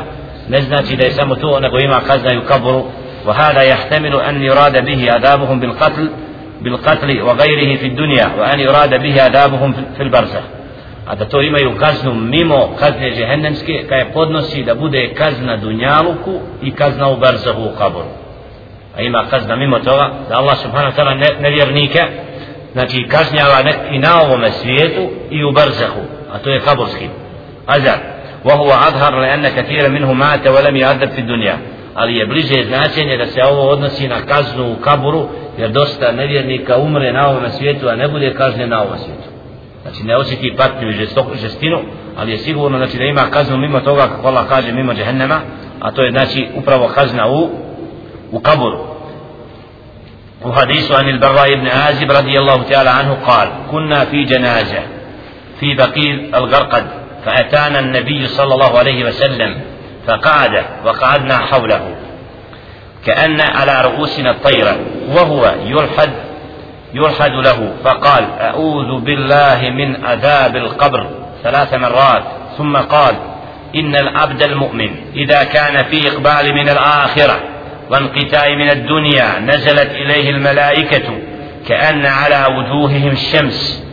ne 0.49 0.61
znači 0.61 0.95
da 0.95 1.03
je 1.03 1.11
samo 1.11 1.35
to 1.35 1.59
nego 1.59 1.79
ima 1.79 2.01
kazna 2.07 2.33
i 2.33 2.37
u 2.37 2.41
kaburu 2.47 2.85
وهذا 3.27 3.61
يحتمل 3.61 4.15
أن 4.21 4.43
يراد 4.43 4.85
به 4.85 5.11
عذابهم 5.11 5.59
بالقتل 5.59 6.09
بالقتل 6.61 7.21
وغيره 7.21 7.77
في 7.77 7.87
الدنيا 7.87 8.31
وأن 8.39 8.59
يراد 8.59 9.01
به 9.01 9.21
عذابهم 9.21 9.73
في 9.97 10.03
البرزخ 10.03 10.41
a 11.09 11.15
da 11.15 11.25
to 11.25 11.41
imaju 11.41 11.77
kaznu 11.79 12.13
mimo 12.13 12.75
kazne 12.79 13.11
džehennemske 13.11 13.85
kaj 13.89 14.11
podnosi 14.13 14.63
da 14.63 14.75
bude 14.75 15.13
kazna 15.13 15.57
dunjaluku 15.57 16.39
i 16.61 16.71
kazna 16.71 17.07
u 17.07 17.17
barzahu 17.17 17.63
u 17.63 17.77
kaboru 17.77 18.07
a 18.97 19.01
ima 19.01 19.25
kazna 19.29 19.55
mimo 19.55 19.79
toga 19.79 20.11
da 20.29 20.37
Allah 20.37 20.57
subhanahu 20.57 20.95
ta'ala 20.97 21.41
nevjernike 21.41 21.99
znači 22.73 23.07
kažnjava 23.07 23.59
i 23.91 23.99
na 23.99 24.21
ovome 24.21 24.51
svijetu 24.51 25.09
i 25.29 25.43
u 25.43 25.51
barzahu 25.51 26.01
a 26.33 26.37
to 26.37 26.49
je 26.49 26.59
kaburski 26.59 27.07
azar 27.65 27.97
وهو 28.45 28.71
أظهر 28.71 29.19
لأن 29.19 29.47
كثيرا 29.47 29.87
منه 29.87 30.13
مات 30.13 30.47
ولم 30.47 30.75
يعذب 30.75 31.09
في 31.09 31.21
الدنيا 31.21 31.57
ali 31.99 32.15
je 32.15 32.25
bliže 32.25 32.65
značenje 32.65 33.17
da 33.17 33.25
se 33.25 33.43
ovo 33.43 33.69
odnosi 33.69 34.07
na 34.07 34.21
kaznu 34.21 34.71
u 34.71 34.75
kaburu 34.75 35.29
jer 35.57 35.71
dosta 35.71 36.11
nevjernika 36.11 36.77
umre 36.77 37.13
na 37.13 37.29
ovom 37.29 37.51
svijetu 37.51 37.87
a 37.87 37.95
ne 37.95 38.07
bude 38.07 38.33
kažnjen 38.33 38.69
na 38.69 38.81
ovom 38.81 38.97
svijetu 38.97 39.29
znači 39.81 40.03
ne 40.03 40.15
osjeti 40.15 40.55
patnju 40.57 40.89
i 40.89 41.37
žestinu 41.41 41.79
ali 42.17 42.31
je 42.31 42.37
sigurno 42.37 42.77
znači 42.77 42.97
da 42.97 43.03
ima 43.03 43.21
kaznu 43.31 43.57
mimo 43.57 43.79
toga 43.79 44.01
kako 44.01 44.27
Allah 44.27 44.47
kaže 44.49 44.71
mimo 44.71 44.93
džehennema 44.93 45.39
a 45.79 45.91
to 45.91 46.03
je 46.03 46.11
znači 46.11 46.47
upravo 46.55 46.87
kazna 46.87 47.27
u 47.27 47.49
u 48.31 48.39
kaburu 48.39 48.79
u 50.43 50.51
hadisu 50.51 50.93
il 51.09 51.19
barra 51.19 51.47
ibn 51.47 51.67
Azib 51.89 52.11
radijallahu 52.11 52.63
ta'ala 52.69 52.91
anhu 52.99 53.15
قال 53.25 53.47
كنا 53.71 54.05
في 54.05 54.23
جنازة 54.23 54.81
في 55.59 55.73
بقيل 55.73 56.35
الغرقد 56.35 56.96
فأتانا 57.27 57.79
النبي 57.79 58.27
صلى 58.27 58.53
الله 58.53 58.77
عليه 58.77 59.05
وسلم 59.05 59.61
فقعد 60.07 60.65
وقعدنا 60.85 61.37
حوله 61.37 61.95
كأن 63.05 63.41
على 63.41 63.81
رؤوسنا 63.81 64.31
الطيرة 64.31 64.77
وهو 65.09 65.55
يلحد 65.65 66.09
يلحد 66.93 67.31
له 67.31 67.71
فقال 67.83 68.27
أعوذ 68.41 68.99
بالله 68.99 69.69
من 69.69 70.05
عذاب 70.05 70.55
القبر 70.55 71.07
ثلاث 71.43 71.73
مرات. 71.73 72.23
ثم 72.57 72.77
قال 72.77 73.15
إن 73.75 73.95
العبد 73.95 74.43
المؤمن 74.43 74.89
إذا 75.15 75.43
كان 75.43 75.83
في 75.83 76.07
إقبال 76.07 76.53
من 76.53 76.69
الآخرة 76.69 77.39
وانقتاء 77.89 78.55
من 78.55 78.69
الدنيا 78.69 79.39
نزلت 79.39 79.91
إليه 79.91 80.29
الملائكة 80.29 81.19
كأن 81.67 82.05
على 82.05 82.45
وجوههم 82.57 83.11
الشمس. 83.11 83.86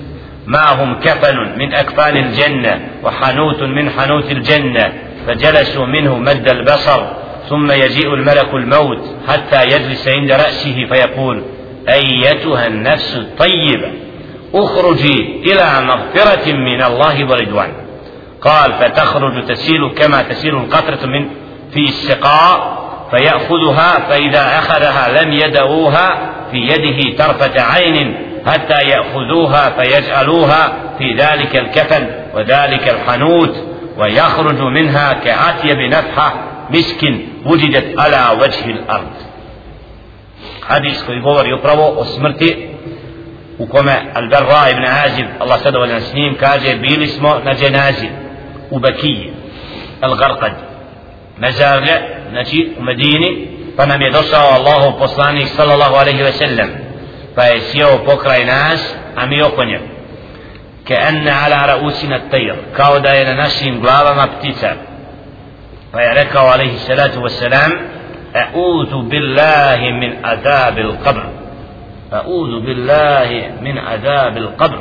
ما 0.47 0.73
هم 0.73 1.01
كفن 1.01 1.59
من 1.59 1.73
أكفان 1.75 2.17
الجنة 2.17 2.89
وحنوت 3.03 3.63
من 3.63 3.91
حنوت 3.91 4.31
الجنة 4.31 4.93
فجلسوا 5.27 5.87
منه 5.87 6.19
مد 6.19 6.49
البصر 6.49 7.07
ثم 7.49 7.73
يجيء 7.73 8.15
الملك 8.15 8.55
الموت 8.55 9.17
حتى 9.29 9.65
يجلس 9.65 10.09
عند 10.09 10.33
رأسه 10.33 10.87
فيقول 10.93 11.43
أيتها 11.89 12.67
النفس 12.67 13.17
الطيبة 13.17 13.93
أخرجي 14.55 15.43
إلى 15.47 15.87
مغفرة 15.87 16.53
من 16.53 16.83
الله 16.83 17.31
ورضوان. 17.31 17.73
قال 18.41 18.73
فتخرج 18.73 19.47
تسيل 19.47 19.89
كما 19.89 20.23
تسيل 20.23 20.55
القطرة 20.55 21.07
من 21.07 21.29
في 21.73 21.81
السقاء 21.81 22.85
فيأخذها 23.11 24.09
فإذا 24.09 24.59
أخذها 24.59 25.23
لم 25.23 25.33
يدعوها 25.33 26.33
في 26.51 26.57
يده 26.57 27.25
طرفة 27.25 27.63
عين 27.63 28.17
حتى 28.47 28.89
يأخذوها 28.89 29.71
فيجعلوها 29.71 30.73
في 30.99 31.15
ذلك 31.15 31.57
الكفن 31.57 32.09
وذلك 32.35 32.89
الحنوت 32.89 33.57
ويخرج 33.99 34.61
منها 34.61 35.13
كعتي 35.13 35.75
بنفحة 35.75 36.35
مسك 36.71 37.15
وجدت 37.47 37.99
على 37.99 38.41
وجه 38.43 38.67
الأرض. 38.67 39.13
حديث 40.69 41.05
كي 41.07 41.13
يقول 41.13 41.47
يقربه 41.47 41.89
وسمرتي 41.89 42.69
وكما 43.61 44.19
البراء 44.19 44.73
بن 44.73 44.85
عازب 44.85 45.27
الله 45.43 45.57
سده 45.57 45.81
ولن 45.81 46.01
سنين 46.01 46.35
كاجه 46.35 46.75
بيل 46.75 47.03
اسمه 47.03 47.39
نجنازي 47.45 48.11
وبكي. 48.73 49.33
الغرقد. 50.05 50.53
مزارع 51.39 52.03
نجي 52.33 52.73
ومديني 52.79 53.47
فنمي 53.79 54.11
دوسه 54.11 54.57
الله 54.57 54.87
وقصاني 54.87 55.45
صلى 55.45 55.75
الله 55.75 55.97
عليه 55.99 56.29
وسلم. 56.29 56.85
Pa 57.35 57.43
je 57.45 57.61
sjeo 57.61 57.99
pokraj 58.07 58.45
nas 58.45 58.97
a 59.17 59.27
mi 59.27 59.43
oko 59.43 59.65
nje 59.65 59.81
كأن 60.85 61.29
على 61.29 61.73
رؤوسنا 61.73 62.17
الطير. 62.17 62.57
كاو 62.77 62.99
داينا 62.99 63.47
نشيم 63.47 63.87
غلابا 63.87 64.13
مبتيتا 64.23 64.77
فيركوا 65.93 66.41
عليه 66.41 66.75
الصلاة 66.75 67.23
والسلام 67.23 67.73
أعوذ 68.37 69.09
بالله 69.09 69.81
من 70.01 70.25
عذاب 70.25 70.79
القبر. 70.79 71.25
أعوذ 72.13 72.61
بالله 72.67 73.31
من 73.63 73.79
عذاب 73.79 74.37
القبر. 74.37 74.81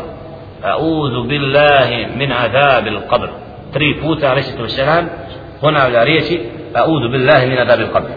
أعوذ 0.66 1.28
بالله 1.28 1.90
من 2.16 2.32
عذاب 2.32 2.88
القبر. 2.88 3.30
تري 3.74 3.94
فوتا 3.94 4.26
عليه 4.26 4.42
الصلاة 4.42 4.62
والسلام 4.62 5.10
هنا 5.64 5.80
على 5.80 6.04
ريشي 6.04 6.40
أعوذ 6.76 7.04
بالله 7.12 7.46
من 7.46 7.58
عذاب 7.58 7.80
القبر. 7.80 8.10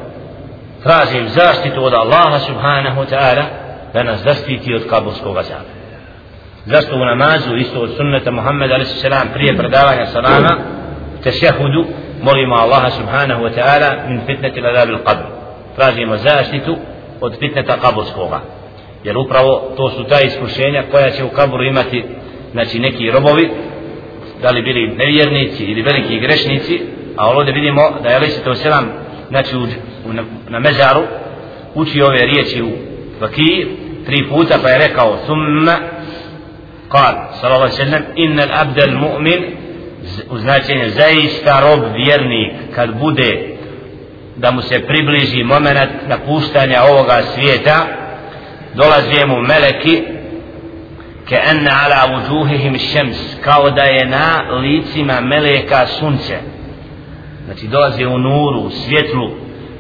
tražim 0.85 1.29
zaštitu 1.29 1.85
od 1.85 1.95
Allaha 1.95 2.39
subhanahu 2.39 3.01
wa 3.01 3.07
ta'ala 3.07 3.66
da 3.97 4.03
nas 4.03 4.21
zaštiti 4.23 4.75
od 4.75 4.89
kabulskog 4.91 5.37
azaba 5.39 5.71
zašto 6.67 6.97
u 6.97 7.05
namazu 7.05 7.57
isto 7.57 7.81
od 7.81 7.91
sunneta 7.97 8.31
Muhammed 8.31 8.71
a.s. 8.73 9.05
prije 9.35 9.57
predavanja 9.57 10.07
salama 10.07 10.53
tešehudu 11.23 11.85
molimo 12.23 12.55
Allaha 12.55 12.91
subhanahu 12.91 13.43
wa 13.45 13.53
ta'ala 13.57 14.09
min 14.09 14.21
fitneti 14.27 14.61
ladabi 14.61 14.93
l-qadr 14.93 15.27
tražimo 15.77 16.17
zaštitu 16.17 16.77
od 17.21 17.39
fitneta 17.39 17.77
kaburskoga 17.81 18.41
jer 19.05 19.19
upravo 19.19 19.73
to 19.77 19.91
su 19.91 20.05
ta 20.05 20.21
iskušenja 20.21 20.83
koja 20.91 21.11
će 21.11 21.25
u 21.25 21.29
kaburu 21.29 21.65
imati 21.65 22.05
znači 22.53 22.79
neki 22.79 23.11
robovi 23.11 23.51
da 24.43 24.51
li 24.51 24.63
bili 24.63 24.97
nevjernici 24.97 25.65
ili 25.65 25.83
veliki 25.83 26.21
grešnici 26.21 26.81
a 27.17 27.31
ovdje 27.31 27.53
vidimo 27.53 27.83
da 28.03 28.09
je 28.09 28.17
Alisa 28.17 28.55
selam 28.55 28.87
znači 29.29 29.57
u, 29.57 29.63
u, 30.09 30.13
na, 30.13 30.23
na 30.49 30.59
mezaru 30.59 31.03
uči 31.75 32.03
ove 32.03 32.19
riječi 32.19 32.63
u 32.63 32.71
vakiji 33.21 33.86
tri 34.06 34.24
puta 34.30 34.58
pa 34.64 34.70
je 34.70 34.78
rekao 34.78 35.18
thumma 35.26 35.78
قال 36.92 37.16
صلى 37.34 37.48
الله 37.48 37.62
عليه 37.64 37.74
وسلم 37.74 38.04
إن 38.20 38.40
الأبد 38.40 38.80
المؤمن 38.80 39.42
značenje 40.32 40.90
zaista 40.90 41.60
rob 41.62 41.84
vjernik 41.96 42.52
kad 42.76 43.00
bude 43.00 43.56
da 44.38 44.52
mu 44.52 44.62
se 44.62 44.80
približi 44.88 45.44
moment 45.44 45.92
napuštanja 46.08 46.84
ovoga 46.84 47.22
svijeta 47.22 47.86
dolaze 48.76 49.26
mu 49.26 49.42
meleki 49.42 50.04
ke 51.30 51.38
enne 51.52 51.72
ala 51.84 52.26
vujuhihim 52.30 52.78
šems 52.78 53.18
kao 53.44 53.70
da 53.70 53.84
je 53.84 54.06
na 54.06 54.42
licima 54.52 55.22
meleka 55.22 55.88
sunce 55.88 56.38
znači 57.46 57.68
dolaze 57.68 58.08
u 58.08 58.18
nuru, 58.18 58.60
u 58.60 58.70
svjetlu 58.70 59.32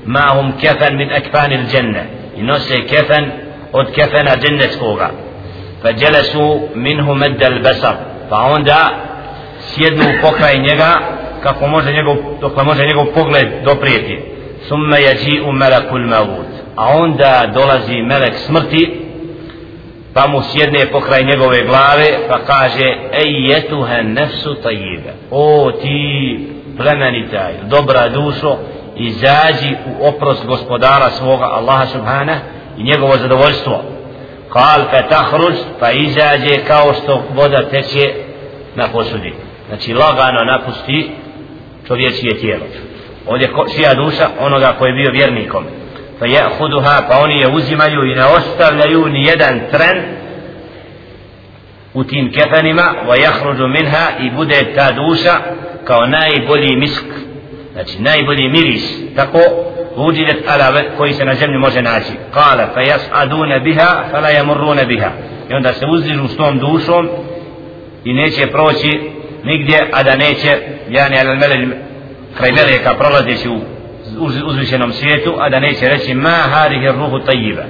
mahum 0.05 0.53
kefen 0.61 0.97
min 0.97 1.09
ekfanil 1.11 1.61
dženne 1.71 2.05
i 2.37 2.43
nose 2.43 2.85
kefen 2.87 3.31
od 3.78 3.86
kefena 3.94 4.36
džennetskoga. 4.36 5.10
Pa 5.82 5.88
jelesu 5.88 6.60
minhu 6.74 7.14
meddel 7.14 7.62
besar. 7.62 7.94
Pa 8.30 8.36
onda 8.36 8.90
sjednu 9.60 10.04
pokraj 10.22 10.58
njega 10.58 10.92
kako 11.42 11.66
može 11.66 11.92
njegov, 11.92 12.16
dokle 12.40 12.64
može 12.64 12.86
njegov 12.86 13.06
pogled 13.14 13.48
doprijeti. 13.64 14.22
Summa 14.68 14.96
jeđi 14.96 15.40
u 15.40 15.52
melekul 15.52 16.00
a 16.76 16.88
onda 16.88 17.50
dolazi 17.54 18.02
melek 18.02 18.34
smrti 18.34 19.00
pa 20.14 20.26
mu 20.26 20.42
sjedne 20.42 20.86
pokraj 20.92 21.24
njegove 21.24 21.62
glave 21.62 22.28
pa 22.28 22.38
kaže 22.38 22.86
ej 23.12 23.52
jetuhe 23.52 24.02
nefsu 24.02 24.54
tajive 24.54 25.12
o 25.30 25.72
ti 25.82 26.48
plemenita 26.76 27.50
dobra 27.62 28.08
dušo 28.08 28.56
izađi 28.96 29.76
u 29.86 30.06
oprost 30.06 30.46
gospodara 30.46 31.10
svoga 31.10 31.44
Allaha 31.44 31.86
subhanahu 31.86 32.40
i 32.78 32.82
njegovo 32.82 33.16
zadovoljstvo. 33.16 33.82
Kal 34.52 34.80
fe 34.90 35.08
tahruž 35.08 35.54
pa 35.80 35.90
izađe 35.90 36.64
kao 36.66 36.94
što 36.94 37.22
voda 37.34 37.68
teče 37.70 38.12
na 38.74 38.88
posudi. 38.88 39.34
Znači 39.68 39.94
lagano 39.94 40.44
napusti 40.44 41.10
čovječije 41.86 42.38
tijelo. 42.38 42.64
Ovdje 43.26 43.50
čija 43.76 43.94
duša 43.94 44.28
onoga 44.40 44.74
koji 44.78 44.90
je 44.90 44.94
bio 44.94 45.12
vjernikom. 45.12 45.64
Fa 46.18 46.26
ja'khuduha 46.26 47.02
pa 47.08 47.18
oni 47.18 47.40
je 47.40 47.48
uzimaju 47.48 48.04
i 48.04 48.14
ne 48.14 48.24
ostavljaju 48.24 49.08
ni 49.08 49.24
jedan 49.24 49.60
tren 49.70 50.02
u 51.94 52.04
tim 52.04 52.32
kefenima 52.32 52.94
wa 53.08 53.16
yakhruju 53.16 53.68
minha 53.68 54.06
i 54.20 54.30
bude 54.30 54.74
ta 54.74 54.92
duša 54.92 55.34
kao 55.84 56.06
najbolji 56.06 56.76
misk. 56.76 57.04
Znači 57.72 58.02
najbolji 58.02 58.48
miris. 58.48 59.14
Tako 59.16 59.38
uđilet 59.96 60.48
ala 60.48 60.82
koji 60.96 61.12
se 61.12 61.24
na 61.24 61.34
zemlji 61.34 61.58
može 61.58 61.82
naći 61.82 62.12
kala 62.34 62.66
fa 62.74 62.80
yas'aduna 62.80 63.62
biha 63.62 64.04
fa 64.10 64.20
la 64.20 64.28
yamurruna 64.28 64.86
biha 64.86 65.10
i 65.50 65.54
onda 65.54 65.72
se 65.72 65.86
uzdižu 65.86 66.28
s 66.28 66.36
tom 66.36 66.58
dušom 66.58 67.08
i 68.04 68.12
neće 68.12 68.46
proći 68.46 69.00
nigdje 69.44 69.88
a 69.92 70.02
da 70.02 70.16
neće 70.16 70.58
yani 70.88 71.20
al 71.20 71.36
melel 71.36 71.68
kraj 72.36 72.52
meleka 72.52 72.94
prolazeći 72.94 73.48
u 73.48 73.60
uzvišenom 74.46 74.92
svijetu 74.92 75.34
a 75.38 75.48
da 75.48 75.60
neće 75.60 75.88
reći 75.88 76.14
ma 76.14 76.28
hadihi 76.30 76.86
ruhu 76.86 77.18
tajiba 77.18 77.62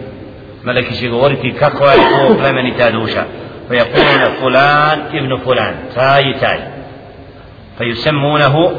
meleki 0.65 0.95
će 0.97 1.09
govoriti 1.09 1.55
kako 1.59 1.85
je 1.85 1.97
to 1.97 2.37
plemenita 2.39 2.91
duša 2.91 3.25
fa 3.69 3.75
yaquluna 3.75 4.41
fulan 4.41 4.99
ibn 5.13 5.39
fulan 5.45 5.75
taj 5.95 6.39
taj 6.41 6.59
fa 7.79 7.85
yusammunahu 7.85 8.71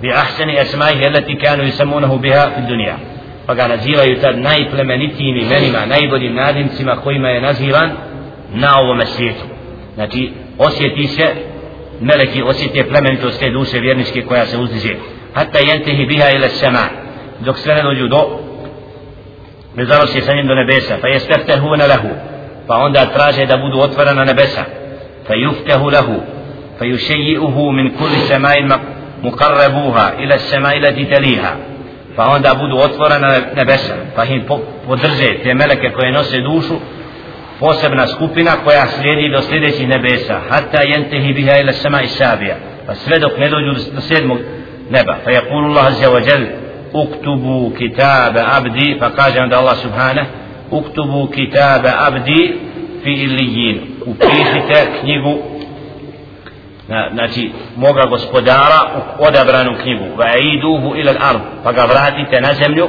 bi 0.00 0.12
ahsani 0.12 0.58
asma'ihi 0.58 1.04
allati 1.06 1.38
kanu 1.38 1.62
yusammunahu 1.64 2.18
biha 2.18 2.50
fi 2.54 2.60
dunya. 2.68 2.96
Pa 3.46 3.54
ga 3.54 3.68
nazivaju 3.68 4.20
tad 4.20 4.38
najplemenitijim 4.38 5.36
imenima 5.36 5.86
najboljim 5.86 6.34
nadimcima 6.34 6.96
kojima 6.96 7.28
je 7.28 7.40
nazivan 7.40 7.90
na 8.54 8.78
ovom 8.80 9.00
svijetu. 9.06 9.44
Znači 9.94 10.32
osjeti 10.58 11.06
se 11.06 11.26
meleki 12.00 12.42
osjete 12.42 12.88
plemenitost 12.88 13.40
te 13.40 13.50
duše 13.50 13.78
vjerničke 13.78 14.22
koja 14.22 14.46
se 14.46 14.58
uzdiže. 14.58 14.94
Hatta 15.34 15.58
yantahi 15.58 16.06
biha 16.06 16.30
ila 16.30 16.48
sama 16.48 16.84
dok 17.40 17.58
sve 17.58 17.74
ne 17.74 17.82
dođu 17.82 18.08
do 18.08 18.40
ne 19.76 19.84
zarosi 19.84 20.20
sa 20.20 20.34
njim 20.34 20.46
do 20.46 20.54
nebesa. 20.54 20.96
Fa 21.00 21.08
yastaftahuna 21.08 21.86
lahu. 21.86 22.08
Pa 22.66 22.76
onda 22.76 23.06
traže 23.06 23.46
da 23.46 23.56
budu 23.56 23.80
otvorena 23.80 24.24
nebesa. 24.24 24.64
Fa 25.26 25.34
yuftahu 25.34 25.90
lahu. 25.90 26.14
Fa 26.78 26.84
yushayyi'uhu 26.84 27.72
min 27.72 27.96
kulli 27.98 28.18
sama'in 28.28 28.66
mukarrabuha 29.22 30.12
ila 30.22 30.38
sema 30.38 30.74
ila 30.74 30.88
allati 30.88 31.38
pa 32.16 32.24
onda 32.26 32.54
budu 32.54 32.76
otvorena 32.76 33.28
nebesa 33.56 33.94
pa 34.16 34.24
im 34.24 34.42
podrže 34.86 35.38
te 35.42 35.54
meleke 35.54 35.90
koje 35.90 36.12
nose 36.12 36.40
dušu 36.40 36.74
posebna 37.60 38.06
skupina 38.06 38.50
koja 38.64 38.86
slijedi 38.86 39.32
do 39.34 39.42
sljedećih 39.42 39.88
nebesa 39.88 40.40
hatta 40.48 40.82
jentehi 40.82 41.32
biha 41.32 41.58
ila 41.58 41.72
sema 41.72 42.02
i 42.02 42.06
sabija 42.06 42.56
pa 42.86 42.94
sve 42.94 43.18
dok 43.18 43.38
ne 43.38 43.48
dođu 43.48 43.90
do 43.94 44.00
sedmog 44.00 44.38
neba. 44.90 45.16
Pa 45.24 45.30
je 45.30 45.40
kulu 45.40 45.66
Allah 45.70 45.86
azza 45.86 46.10
wa 46.10 46.20
jel 46.28 46.46
uktubu 46.92 47.70
kitabe 47.78 48.40
abdi 48.56 48.96
pa 49.00 49.10
kaže 49.10 49.40
onda 49.40 49.58
Allah 49.58 49.76
subhana 49.76 50.26
uktubu 50.70 51.26
kitabe 51.26 51.88
abdi 52.06 52.58
fi 53.02 53.10
illijin 53.10 53.80
upišite 54.06 54.88
knjigu 55.00 55.38
znači 57.12 57.52
moga 57.76 58.06
gospodara 58.06 58.80
u 59.18 59.24
odabranu 59.24 59.76
knjigu 59.82 60.04
va 60.16 60.26
iduhu 60.54 60.96
ila 60.96 61.12
al-ard 61.12 61.40
pa 61.64 61.72
ga 61.72 61.84
vratite 61.84 62.40
na 62.40 62.54
zemlju 62.54 62.88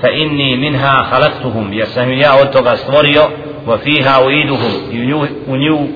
fa 0.00 0.08
inni 0.10 0.56
minha 0.56 1.06
khalaqtuhum 1.10 1.72
ja 1.72 1.86
sam 1.86 2.12
ja 2.12 2.34
od 2.42 2.52
toga 2.52 2.76
stvorio 2.76 3.22
wa 3.66 3.78
fiha 3.78 4.24
uiduhum 4.26 4.72
i 4.92 5.02
u 5.46 5.56
nju, 5.56 5.78
u 5.78 5.88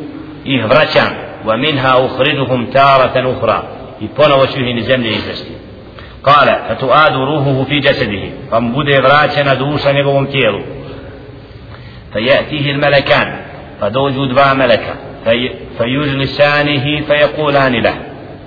ih 0.44 0.64
vraćam 0.64 1.08
wa 1.44 1.56
minha 1.56 1.98
ukhriduhum 1.98 2.66
taratan 2.72 3.26
ukhra 3.26 3.62
i 4.00 4.08
ponovo 4.08 4.46
ću 4.46 4.60
ih 4.60 4.76
iz 4.76 4.84
zemlje 4.84 5.10
izvesti 5.10 5.52
ruhuhu 7.26 7.64
fi 7.64 7.80
jasadihi 7.84 8.30
pa 8.50 8.60
mu 8.60 8.72
bude 8.72 9.00
vraćena 9.00 9.54
duša 9.54 9.92
njegovom 9.92 10.26
tijelu 10.26 10.58
al-malakan 12.14 13.26
pa 13.80 13.90
dođu 13.90 14.26
dva 14.26 14.54
meleka 14.54 15.07
fa 15.76 15.84
yujlisanihi 15.84 17.02
fa 17.06 17.14
yaqulani 17.14 17.82
lahu 17.82 17.98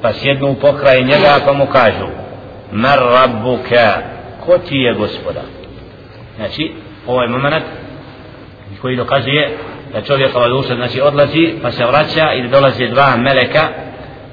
pa 0.01 0.13
sjednu 0.13 0.55
pokraj 0.61 1.03
njega 1.03 1.39
pa 1.45 1.53
mu 1.53 1.65
kažu 1.65 2.07
mar 2.71 2.99
rabbuka? 2.99 4.01
Ko 4.45 4.57
ti 4.57 4.75
je 4.75 4.93
gospoda? 4.93 5.41
Znači 6.35 6.71
ovaj 7.07 7.27
moment 7.27 7.63
koji 8.81 8.95
dokazuje 8.95 9.57
da 9.93 10.01
čovjekova 10.01 10.47
duša 10.47 10.75
znači 10.75 11.01
odlazi 11.01 11.53
pa 11.61 11.71
se 11.71 11.85
vraća 11.85 12.33
ili 12.33 12.49
dolaze 12.49 12.87
dva 12.87 13.15
meleka 13.17 13.67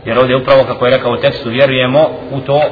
jer 0.05 0.19
ovdje 0.19 0.37
upravo 0.37 0.65
kako 0.65 0.87
je 0.87 0.97
rekao 0.97 1.13
u 1.13 1.17
tekstu 1.17 1.51
vjerujemo 1.51 2.09
u 2.31 2.41
to 2.41 2.63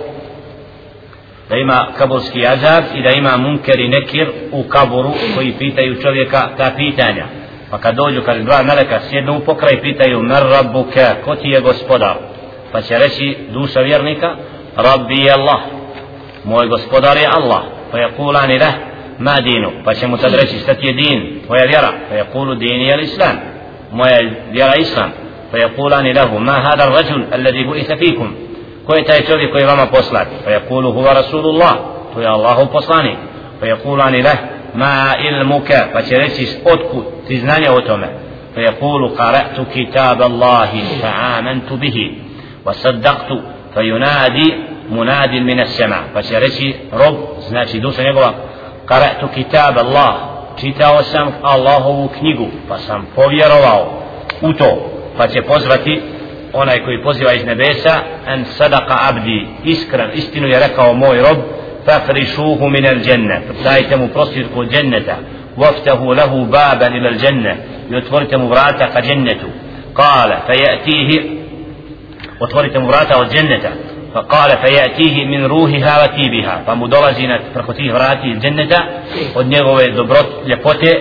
da 1.48 1.56
ima 1.56 1.86
kaburski 1.98 2.46
azab 2.46 2.84
i 2.94 3.02
da 3.02 3.10
ima 3.10 3.36
munker 3.36 3.80
i 3.80 3.88
nekir 3.88 4.28
u 4.52 4.62
kaburu 4.62 5.12
koji 5.34 5.52
pitaju 5.58 6.02
čovjeka 6.02 6.48
ta 6.56 6.72
pitanja. 6.76 7.26
Pa 7.70 7.78
kad 7.78 7.94
dođu 7.94 8.22
kad 8.22 8.38
dva 8.38 8.62
meleka 8.62 9.00
sjednu 9.10 9.36
u 9.36 9.40
pokraj 9.40 9.80
pitaju 9.82 10.22
mer 10.22 10.42
rabbuka 10.42 11.14
ko 11.24 11.34
ti 11.34 11.48
je 11.48 11.60
gospodar 11.60 12.16
pa 12.72 12.82
će 12.82 12.98
reći 12.98 13.36
duša 13.52 13.80
vjernika 13.80 14.36
rabbi 14.76 15.20
je 15.24 15.32
Allah 15.32 15.60
moj 16.44 16.68
gospodar 16.68 17.16
je 17.16 17.26
Allah 17.26 17.62
pa 17.92 17.98
je 17.98 18.12
kulani 18.16 18.58
leh 18.58 18.74
ma 19.18 19.40
dinu 19.40 19.70
pa 19.84 19.94
će 19.94 20.06
mu 20.06 20.16
tad 20.16 20.34
reći 20.34 20.58
šta 20.58 20.74
ti 20.74 20.86
je 20.86 20.92
din 20.92 21.40
tvoja 21.46 21.64
vjera 21.64 21.92
pa 22.08 22.14
je 22.14 22.24
kulu 22.32 22.54
din 22.54 22.80
je 22.80 23.02
islam 23.02 23.36
moja 23.92 24.18
vjera 24.50 24.74
islam 24.76 25.10
pa 25.50 25.58
je 25.58 25.74
kulani 25.76 26.12
lehu 26.12 26.38
ma 26.38 26.52
hada 26.52 26.84
rajul 26.84 27.22
alladhi 27.32 27.64
bu'itha 27.64 27.98
fikum 27.98 28.34
ko 28.86 28.94
je 28.94 29.04
taj 29.04 29.20
čovjek 29.20 29.52
koji 29.52 29.62
je 29.62 29.66
vama 29.66 29.86
poslat 29.86 30.28
pa 30.44 30.50
je 30.50 30.60
kulu 30.68 30.92
huva 30.92 31.12
rasulullah 31.12 31.74
to 32.14 32.20
je 32.20 32.26
Allahu 32.26 32.72
poslanik 32.72 33.16
pa 33.60 33.66
je 33.66 33.76
kulani 33.76 34.22
leh 34.22 34.55
ma 34.76 35.14
ilmuka 35.28 35.88
pa 35.92 36.02
će 36.02 36.18
reći 36.18 36.48
otkud 36.64 37.04
ti 37.28 37.38
znanje 37.38 37.70
o 37.70 37.80
tome? 37.80 38.06
Pa 38.54 38.60
je 38.60 38.72
kulu 38.72 39.08
qara'tu 39.16 39.64
kitab 39.72 40.22
Allahi 40.22 40.80
fa 41.00 41.12
amantu 41.38 41.76
bihi 41.76 42.14
wa 42.64 42.72
saddaqtu 42.74 43.40
fa 43.74 43.80
yunadi 43.80 44.54
munadin 44.88 45.44
min 45.44 45.60
as-sama. 45.60 45.96
Pa 46.14 46.22
će 46.22 46.40
reći 46.40 46.74
rob 46.92 47.14
znači 47.48 47.80
duša 47.80 48.02
njegova 48.02 48.32
qara'tu 48.86 49.28
kitab 49.34 49.78
Allah 49.78 50.14
čitao 50.60 51.02
sam 51.02 51.32
Allahovu 51.42 52.08
knjigu 52.18 52.46
pa 52.68 52.78
sam 52.78 53.06
povjerovao 53.14 54.02
u 54.40 54.52
to. 54.52 54.90
Pa 55.16 55.28
će 55.28 55.42
pozvati 55.42 56.00
onaj 56.52 56.84
koji 56.84 57.02
poziva 57.02 57.32
iz 57.32 57.44
nebesa 57.44 57.94
an 58.26 58.44
sadaqa 58.58 58.96
abdi 59.08 59.46
iskren 59.64 60.10
istinu 60.14 60.48
je 60.48 60.58
rekao 60.58 60.92
moj 60.92 61.18
rob 61.18 61.36
فافرشوه 61.86 62.68
من 62.68 62.86
الجنة. 62.86 63.42
فسايت 63.48 63.94
مبرسك 63.94 64.58
جنة 64.58 65.16
وافته 65.56 66.14
له 66.14 66.44
بابا 66.44 66.86
إلى 66.86 67.08
الجنة. 67.08 67.56
يتورت 67.90 68.34
مبراتا 68.34 69.00
جنة 69.00 69.42
قال 69.94 70.36
فيأتيه 70.46 71.20
وتورت 72.40 72.76
مبراتا 72.76 73.16
والجنة. 73.16 73.72
فقال 74.14 74.50
فيأتيه 74.50 75.24
من 75.24 75.46
روحها 75.46 76.04
وتيبها. 76.04 76.62
فمدرزنا 76.66 77.40
فرخته 77.54 77.92
راتي 77.92 78.26
الجنة. 78.26 78.72
ونغوي 79.36 79.86
دبرت 79.86 80.30
لفوته 80.46 80.94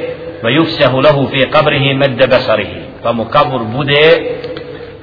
ويفسه 0.43 0.93
له 0.93 1.25
في 1.25 1.43
قبره 1.43 1.93
مد 1.93 2.36
بصره. 2.36 2.67
فمقبر 3.03 3.57
بوده 3.57 4.19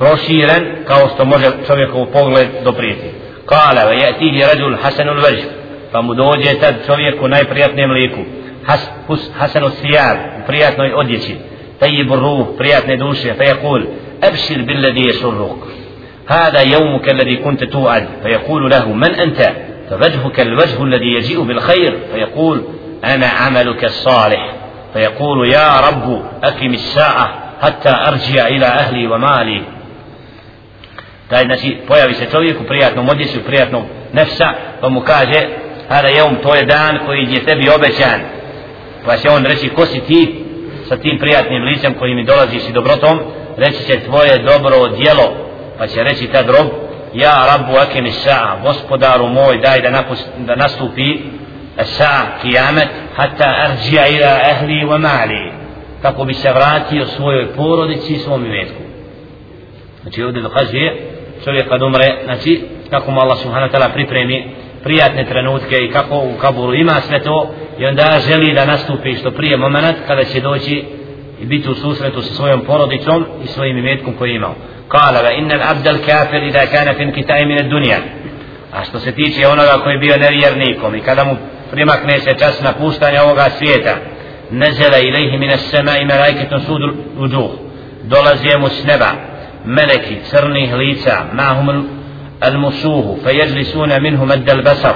رشيرا 0.03 0.59
كاوستموجا 0.89 1.51
شبكه 1.69 2.05
بوغلت 2.05 2.51
دبريتي 2.65 3.11
قال 3.47 3.87
ويأتيه 3.87 4.53
رجل 4.53 4.77
حسن 4.77 5.09
الوجه 5.09 5.45
فمو 5.93 6.15
dođe 6.15 6.61
tad 6.61 6.75
čovjeku 6.87 7.29
najprijatnijem 7.29 7.91
liku. 7.91 8.21
حسن 9.39 9.65
الثياب 9.65 10.17
prijatnoj 10.47 10.93
odjeći. 10.95 11.37
طيب 11.81 12.13
الروح 12.13 12.47
prijatne 12.59 12.97
duše. 12.97 13.35
فيقول 13.35 13.89
أبشر 14.23 14.63
بالذي 14.63 15.09
يسرك 15.09 15.57
هذا 16.27 16.61
يومك 16.61 17.09
الذي 17.09 17.37
كنت 17.37 17.65
توعد 17.65 18.09
فيقول 18.23 18.71
له 18.71 18.93
من 18.93 19.15
أنت 19.15 19.53
فوجهك 19.91 20.41
الوجه 20.41 20.85
الذي 20.85 21.15
يجيء 21.15 21.43
بالخير 21.43 21.99
فيقول 22.13 22.63
أنا 23.05 23.27
عملك 23.27 23.85
الصالح 23.85 24.55
فيقول 24.93 25.49
يا 25.49 25.81
رب 25.89 26.23
أقم 26.45 26.75
الساعة 26.75 27.43
حتى 27.63 27.89
أرجع 27.89 28.47
إلى 28.47 28.67
أهلي 28.67 29.07
ومالي 29.07 29.63
taj 31.33 31.45
znači 31.45 31.77
pojavi 31.89 32.15
se 32.15 32.27
čovjek 32.31 32.61
u 32.61 32.65
prijatnom 32.65 33.09
odjesu, 33.09 33.39
u 33.41 33.43
prijatnom 33.43 33.85
nefsa, 34.13 34.49
pa 34.81 34.89
mu 34.89 35.01
kaže, 35.01 35.47
hada 35.93 36.09
jeum, 36.09 36.37
to 36.43 36.55
je 36.55 36.65
dan 36.65 36.99
koji 37.07 37.27
je 37.31 37.45
tebi 37.45 37.71
obećan. 37.77 38.21
Pa 39.07 39.17
će 39.17 39.31
on 39.31 39.45
reći, 39.45 39.69
ko 39.69 39.87
si 39.87 40.01
ti? 40.01 40.43
sa 40.93 40.97
tim 40.97 41.19
prijatnim 41.19 41.63
licem 41.63 41.95
koji 41.95 42.15
mi 42.15 42.25
dolaziš 42.25 42.63
i 42.69 42.73
dobrotom 42.73 43.21
reći 43.57 43.87
će 43.87 44.01
tvoje 44.01 44.39
dobro 44.39 44.89
djelo 44.89 45.35
pa 45.79 45.87
će 45.87 46.03
reći 46.03 46.27
ta 46.27 46.43
rob, 46.43 46.69
ja 47.15 47.35
rabu 47.47 47.73
akim 47.79 48.13
sa 48.13 48.57
gospodaru 48.63 49.29
moj 49.29 49.59
daj 49.59 49.81
da, 49.81 49.91
napust, 49.91 50.29
da 50.39 50.57
nastupi 50.57 51.19
sa 51.83 52.11
kijamet 52.43 52.89
hatta 53.17 53.55
arđija 53.65 54.07
ila 54.07 54.41
ahli 54.53 54.85
wa 54.85 54.99
mali 54.99 55.53
kako 56.03 56.25
bi 56.25 56.35
se 56.35 56.53
vratio 56.53 57.07
svojoj 57.07 57.53
porodici 57.57 58.15
i 58.15 58.19
svom 58.19 58.47
imetku 58.47 58.83
znači 60.03 60.23
ovdje 60.23 60.43
dokazuje 60.43 61.11
čovjek 61.45 61.69
kad 61.69 61.83
umre 61.83 62.19
znači 62.25 62.63
kako 62.91 63.11
mu 63.11 63.21
Allah 63.21 63.39
subhanahu 63.39 63.73
wa 63.73 63.79
ta'ala 63.79 63.93
pripremi 63.93 64.55
prijatne 64.83 65.25
trenutke 65.25 65.77
i 65.77 65.91
kako 65.91 66.17
u 66.17 66.39
kaburu 66.41 66.75
ima 66.75 67.01
sve 67.01 67.23
to 67.23 67.55
i 67.79 67.87
onda 67.87 68.19
želi 68.29 68.55
da 68.55 68.65
nastupi 68.65 69.15
što 69.15 69.31
prije 69.31 69.57
moment 69.57 69.97
kada 70.07 70.25
će 70.25 70.41
doći 70.41 70.85
i 71.41 71.47
biti 71.47 71.69
u 71.69 71.75
susretu 71.75 72.23
sa 72.23 72.35
svojom 72.35 72.61
porodicom 72.61 73.27
i 73.45 73.47
svojim 73.47 73.79
imetkom 73.79 74.15
koji 74.15 74.31
je 74.31 74.37
imao. 74.37 74.55
Kala 74.89 75.23
va 75.23 75.31
innal 75.31 75.61
abdal 75.71 75.97
kafir 76.07 76.43
ida 76.43 76.67
kana 76.67 76.95
fin 76.95 77.13
kitaj 77.13 77.47
min 77.47 77.69
dunja 77.69 77.97
a 78.73 78.85
što 78.85 78.99
se 78.99 79.13
tiče 79.13 79.49
onoga 79.49 79.79
koji 79.83 79.95
je 79.95 79.99
bio 79.99 80.17
nevjernikom 80.17 80.95
i 80.95 81.01
kada 81.01 81.25
mu 81.25 81.37
primakne 81.71 82.21
se 82.21 82.35
čas 82.39 82.63
napuštanja 82.63 83.23
ovoga 83.23 83.51
svijeta 83.59 83.97
nezela 84.51 84.99
ilaihi 84.99 85.39
min 85.39 85.51
as-sama 85.51 85.99
i 85.99 86.05
malaikatun 86.05 86.61
sudu 86.61 86.95
uđuh 87.19 87.51
dolazi 88.03 88.59
mu 88.59 88.69
s 88.69 88.85
neba 88.85 89.11
meleki 89.65 90.17
crnih 90.31 90.75
lica 90.75 91.25
mahum 92.43 92.65
al-musuhu 92.65 93.19
fejajlisuna 93.25 93.99
minhu 94.01 94.27
madda 94.27 94.53
al-basar 94.53 94.95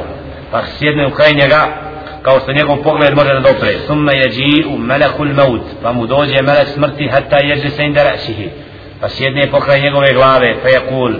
pa 0.51 0.63
sjedne 0.79 1.07
u 1.07 1.11
kraj 1.11 1.35
njega 1.35 1.69
kao 2.23 2.41
što 2.41 2.53
njegov 2.53 2.83
pogled 2.83 3.15
može 3.15 3.33
da 3.35 3.41
dopre 3.41 3.79
summa 3.87 4.13
yaji 4.13 4.79
malakul 4.79 5.35
maut 5.35 5.63
pa 5.83 5.93
mu 5.93 6.07
dođe 6.07 6.43
melek 6.43 6.69
smrti 6.69 7.09
hatta 7.09 7.37
yajlisa 7.37 7.87
inda 7.87 8.01
ra'sihi 8.01 8.49
pa 9.01 9.09
sjedne 9.09 9.51
pokraj 9.51 9.81
njegove 9.81 10.13
glave 10.13 10.55
pa 10.63 10.69
yakul 10.69 11.15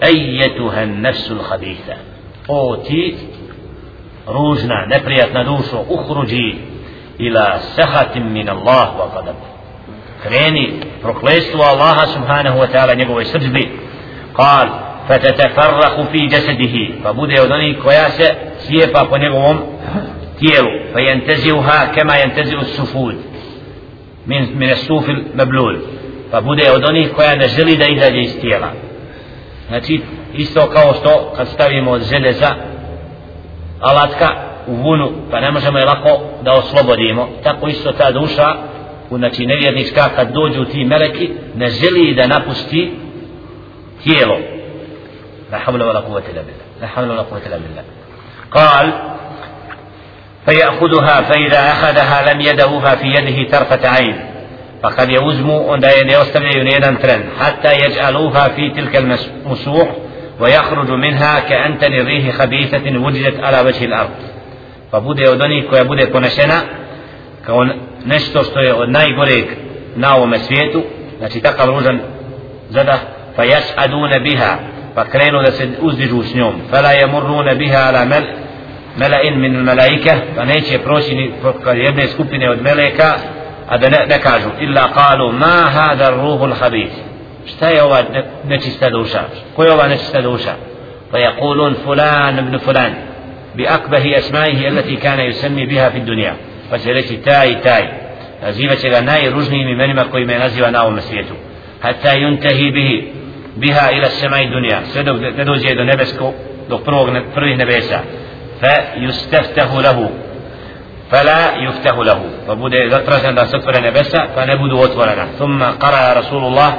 ayyatuha 0.00 0.82
an-nafs 0.82 1.30
al-khabitha 1.30 1.94
o 2.48 2.76
ti 2.76 3.16
ružna 4.26 4.86
neprijatna 4.86 5.44
dušo 5.44 5.84
uhruđi 5.88 6.54
ila 7.18 7.58
sahatim 7.76 8.32
min 8.32 8.48
Allah 8.48 8.88
wa 8.98 9.08
qadab 9.16 9.36
kreni 10.22 10.80
proklestvo 11.02 11.62
Allaha 11.62 12.06
subhanahu 12.06 12.58
wa 12.58 12.68
ta'ala 12.72 12.96
njegovoj 12.96 13.24
srđbi 13.24 13.86
قال 14.36 14.85
فتتفرق 15.09 16.01
في 16.11 16.27
جسده 16.27 16.75
فبدأ 17.03 17.43
يدني 17.43 17.73
كوياسة 17.73 18.35
سيبا 18.57 19.03
بنيغوم 19.03 19.79
تيرو 20.39 20.69
فينتزعها 20.93 21.85
كما 21.85 22.17
ينتزع 22.17 22.59
السفود 22.59 23.15
من 24.27 24.57
من 24.57 24.69
السوف 24.69 25.09
المبلول 25.09 25.79
فبدأ 26.31 26.73
يدني 26.75 27.07
كويا 27.07 27.35
نجلي 27.35 27.75
دا 27.75 27.85
إذا 27.85 28.09
جي 28.09 28.21
استيلا 28.21 28.71
Znači, 29.71 30.01
isto 30.33 30.69
kao 30.69 30.93
što 30.93 31.33
kad 31.35 31.47
stavimo 31.47 31.91
od 31.91 32.01
železa 32.03 32.55
alatka 33.79 34.27
u 34.67 34.73
vunu, 34.75 35.11
pa 35.31 35.39
ne 35.39 35.51
možemo 35.51 35.77
je 35.77 35.85
lako 35.85 36.19
da 36.43 36.51
oslobodimo, 36.51 37.29
tako 37.43 37.67
isto 37.67 37.91
ta 37.91 38.11
duša, 38.11 38.55
znači 39.09 39.45
nevjernička, 39.45 40.09
kad 40.15 40.33
dođu 40.33 40.65
ti 40.65 40.85
meleki, 40.85 41.29
ne 41.55 41.69
želi 41.69 42.13
da 42.13 42.27
napusti 42.27 42.91
tijelo. 44.03 44.37
لا 45.52 45.58
حول 45.58 45.82
ولا 45.82 46.00
قوة 46.00 46.22
إلا 46.32 46.40
بالله. 46.40 46.64
لا 46.80 46.86
حول 46.86 47.10
ولا 47.10 47.22
قوة 47.22 47.40
إلا 47.46 47.56
بالله. 47.56 47.82
قال 48.50 48.92
فيأخذها 50.46 51.22
فإذا 51.22 51.72
أخذها 51.72 52.32
لم 52.34 52.40
يدهها 52.40 52.96
في 52.96 53.06
يده 53.06 53.58
طرفة 53.58 53.88
عين. 53.88 54.16
فقد 54.82 55.10
يوزم 55.10 55.50
أن 55.50 56.10
يستمع 56.10 56.50
ترن 57.02 57.24
حتى 57.40 57.72
يجعلوها 57.74 58.48
في 58.48 58.70
تلك 58.70 58.96
المسوح 58.96 59.88
ويخرج 60.40 60.90
منها 60.90 61.40
كأنتن 61.40 61.92
الريح 61.92 62.36
خبيثة 62.36 62.98
وجدت 62.98 63.40
على 63.40 63.60
وجه 63.60 63.84
الأرض. 63.84 64.10
فبودي 64.92 65.32
أدني 65.32 65.62
كوي 65.62 65.84
بودي 65.84 66.06
كونشنا 66.06 66.62
kao 67.46 67.66
nešto 68.04 68.44
što 68.44 68.60
je 68.60 68.74
od 68.74 68.90
najgoreg 68.90 69.44
na 69.96 70.16
ovome 70.16 70.38
svijetu 70.38 70.82
znači 71.18 71.40
takav 71.40 71.66
ružan 71.66 72.00
zada 72.70 72.98
fa 73.36 73.42
biha 74.22 74.58
pa 74.96 75.04
krenu 75.04 75.42
da 75.42 75.52
se 75.52 75.68
uzdižu 75.80 76.22
s 76.22 76.34
njom 76.34 76.54
fala 76.70 76.88
yamurruna 76.88 77.54
biha 77.54 77.78
ala 77.88 78.04
mel 78.04 78.24
mela'in 78.96 79.38
min 79.38 79.52
malaika 79.52 80.14
pa 80.36 80.44
neće 80.44 80.78
proći 80.78 81.14
ni 81.14 81.32
jedne 81.74 82.08
skupine 82.08 82.50
od 82.50 82.62
meleka 82.62 83.14
a 83.68 83.78
da 83.78 83.88
ne, 83.88 84.06
ne 84.08 84.18
kažu 84.20 84.48
illa 84.60 84.88
qalu 84.96 85.32
ma 85.32 85.70
hada 85.70 86.10
ruhul 86.10 86.54
habith 86.60 86.94
šta 87.46 87.68
je 87.68 87.82
ova 87.82 88.02
nečista 88.44 88.90
duša 88.90 89.22
ko 89.56 89.64
je 89.64 89.72
ova 89.72 89.88
nečista 89.88 90.20
duša 90.20 90.54
pa 91.10 91.18
yaqulun 91.18 91.74
fulan 91.84 92.38
ibn 92.38 92.58
fulan 92.58 92.92
bi 93.54 93.66
akbahi 93.66 94.14
asma'ihi 94.14 94.66
allati 94.66 94.96
kana 94.96 95.22
yusammi 95.22 95.68
biha 95.68 95.90
fi 95.90 96.00
dunya 96.00 96.34
pa 96.70 96.78
će 96.78 96.92
reći 96.92 97.16
taj 97.16 97.62
taj 97.62 97.82
nazivaće 98.42 98.88
ga 98.88 99.00
najružnijim 99.00 99.68
imenima 99.68 100.04
koji 100.10 100.24
me 100.24 100.38
naziva 100.38 100.70
na 100.70 100.82
ovom 100.82 101.00
svijetu 101.00 101.34
hatta 101.80 102.10
yuntahi 102.14 102.72
bihi 102.72 103.15
biha 103.56 103.90
ila 103.92 104.08
samai 104.10 104.46
dunja 104.46 104.80
sve 104.92 105.02
dok 105.02 105.20
ne 105.20 105.44
dođe 105.44 105.74
do 105.74 105.84
nebesko 105.84 106.32
do 106.68 106.78
prvog 106.78 107.08
prvih 107.34 107.58
nebesa 107.58 107.98
fa 108.60 108.74
yustaftahu 108.96 109.82
lahu 109.82 110.08
فلا 111.10 111.54
يفتح 111.56 111.94
له 111.98 112.20
فبدا 112.48 112.88
zatražen 112.90 113.34
da 113.34 113.46
se 113.46 113.56
otvore 113.56 113.80
nebesa 113.80 114.26
pa 114.34 114.44
ne 114.44 114.56
budu 114.56 114.76
otvorena 114.78 115.26
ثم 115.38 115.62
قرأ 115.62 116.12
رسول 116.20 116.44
الله 116.44 116.72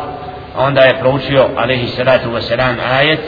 onda 0.58 0.82
je 0.82 0.94
proučio 1.00 1.44
عليه 1.58 1.84
الصلاة 1.84 2.28
والسلام 2.34 2.76
آية 3.00 3.20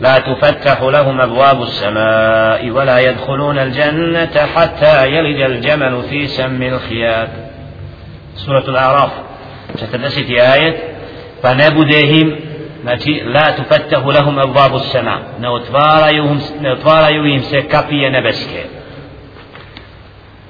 لا 0.00 0.18
تفتح 0.18 0.82
لهم 0.82 1.20
أبواب 1.20 1.62
السماء 1.62 2.70
ولا 2.70 2.98
يدخلون 2.98 3.58
الجنة 3.58 4.46
حتى 4.56 5.06
يلج 5.06 5.40
الجمل 5.40 6.02
في 6.10 6.26
سم 6.26 6.62
الخياط 6.62 7.28
سورة 8.36 8.64
الأعراف 8.68 9.10
ستدست 9.76 10.30
آية 10.30 10.93
pa 11.44 11.54
ne 11.54 11.70
bude 11.70 12.00
im 12.00 12.36
znači 12.82 13.22
la 13.34 13.56
tufattahu 13.56 14.10
lahum 14.10 14.38
abwabu 14.38 14.78
sama 14.78 15.18
ne 15.40 15.50
otvaraju 15.50 16.24
im 16.24 16.40
ne 16.60 16.72
otvaraju 16.72 17.26
im 17.26 17.42
se 17.42 17.68
kapije 17.68 18.10
nebeske. 18.10 18.64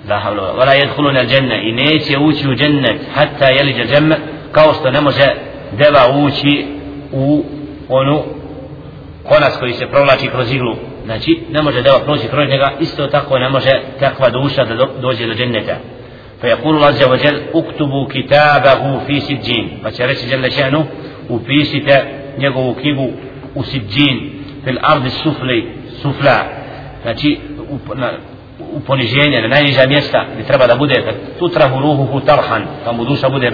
La 0.09 0.19
havla 0.19 0.43
wala 0.43 0.75
yadkhuluna 0.75 1.21
al-janna. 1.21 1.57
I 1.63 1.73
neće 1.73 2.19
ući 2.19 2.49
u 2.49 2.55
džennet 2.55 3.01
hatta 3.15 3.47
yalija 3.47 3.87
al-janna 3.87 4.17
kao 4.53 4.75
što 4.75 4.91
ne 4.91 5.01
može 5.01 5.27
deva 5.73 6.19
ući 6.27 6.67
u 7.13 7.45
onu 7.89 8.23
konac 9.29 9.53
koji 9.61 9.73
se 9.73 9.87
provlači 9.87 10.29
kroz 10.29 10.53
iglu. 10.53 10.77
Znači 11.05 11.41
ne 11.51 11.63
može 11.63 11.83
deva 11.83 11.99
proći 12.05 12.29
kroz 12.29 12.49
njega 12.49 12.73
isto 12.81 13.07
tako 13.07 13.39
ne 13.39 13.49
može 13.49 13.71
takva 14.01 14.31
duša 14.31 14.65
da 14.65 14.87
dođe 15.01 15.27
do 15.27 15.35
dženneta. 15.35 15.77
فيقول 16.45 16.77
الله 16.77 16.87
عز 16.87 17.05
وجل 17.05 17.43
اكتبوا 17.55 18.05
كتابه 18.15 18.99
في 19.07 19.21
سجين. 19.21 19.81
فشرش 19.85 20.25
جل 20.25 20.53
شأنه 20.53 20.87
وفي 21.31 21.65
ستا 21.65 21.99
نيغو 22.39 22.75
كيبو 22.75 23.11
وسجين 23.57 24.17
في 24.65 24.71
الأرض 24.71 25.05
السفلي 25.05 25.65
سفلا 26.03 26.39
znači 27.03 27.39
u 28.73 28.81
poniženje 28.81 29.41
na 29.41 29.49
najniža 29.49 29.87
mjesta 29.87 30.25
gdje 30.33 30.47
treba 30.47 30.67
da 30.67 30.77
bude 30.77 31.05
tutrahu 31.39 31.79
ruhuhu 31.81 32.21
tarhan 32.21 32.63
pa 32.85 32.93
mu 32.93 33.05
duša 33.05 33.29
bude 33.29 33.51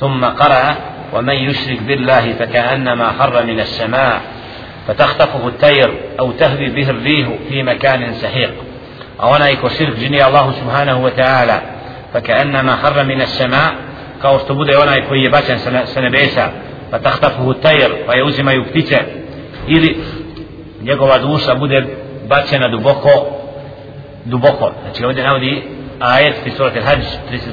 ثم 0.00 0.24
قرأ 0.24 0.76
ومن 1.12 1.34
يشرك 1.34 1.82
بالله 1.82 2.32
فكأنما 2.32 3.12
خر 3.18 3.44
من 3.46 3.60
السماء 3.60 4.20
فتخطفه 4.88 5.48
الطير 5.48 5.90
أو 6.20 6.30
تهوي 6.32 6.68
به 6.68 6.90
الريح 6.90 7.28
في 7.48 7.62
مكان 7.62 8.12
سحيق. 8.12 8.54
أو 9.22 9.36
أنا 9.36 9.68
شرك 9.68 9.96
جني 9.96 10.26
الله 10.26 10.52
سبحانه 10.52 11.04
وتعالى. 11.04 11.62
فكأنما 12.13 12.75
خر 12.75 13.03
من 13.03 13.21
السماء 13.21 13.71
kao 14.21 14.39
što 14.39 14.53
bude 14.53 14.77
onaj 14.77 15.01
koji 15.07 15.21
je 15.21 15.29
bačen 15.29 15.59
sa 15.85 16.01
nebesa 16.01 16.49
pa 16.91 16.99
tahtafuhu 16.99 17.53
tajr 17.53 17.91
pa 18.05 18.15
je 18.15 18.23
uzimaju 18.23 18.65
ptice 18.65 18.97
ili 19.67 19.97
njegova 20.81 21.17
duša 21.17 21.55
bude 21.55 21.85
bačena 22.27 22.67
duboko 22.67 23.27
duboko 24.25 24.71
znači 24.83 25.05
ovdje 25.05 25.23
navodi 25.23 25.63
ajet 25.99 26.35
fi 26.43 26.51
surat 26.51 26.75
al-hajj 26.75 27.01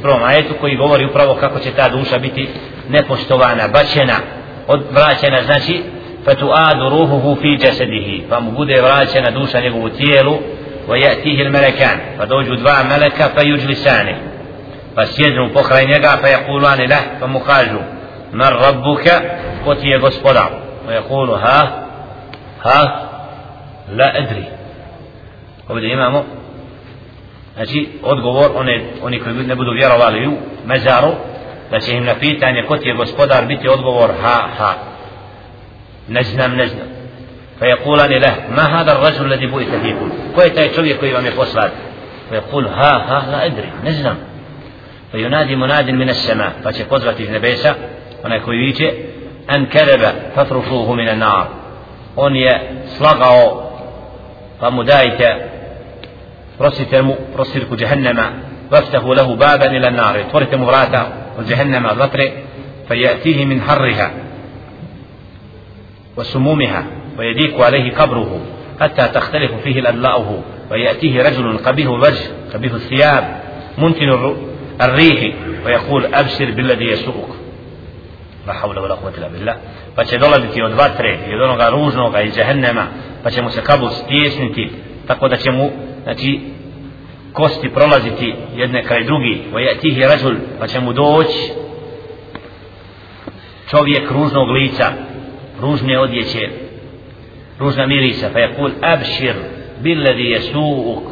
31. 0.02 0.24
ajetu 0.24 0.54
koji 0.60 0.76
govori 0.76 1.06
upravo 1.06 1.34
kako 1.34 1.58
će 1.58 1.70
ta 1.70 1.88
duša 1.88 2.18
biti 2.18 2.48
nepoštovana 2.88 3.68
bačena 3.68 4.16
odvraćena 4.66 5.42
znači 5.42 5.82
fatuadu 6.24 6.88
ruhuhu 6.90 7.36
fi 7.40 7.66
jasadihi 7.66 8.22
pa 8.30 8.40
mu 8.40 8.50
bude 8.50 8.80
vraćena 8.80 9.30
duša 9.30 9.60
njegovu 9.60 9.88
tijelu 9.88 10.38
ويأتيه 10.88 11.42
الملكان 11.42 11.98
فدوج 12.18 12.46
دواء 12.46 12.84
ملكا 12.84 13.28
فيجلسانه 13.28 14.16
فسيدن 14.97 15.53
pokraj 15.53 15.85
njega 15.85 16.15
فيقولان 16.21 16.81
له 16.81 17.01
فمخاجو 17.21 17.79
من 18.33 18.47
ربك 18.47 19.07
قتي 19.65 19.99
gospodar 19.99 20.51
فيقول 20.87 21.29
ها 21.29 21.87
ها 22.65 23.09
لا 23.89 24.17
أدري 24.17 24.45
ovdje 25.69 25.93
imamo 25.93 26.25
znači 27.55 27.89
odgovor 28.03 28.51
one, 28.55 28.81
oni 29.03 29.19
koji 29.19 29.35
ne 29.35 29.55
budu 29.55 29.71
vjerovali 29.71 30.27
u 30.27 30.33
mezaru 30.65 31.11
da 31.71 31.79
će 31.79 31.91
im 31.93 32.03
na 32.03 32.15
pitanje 32.15 32.63
ko 32.67 32.77
ti 32.77 32.87
je 32.87 32.95
gospodar 32.95 33.45
biti 33.45 33.69
odgovor 33.69 34.09
ha 34.21 34.47
ha 34.57 34.73
ne 36.07 36.23
znam 36.23 36.55
ne 36.55 36.67
znam 36.67 36.87
fa 37.59 37.65
yaqulani 37.65 38.21
lah 38.21 38.33
ma 38.55 38.61
hada 38.61 38.91
ar-rajul 38.91 39.25
alladhi 39.25 39.47
bu'itha 39.47 39.81
fikum 39.81 40.11
ko 40.35 40.41
je 40.41 40.53
taj 40.53 40.69
čovjek 40.71 40.99
koji 40.99 41.13
vam 41.13 41.25
je 41.25 41.31
poslat 41.31 41.71
fa 42.29 42.41
فينادي 45.11 45.55
مناد 45.55 45.89
من 45.89 46.09
السماء. 46.09 46.53
فتقذفت 46.63 47.21
في 47.21 47.31
نبيسة 47.31 47.75
أنا 48.25 48.37
كويتي 48.37 48.91
أن 49.55 49.65
كذب 49.65 50.01
فاطرشوه 50.35 50.93
من 50.93 51.09
النار. 51.09 51.47
أن 52.19 52.35
يصلقه 52.35 53.69
فمدايت 54.61 55.21
رسلك 57.37 57.73
جهنم 57.73 58.19
وافتحوا 58.71 59.15
له 59.15 59.35
بابا 59.35 59.65
إلى 59.65 59.87
النار. 59.87 60.23
تورت 60.31 60.55
مراتا 60.55 61.13
وجهنم 61.39 61.85
الرطر 61.85 62.31
فيأتيه 62.87 63.45
من 63.45 63.61
حرها 63.61 64.11
وسمومها 66.17 66.85
ويديك 67.17 67.61
عليه 67.61 67.95
قبره 67.95 68.41
حتى 68.81 69.07
تختلف 69.07 69.51
فيه 69.63 69.79
الأدلاؤه 69.79 70.43
ويأتيه 70.71 71.21
رجل 71.23 71.57
قبيه 71.57 71.95
الوجه 71.95 72.25
قبيه 72.53 72.73
الثياب 72.73 73.41
منتن 73.77 74.09
الرؤوس 74.09 74.48
الريح 74.82 75.34
ويقول 75.66 76.14
أبشر 76.14 76.50
بالذي 76.50 76.84
يسوءك 76.84 77.28
لا 78.46 78.52
حول 78.52 78.78
ولا 78.78 78.94
قوة 78.94 79.12
إلا 79.18 79.28
بالله 79.28 79.56
pa 79.96 80.04
će 80.04 80.18
dolaziti 80.18 80.62
od 80.62 80.72
vatre 80.72 81.18
i 81.30 81.34
od 81.34 81.42
onoga 81.42 81.68
ružnoga 81.68 82.20
iz 82.20 82.34
džehennema 82.34 82.86
pa 83.22 83.30
će 83.30 83.42
mu 83.42 83.50
se 83.50 83.62
kabul 83.62 83.88
stjesniti 83.88 84.70
tako 85.06 85.28
da 85.28 85.36
će 85.36 85.50
mu 85.50 85.70
znači 86.02 86.40
kosti 87.32 87.68
prolaziti 87.68 88.34
jedne 88.56 88.82
kraj 88.82 89.04
drugi 89.04 89.42
tih 89.80 89.98
je 89.98 90.08
rađul 90.08 90.34
pa 90.58 90.66
će 90.66 90.80
mu 90.80 90.92
doći 90.92 91.52
čovjek 93.70 94.10
ružnog 94.10 94.50
lica 94.50 94.92
ružne 95.60 95.98
odjeće 95.98 96.48
ružna 97.58 97.86
mirisa 97.86 98.30
pa 98.32 98.38
je 98.38 98.54
kul 98.54 98.70
abšir 98.82 99.34
billadi 99.80 100.24
je 100.24 100.40
suuk 100.40 101.02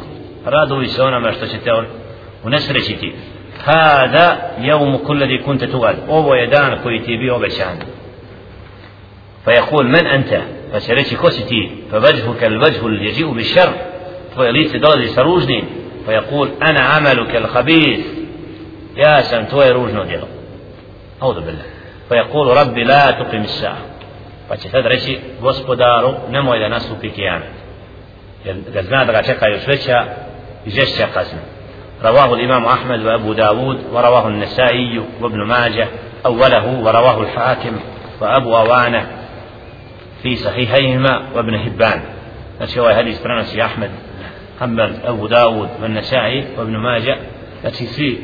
raduj 0.45 0.87
se 0.87 1.03
onama 1.03 1.31
što 1.31 1.45
će 1.45 1.57
te 1.57 1.73
on 1.73 1.85
unesrećiti 2.43 3.13
هذا 3.64 4.50
يوم 4.58 4.96
كل 4.96 5.22
الذي 5.22 5.38
كنت 5.38 5.64
تؤد 5.64 5.96
أبو 6.08 6.34
يدان 6.34 6.74
كويتي 6.74 7.16
بي 7.16 7.30
وبشان 7.30 7.78
فيقول 9.44 9.86
من 9.86 10.06
أنت؟ 10.06 10.40
فسريتي 10.72 11.16
كوستي 11.16 11.70
فوجهك 11.90 12.44
الوجه 12.44 12.86
الذي 12.86 13.04
يجيء 13.04 13.32
بالشر. 13.32 13.72
فيليس 14.36 14.76
دولي 14.76 15.06
سروجني 15.06 15.64
فيقول 16.06 16.50
أنا 16.62 16.80
عملك 16.80 17.36
الخبيث. 17.36 18.06
يا 18.96 19.20
سنتوي 19.20 19.68
روجنو 19.68 20.02
ديلو 20.02 20.26
أعوذ 21.22 21.40
بالله. 21.40 21.64
فيقول 22.08 22.56
ربي 22.56 22.84
لا 22.84 23.10
تقم 23.10 23.42
الساعة. 23.42 23.78
فتتدرسي 24.50 25.20
غسبدار 25.42 26.20
نمو 26.30 26.54
إلى 26.54 26.68
نصف 26.68 27.06
كيانة 27.06 27.44
قد 28.46 28.84
زناد 28.84 29.10
غشقة 29.10 29.46
يشفتها 29.46 30.16
يجشق 30.66 31.18
قسمه 31.18 31.40
رواه 32.04 32.34
الإمام 32.34 32.64
أحمد 32.64 33.06
وأبو 33.06 33.32
داود 33.32 33.78
ورواه 33.92 34.28
النسائي 34.28 35.02
وابن 35.20 35.42
ماجه 35.42 35.88
أوله 36.26 36.80
ورواه 36.84 37.22
الحاكم 37.22 37.76
وأبو 38.20 38.56
أوانة 38.56 39.06
في 40.22 40.36
صحيحيهما 40.36 41.22
وابن 41.34 41.58
حبان 41.58 42.00
znači 42.58 42.80
ovaj 42.80 42.94
hadis 42.94 43.22
prenosi 43.22 43.62
Ahmed 43.62 43.90
Hanbal, 44.58 44.90
Abu 45.06 45.28
Dawud, 45.28 45.68
Nasai, 45.88 46.44
Ibn 46.62 46.76
Majah, 46.76 47.18
znači 47.60 47.86
svi 47.86 48.18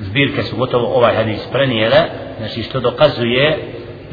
zbirke 0.00 0.42
su 0.42 0.56
gotovo 0.56 0.86
ovaj 0.86 1.14
hadis 1.14 1.46
prenijele, 1.52 2.00
znači 2.38 2.62
što 2.62 2.80
dokazuje 2.80 3.58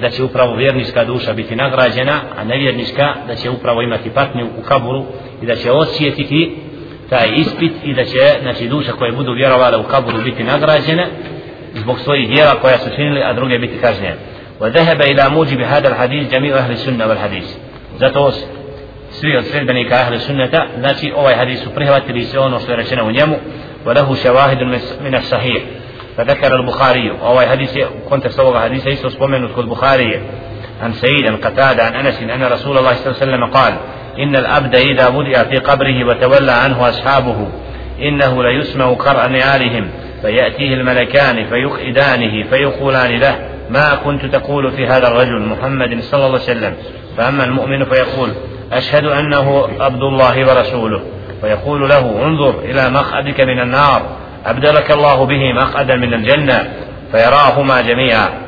da 0.01 0.09
će 0.09 0.23
upravo 0.23 0.55
vjernička 0.55 1.05
duša 1.05 1.33
biti 1.33 1.55
nagrađena, 1.55 2.19
a 2.37 2.43
nevjernička 2.43 3.15
da 3.27 3.35
će 3.35 3.49
upravo 3.49 3.81
imati 3.81 4.09
patnju 4.09 4.47
u 4.59 4.61
kaburu 4.61 5.05
i 5.41 5.45
da 5.45 5.55
će 5.55 5.71
osjetiti 5.71 6.57
taj 7.10 7.28
ispit 7.36 7.72
i 7.84 7.94
da 7.94 8.04
će 8.04 8.18
znači, 8.42 8.68
duša 8.68 8.92
koje 8.92 9.12
budu 9.12 9.32
vjerovale 9.32 9.76
u 9.76 9.82
kaburu 9.82 10.22
biti 10.22 10.44
nagrađene 10.44 11.06
zbog 11.74 12.00
svojih 12.00 12.28
dijela 12.28 12.54
koja 12.54 12.78
su 12.78 12.90
činili, 12.96 13.22
a 13.22 13.32
druge 13.32 13.58
biti 13.58 13.78
kažnjene. 13.78 14.16
وذهب 14.60 15.02
إلى 15.02 15.28
موجب 15.28 15.60
هذا 15.60 15.88
الحديث 15.88 16.30
جميع 16.34 16.56
أهل 16.56 16.72
السنة 16.72 17.06
والحديث 17.06 17.44
zato 18.00 18.32
svi 19.10 19.36
od 19.36 19.44
sredbenika 19.44 19.94
ahli 19.94 20.18
sunneta 20.18 20.66
znači 20.78 21.12
ovaj 21.16 21.34
hadis 21.34 21.62
su 21.62 21.70
prihvatili 21.70 22.24
sve 22.24 22.40
ono 22.40 22.60
što 22.60 22.70
je 22.70 22.76
rečeno 22.76 23.04
u 23.04 23.10
njemu 23.10 23.36
وله 23.86 24.14
شواهد 24.14 24.62
من 25.00 25.14
الصحيح 25.14 25.62
فذكر 26.16 26.54
البخاري 26.54 27.10
وهو 27.10 27.40
حديث 27.40 27.78
كنت 28.10 28.28
سوى 28.28 28.60
حديث 28.60 28.86
يسوع 28.86 29.10
سبومن 29.10 29.44
البخاري 29.58 30.20
عن 30.82 30.92
سيد 30.92 31.26
عن 31.26 31.36
قتادة 31.36 31.84
عن 31.84 31.94
أنس 31.94 32.22
أن 32.22 32.42
رسول 32.42 32.78
الله 32.78 32.94
صلى 32.94 33.06
الله 33.06 33.20
عليه 33.20 33.32
وسلم 33.32 33.44
قال 33.44 33.74
إن 34.19 34.35
الأبد 34.35 34.75
إذا 34.75 35.09
بدأ 35.09 35.43
في 35.43 35.57
قبره 35.57 36.03
وتولى 36.07 36.51
عنه 36.51 36.89
أصحابه 36.89 37.47
إنه 38.01 38.43
ليسمع 38.43 38.93
قرأ 38.93 39.27
نعالهم 39.27 39.89
فيأتيه 40.21 40.73
الملكان 40.73 41.45
فيخئدانه 41.45 42.43
فيقولان 42.49 43.19
له 43.19 43.39
ما 43.69 43.95
كنت 43.95 44.25
تقول 44.25 44.71
في 44.71 44.87
هذا 44.87 45.07
الرجل 45.07 45.39
محمد 45.39 45.99
صلى 46.01 46.25
الله 46.25 46.39
عليه 46.39 46.51
وسلم؟ 46.51 46.73
فأما 47.17 47.43
المؤمن 47.43 47.85
فيقول 47.85 48.29
أشهد 48.71 49.05
أنه 49.05 49.67
عبد 49.79 50.01
الله 50.01 50.47
ورسوله. 50.47 51.01
فيقول 51.41 51.89
له 51.89 52.25
انظر 52.25 52.59
إلى 52.59 52.89
مقعدك 52.89 53.41
من 53.41 53.59
النار 53.59 54.01
أبدلك 54.45 54.91
الله 54.91 55.25
به 55.25 55.53
مقعدا 55.53 55.95
من 55.95 56.13
الجنة 56.13 56.73
فيراهما 57.11 57.81
جميعا. 57.81 58.45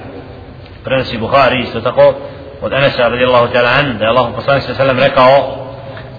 Buhari 1.19 1.67
isto 1.67 1.81
tako 1.83 2.15
od 2.61 2.73
Anasa 2.73 3.09
radijallahu 3.09 3.47
ta'ala 3.53 3.69
an 3.79 3.97
da 3.97 4.05
je 4.05 4.09
Allah 4.09 4.27
poslanik 4.35 4.63
sa 4.63 4.75
sallam 4.75 4.99
rekao 4.99 5.57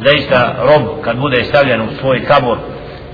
zaista 0.05 0.55
rob 0.59 1.05
kad 1.05 1.17
bude 1.17 1.45
stavljen 1.45 1.81
u 1.81 1.89
svoj 2.01 2.25
kabor 2.25 2.59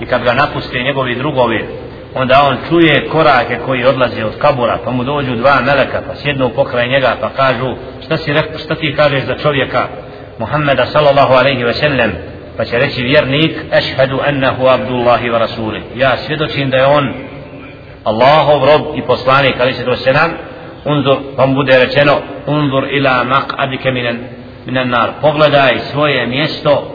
i 0.00 0.06
kad 0.06 0.22
ga 0.22 0.32
napuste 0.34 0.82
njegovi 0.82 1.14
drugovi 1.14 1.68
onda 2.14 2.42
on 2.48 2.56
čuje 2.68 3.08
korake 3.08 3.58
koji 3.66 3.84
odlaze 3.84 4.24
od 4.24 4.38
kabura 4.38 4.78
pa 4.84 4.90
mu 4.90 5.04
dođu 5.04 5.36
dva 5.36 5.60
meleka 5.60 6.02
pa 6.08 6.14
sjednu 6.14 6.48
pokraj 6.48 6.88
njega 6.88 7.16
pa 7.20 7.28
kažu 7.28 7.76
šta, 8.04 8.16
si, 8.16 8.34
šta 8.64 8.74
ti 8.74 8.94
kažeš 8.96 9.22
za 9.24 9.34
čovjeka 9.38 9.86
Muhammeda 10.38 10.86
sallallahu 10.86 11.32
alaihi 11.32 11.64
ve 11.64 11.74
sellem 11.74 12.12
pa 12.56 12.64
će 12.64 12.78
reći 12.78 13.02
vjernik 13.02 13.56
ešhedu 13.72 14.20
ennehu 14.26 14.66
abdullahi 14.66 15.30
wa 15.30 15.38
rasuli. 15.38 15.82
Ja 15.94 16.16
svjedočim 16.16 16.70
da 16.70 16.76
je 16.76 16.86
on 16.86 17.14
Allahov 18.04 18.64
rob 18.64 18.96
i 18.96 19.02
poslanik 19.02 19.54
ali 19.60 19.72
se 19.72 19.84
to 19.84 19.96
se 19.96 20.12
nam 20.12 20.30
mu 20.84 21.54
bude 21.54 21.78
rečeno 21.78 22.12
unzur 22.46 22.84
ila 22.90 23.24
maq'adika 23.24 23.90
minan 23.92 24.18
minan 24.66 24.88
nar 24.88 25.10
pogledaj 25.20 25.78
svoje 25.78 26.26
mjesto 26.26 26.94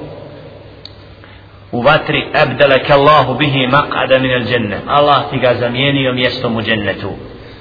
u 1.71 1.81
vatri 1.81 2.27
abdalaka 2.33 2.93
Allahu 2.93 3.33
bihi 3.33 3.67
maq'ada 3.67 4.19
min 4.19 4.31
al-janna 4.31 4.77
Allah 4.87 5.29
ti 5.29 5.39
ga 5.39 5.53
zamijenio 5.53 6.13
mjestom 6.13 6.55
u 6.55 6.61
džennetu 6.61 7.11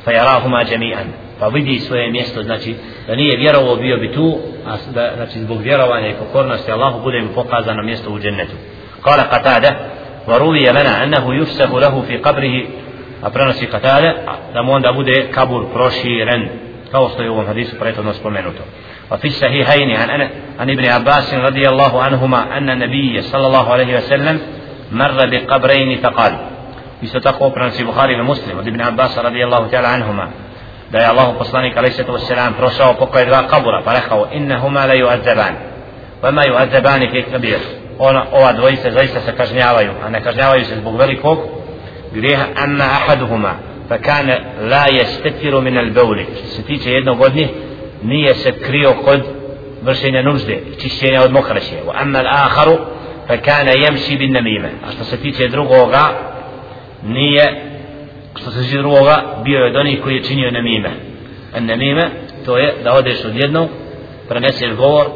fa 0.04 0.12
yarahuma 0.12 0.64
jami'an 0.70 1.06
pa 1.40 1.48
vidi 1.48 1.78
svoje 1.78 2.10
mjesto 2.10 2.42
znači 2.42 2.74
da 3.06 3.14
nije 3.14 3.36
vjerovao 3.36 3.76
bio 3.76 3.96
bi 3.96 4.12
tu 4.12 4.38
a 4.66 4.76
da 4.94 5.12
znači 5.16 5.38
zbog 5.38 5.60
vjerovanja 5.60 6.08
i 6.08 6.14
pokornosti 6.14 6.72
Allahu 6.72 7.02
bude 7.02 7.20
mu 7.20 7.28
pokazano 7.34 7.82
mjesto 7.82 8.10
u 8.10 8.18
džennetu 8.18 8.54
قال 9.04 9.20
قتادة 9.20 9.76
وروي 10.28 10.70
لنا 10.70 11.04
أنه 11.04 11.34
يفسح 11.34 11.70
له 11.70 12.02
في 12.02 12.16
قبره 12.16 12.66
أبرنسي 13.23 13.65
قتادة 13.65 14.15
da 14.53 14.63
mu 14.63 14.73
onda 14.73 14.91
bude 14.93 15.27
kabur 15.31 15.65
proširen 15.73 16.49
kao 16.91 17.09
što 17.09 17.23
je 17.23 17.29
u 17.29 17.33
ovom 17.33 17.45
hadisu 17.45 17.79
prethodno 17.79 18.13
spomenuto 18.13 18.63
وفي 19.11 19.27
الصحيحين 19.27 19.95
عن 19.95 20.09
عن 20.59 20.69
ابن 20.69 20.85
عباس 20.85 21.33
رضي 21.33 21.67
الله 21.69 22.01
عنهما 22.03 22.57
أن 22.57 22.69
النبي 22.69 23.21
صلى 23.21 23.47
الله 23.47 23.73
عليه 23.73 23.97
وسلم 23.97 24.39
مر 24.91 25.29
بقبرين 25.31 25.97
فقال 26.01 26.33
يستقوا 27.03 27.49
برنسي 27.49 27.83
بخاري 27.83 28.21
ومسلم 28.21 28.57
وابن 28.57 28.81
عباس 28.81 29.19
رضي 29.19 29.43
الله 29.43 29.67
تعالى 29.67 29.87
عنهما 29.87 30.27
da 30.93 30.99
je 30.99 31.05
Allah 31.07 31.33
poslanik 31.37 31.77
alejhi 31.77 31.95
salatu 31.95 32.13
vesselam 32.13 32.53
prošao 32.53 32.93
pokraj 32.93 33.25
dva 33.25 33.47
kabura 33.47 33.81
pa 33.85 33.93
rekao 33.93 34.27
innahuma 34.31 34.85
la 34.85 34.93
yu'azzaban 34.93 35.53
wa 36.23 36.31
ma 36.31 36.43
yu'azzaban 36.45 37.01
fi 37.11 37.23
kabir 37.31 37.59
ona 37.99 38.25
ova 38.31 38.53
dvojica 38.53 38.91
zaista 38.91 39.19
se 39.19 39.31
kažnjavaju 39.31 39.91
a 40.05 40.09
ne 40.09 40.21
kažnjavaju 40.21 40.65
se 40.65 40.75
zbog 40.75 40.97
velikog 40.97 41.37
grijeha 42.14 42.46
amma 42.56 42.84
ahaduhuma 42.84 43.54
fa 43.88 43.98
kana 43.98 44.38
la 44.70 44.86
yastatiru 44.90 45.60
min 45.60 45.74
al-bawl 45.74 46.24
se 46.56 46.62
tiče 46.62 46.90
jednog 46.90 47.20
od 47.20 47.34
njih 47.34 47.48
nije 48.02 48.34
se 48.34 48.52
krio 48.52 48.94
kod 49.04 49.20
vršenja 49.82 50.22
nužde 50.22 50.60
čišćenja 50.82 51.22
od 51.22 51.32
mokraće. 51.32 51.76
Wa 51.86 51.92
amma 52.02 52.18
al-akharu 52.18 52.76
fa 53.26 53.36
kana 53.36 53.72
yamshi 53.72 54.18
bin 54.18 54.32
namima. 54.32 54.68
A 54.86 54.92
što 54.92 55.04
se 55.04 55.16
tiče 55.16 55.48
drugoga 55.48 56.08
nije 57.04 57.62
što 58.34 58.50
se 58.50 58.62
tiče 58.62 58.78
drugoga 58.78 59.40
bio 59.44 59.58
je 59.58 59.70
od 59.70 59.76
onih 59.76 60.00
koji 60.02 60.14
je 60.14 60.22
činio 60.22 60.50
namime. 60.50 60.90
A 61.56 61.60
namime 61.60 62.10
to 62.44 62.58
je 62.58 62.74
da 62.84 62.92
odeš 62.92 63.24
od 63.24 63.36
jednog 63.36 63.68
preneseš 64.28 64.72
govor 64.76 65.06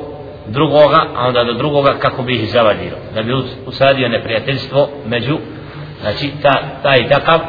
drugoga 0.47 1.07
a 1.15 1.27
onda 1.27 1.45
do 1.45 1.53
drugoga 1.53 1.95
kako 1.99 2.23
bi 2.23 2.35
ih 2.35 2.51
zavadio. 2.51 2.97
Da 3.15 3.23
bi 3.23 3.33
usadio 3.67 4.09
neprijateljstvo 4.09 4.89
među 5.07 5.39
znači 6.03 6.31
ta, 6.43 6.63
taj 6.83 7.09
takav 7.09 7.41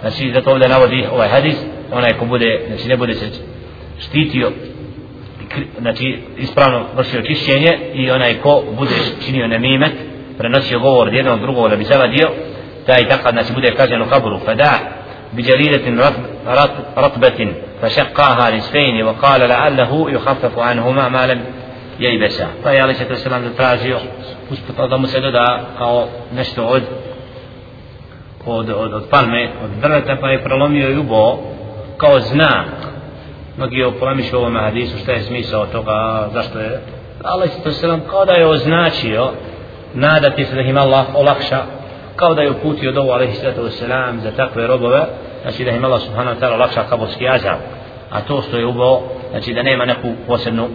znači 0.00 0.30
zato 0.34 0.50
ovdje 0.50 0.68
navodi 0.68 1.06
ovaj 1.12 1.28
hadis 1.28 1.56
onaj 1.92 2.12
ko 2.12 2.24
bude 2.24 2.64
znači 2.68 2.88
ne 2.88 2.96
bude 2.96 3.14
se 3.14 3.26
štitio 3.98 4.52
znači 5.78 6.18
ispravno 6.36 6.84
vršio 6.96 7.22
čišćenje 7.22 7.78
i 7.94 8.10
onaj 8.10 8.34
ko 8.34 8.62
bude 8.76 8.94
činio 9.26 9.46
nemimet 9.46 9.92
prenosio 10.38 10.78
govor 10.78 11.08
od 11.08 11.14
jednog 11.14 11.40
drugog 11.40 11.70
da 11.70 11.76
bi 11.76 11.84
zavadio 11.84 12.30
taj 12.86 13.08
takav 13.08 13.32
znači 13.32 13.52
bude 13.52 13.70
kažen 13.70 14.02
u 14.02 14.06
kaburu 14.06 14.40
pa 14.46 14.54
da 14.54 14.98
بجريدة 15.32 16.12
رطبة 16.96 17.54
فشقاها 17.82 18.56
نصفين 18.56 19.02
وقال 19.02 19.40
لعله 19.40 20.10
يخفف 20.10 20.58
عنهما 20.58 21.08
ما 21.08 21.26
لم 21.26 21.44
ييبسا 22.00 22.48
فهي 22.64 22.80
عليه 22.80 22.92
الصلاة 22.92 23.08
والسلام 23.08 23.48
تتراجع 23.48 23.98
usput 24.50 24.88
da 24.90 24.96
mu 24.96 25.06
se 25.06 25.20
doda 25.20 25.60
kao 25.78 26.08
nešto 26.32 26.66
od 26.66 26.82
od, 28.45 28.69
od, 28.69 28.93
od 28.93 29.03
palme, 29.09 29.49
od 29.63 29.69
drveta 29.81 30.17
pa 30.21 30.29
je 30.29 30.43
prelomio 30.43 30.89
i 30.89 30.97
ubo 30.97 31.37
kao 31.97 32.19
znak 32.19 32.67
mnogi 33.57 33.85
polemišu 33.99 34.37
u 34.37 34.39
ovom 34.39 34.57
hadisu 34.57 34.97
šta 34.97 35.11
je 35.11 35.21
smisao 35.21 35.65
toga 35.65 36.29
zašto 36.33 36.59
je 36.59 36.81
Allah 37.23 37.49
se 37.49 37.63
to 37.63 37.71
selam 37.71 38.01
kao 38.09 38.25
da 38.25 38.33
je 38.33 38.47
označio 38.47 39.31
nadati 39.93 40.45
se 40.45 40.55
da 40.55 40.61
im 40.61 40.77
Allah 40.77 41.05
olakša 41.15 41.61
kao 42.15 42.33
da 42.33 42.41
je 42.41 42.51
uputio 42.51 42.91
dovu 42.91 43.11
alaihi 43.11 43.33
sallatu 43.33 43.61
wasalam 43.61 44.19
za 44.23 44.31
takve 44.31 44.67
robove 44.67 45.05
znači 45.41 45.63
da 45.63 45.71
im 45.71 45.85
Allah 45.85 46.01
subhanahu 46.01 46.35
wa 46.35 46.39
ta'ala 46.39 46.53
olakša 46.53 46.83
kaburski 46.89 47.29
azab 47.29 47.57
a 48.11 48.21
to 48.21 48.41
što 48.41 48.57
je 48.57 48.65
ubao 48.65 49.03
znači 49.31 49.53
da 49.53 49.63
nema 49.63 49.85
neku 49.85 50.07
posebnu 50.27 50.67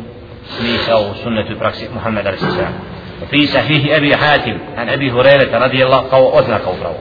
smisao 0.59 1.01
u 1.01 1.15
sunnetu 1.23 1.53
i 1.53 1.59
praksi 1.59 1.89
Muhammed 1.95 2.27
alaihi 2.27 2.45
sallam 2.45 2.99
وفي 3.23 3.47
صحيح 3.47 3.97
أبي 3.97 4.17
حاتم 4.17 4.59
عن 4.77 4.89
أبي 4.89 5.11
هريرة 5.11 5.59
رضي 5.59 5.85
الله 5.85 6.05
عنه 6.13 6.39
أذنك 6.39 6.61
أو 6.65 6.93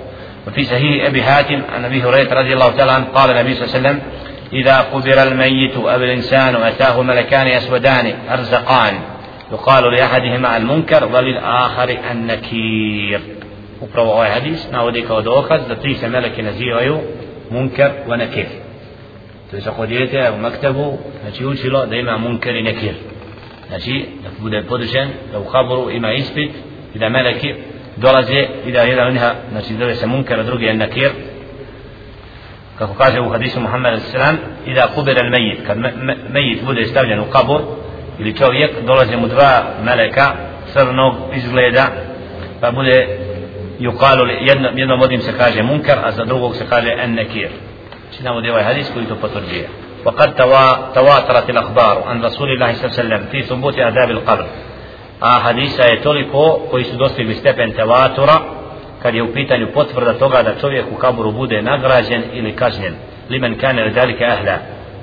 وفي 0.47 0.65
صحيح 0.65 1.07
أبي 1.07 1.23
حاتم 1.23 1.63
عن 1.75 1.85
أبي 1.85 2.03
هريرة 2.03 2.35
رضي 2.35 2.53
الله 2.55 2.71
تعالى 2.71 2.93
عنه 2.93 3.05
قال 3.05 3.31
النبي 3.31 3.55
صلى 3.55 3.65
الله 3.65 3.77
عليه 3.77 3.89
وسلم 3.89 4.03
إذا 4.53 4.79
قبر 4.81 5.23
الميت 5.23 5.77
أو 5.77 5.97
الإنسان 5.97 6.57
أتاه 6.57 7.03
ملكان 7.03 7.47
يسودان 7.47 8.15
أرزقان 8.31 8.95
يقال 9.53 9.85
لأحدهما 9.93 10.57
المنكر 10.57 11.05
وللآخر 11.05 11.97
النكير 12.11 13.21
upravo 13.83 14.11
ovaj 14.11 14.31
hadis 14.31 14.71
navodi 14.73 15.03
kao 15.03 15.23
dokaz 15.23 15.61
da 15.69 15.75
tri 15.75 15.95
se 15.95 16.09
meleke 16.09 16.43
nazivaju 16.43 16.99
munkar 17.51 17.91
wa 18.09 18.17
nakir 18.19 18.47
to 19.51 19.57
je 19.57 19.63
ako 19.67 19.87
dijete 19.87 20.31
u 20.31 20.39
maktabu 20.39 20.99
znači 21.23 21.47
učilo 21.47 21.87
da 21.87 21.97
ima 21.97 22.19
munkar 22.19 22.55
i 22.57 22.63
nakir 22.63 22.95
znači 23.69 24.07
da 24.23 24.29
bude 24.41 24.63
podučen 24.63 25.09
da 25.33 25.39
u 25.39 25.45
haboru 25.45 25.91
ima 25.91 26.13
ispit 26.13 26.51
i 26.95 26.99
da 26.99 27.09
meleki 27.09 27.55
dolaze 28.03 28.47
i 28.67 28.73
da 28.73 28.83
jedan 28.83 29.07
od 29.07 29.15
njega 29.15 29.35
znači 29.51 29.75
zove 29.75 29.95
se 29.95 30.07
munkar 30.07 30.41
a 30.41 30.43
drugi 30.43 30.65
je 30.65 30.75
nakir 30.75 31.11
kako 32.79 32.95
kaže 32.95 33.21
u 33.21 33.29
hadisu 33.29 33.61
Muhammed 33.61 34.01
s.a.v. 34.01 34.37
i 34.67 34.75
da 34.75 34.89
kubir 34.95 35.19
al 35.19 35.31
mejit 35.31 35.67
kad 35.67 35.79
mejit 36.31 36.65
bude 36.65 36.87
stavljen 36.87 37.21
u 37.21 37.31
kabur 37.31 37.61
ili 38.19 38.37
čovjek 38.37 38.71
dolaze 38.87 39.17
mu 39.17 39.29
dva 39.29 39.65
meleka 39.85 40.33
crnog 40.73 41.15
izgleda 41.35 41.87
pa 42.61 42.71
bude 42.71 43.19
yuqalu 43.81 44.29
jedno, 44.41 44.69
jednom 44.75 45.01
od 45.01 45.23
se 45.23 45.33
kaže 45.39 45.63
munkar 45.63 45.99
a 46.05 46.13
za 46.13 46.25
drugog 46.25 46.57
se 46.57 46.65
kaže 46.71 46.89
en 46.99 47.15
nekir 47.15 47.51
znači 48.09 48.25
navodi 48.25 48.51
ovaj 48.51 48.63
hadis 48.63 48.91
koji 48.95 49.07
to 49.07 49.17
potvrđuje 49.17 49.69
وقد 50.05 50.35
تواترت 50.95 51.51
الأخبار 51.51 52.03
عن 52.07 52.25
رسول 52.25 52.49
الله 52.49 52.73
صلى 52.73 52.85
الله 52.85 52.99
عليه 52.99 53.03
وسلم 53.03 53.27
في 53.33 53.43
ثبوت 53.43 53.79
عذاب 53.79 54.11
القبر 54.11 54.47
a 55.23 55.39
hadisa 55.39 55.83
je 55.83 56.03
toliko 56.03 56.61
koji 56.71 56.85
su 56.85 56.97
dostigli 56.97 57.35
stepen 57.35 57.73
tevatura 57.73 58.35
kad 59.03 59.15
je 59.15 59.23
u 59.23 59.33
pitanju 59.33 59.67
potvrda 59.75 60.15
toga 60.15 60.43
da 60.43 60.61
čovjek 60.61 60.87
u 60.93 60.97
kaburu 60.97 61.33
bude 61.33 61.63
nagrađen 61.63 62.23
ili 62.33 62.57
kažnjen 62.57 62.95
limen 63.31 63.59
kane 63.59 63.91
dalike 63.91 64.25
ahla 64.25 64.59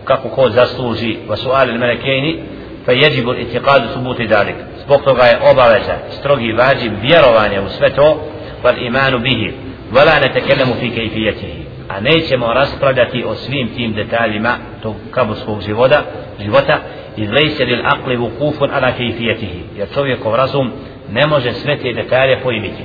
kako 0.05 0.29
ko 0.29 0.49
zasluži 0.49 1.17
wa 1.27 1.35
suali 1.35 1.77
melekejni 1.77 2.43
fa 2.85 2.91
jeđibu 2.91 3.33
itiqadu 3.33 3.87
subuti 3.93 4.27
dalik 4.27 4.55
zbog 4.85 5.03
toga 5.03 5.23
je 5.23 5.39
obaveza 5.51 5.95
strogi 6.19 6.51
vađib 6.51 6.93
vjerovanje 7.01 7.61
u 7.61 7.69
sve 7.69 7.89
to 7.89 8.21
wal 8.63 8.87
imanu 8.87 9.19
bihi 9.19 9.53
wala 9.91 10.21
netekellemu 10.21 10.73
fi 10.79 10.89
kejfijetihi 10.89 11.68
a 11.89 11.99
nećemo 11.99 12.53
raspravljati 12.53 13.23
o 13.27 13.35
svim 13.35 13.69
tim 13.75 13.93
detaljima 13.93 14.55
tog 14.81 14.95
kaburskog 15.11 15.61
života 15.61 16.01
života 16.39 16.79
iz 17.17 17.29
lejse 17.29 17.65
lil 17.65 17.81
akli 17.85 18.15
vukufun 18.15 18.69
ala 18.73 18.91
kejfijetihi. 18.91 19.63
Jer 19.77 19.87
čovjekov 19.93 20.35
razum 20.35 20.71
ne 21.11 21.27
može 21.27 21.53
sve 21.53 21.77
te 21.77 21.93
detalje 21.93 22.39
pojmiti. 22.43 22.83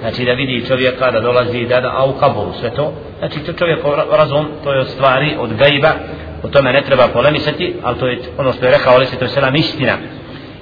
Znači 0.00 0.24
da 0.24 0.32
vidi 0.32 0.66
čovjeka 0.68 1.10
da 1.10 1.20
dolazi 1.20 1.66
da, 1.66 1.80
da 1.80 1.92
a 1.96 2.04
u 2.04 2.12
kaburu 2.12 2.52
sve 2.60 2.70
to. 2.70 2.92
Znači 3.18 3.38
to 3.38 3.52
čovjekov 3.52 3.94
razum 4.16 4.46
to 4.64 4.72
je 4.72 4.80
od 4.80 4.88
stvari 4.88 5.36
od 5.38 5.50
gajba 5.56 5.92
o 6.42 6.48
tome 6.48 6.72
ne 6.72 6.82
treba 6.82 7.08
polemisati 7.08 7.74
ali 7.82 7.98
to 7.98 8.06
je 8.06 8.18
ono 8.38 8.52
što 8.52 8.66
je 8.66 8.72
rekao 8.72 8.94
ali 8.94 9.06
se 9.06 9.18
to 9.18 9.24
je 9.24 9.28
selam 9.28 9.56
istina. 9.56 9.92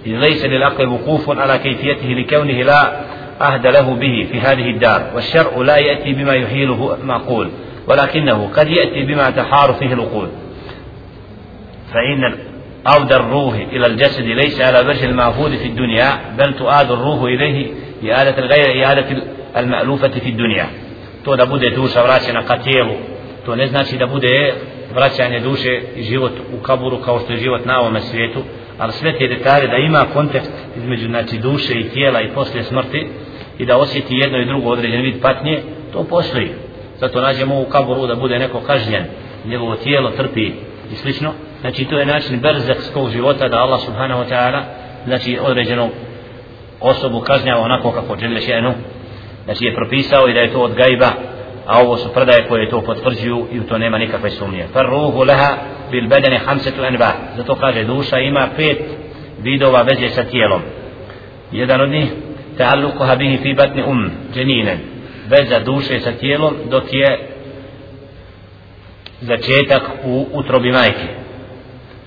Iz 0.04 0.18
lejse 0.18 0.48
lil 0.48 0.64
akli 0.64 0.86
vukufun 0.86 1.38
ala 1.38 1.58
kejfijetihi 1.58 2.14
li 2.14 2.26
kevnihi 2.26 2.64
la 2.64 2.92
ahda 3.40 3.70
lahu 3.70 3.94
bihi 3.94 4.26
fi 4.26 4.38
hadihi 4.38 4.78
dar 4.78 5.00
والشرع 5.14 5.56
لا 5.56 5.76
يأتي 5.76 6.12
بما 6.12 6.34
يحيله 6.34 6.98
معقول 7.02 7.50
ولكنه 7.88 8.50
قد 8.56 8.68
يأتي 8.68 9.02
بما 9.04 9.30
تحار 9.30 9.72
فيه 9.72 9.92
العقول 9.92 10.28
فإن 11.92 12.34
عود 12.86 13.12
الروح 13.12 13.54
إلى 13.54 13.86
الجسد 13.86 14.24
ليس 14.24 14.60
على 14.60 14.88
وجه 14.88 15.04
المعهود 15.04 15.56
في 15.56 15.66
الدنيا 15.66 16.08
بل 16.38 16.54
تؤاد 16.54 16.90
الروح 16.90 17.22
إليه 17.22 17.66
إعادة 18.12 18.38
الغير 18.38 18.84
إعادة 18.84 19.06
المألوفة 19.56 20.08
في 20.08 20.28
الدنيا. 20.28 20.66
to 21.24 21.36
da 21.36 21.46
bude 21.46 21.70
duša 21.70 22.02
vraćena 22.02 22.42
ka 22.42 22.56
tijelu. 22.58 22.92
To 23.46 23.56
ne 23.56 23.66
znači 23.66 23.96
da 23.96 24.06
bude 24.06 24.54
vraćanje 24.94 25.40
duše 25.40 25.80
i 25.96 26.02
život 26.02 26.32
u 26.58 26.62
kaburu 26.62 26.98
kao 26.98 27.18
što 27.18 27.32
je 27.32 27.38
život 27.38 27.64
na 27.64 27.80
ovome 27.80 28.00
svijetu. 28.00 28.42
Ali 28.78 28.92
sve 28.92 29.18
te 29.18 29.28
detalje 29.28 29.66
da 29.66 29.76
ima 29.76 30.04
kontekst 30.12 30.52
između 30.76 31.06
znači 31.06 31.38
duše 31.38 31.74
i 31.74 31.88
tijela 31.88 32.20
i 32.20 32.34
poslije 32.34 32.64
smrti 32.64 33.08
i 33.58 33.66
da 33.66 33.76
osjeti 33.76 34.16
jedno 34.16 34.38
i 34.38 34.44
drugo 34.44 34.70
određen 34.70 35.02
vid 35.02 35.20
patnje 35.22 35.62
to 35.92 36.04
postoji. 36.04 36.50
Zato 37.00 37.20
nađemo 37.20 37.60
u 37.60 37.64
kaboru 37.64 38.06
da 38.06 38.14
bude 38.14 38.38
neko 38.38 38.60
kažnjen. 38.60 39.04
Njegovo 39.44 39.76
tijelo 39.76 40.10
trpi 40.10 40.52
i 40.92 40.94
slično. 40.94 41.32
Znači 41.60 41.84
to 41.84 41.98
je 41.98 42.06
način 42.06 42.40
berzakskog 42.40 43.10
života 43.10 43.48
da 43.48 43.56
Allah 43.56 43.80
subhanahu 43.80 44.22
wa 44.22 44.28
ta'ala 44.28 44.62
znači 45.04 45.38
određenu 45.42 45.88
osobu 46.80 47.20
kažnjava 47.20 47.62
onako 47.62 47.90
kako 47.92 48.16
žele 48.16 48.40
šenu. 48.40 48.74
Znači 49.44 49.64
je 49.64 49.74
propisao 49.74 50.28
i 50.28 50.34
da 50.34 50.40
je 50.40 50.52
to 50.52 50.60
od 50.60 50.74
gajba 50.74 51.10
a 51.66 51.82
ovo 51.82 51.96
su 51.96 52.12
predaje 52.12 52.48
koje 52.48 52.70
to 52.70 52.80
potvrđuju 52.80 53.46
i 53.52 53.60
u 53.60 53.62
to 53.62 53.78
nema 53.78 53.98
nikakve 53.98 54.30
sumnje. 54.30 54.66
Far 54.72 54.86
ruhu 54.86 55.24
leha 55.24 55.56
bil 55.90 56.08
bedene 56.08 56.38
hamsetu 56.38 56.84
enba. 56.84 57.12
Zato 57.36 57.54
kaže 57.54 57.84
duša 57.84 58.18
ima 58.18 58.48
pet 58.56 58.78
vidova 59.42 59.82
veze 59.82 60.08
sa 60.08 60.24
tijelom. 60.24 60.62
Jedan 61.52 61.80
od 61.80 61.90
njih 61.90 62.08
ta'alluquha 62.58 63.16
bihi 63.16 63.36
fi 63.36 63.54
batni 63.54 63.82
um 63.82 64.10
janinen 64.34 64.78
veza 65.28 65.60
duše 65.60 66.00
sa 66.00 66.12
tijelom 66.12 66.54
dok 66.70 66.84
je 66.92 67.28
začetak 69.20 69.82
u 70.04 70.26
utrobi 70.32 70.72
majke. 70.72 71.06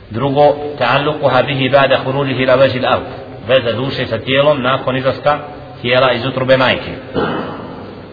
Drugo 0.10 0.56
ta'alluquha 0.80 1.46
bihi 1.46 1.70
ba'da 1.70 2.04
khurujihi 2.04 2.44
ila 2.44 2.58
wajhi 2.58 2.80
al-ard 2.80 3.08
veza 3.48 3.78
duše 3.78 4.06
sa 4.06 4.18
tijelom 4.18 4.62
nakon 4.62 4.98
izlaska 4.98 5.40
tijela 5.82 6.12
iz 6.14 6.26
utrobe 6.26 6.58
majke. 6.58 6.92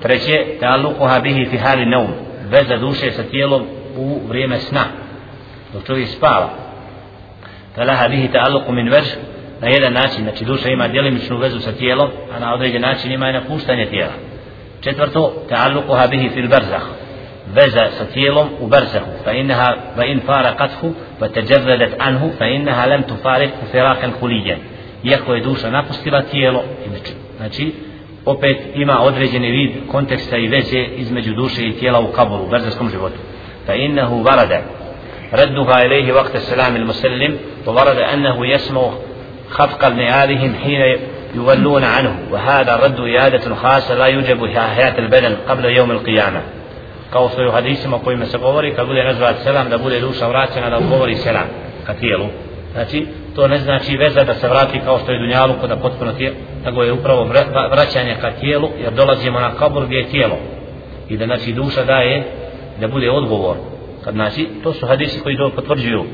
Treće 0.04 0.38
ta'alluquha 0.60 1.22
bihi 1.22 1.44
fi 1.50 1.56
hali 1.56 1.86
naum 1.86 2.10
veza 2.50 2.76
duše 2.76 3.12
sa 3.12 3.22
tijelom 3.22 3.62
u 3.96 4.20
vrijeme 4.28 4.58
sna 4.58 4.84
dok 5.72 5.86
čovjek 5.86 6.08
spava 6.08 6.50
falaha 7.74 8.08
bihi 8.08 8.28
ta'alluqu 8.28 8.72
min 8.72 8.88
wajh 8.90 9.16
na 9.60 9.68
jedan 9.68 9.92
način, 9.92 10.22
znači 10.22 10.44
duša 10.44 10.68
ima 10.68 10.88
djelimičnu 10.88 11.38
vezu 11.38 11.60
sa 11.60 11.72
tijelom, 11.72 12.10
a 12.36 12.38
na 12.38 12.54
određen 12.54 12.82
način 12.82 13.12
ima 13.12 13.30
i 13.30 13.32
napuštanje 13.32 13.86
tijela. 13.86 14.12
Četvrto, 14.80 15.32
ta'alluquha 15.50 16.10
bihi 16.10 16.28
fil 16.28 16.48
barzah, 16.48 16.82
veza 17.54 17.90
sa 17.98 18.04
tijelom 18.04 18.48
u 18.60 18.66
barzahu, 18.66 19.10
fa 19.24 19.32
innaha, 19.32 19.76
fa 19.96 20.04
in 20.04 20.20
faraqathu, 20.26 20.92
fa 21.18 21.28
tajarradat 21.28 21.90
anhu, 21.98 22.30
fa 22.38 22.46
innaha 22.46 22.86
lam 22.86 23.02
tufariqhu 23.02 23.66
firaqan 23.72 24.12
kulijan. 24.20 24.58
Iako 25.04 25.34
je 25.34 25.42
duša 25.42 25.70
napustila 25.70 26.22
tijelo, 26.22 26.64
znači, 27.36 27.72
opet 28.24 28.56
ima 28.74 29.00
određeni 29.02 29.50
vid 29.50 29.70
konteksta 29.92 30.36
i 30.36 30.48
veze 30.48 30.78
između 30.78 31.34
duše 31.34 31.66
i 31.66 31.72
tijela 31.72 32.00
u 32.00 32.12
kaburu, 32.12 32.44
u 32.44 32.48
barzahskom 32.48 32.90
životu. 32.90 33.16
Fa 33.66 33.74
innahu 33.74 34.22
varada, 34.22 34.60
ردها 35.34 35.82
إليه 35.86 36.12
وقت 36.12 36.36
السلام 36.36 36.76
المسلم 36.76 37.38
وورد 37.66 37.98
أنه 37.98 38.46
يسمع 38.46 38.90
خفق 39.48 39.88
نعالهم 39.88 40.54
حين 40.54 40.98
يولون 41.34 41.84
عنه 41.84 42.18
وهذا 42.30 42.74
الرد 42.74 43.00
إيادة 43.00 43.54
خاصة 43.54 43.94
لا 43.94 44.06
يوجب 44.06 44.46
حياة 44.46 44.98
البدن 44.98 45.36
قبل 45.48 45.64
يوم 45.64 45.90
القيامة 45.90 46.40
kao 47.12 47.28
što 47.28 47.42
je 47.42 47.48
u 47.48 47.52
hadisima 47.52 47.98
kojima 47.98 48.26
se 48.26 48.38
govori 48.38 48.74
kad 48.74 48.86
bude 48.86 49.04
nazvat 49.04 49.36
selam 49.44 49.68
da 49.68 49.78
bude 49.78 50.00
duša 50.00 50.28
vraćena 50.28 50.70
da 50.70 50.78
govori 50.90 51.14
selam 51.14 51.46
ka 51.86 51.94
tijelu 51.94 52.26
znači 52.72 53.06
to 53.34 53.48
ne 53.48 53.58
znači 53.58 53.96
veza 53.96 54.24
da 54.24 54.34
se 54.34 54.48
vrati 54.48 54.80
kao 54.84 54.98
što 54.98 55.12
je 55.12 55.18
dunjalu 55.18 55.54
kada 55.60 55.76
potpuno 55.76 56.12
tijelo 56.12 56.36
nego 56.64 56.82
je 56.82 56.92
upravo 56.92 57.24
vraćanje 57.70 58.16
ka 58.20 58.30
tijelu 58.30 58.68
jer 58.82 58.92
dolazimo 58.92 59.40
na 59.40 59.54
kabur 59.54 59.86
gdje 59.86 59.96
je 59.96 60.08
tijelo 60.08 60.36
i 61.08 61.16
da 61.16 61.24
znači 61.24 61.52
duša 61.52 61.84
daje 61.84 62.24
da 62.80 62.88
bude 62.88 63.10
odgovor 63.10 63.56
kad 64.04 64.14
znači 64.14 64.48
to 64.62 64.72
su 64.72 64.86
hadisi 64.86 65.20
koji 65.20 65.36
to 65.36 65.50
potvrđuju 65.50 66.04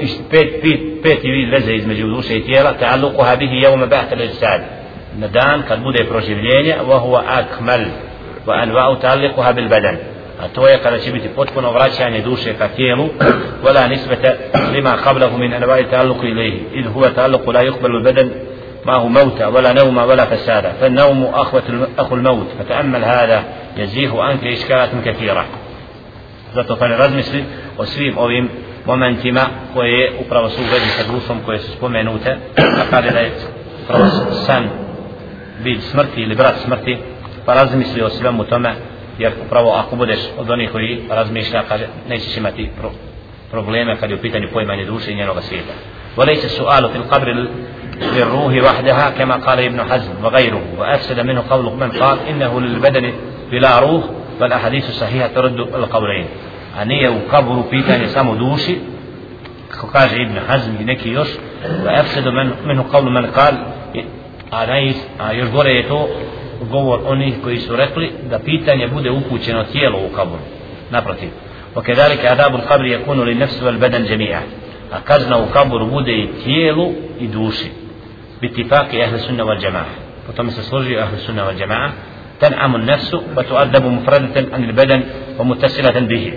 iz 0.00 0.10
pet 0.30 0.62
pet 0.62 0.80
pet 1.02 1.22
vid 1.22 1.50
veze 1.50 1.72
između 1.74 2.06
duše 2.06 2.36
i 2.36 2.44
tijela 2.44 2.72
ta'alluquha 2.80 3.38
bihi 3.38 3.54
yawma 3.54 3.88
ba'th 3.88 4.12
al-ijsad 4.12 4.60
na 5.18 5.28
dan 5.28 5.62
kad 5.68 5.82
bude 5.82 6.04
proživljenje 6.04 6.74
wa 8.46 8.64
anwa'u 8.64 8.96
ta'alluquha 9.02 9.54
bil 9.54 9.68
badan 9.68 9.96
a 10.40 10.48
to 10.48 10.68
je 10.68 10.78
kada 10.82 10.98
će 10.98 11.12
biti 11.12 11.28
potpuno 11.28 11.72
vraćanje 11.72 12.20
duše 12.20 12.54
ka 12.54 12.68
tijelu 12.68 13.08
wala 13.64 13.88
nisbata 13.88 14.32
lima 14.72 14.96
qablahu 15.04 15.38
min 15.38 15.52
anwa'i 15.52 15.84
ta'alluq 15.90 16.24
ilayhi 16.24 16.62
id 16.72 16.86
huwa 16.94 17.10
ta'alluq 17.14 17.52
la 17.54 17.62
yuqbalu 17.62 17.96
al-badan 17.98 18.30
معه 18.86 19.08
موت 19.08 19.42
ولا 19.42 19.72
نوم 19.72 19.98
ولا 19.98 20.24
فساد 20.24 20.72
فالنوم 20.80 21.24
أخوة 21.24 21.88
أخو 21.98 22.14
الموت 22.14 22.46
فتأمل 22.58 23.04
هذا 23.04 23.44
يزيه 23.76 24.22
عنك 24.22 24.44
إشكالات 24.44 24.90
كثيرة 25.04 25.44
zato 26.54 26.76
pa 26.76 26.86
razmisli 26.86 27.44
o 27.78 27.84
svim 27.84 28.18
ovim 28.18 28.48
momentima 28.86 29.40
koje 29.74 30.12
upravo 30.20 30.48
su 30.48 30.60
u 30.60 30.64
vezi 30.64 30.88
sa 30.88 31.12
dušom 31.12 31.38
koje 31.46 31.58
su 31.58 31.72
spomenute 31.72 32.36
a 32.56 32.90
kada 32.90 33.10
da 33.10 33.18
je 33.18 33.32
upravo 33.84 34.04
san 34.46 34.68
vid 35.62 35.80
smrti 35.82 36.20
ili 36.20 36.34
brat 36.34 36.54
smrti 36.64 36.98
pa 37.46 37.54
razmisli 37.54 38.02
o 38.02 38.10
svemu 38.10 38.44
tome 38.44 38.74
jer 39.18 39.32
upravo 39.46 39.70
ako 39.70 39.96
budeš 39.96 40.18
od 40.38 40.50
onih 40.50 40.70
koji 40.72 41.00
razmišlja 41.10 41.62
kaže 41.68 41.86
nećeš 42.08 42.36
imati 42.36 42.70
pro, 42.80 42.90
probleme 43.50 43.96
kad 43.96 44.10
je 44.10 44.16
u 44.16 44.20
pitanju 44.20 44.48
poimanje 44.52 44.84
duše 44.84 45.12
i 45.12 45.16
njenog 45.16 45.36
svijeta 45.42 45.72
وليس 46.16 46.44
السؤال 46.44 46.88
في 46.88 46.96
القبر 46.96 47.28
للروح 48.16 48.52
وحدها 48.64 49.10
كما 49.10 49.36
قال 49.36 49.58
ابن 49.60 49.80
حزم 49.90 50.12
وغيره 50.24 50.62
وأفسد 50.78 51.20
منه 51.20 51.44
قول 51.50 51.64
من 51.64 51.90
قال 51.90 52.18
إنه 52.30 52.60
للبدن 52.60 53.12
بلا 53.50 53.78
روح 53.78 54.04
والأحاديث 54.40 54.88
الصحيحة 54.88 55.26
ترد 55.26 55.58
القولين 55.60 56.26
أني 56.82 57.08
وقبر 57.08 57.62
بيتاني 57.70 58.06
سامو 58.06 58.34
دوشي 58.34 58.76
efsedu 62.00 62.32
men, 62.32 62.52
menu 62.64 62.84
kavlu 62.84 63.10
men 63.10 63.26
kal 63.34 63.54
a, 64.50 64.66
naj, 64.66 64.92
a 65.18 65.32
još 65.32 65.50
gore 65.50 65.70
je 65.70 65.88
to 65.88 66.08
govor 66.71 66.99
onih 67.05 67.33
koji 67.43 67.57
su 67.57 67.75
rekli 67.75 68.11
da 68.29 68.39
pitanje 68.39 68.87
bude 68.87 69.11
upućeno 69.11 69.63
tijelo 69.63 69.97
u 69.97 70.15
kaburu 70.15 70.41
naprotiv 70.91 71.29
وكذلك 71.75 72.25
عذاب 72.25 72.55
القبر 72.55 72.85
يكون 72.85 73.25
للنفس 73.25 73.63
والبدن 73.63 74.05
جميعا 74.05 74.41
a 74.91 74.99
kazna 75.01 75.37
u 75.37 75.45
kaburu 75.53 75.85
bude 75.85 76.11
i 76.11 76.27
tijelu 76.43 76.91
i 77.19 77.27
duši 77.27 77.71
bitifaki 78.41 79.03
ahli 79.03 79.19
sunna 79.19 79.43
wal 79.43 79.63
jama'a 79.63 79.85
po 80.27 80.33
tome 80.33 80.51
se 80.51 80.63
složi 80.63 80.97
ahli 80.97 81.17
sunna 81.17 81.43
wal 81.43 81.59
jama'a 81.59 81.89
تنعم 82.41 82.75
النفس 82.75 83.13
وتؤدب 83.37 83.85
مفردة 83.85 84.35
عن 84.53 84.63
البدن 84.63 85.01
ومتصلة 85.39 85.99
به 85.99 86.33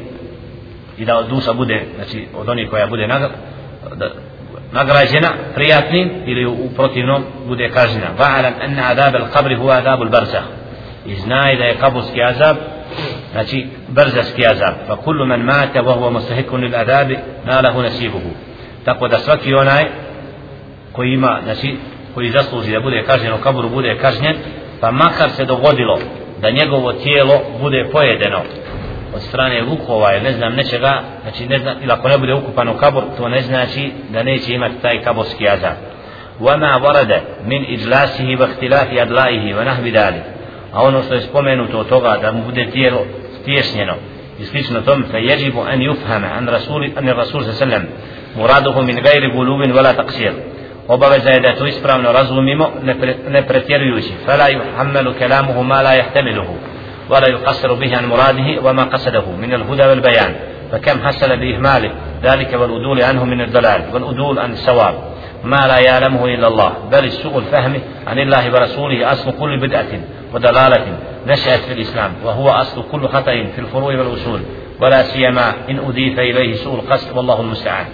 إذا 0.99 1.20
دوسا 1.20 1.53
bude 1.53 1.85
znači 1.97 2.27
od 2.35 2.49
onih 2.49 2.70
koja 2.70 2.87
bude 2.87 3.07
nagrađena 4.72 5.30
prijatnim 5.56 6.11
ili 6.26 6.45
u 6.45 6.69
protivnom 6.76 7.23
bude 7.48 7.69
kažnjena. 7.69 8.07
Va'alam 8.19 8.53
anna 8.64 8.84
adab 8.91 9.14
al-qabr 9.15 9.57
huwa 9.60 9.77
adab 9.77 10.02
al 10.02 10.10
barzah 10.10 10.43
i 11.06 11.15
znaj 11.15 11.56
da 11.56 11.64
je 11.64 11.77
kaburski 11.77 12.23
azab 12.23 12.57
znači 13.31 13.68
barzahski 13.88 14.48
azab. 14.48 14.73
Fa 14.88 14.95
kullu 14.95 15.26
man 15.26 15.41
mata 15.41 15.81
wa 15.81 15.95
huwa 15.98 16.11
mustahiqun 16.11 16.61
lil 16.61 16.76
adab 16.76 17.07
nalahu 17.45 17.81
nasibuhu. 17.81 18.30
Tako 18.85 19.07
da 19.07 19.18
svaki 19.18 19.53
onaj 19.53 19.85
koji 20.91 21.14
ima 21.14 21.39
znači 21.43 21.77
koji 22.14 22.30
zasluži 22.30 22.72
da 22.72 22.80
bude 22.80 23.03
kažnjen 23.03 23.34
u 23.34 23.38
kaburu 23.38 23.69
bude 23.69 23.98
kažnjen 24.02 24.35
pa 24.81 24.91
makar 24.91 25.30
se 25.30 25.45
dogodilo 25.45 25.99
da 26.41 26.49
njegovo 26.49 26.93
tijelo 26.93 27.41
bude 27.61 27.89
pojedeno. 27.91 28.41
Od 29.16 29.22
strane 29.22 29.62
vukova 29.62 30.14
ili 30.14 30.24
ne 30.24 30.32
znam 30.32 30.54
nečega 30.54 31.02
znači 31.22 31.46
ne 31.48 31.58
znam, 31.60 31.76
ili 31.84 31.92
ako 31.92 32.08
ne 32.08 32.18
bude 32.18 32.34
ukupan 32.34 32.70
u 32.70 32.78
kabur 32.78 33.04
to 33.18 33.30
ne 33.30 33.42
znači 33.42 33.92
da 34.10 34.24
neće 34.24 34.54
imati 34.54 34.82
taj 34.82 35.02
kaburski 35.04 35.50
azab 35.50 35.76
وما 36.42 36.76
ورد 36.76 37.22
من 37.46 37.66
إجلاسه 37.66 38.38
واختلاف 38.40 38.88
أدلائه 38.94 39.56
ونحو 39.56 39.84
ذلك 39.84 40.24
a 40.74 40.84
ono 40.84 41.04
što 41.04 41.14
je 41.14 41.22
spomenuto 41.22 41.80
od 41.80 41.90
toga 41.90 42.18
da 42.22 42.32
mu 42.32 42.44
bude 42.44 42.66
tijelo 42.72 43.06
stješnjeno 43.42 43.94
i 44.40 44.46
slično 44.46 44.82
tom 44.82 45.04
fe 45.12 45.18
jeđibu 45.18 45.62
an 45.62 45.80
yufhama 45.80 46.38
an 46.38 46.48
rasuli 46.48 46.94
an 46.98 47.08
rasul 47.08 47.44
sallam 47.44 47.84
muraduhu 48.36 48.84
min 48.84 48.96
gajri 48.96 49.32
gulubin 49.36 49.74
wala 49.74 49.96
taqsir 49.96 50.32
obaveza 50.88 51.30
je 51.30 51.40
da 51.40 51.56
to 51.56 51.66
ispravno 51.66 52.12
razumimo 52.12 52.70
ne 53.30 53.42
pretjerujući 53.48 54.14
fala 54.26 54.46
yuhammalu 54.50 55.14
kalamuhu 55.20 55.64
ma 55.64 55.82
la 55.82 55.92
yahtamiluhu 55.92 56.56
ولا 57.12 57.28
يقصر 57.28 57.74
به 57.74 57.98
عن 57.98 58.06
مراده 58.06 58.62
وما 58.64 58.84
قصده 58.84 59.32
من 59.32 59.54
الهدى 59.54 59.86
والبيان. 59.86 60.36
فكم 60.72 61.08
حصل 61.08 61.38
بإهماله 61.38 61.92
ذلك 62.24 62.54
والأدول 62.54 63.02
عنه 63.04 63.26
من 63.26 63.42
الضلال 63.42 63.82
والأدول 63.94 64.40
عن 64.40 64.52
الصواب 64.52 64.96
ما 65.44 65.68
لا 65.68 65.80
يعلمه 65.80 66.26
إلا 66.26 66.48
الله. 66.48 66.74
بل 66.92 67.12
سوء 67.12 67.38
الفهم 67.38 67.74
عن 68.08 68.20
الله 68.20 68.54
ورسوله 68.54 69.12
أصل 69.12 69.32
كل 69.40 69.60
بدعة 69.60 69.92
ودلالة 70.34 70.86
نشأت 71.28 71.60
في 71.60 71.74
الإسلام 71.74 72.12
وهو 72.24 72.50
أصل 72.50 72.84
كل 72.92 73.08
خطأ 73.08 73.32
في 73.56 73.60
الفروع 73.60 73.98
والأصول. 73.98 74.42
ولا 74.82 75.04
سيما 75.04 75.54
إن 75.70 75.80
أضيف 75.80 76.20
إليه 76.20 76.56
سوء 76.56 76.76
القصد 76.80 77.18
والله 77.18 77.42
المستعان. 77.42 77.86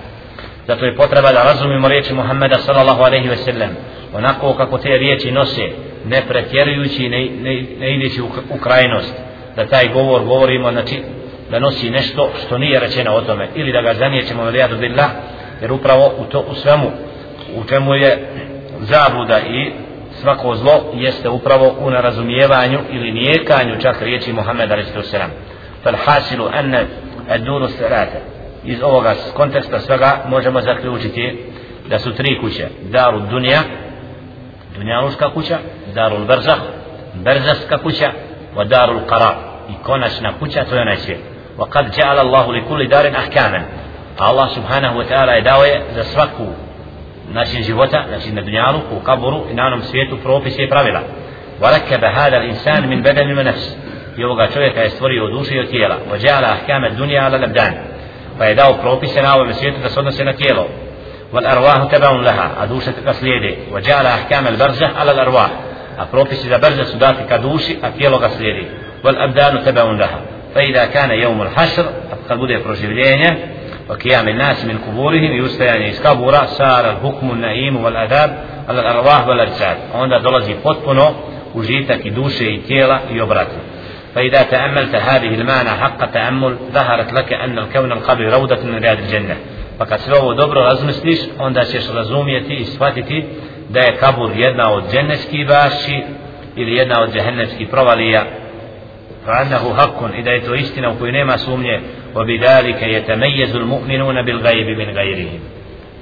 Zato 0.67 0.85
je 0.85 0.95
potreba 0.95 1.31
da 1.31 1.43
razumimo 1.43 1.87
riječi 1.87 2.13
Muhammeda 2.13 2.57
sallallahu 2.57 3.03
alaihi 3.03 3.29
ve 3.29 3.35
sellem 3.37 3.69
onako 4.13 4.53
kako 4.53 4.77
te 4.77 4.97
riječi 4.97 5.31
nose 5.31 5.71
ne 6.07 6.21
pretjerujući 6.27 7.09
ne, 7.09 7.29
ne, 7.41 7.65
ne 7.79 7.95
ideći 7.95 8.21
u 8.49 8.57
krajnost 8.63 9.13
da 9.55 9.65
taj 9.65 9.87
govor 9.93 10.23
govorimo 10.23 10.71
znači 10.71 11.01
da 11.51 11.59
nosi 11.59 11.89
nešto 11.89 12.29
što 12.45 12.57
nije 12.57 12.79
rečeno 12.79 13.11
o 13.11 13.21
tome 13.21 13.47
ili 13.55 13.71
da 13.71 13.81
ga 13.81 13.93
zanijećemo 13.93 14.43
ili 14.43 14.77
billah 14.79 15.09
jer 15.61 15.71
upravo 15.71 16.11
u, 16.17 16.23
to, 16.23 16.39
u 16.39 16.55
svemu 16.55 16.91
u 17.55 17.63
čemu 17.63 17.95
je 17.95 18.27
zabuda 18.79 19.39
i 19.39 19.71
svako 20.21 20.55
zlo 20.55 20.91
jeste 20.93 21.29
upravo 21.29 21.75
u 21.79 21.89
narazumijevanju 21.89 22.79
ili 22.91 23.11
nijekanju 23.11 23.81
čak 23.81 24.01
riječi 24.01 24.33
Muhammeda 24.33 24.75
r.a. 24.75 25.27
fal 25.83 25.95
hasilu 26.05 26.45
ene 26.59 26.85
edunu 27.29 27.67
serate 27.67 28.21
iz 28.65 28.81
ovoga 28.83 29.15
konteksta 29.33 29.79
svega 29.79 30.23
možemo 30.29 30.61
zaključiti 30.61 31.37
da 31.89 31.99
su 31.99 32.13
tri 32.13 32.39
kuće 32.41 32.67
daru 32.81 33.19
dunja 33.19 33.59
dunjaluška 34.77 35.33
kuća 35.33 35.57
daru 35.93 36.25
berzah 36.25 36.57
berzaska 37.13 37.77
kuća 37.77 38.11
wa 38.55 38.67
daru 38.67 38.99
qarar 39.09 39.33
i 39.69 39.83
konačna 39.83 40.33
kuća 40.39 40.65
to 40.65 40.75
je 40.75 40.81
onaj 40.81 40.97
svijet 40.97 41.19
وقد 41.57 41.91
جعل 41.91 42.19
الله 42.19 42.53
لكل 42.53 42.87
دار 42.87 43.05
أحكاما 43.07 43.61
Allah 44.19 44.49
subhanahu 44.49 44.97
wa 44.99 45.05
ta'ala 45.05 45.31
je 45.31 45.41
dao 45.41 45.63
je 45.63 45.81
za 45.95 46.03
svaku 46.03 46.47
način 47.29 47.63
života, 47.63 48.03
znači 48.07 48.31
na 48.31 48.41
dunjalu, 48.41 48.79
u 48.91 48.99
kaburu 48.99 49.43
i 49.51 49.53
na 49.53 49.65
onom 49.65 49.81
svijetu 49.81 50.17
propise 50.17 50.63
i 50.63 50.69
pravila. 50.69 51.01
وركب 51.61 52.03
هذا 52.03 52.37
الإنسان 52.37 52.89
من 52.89 53.01
بدن 53.01 53.37
ونفس 53.37 53.75
ovoga 54.25 54.47
čovjeka 54.53 54.81
je 54.81 54.89
stvorio 54.89 55.25
od 55.25 55.31
duše 55.31 55.55
i 55.55 55.59
od 55.59 55.69
tijela 55.69 55.95
وجعل 56.11 56.43
أحكام 56.43 56.85
الدنيا 56.85 57.21
على 57.21 57.35
الأبدان 57.37 57.73
pa 58.37 58.45
je 58.45 58.55
dao 58.55 58.73
propise 58.73 59.21
na 59.21 59.35
ovom 59.35 59.53
svijetu 59.53 59.79
da 59.83 59.89
se 59.89 59.99
odnose 59.99 60.23
na 60.25 60.33
tijelo 60.33 60.67
والأرواح 61.33 61.83
تبع 61.91 62.11
لها. 62.11 62.63
a 62.63 62.69
duša 62.69 62.93
ga 63.05 63.16
slijedi 63.16 63.55
وجعل 63.71 64.05
أحكام 64.05 64.47
البرزخ 64.47 64.87
على 64.99 65.11
الأرواح. 65.11 65.49
أبروبيس 65.99 66.45
إذا 66.45 66.57
برزة 66.57 66.83
سداتي 66.83 67.23
كدوشي 67.29 67.77
أكيلو 67.83 68.19
كسليدي 68.19 68.67
والأبدان 69.03 69.63
تبع 69.65 69.83
لها. 69.83 70.21
فإذا 70.55 70.85
كان 70.85 71.11
يوم 71.11 71.41
الحشر 71.41 71.85
a 72.11 72.18
kad 72.18 72.37
bude 72.37 72.57
proživljenje 72.57 73.37
وقيام 73.89 74.27
الناس 74.27 74.65
من 74.65 74.77
قبورهم 74.77 75.45
i 75.45 75.50
ustajanje 75.50 75.89
iz 75.89 76.03
kabura 76.03 76.45
صار 76.45 76.91
الحكم 76.91 77.31
والنعيم 77.31 77.83
والعذاب 77.83 78.43
على 78.69 78.79
الأرواح 78.79 79.27
والأجساد. 79.27 79.77
عند 79.93 80.23
دولزي 80.23 80.55
potpuno 80.63 81.15
užitak 81.53 82.05
i 82.05 82.09
duše 82.09 82.45
i 82.45 82.61
فإذا 84.15 84.41
تأملت 84.41 84.95
هذه 84.95 85.27
المعنى 85.27 85.69
حق 85.69 86.11
تأمل 86.11 86.57
ظهرت 86.73 87.13
لك 87.13 87.33
أن 87.33 87.59
الكون 87.59 87.91
القبر 87.91 88.23
روضة 88.23 88.63
من 88.63 88.79
رياض 88.83 88.97
الجنة. 88.97 89.35
pa 89.78 89.86
kad 89.86 90.00
sve 90.00 90.18
ovo 90.18 90.34
dobro 90.34 90.60
razmisliš 90.60 91.18
onda 91.38 91.64
ćeš 91.64 91.82
razumijeti 91.94 92.54
i 92.54 92.64
shvatiti 92.64 93.24
da 93.68 93.80
je 93.80 93.96
kabur 93.96 94.30
jedna 94.36 94.72
od 94.72 94.82
dženevskih 94.92 95.46
baši 95.46 96.02
ili 96.56 96.72
jedna 96.72 97.02
od 97.02 97.12
džehennemskih 97.12 97.68
provalija 97.68 98.24
فأنه 99.26 99.74
حق 99.74 100.04
إذا 100.04 100.32
يتو 100.34 100.54
إستنا 100.54 100.88
وكي 100.88 101.10
نيما 101.10 101.36
سومني 101.36 101.80
وبذلك 102.16 102.82
يتميز 102.82 103.56
المؤمنون 103.56 104.22
بالغيب 104.22 104.78
من 104.78 104.94
غيرهم 104.94 105.40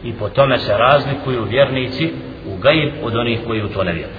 i 0.04 0.12
po 0.12 0.28
tome 0.28 0.58
se 0.58 0.72
razlikuju 0.76 1.44
vjernici 1.44 2.10
u 2.46 2.56
gaib 2.56 2.92
od 3.02 3.16
onih 3.16 3.38
koji 3.46 3.62
u 3.62 3.68
to 3.68 3.84
ne 3.84 3.92
vjeruju. 3.92 4.14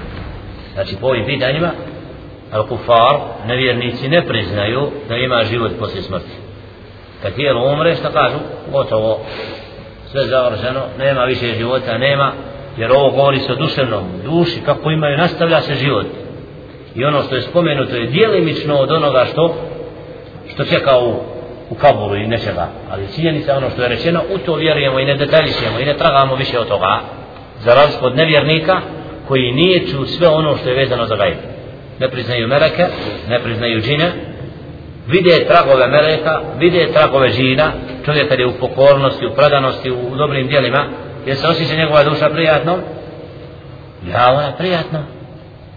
Znači 0.73 0.95
po 1.01 1.07
ovim 1.07 1.25
pitanjima 1.25 1.71
al-kufar, 2.51 3.19
nevjernici 3.47 4.09
ne 4.09 4.25
priznaju 4.25 4.91
da 5.09 5.15
ima 5.15 5.43
život 5.43 5.71
poslije 5.79 6.01
smrti. 6.01 6.31
Kad 7.26 7.34
tijelo 7.34 7.72
umre, 7.72 7.94
šta 7.94 8.12
kažu? 8.12 8.38
Gotovo, 8.72 9.20
sve 10.10 10.26
završeno, 10.26 10.80
nema 10.98 11.24
više 11.24 11.46
života, 11.46 11.98
nema, 11.98 12.32
jer 12.76 12.92
ovo 12.92 13.10
govori 13.10 13.38
se 13.38 13.52
o 13.52 13.56
duševnom 13.56 14.04
duši, 14.24 14.60
kako 14.66 14.90
imaju, 14.90 15.16
nastavlja 15.16 15.60
se 15.60 15.74
život. 15.74 16.06
I 16.94 17.04
ono 17.04 17.22
što 17.22 17.34
je 17.34 17.42
spomenuto 17.42 17.96
je 17.96 18.06
dijelimično 18.06 18.76
od 18.76 18.92
onoga 18.92 19.24
što 19.32 19.54
što 20.52 20.64
čeka 20.64 20.98
u, 20.98 21.14
u 21.70 21.74
kaburu 21.74 22.16
i 22.16 22.26
nečega. 22.26 22.68
Ali 22.90 23.08
činjenica 23.14 23.56
ono 23.56 23.70
što 23.70 23.82
je 23.82 23.88
rečeno 23.88 24.20
u 24.34 24.38
to 24.38 24.54
vjerujemo 24.54 25.00
i 25.00 25.04
ne 25.04 25.14
detaljišemo 25.14 25.78
i 25.80 25.84
ne 25.84 25.96
tragamo 25.96 26.34
više 26.34 26.58
od 26.58 26.68
toga. 26.68 27.00
Za 27.64 27.74
razliku 27.74 28.06
od 28.06 28.16
nevjernika 28.16 28.80
koji 29.28 29.52
nije 29.52 29.86
ču 29.86 30.06
sve 30.06 30.28
ono 30.28 30.56
što 30.56 30.68
je 30.68 30.76
vezano 30.76 31.06
za 31.06 31.16
gajb. 31.16 31.36
Ne 32.00 32.10
priznaju 32.10 32.48
meleke 32.48 32.86
ne 33.28 33.42
priznaju 33.42 33.80
džine 33.80 34.35
vide 35.06 35.46
tragove 35.48 35.86
meleka 35.86 36.40
vide 36.58 36.92
tragove 36.92 37.28
žina, 37.28 37.72
čovjek 38.04 38.28
kad 38.28 38.38
je 38.38 38.46
u 38.46 38.58
pokornosti, 38.60 39.26
u 39.26 39.34
predanosti, 39.34 39.90
u 39.90 40.16
dobrim 40.16 40.46
dijelima. 40.46 40.88
Jer 41.26 41.36
se 41.36 41.48
osjeća 41.48 41.74
njegova 41.74 42.04
duša 42.04 42.28
prijatno? 42.28 42.78
Ja 44.08 44.32
ona 44.32 44.52
prijatno 44.58 44.98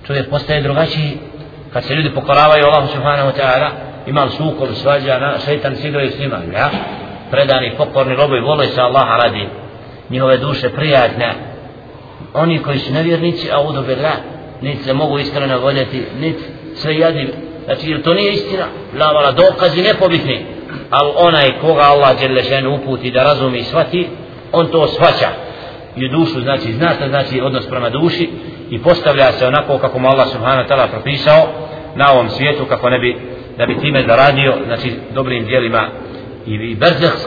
čovjek 0.08 0.30
postaje 0.30 0.62
drugačiji. 0.62 1.18
Kad 1.74 1.84
se 1.84 1.96
ljudi 1.96 2.16
pokoravaju 2.16 2.66
Allahu 2.66 2.88
subhanahu 2.88 3.30
wa 3.30 3.42
ta'ala 3.42 3.70
ima 4.08 4.30
sukob, 4.30 4.70
svađa, 4.74 5.20
na, 5.20 5.40
šeitan 5.46 5.76
se 5.76 5.88
igraju 5.88 6.10
s 6.12 6.20
njima. 6.20 6.38
Ja? 6.54 6.70
predani, 7.32 7.74
pokorni 7.78 8.16
robovi 8.16 8.42
vole 8.42 8.66
se 8.68 8.82
Allaha 8.82 9.18
radi. 9.18 9.48
Njihove 10.10 10.38
duše 10.38 10.70
prijatne. 10.70 11.34
Oni 12.34 12.60
koji 12.60 12.80
su 12.80 12.94
nevjernici 12.94 13.52
a 13.52 13.62
udu 13.62 13.84
niti 14.62 14.84
se 14.84 14.94
mogu 14.94 15.20
iskreno 15.20 15.60
voljeti 15.60 16.04
niti 16.20 16.44
sve 16.76 16.96
jadi 16.96 17.34
znači 17.70 17.90
jer 17.92 18.02
to 18.02 18.14
nije 18.14 18.34
istina? 18.34 18.66
Lavala 19.00 19.32
dokazi 19.32 19.82
nepobitni. 19.82 20.46
Ali 20.90 21.12
onaj 21.16 21.60
koga 21.62 21.82
Allah 21.82 22.20
Đelešen 22.20 22.68
uputi 22.68 23.12
da 23.12 23.24
razumi 23.24 23.58
i 23.58 23.64
shvati 23.64 24.08
on 24.52 24.68
to 24.68 24.88
shvaća. 24.88 25.30
I 25.96 26.10
dušu 26.10 26.42
znači 26.42 26.74
zna 26.74 26.94
šta 26.94 27.08
znači 27.10 27.42
odnos 27.42 27.68
prema 27.68 27.90
duši 27.90 28.30
i 28.70 28.80
postavlja 28.80 29.32
se 29.32 29.48
onako 29.48 29.78
kako 29.78 30.00
mu 30.00 30.08
Allah 30.08 30.28
subhanahu 30.28 30.70
ta'ala 30.70 30.88
propisao 30.92 31.48
na 31.96 32.12
ovom 32.12 32.30
svijetu 32.30 32.66
kako 32.66 32.90
ne 32.90 33.00
bi 33.00 33.18
da 33.58 33.66
bi 33.66 33.80
time 33.80 34.04
zaradio 34.08 34.54
znači 34.66 34.94
dobrim 35.14 35.46
dijelima 35.46 35.90
i, 36.46 36.76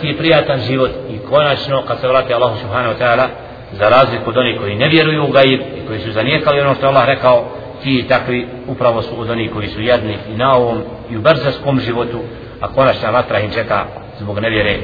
i 0.03 0.17
prijatan 0.19 0.61
život 0.61 0.91
i 1.11 1.19
konačno 1.31 1.83
kad 1.89 2.01
se 2.01 2.09
vrati 2.09 2.35
Allah 2.35 2.53
subhanahu 2.61 2.95
ta'ala 3.01 3.27
za 3.73 3.89
razliku 3.89 4.31
od 4.31 4.37
onih 4.37 4.61
koji 4.61 4.75
ne 4.75 4.89
vjeruju 4.89 5.25
u 5.25 5.33
gaib 5.33 5.61
i 5.61 5.87
koji 5.87 6.01
su 6.01 6.13
zanijekali 6.13 6.61
ono 6.61 6.75
što 6.75 6.87
Allah 6.87 7.07
rekao 7.07 7.45
ti 7.83 8.05
takvi 8.09 8.47
upravo 8.67 9.03
su 9.03 9.21
od 9.21 9.31
onih 9.31 9.51
koji 9.53 9.69
su 9.69 9.81
jedni 9.81 10.17
i 10.35 10.37
na 10.37 10.57
ovom 10.57 10.83
i 11.11 11.17
u 11.17 11.21
brzahskom 11.21 11.81
životu 11.81 12.21
a 12.61 12.69
konačna 12.69 13.11
vatra 13.11 13.41
im 13.41 13.51
čeka 13.51 13.85
zbog 14.19 14.39
nevjere 14.39 14.79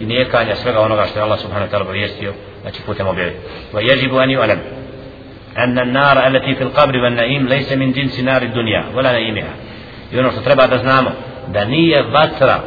i 0.00 0.06
nijekanja 0.06 0.54
svega 0.54 0.80
onoga 0.80 1.06
što 1.06 1.18
je 1.18 1.22
Allah 1.22 1.40
subhanahu 1.40 1.72
ta'ala 1.72 1.82
obavijestio 1.82 2.32
znači 2.62 2.82
putem 2.86 3.06
objave 3.06 3.32
wa 3.72 3.80
yajibu 3.80 4.18
an 4.22 4.28
yu'lam 4.28 4.58
أن 5.58 5.78
النار 5.78 6.26
التي 6.26 6.54
في 6.54 6.62
القبر 6.62 6.96
والنعيم 6.96 7.48
ليس 7.48 7.72
من 7.72 7.92
جنس 7.92 8.20
نار 8.20 8.42
الدنيا 8.42 8.84
ولا 8.94 9.12
نعيمها 9.12 9.54
i 10.12 10.18
ono 10.18 10.30
što 10.30 10.40
treba 10.40 10.66
da 10.66 10.78
znamo 10.78 11.10
da 11.48 11.64
nije 11.64 12.02
vatra 12.02 12.60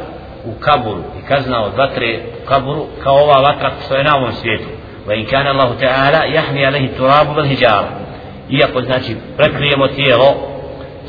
u 0.44 0.52
kaburu 0.60 1.02
i 1.22 1.26
kazna 1.28 1.64
od 1.64 1.72
vatre 1.76 2.20
u 2.42 2.46
kaburu 2.46 2.86
kao 3.02 3.14
ova 3.14 3.40
vatra 3.40 3.70
što 3.84 3.96
je 3.96 4.04
na 4.04 4.16
ovom 4.16 4.32
svijetu 4.32 4.68
wa 5.06 5.30
kana 5.30 5.50
Allah 5.50 5.70
ta'ala 5.80 6.20
yahmi 6.36 6.66
alayhi 6.66 6.96
turabu 6.96 7.32
wal 7.32 7.48
hijara 7.48 7.88
iako 8.50 8.82
znači 8.82 9.16
prekrijemo 9.36 9.88
tijelo 9.88 10.34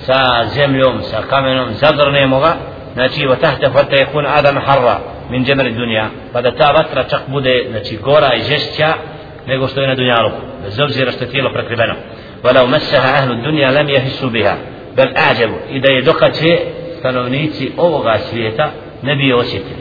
sa 0.06 0.46
zemljom 0.56 1.02
sa 1.04 1.22
kamenom 1.30 1.74
zagrnemo 1.74 2.40
ga 2.40 2.54
znači 2.94 3.22
wa 3.22 3.36
tahta 3.42 3.72
fa 3.72 3.84
yakun 3.92 4.26
adam 4.28 4.58
harra 4.66 5.00
min 5.30 5.46
jamr 5.48 5.72
dunja, 5.72 6.10
pa 6.34 6.42
da 6.42 6.56
ta 6.56 6.72
vatra 6.72 7.04
čak 7.04 7.22
bude 7.28 7.68
znači 7.70 7.98
gora 7.98 8.34
i 8.36 8.42
žešća 8.42 8.94
nego 9.48 9.68
što 9.68 9.82
je 9.82 9.88
na 9.88 9.96
dunjalu 9.96 10.30
bez 10.64 10.80
obzira 10.80 11.12
što 11.12 11.24
je 11.24 11.30
tijelo 11.30 11.54
prekriveno. 11.54 11.94
Walau 12.44 12.68
massaha 12.68 13.24
ahlu 13.24 13.36
dunja 13.36 13.72
lam 13.72 13.88
yahissu 13.88 14.30
biha. 14.30 14.54
Bel 14.96 15.08
a'jabu 15.08 15.56
i 15.70 15.80
da 15.80 15.92
je 15.92 16.02
dokače 16.02 16.60
stanovnici 17.00 17.72
ovoga 17.78 18.18
svijeta 18.30 18.72
ne 19.02 19.16
bi 19.16 19.28
je 19.28 19.36
osjetili. 19.36 19.80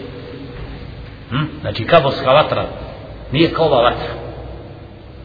Hm? 1.30 1.44
znači 1.60 1.84
kaborska 1.84 2.32
vatra 2.32 2.64
nije 3.32 3.50
kao 3.50 3.66
ova 3.66 3.82
vatra. 3.82 4.12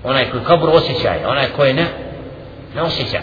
Onaj 0.04 0.30
koji 0.32 0.44
kabur 0.44 0.70
osjećaj, 0.70 1.26
onaj 1.26 1.46
koji 1.56 1.74
ne 1.74 1.86
ne 2.75 2.83
osjeća 2.83 3.21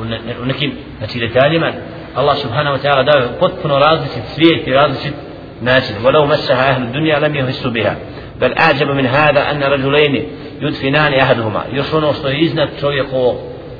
u, 0.00 0.04
ne, 0.04 0.18
u 0.42 0.46
nekim 0.46 0.72
znači 0.98 1.18
detaljima 1.18 1.72
Allah 2.14 2.38
subhanahu 2.38 2.76
wa 2.76 2.82
ta'ala 2.82 3.04
dao 3.04 3.28
potpuno 3.40 3.78
različit 3.78 4.22
svijet 4.34 4.66
i 4.66 4.72
različit 4.72 5.14
način 5.60 5.96
walau 6.04 6.28
massaha 6.28 6.70
ahlu 6.70 6.86
dunya 6.92 7.18
lam 7.18 7.32
yahissu 7.32 7.70
biha 7.70 7.94
بل 8.40 8.54
أعجب 8.58 8.90
من 8.90 9.06
هذا 9.06 9.50
أن 9.50 9.62
رجلين 9.62 10.28
يدفنان 10.60 11.12
أحدهما 11.14 11.64
još 11.72 11.92
ono 11.92 12.12
što 12.12 12.28
je 12.28 12.38
iznad 12.38 12.68
čovjekovog 12.80 13.36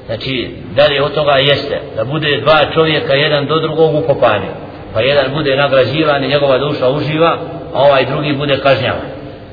znači 0.07 0.51
dalje 0.77 1.03
od 1.03 1.15
toga 1.15 1.33
jeste 1.39 1.81
da 1.97 2.05
bude 2.05 2.41
dva 2.41 2.73
čovjeka 2.75 3.15
jedan 3.15 3.47
do 3.47 3.61
drugog 3.61 3.95
ukopani 3.95 4.47
pa 4.95 5.01
jedan 5.01 5.33
bude 5.35 5.57
nagrađivan 5.57 6.25
i 6.25 6.29
njegova 6.29 6.59
duša 6.59 6.89
uživa 6.89 7.39
a 7.75 7.83
ovaj 7.83 8.07
drugi 8.07 8.33
bude 8.33 8.59
kažnjavan 8.63 9.07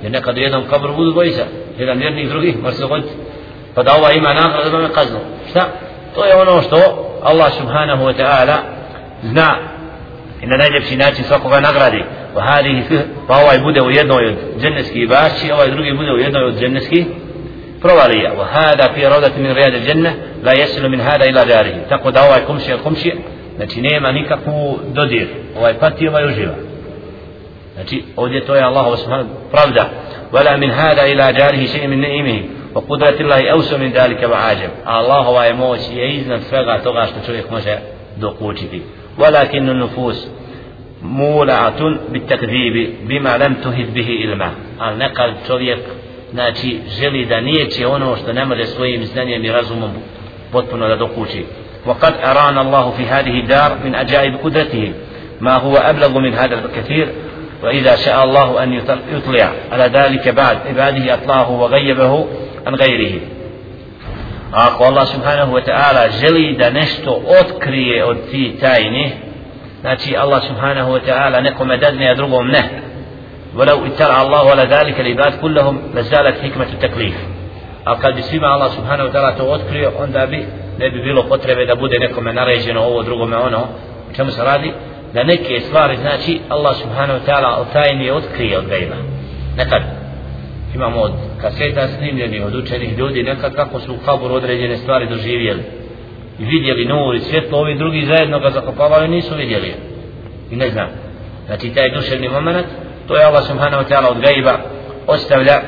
jer 0.03 0.11
nekad 0.11 0.37
u 0.37 0.39
jednom 0.39 0.63
kabru 0.69 0.93
budu 0.93 1.11
dvojica 1.11 1.43
jedan 1.79 1.97
vjernik 1.97 2.29
drugi 2.29 2.55
može 2.61 2.75
se 2.75 2.81
dogoditi 2.81 3.13
pa 3.74 3.82
da 3.82 3.92
ovaj 3.98 4.14
ima 4.14 4.34
nagradu 4.34 4.70
da 4.70 4.78
me 4.78 4.92
kaznu 4.92 5.18
šta? 5.50 5.68
to 6.14 6.24
je 6.24 6.36
ono 6.36 6.62
što 6.62 6.76
Allah 7.22 7.52
subhanahu 7.52 8.04
wa 8.04 8.14
ta'ala 8.16 8.56
zna 9.22 9.56
i 10.42 10.46
na 10.46 10.56
najljepši 10.56 10.96
način 10.96 11.24
svakoga 11.24 11.60
nagradi 11.60 12.04
pa 13.28 13.36
ovaj 13.36 13.58
bude 13.58 13.82
u 13.82 13.90
jednoj 13.90 14.26
od 14.26 14.34
džennetskih 14.60 15.08
bašći 15.08 15.52
ovaj 15.52 15.70
drugi 15.70 15.92
bude 15.92 16.12
u 16.12 16.18
jednoj 16.18 16.44
od 16.44 16.58
džennetskih 16.60 17.06
provalija 17.80 18.32
wa 18.38 18.44
hada 18.52 18.88
fi 18.94 19.00
rawdati 19.00 19.38
min 19.38 19.54
riyad 19.54 19.74
al-janna 19.74 20.12
la 20.44 20.52
yasilu 20.52 20.88
min 20.88 21.00
hada 21.00 21.24
ila 21.24 21.44
darihi 21.44 21.80
tako 21.88 22.10
da 22.10 22.22
ovaj 22.22 22.40
komšija 22.46 22.76
komšija 22.78 23.14
znači 23.56 23.80
nema 23.80 24.12
nikakvu 24.12 24.78
dodir 24.92 25.28
ovaj 25.58 25.74
pati 25.74 26.08
ovaj 26.08 26.24
uživa 26.24 26.54
znači 27.74 28.04
ovdje 28.16 28.44
to 28.46 28.54
je 28.54 28.62
Allah 28.62 28.98
subhanahu 28.98 29.28
pravda 29.50 29.90
wala 30.32 30.58
min 30.58 30.70
hada 30.70 31.06
ila 31.06 31.32
darihi 31.32 31.66
shay 31.66 31.88
min 31.88 32.00
ni'imihi 32.00 32.48
وقدرة 32.74 33.20
الله 33.20 33.50
أوسع 33.50 33.76
من 33.76 33.92
ذلك 33.92 34.22
وعاجب. 34.30 34.70
الله 34.86 35.18
هو 35.18 35.42
يموت 35.42 35.90
يئيزا 35.90 36.36
فغا 36.36 36.78
تغا 36.78 37.06
شتشريخ 37.06 37.52
مشا 37.52 37.78
دقوتي 38.18 38.82
ولكن 39.18 39.68
النفوس 39.68 40.28
مولعة 41.02 41.80
بالتكذيب 42.12 42.94
بما 43.08 43.38
لم 43.38 43.54
تهد 43.54 43.94
به 43.94 44.08
إلما. 44.24 44.50
قال 44.80 44.98
نقل 44.98 45.34
شريخ 45.48 45.78
ناتي 46.34 46.80
جلد 47.00 47.32
نيتي 47.32 47.84
هنا 47.84 48.06
واشتنام 48.06 48.54
لسوي 48.54 48.98
مزنانيا 48.98 49.38
مرزم 49.38 49.92
بطن 50.54 50.82
لدقوتي. 50.82 51.44
وقد 51.86 52.14
أران 52.24 52.58
الله 52.58 52.90
في 52.90 53.02
هذه 53.02 53.40
الدار 53.40 53.78
من 53.84 53.94
أجائب 53.94 54.36
قدرته. 54.44 54.92
ما 55.40 55.56
هو 55.56 55.76
أبلغ 55.76 56.18
من 56.18 56.34
هذا 56.34 56.54
الكثير. 56.54 57.08
وإذا 57.62 57.96
شاء 57.96 58.24
الله 58.24 58.62
أن 58.62 58.72
يطلع 59.12 59.52
على 59.72 59.84
ذلك 59.84 60.28
بعد 60.28 60.58
عباده 60.66 61.14
أطلعه 61.14 61.50
وغيبه 61.50 62.26
an 62.64 62.76
gajrihi 62.76 63.20
ako 64.52 64.84
Allah 64.84 65.06
subhanahu 65.06 65.52
wa 65.52 65.64
ta'ala 65.64 66.10
želi 66.20 66.56
da 66.58 66.70
nešto 66.70 67.22
otkrije 67.40 68.04
od 68.04 68.16
ti 68.30 68.56
tajni 68.60 69.12
znači 69.80 70.16
Allah 70.16 70.42
subhanahu 70.48 70.92
wa 70.92 71.00
ta'ala 71.06 71.40
nekome 71.40 71.76
dadne 71.76 72.10
a 72.10 72.14
drugom 72.14 72.48
ne. 72.48 72.82
ولو 73.56 73.86
اتلع 73.86 74.22
الله 74.22 74.50
على 74.50 74.62
ذلك 74.62 75.00
الإباد 75.00 75.40
كلهم 75.40 75.82
لزالت 75.94 76.40
حكمة 76.40 76.66
التكليف 76.72 77.14
أو 77.88 77.94
قد 77.94 78.16
بسيما 78.16 78.54
الله 78.54 78.68
سبحانه 78.68 79.04
وتعالى 79.04 79.36
توتكري 79.38 79.86
عن 79.86 80.12
دابي 80.12 80.46
نبي 80.80 81.02
بيلو 81.02 81.20
قطرب 81.20 81.58
إذا 81.58 81.74
بودي 81.74 81.98
نكم 81.98 82.24
من 82.24 82.38
أريجن 82.38 82.76
أو 82.76 83.02
درغو 83.02 83.26
ما 83.26 83.48
أنه 83.48 83.66
كم 84.16 84.30
سرادي 84.30 84.72
لنكي 85.14 85.56
إصفار 85.58 85.90
الله 86.52 86.72
سبحانه 86.72 87.14
وتعالى 87.14 87.60
أتايني 87.60 88.18
أتكري 88.18 88.56
أو 88.56 88.60
غيره 88.60 88.96
نكد 89.58 90.01
imamo 90.74 91.00
od 91.00 91.12
kaseta 91.40 91.88
snimljeni 91.88 92.40
od 92.40 92.54
učenih 92.54 92.98
ljudi 92.98 93.22
nekad 93.22 93.54
kako 93.56 93.80
su 93.80 93.94
u 93.94 94.04
kaburu 94.04 94.34
određene 94.34 94.76
stvari 94.76 95.06
doživjeli 95.08 95.62
i 96.38 96.44
vidjeli 96.44 96.84
nur 96.84 97.14
i 97.14 97.20
svjetlo 97.20 97.58
ovi 97.58 97.78
drugi 97.78 98.06
zajedno 98.06 98.38
ga 98.38 98.50
zakopavaju 98.50 99.08
nisu 99.08 99.34
vidjeli 99.34 99.74
i 100.50 100.56
ne 100.56 100.70
znam 100.70 100.88
znači 101.46 101.74
taj 101.74 101.90
duševni 101.90 102.28
moment 102.28 102.66
to 103.08 103.16
je 103.16 103.24
Allah 103.24 103.44
subhanahu 103.46 103.82
wa 103.82 103.88
ta'ala 103.88 104.10
od 104.10 104.20
gajba 104.20 104.58
ostavlja 105.06 105.62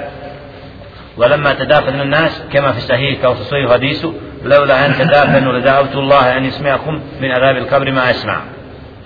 ولما 1.16 1.52
تدافن 1.52 2.00
الناس 2.00 2.42
كما 2.52 2.72
في 2.72 2.78
الصحيح 2.78 3.22
كما 3.22 3.34
في 3.34 3.40
الصحيح 3.40 3.72
حديث 3.72 4.06
لولا 4.44 4.86
أن 4.86 4.94
تدافنوا 4.98 5.52
لدعوت 5.52 5.94
الله 5.94 6.36
أن 6.36 6.44
يسمعكم 6.44 7.00
من 7.20 7.30
عذاب 7.30 7.56
القبر 7.56 7.90
ما 7.92 8.10
أسمع 8.10 8.40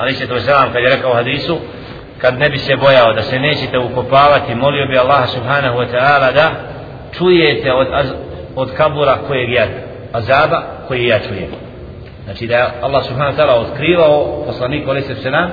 عليه 0.00 0.12
الصلاة 0.12 0.32
والسلام 0.32 0.72
je 0.72 0.88
rekao 0.88 1.14
hadisu 1.14 1.58
kad 2.20 2.38
ne 2.38 2.50
bi 2.50 2.58
se 2.58 2.76
bojao 2.76 3.12
da 3.12 3.22
se 3.22 3.38
nećete 3.38 3.78
ukopavati 3.78 4.54
molio 4.54 4.86
bi 4.86 4.98
Allaha 4.98 5.26
subhanahu 5.26 5.78
wa 5.78 5.86
ta'ala 5.92 6.34
da 6.34 6.50
čujete 7.18 7.72
od, 7.72 7.86
od 8.56 8.72
kabura 8.76 9.18
kojeg 9.26 9.52
ja 9.52 9.66
azaba 10.12 10.62
koji 10.88 11.06
ja 11.06 11.18
čujem. 11.28 11.50
Znači 12.24 12.46
da 12.46 12.70
Allah 12.82 13.04
subhanahu 13.04 13.36
wa 13.36 13.40
ta'ala 13.40 13.60
otkrivao 13.60 14.44
poslaniku 14.46 14.90
alaihi 14.90 15.14
sallam 15.14 15.50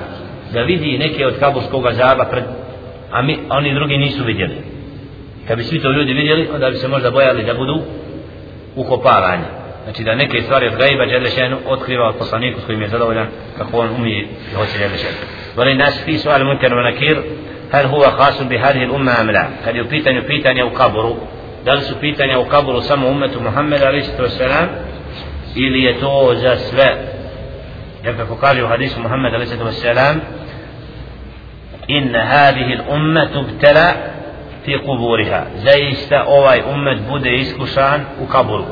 da 0.54 0.62
vidi 0.62 0.98
neke 0.98 1.26
od 1.26 1.40
kaburskog 1.40 1.88
azaba 1.88 2.26
pred, 2.26 2.44
a 3.12 3.22
mi, 3.22 3.40
oni 3.50 3.74
drugi 3.74 3.98
nisu 3.98 4.24
vidjeli. 4.24 4.58
Kad 5.48 5.58
bi 5.58 5.64
svi 5.64 5.82
to 5.82 5.92
ljudi 5.92 6.14
vidjeli 6.14 6.50
onda 6.54 6.70
bi 6.70 6.78
se 6.78 6.88
možda 6.88 7.12
bojali 7.12 7.44
da 7.44 7.54
budu 7.54 7.82
ukopavani. 8.76 9.44
Znači 9.84 10.04
da 10.04 10.16
neke 10.16 10.42
stvari 10.42 10.68
od 10.68 10.76
gajba 10.76 11.06
Đelešenu 11.06 11.58
otkriva 11.68 12.08
od 12.08 12.16
poslaniku 12.16 12.62
s 12.62 12.66
kojim 12.66 12.82
je 12.82 12.90
zadovoljan 12.90 13.28
kako 13.58 13.78
on 13.78 13.90
umije 14.00 14.22
i 14.52 14.56
hoće 14.56 14.78
Đelešenu 14.78 15.35
وللناس 15.58 16.04
في 16.04 16.18
سؤال 16.18 16.46
منكر 16.46 16.74
ونكير 16.74 17.24
هل 17.72 17.86
هو 17.86 18.02
خاص 18.02 18.44
بهذه 18.44 18.84
الأمة 18.84 19.22
أم 19.22 19.32
لا؟ 19.32 19.50
هل 19.66 19.76
يبيتني 19.78 20.18
يبيتني 20.18 20.62
أو 20.62 20.70
قبر؟ 20.70 21.18
دل 21.66 21.82
سبيتني 21.82 22.36
أو 22.36 22.44
قبر 22.44 22.80
سمى 22.80 23.10
أمة 23.10 23.42
محمد 23.42 23.84
عليه 23.84 24.00
الصلاة 24.00 24.22
والسلام؟ 24.22 24.70
إلي 25.58 25.84
يتوز 25.84 26.46
أسباء 26.46 27.16
يفقال 28.04 28.68
حديث 28.68 28.98
محمد 28.98 29.34
عليه 29.34 29.44
الصلاة 29.44 29.66
والسلام 29.66 30.22
إن 31.90 32.16
هذه 32.16 32.74
الأمة 32.74 33.26
تبتلى 33.26 33.94
في 34.66 34.76
قبورها. 34.76 35.48
زي 35.56 35.92
استا 35.92 36.18
أواي 36.18 36.64
أمة 36.64 37.08
بودة 37.08 37.42
إسكشان 37.42 38.04
وقبر. 38.22 38.66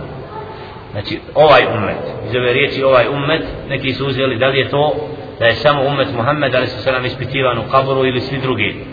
Znači, 0.94 1.20
ovaj 1.36 1.64
ummet, 1.76 1.98
iz 2.30 2.36
ove 2.36 2.54
riječi 2.54 2.84
ovaj 2.84 3.08
ummet, 3.08 3.42
neki 3.70 3.94
su 3.94 4.08
uzeli 4.08 4.38
da 4.38 4.48
li 4.48 4.60
je 4.60 4.70
to 4.70 4.96
da 5.40 5.46
je 5.46 5.56
samo 5.56 5.84
ummet 5.84 6.08
Muhammed 6.16 6.56
ali 6.56 6.68
se 6.68 6.92
nam 6.92 7.06
ispitivan 7.06 7.58
u 7.58 7.72
kaburu 7.72 8.06
ili 8.06 8.22
svi 8.22 8.38
drugi 8.38 8.86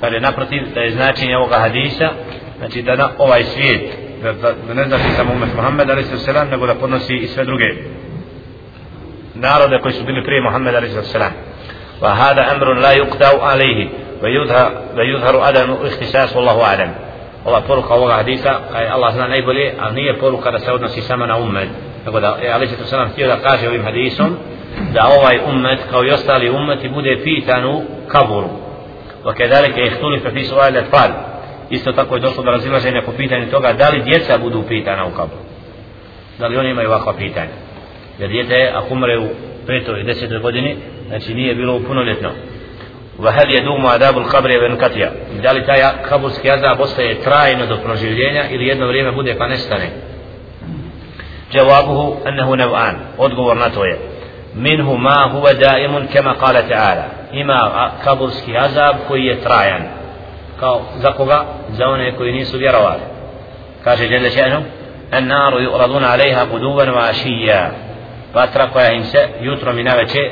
kada 0.00 0.14
je 0.14 0.20
naprotiv 0.20 0.62
da 0.74 0.80
je 0.80 0.90
značenje 0.90 1.36
ovoga 1.36 1.58
hadisa 1.58 2.08
znači 2.58 2.82
da 2.82 2.96
na 2.96 3.10
ovaj 3.18 3.44
svijet 3.44 3.82
da, 4.22 4.32
da, 4.32 4.52
da 4.68 4.74
ne 4.74 4.84
znači 4.84 5.10
samo 5.16 5.32
ummet 5.32 5.54
Muhammed 5.56 5.90
ali 5.90 6.04
se 6.04 6.32
nam 6.32 6.48
nego 6.48 6.66
da 6.66 6.74
podnosi 6.74 7.14
i 7.14 7.26
sve 7.26 7.44
druge 7.44 7.64
narode 9.34 9.78
koji 9.78 9.94
su 9.94 10.04
bili 10.04 10.24
prije 10.24 10.42
Muhammed 10.42 10.74
ali 10.74 10.88
se 10.88 11.18
nam 11.18 11.32
وهذا 12.02 12.52
أمر 12.52 12.74
لا 12.74 12.92
يقدر 12.92 13.40
عليه 13.40 13.88
ويظهر, 14.22 14.72
ويظهر 14.96 15.40
عدم 15.40 15.72
اختصاص 15.72 16.36
والله 16.36 16.62
أعلم 16.64 16.94
ova 17.44 17.60
poruka 17.60 17.94
ovoga 17.94 18.14
hadisa 18.14 18.60
kaj 18.72 18.88
Allah 18.88 19.14
zna 19.14 19.28
najbolje 19.28 19.74
ali 19.80 19.94
nije 19.94 20.18
poruka 20.18 20.50
da 20.50 20.58
se 20.58 20.72
odnosi 20.72 21.00
samo 21.00 21.26
na 21.26 21.36
ummet 21.36 21.68
nego 22.07 22.19
da 22.19 22.37
je 22.41 22.53
Ali 22.53 22.67
se 22.67 22.97
nam 22.97 23.09
htio 23.09 23.27
da 23.27 23.39
kaže 23.39 23.67
ovim 23.67 23.83
hadisom 23.83 24.37
da 24.93 25.09
ovaj 25.19 25.39
ummet 25.49 25.79
kao 25.91 26.05
i 26.05 26.11
ostali 26.11 26.49
ummeti 26.49 26.89
bude 26.89 27.19
pitan 27.23 27.65
u 27.65 27.81
kaburu 28.07 28.49
وكذلك 29.25 29.77
يختلف 29.77 30.27
في 30.27 30.43
سؤال 30.43 30.77
الأطفال 30.77 31.11
isto 31.69 31.91
tako 31.91 32.15
je 32.15 32.21
došlo 32.21 32.43
do 32.43 32.51
razilaženja 32.51 33.01
po 33.05 33.11
pitanju 33.11 33.51
toga 33.51 33.73
da 33.73 33.89
li 33.89 34.01
djeca 34.01 34.37
budu 34.37 34.63
pitana 34.67 35.05
u 35.05 35.11
kaburu 35.11 35.41
da 36.39 36.47
li 36.47 36.57
oni 36.57 36.69
imaju 36.69 36.89
ovakva 36.89 37.13
pitanja 37.13 37.51
jer 38.19 38.29
djete 38.29 38.71
ako 38.75 38.93
umre 38.93 39.19
u 39.19 39.27
petoj, 39.67 40.03
desetoj 40.03 40.39
godini 40.39 40.75
znači 41.07 41.33
nije 41.33 41.55
bilo 41.55 41.79
punoljetno 41.79 42.29
وهل 43.19 43.49
يدوم 43.49 43.85
عذاب 43.85 44.17
القبر 44.17 44.49
وينقطع 44.49 45.09
da 45.43 45.51
li 45.51 45.65
taj 45.65 45.81
kaburski 46.09 46.51
azab 46.51 46.79
ostaje 46.79 47.19
trajno 47.21 47.65
do 47.65 47.77
proživljenja 47.77 48.43
ili 48.49 48.67
jedno 48.67 48.87
vrijeme 48.87 49.11
bude 49.11 49.35
pa 49.37 49.47
nestane 49.47 49.89
جوابه 51.52 52.28
أنه 52.28 52.56
نوعان. 52.56 52.96
أدقوا 53.18 53.48
ورناتوية 53.48 53.98
منه 54.54 54.94
ما 54.94 55.24
هو 55.24 55.52
دائم 55.52 56.06
كما 56.06 56.32
قال 56.32 56.68
تعالى. 56.68 57.04
إما 57.34 57.92
كابوسكي 58.04 58.60
أزاب 58.64 58.96
كي 59.08 59.26
يترايا 59.26 59.90
زقوغا 60.96 61.46
زون 61.72 62.00
يكوينيس 62.00 62.56
بيروال 62.56 63.00
كاشي 63.84 64.06
جل 64.08 64.30
شأنه. 64.30 64.62
النار 65.14 65.60
يؤرضون 65.60 66.04
عليها 66.04 66.44
قدوا 66.44 66.84
وعشيا. 66.84 67.72
فأترقوا 68.34 68.82
يا 68.82 68.92
إنساء 68.92 69.30
يترى 69.40 69.72
من 69.72 69.88
أبا 69.88 70.06
شيء 70.06 70.30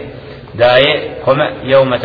دائي 0.54 1.10
كما 1.26 1.52
يوم 1.62 1.96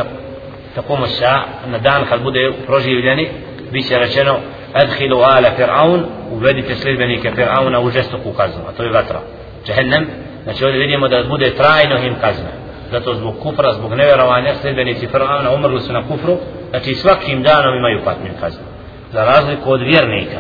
تقوم 0.76 1.04
الساعة. 1.04 1.46
أن 1.66 1.82
دان 1.82 2.06
خلبوده 2.06 2.54
بروجي 2.68 3.02
بلاني 3.02 3.28
بيش 3.72 3.94
رشانه 3.94 4.40
adhilu 4.74 5.18
ala 5.18 5.50
fir'aun 5.58 6.02
uvedite 6.32 6.76
sljedbenika 6.76 7.32
fir'auna 7.32 7.80
u 7.80 7.90
žestoku 7.90 8.32
kaznu 8.34 8.62
a 8.70 8.72
to 8.72 8.84
je 8.84 8.92
vatra 8.92 9.20
džehennem. 9.66 10.08
Znači 10.44 10.66
ovdje 10.66 10.80
vidimo 10.80 11.08
da 11.08 11.24
bude 11.24 11.56
trajno 11.56 12.08
im 12.08 12.16
kazna. 12.22 12.50
Zato 12.92 13.14
zbog 13.14 13.40
kufra, 13.40 13.74
zbog 13.74 13.94
nevjerovanja 13.94 14.56
sljedbenici 14.62 15.08
fir'auna 15.08 15.56
umrli 15.56 15.80
su 15.80 15.94
na 15.94 16.08
kufru 16.08 16.38
znači 16.70 16.96
svakim 16.96 17.44
danom 17.44 17.76
imaju 17.76 18.02
patnju 18.06 18.32
kaznu. 18.40 18.64
Za 19.12 19.24
razliku 19.24 19.72
od 19.72 19.82
vjernika 19.82 20.40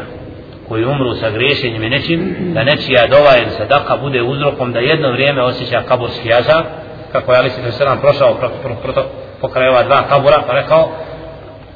koji 0.67 0.85
umru 0.85 1.13
sa 1.15 1.29
griješenjem 1.29 1.83
i 1.83 1.89
nečim 1.89 2.35
da 2.53 2.63
nečija 2.63 3.07
dova 3.07 3.37
ili 3.37 3.51
sadaka 3.57 3.97
bude 3.97 4.21
uzrokom 4.21 4.73
da 4.73 4.79
jedno 4.79 5.11
vrijeme 5.11 5.41
osjeća 5.41 5.81
kaburski 5.87 6.33
azab 6.33 6.65
kako 7.11 7.31
je 7.31 7.37
Ali 7.37 7.49
se 7.49 7.85
nam 7.85 7.99
prošao 7.99 8.33
pro, 8.33 8.49
pro, 8.49 8.75
pro, 8.75 8.93
pro, 8.93 9.03
pokraj 9.41 9.69
ova 9.69 9.83
dva 9.83 10.03
kabura 10.09 10.43
pa 10.47 10.53
rekao 10.53 10.91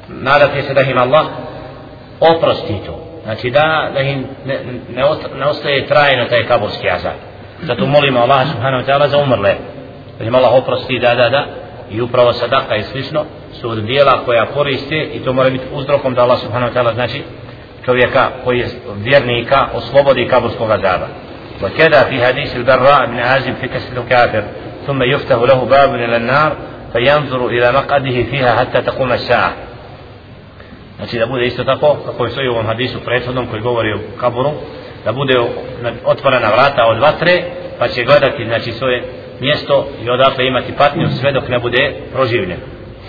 nadate 0.08 0.62
se 0.62 0.74
da 0.74 0.80
im 0.80 0.98
Allah 0.98 1.26
oprosti 2.20 2.74
to 2.86 3.04
znači 3.24 3.50
da, 3.50 3.90
da 3.94 4.00
im 4.00 4.24
ne, 4.46 4.54
ne, 4.64 5.04
ne 5.38 5.46
ostaje 5.46 5.86
trajno 5.86 6.24
taj 6.24 6.46
kaburski 6.46 6.90
azab 6.90 7.12
zato 7.62 7.86
molimo 7.86 8.20
Allah 8.20 8.46
subhanahu 8.46 8.82
wa 8.82 8.86
ta'ala 8.86 9.08
za 9.08 9.18
umrle 9.18 9.54
da 10.18 10.24
im 10.24 10.34
Allah 10.34 10.54
oprosti 10.54 10.98
da 10.98 11.14
da 11.14 11.28
da 11.28 11.46
i 11.90 12.00
upravo 12.00 12.32
sadaka 12.32 12.76
i 12.76 12.82
slično 12.82 13.24
su 13.60 13.70
od 13.70 13.78
dijela 13.78 14.24
koja 14.24 14.46
koriste 14.46 14.96
i 15.14 15.18
to 15.24 15.32
mora 15.32 15.50
biti 15.50 15.64
uzrokom 15.72 16.14
da 16.14 16.22
Allah 16.22 16.38
subhanahu 16.38 16.72
wa 16.72 16.76
ta'ala 16.76 16.94
znači 16.94 17.22
čovjeka 17.84 18.28
koji 18.44 18.58
je 18.58 18.68
vjernika 18.96 19.68
oslobodi 19.74 20.28
kaburskog 20.28 20.70
azaba 20.70 21.06
وكذا 21.62 22.04
في 22.04 22.24
حديث 22.26 22.56
البراء 22.56 23.06
بن 23.06 23.18
عازب 23.18 23.54
في 23.60 23.68
كسر 23.68 24.02
الكافر 24.02 24.44
ثم 24.86 25.02
يفتح 25.02 25.36
له 25.36 25.64
باب 25.64 25.94
إلى 25.94 26.16
النار 26.16 26.56
فينظر 26.92 27.46
إلى 27.46 27.72
مقعده 27.72 28.22
فيها 28.22 28.56
حتى 28.56 28.82
تقوم 28.82 29.12
الساعة 29.12 29.52
znači 30.97 31.19
da 31.19 31.25
bude 31.25 31.45
isto 31.45 31.63
tako 31.63 31.97
kako 32.05 32.23
je 32.23 32.31
stoji 32.31 32.49
u 32.49 32.51
ovom 32.51 32.65
hadisu 32.65 32.99
prethodnom 33.05 33.47
koji 33.47 33.61
govori 33.61 33.93
o 33.93 33.99
kaburu 34.19 34.51
da 35.05 35.11
bude 35.11 35.39
otvorena 36.05 36.47
vrata 36.47 36.87
od 36.87 36.99
vatre 36.99 37.43
pa 37.79 37.87
će 37.87 38.03
gledati 38.03 38.45
znači 38.45 38.71
svoje 38.71 39.03
mjesto 39.39 39.87
i 40.05 40.09
odakle 40.09 40.47
imati 40.47 40.73
patnju 40.77 41.07
sve 41.19 41.31
dok 41.31 41.47
ne 41.49 41.59
bude 41.59 41.93
proživljen 42.13 42.59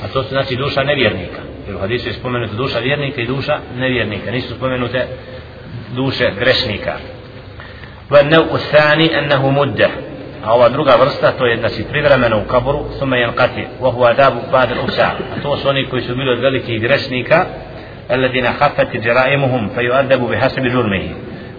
a 0.05 0.09
to 0.12 0.23
su 0.23 0.28
znači 0.28 0.57
duša 0.57 0.82
nevjernika 0.82 1.40
jer 1.66 1.77
u 1.77 1.78
hadisu 1.78 2.09
je 2.09 2.12
spomenuta 2.12 2.55
duša 2.55 2.78
vjernika 2.78 3.20
i 3.20 3.27
duša 3.27 3.59
nevjernika 3.77 4.31
nisu 4.31 4.55
spomenute 4.55 5.07
duše 5.94 6.31
grešnika 6.39 6.97
والنوع 8.11 8.55
الثاني 8.55 9.19
أنه 9.19 9.51
مدة 9.51 9.90
a 10.44 10.55
ova 10.55 10.69
druga 10.69 10.97
vrsta 10.97 11.32
to 11.32 11.47
je 11.47 11.57
da 11.57 11.69
si 11.69 11.85
privremeno 11.85 12.39
u 12.39 12.49
kaburu 12.49 12.85
sume 12.99 13.20
jankati 13.20 13.66
wa 13.81 13.93
huwa 13.94 14.11
adabu 14.11 14.40
ba'd 14.53 14.70
al-usa 14.70 15.11
to 15.43 15.57
su 15.57 15.69
oni 15.69 15.86
koji 15.86 16.03
su 16.03 16.15
bili 16.15 16.32
od 16.32 16.40
velikih 16.40 16.81
grešnika 16.81 17.47
khaffat 18.60 18.88
jaraimuhum 19.06 19.70
fa 19.76 19.82
yu'adabu 19.82 20.30
bihasabi 20.30 20.70
jurmihi 20.70 21.12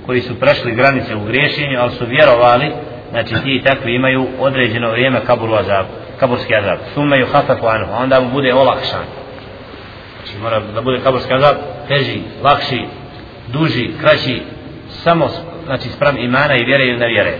koji 0.07 0.21
su 0.21 0.41
prešli 0.41 0.75
granice 0.75 1.17
u 1.17 1.25
griješenju 1.25 1.79
ali 1.81 1.91
su 1.91 2.07
vjerovali 2.07 2.73
znači 3.11 3.35
ti 3.45 3.63
takvi 3.65 3.95
imaju 3.95 4.27
određeno 4.39 4.91
vrijeme 4.91 5.21
kaburu 5.27 5.55
azab 5.55 5.87
kaburski 6.21 6.57
azab 6.57 6.79
sume 6.95 7.17
yukhaffafu 7.17 7.75
anhu 7.75 7.93
onda 8.03 8.21
mu 8.21 8.31
bude 8.31 8.55
olakšan 8.55 9.05
znači 10.17 10.39
mora 10.43 10.61
da 10.75 10.81
bude 10.81 11.01
kaburski 11.01 11.35
azab 11.35 11.57
teži, 11.89 12.21
lakši 12.43 12.85
duži, 13.49 13.91
kraći 14.01 14.43
samo 14.89 15.29
znači 15.65 15.89
sprem 15.89 16.17
imana 16.19 16.57
i 16.57 16.65
vjere 16.65 16.85
ili 16.85 16.99
nevjere 16.99 17.33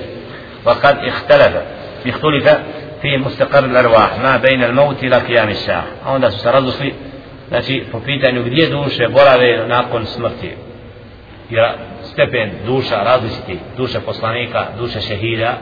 وقد 0.65 0.97
اختلف 1.05 1.55
اختلف 2.07 2.49
في 3.03 3.17
مستقر 3.17 3.65
الأرواح 3.65 4.19
ما 4.19 4.37
بين 4.37 4.65
الموت 4.65 5.05
إلى 5.05 5.51
الساعة 5.51 5.87
onda 6.07 6.31
su 6.31 6.39
se 6.39 6.53
različili 6.53 6.95
znači 7.48 7.84
po 7.92 8.00
pitanju 8.00 8.44
gdje 8.44 8.70
duše 8.70 9.08
borave 9.08 9.68
nakon 9.68 10.06
smrti 10.06 10.52
jer 11.50 11.66
stepen 12.04 12.52
duša 12.66 13.04
različiti 13.04 13.60
duše 13.78 14.00
poslanika, 14.00 14.68
duše 14.80 15.02
šehida 15.02 15.58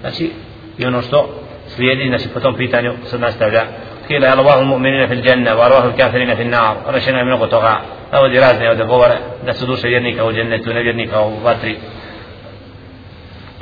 znači 0.00 0.30
i 0.78 0.86
ono 0.86 1.02
što 1.02 1.28
slijedi 1.66 2.08
znači 2.08 2.28
po 2.34 2.40
tom 2.40 2.54
pitanju 2.54 2.92
se 3.04 3.18
nastavlja 3.18 3.62
قيل 4.08 4.24
أرواح 4.24 4.54
المؤمنين 4.54 5.06
في 5.06 5.14
الجنة 5.14 5.54
وأرواح 5.54 5.84
الكافرين 5.84 6.34
في 6.34 6.42
النار 6.42 6.76
رشنا 6.86 7.24
من 7.24 7.36
قطغا 7.36 7.80
navodi 8.12 8.40
razne 8.40 8.70
ovdje 8.70 8.84
govore 8.84 9.16
da 9.46 9.54
su 9.54 9.66
duše 9.66 9.88
vjernika 9.88 10.24
u 10.24 10.32
džennetu, 10.32 10.74
nevjernika 10.74 11.20
u 11.20 11.32
vatri 11.44 11.76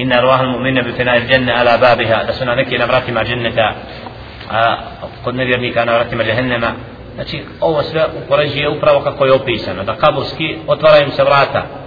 إن 0.00 0.12
أرواح 0.12 0.40
المؤمنين 0.40 0.82
بفناء 0.82 1.16
الجنة 1.16 1.52
على 1.52 1.78
بابها 1.78 2.26
da 2.26 2.32
su 2.32 2.44
na 2.44 2.54
neki 2.54 2.78
navratima 2.78 3.24
dženneta 3.24 3.74
a 4.50 4.78
kod 5.24 5.34
nevjernika 5.34 5.84
na 5.84 5.92
vratima 5.92 6.22
jehennema 6.22 6.72
znači 7.21 7.43
ovo 7.61 7.83
sve 7.83 8.05
u 8.05 8.27
Koreži 8.27 8.59
je 8.59 8.69
upravo 8.69 8.99
kako 8.99 9.25
je 9.25 9.33
opisano 9.33 9.83
da 9.83 9.95
kaburski 9.95 10.57
otvaraju 10.67 11.11
se 11.11 11.23
vrata 11.23 11.81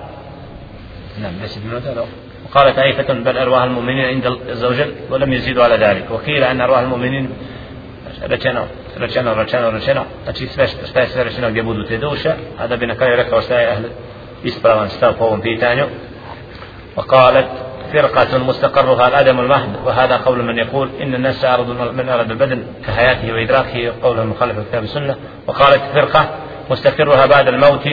نعم 1.22 1.34
10 1.42 1.64
minuta 1.64 1.94
da 1.94 2.04
وقالت 2.44 2.78
عائشة 2.78 3.12
بل 3.12 3.38
أرواح 3.38 3.62
المؤمنين 3.62 4.04
عند 4.04 4.26
الزوجة 4.26 4.86
ولم 5.10 5.32
يزيدوا 5.32 5.64
على 5.64 5.76
ذلك 5.76 6.10
وقيل 6.10 6.44
أن 6.44 6.60
أرواح 6.60 6.80
المؤمنين 6.80 7.28
rečeno, 8.22 8.60
rečeno, 8.96 9.34
rečeno, 9.34 9.70
rečeno, 9.70 10.04
znači 10.24 10.46
sve 10.46 10.66
šta 10.66 11.00
je 11.00 11.06
sve 11.06 11.24
rečeno 11.24 11.50
gdje 11.50 11.62
budu 11.62 11.84
te 11.84 11.98
duše, 11.98 12.32
a 12.58 12.66
da 12.66 12.76
bi 12.76 12.86
na 12.86 12.94
kraju 12.94 13.16
rekao 13.16 13.42
šta 13.42 13.54
je 13.54 13.78
ispravan 14.44 14.88
stav 14.88 15.12
po 15.18 15.24
ovom 15.24 15.40
pitanju. 15.40 15.84
وقالت 16.96 17.46
فرقة 17.94 18.38
مستقرها 18.38 19.08
الأدم 19.08 19.40
المهد 19.40 19.76
وهذا 19.84 20.16
قول 20.16 20.44
من 20.44 20.58
يقول 20.58 20.90
إن 21.02 21.14
الناس 21.14 21.44
أرض 21.44 21.92
من 21.92 22.08
أرض 22.08 22.30
البدن 22.30 22.62
كحياته 22.86 23.32
وإدراكه 23.32 23.92
قول 24.02 24.18
المخالف 24.20 24.58
الكتاب 24.58 24.82
والسنة. 24.82 25.16
وقالت 25.46 25.82
فرقة 25.94 26.28
مستقرها 26.70 27.26
بعد 27.26 27.48
الموت 27.48 27.88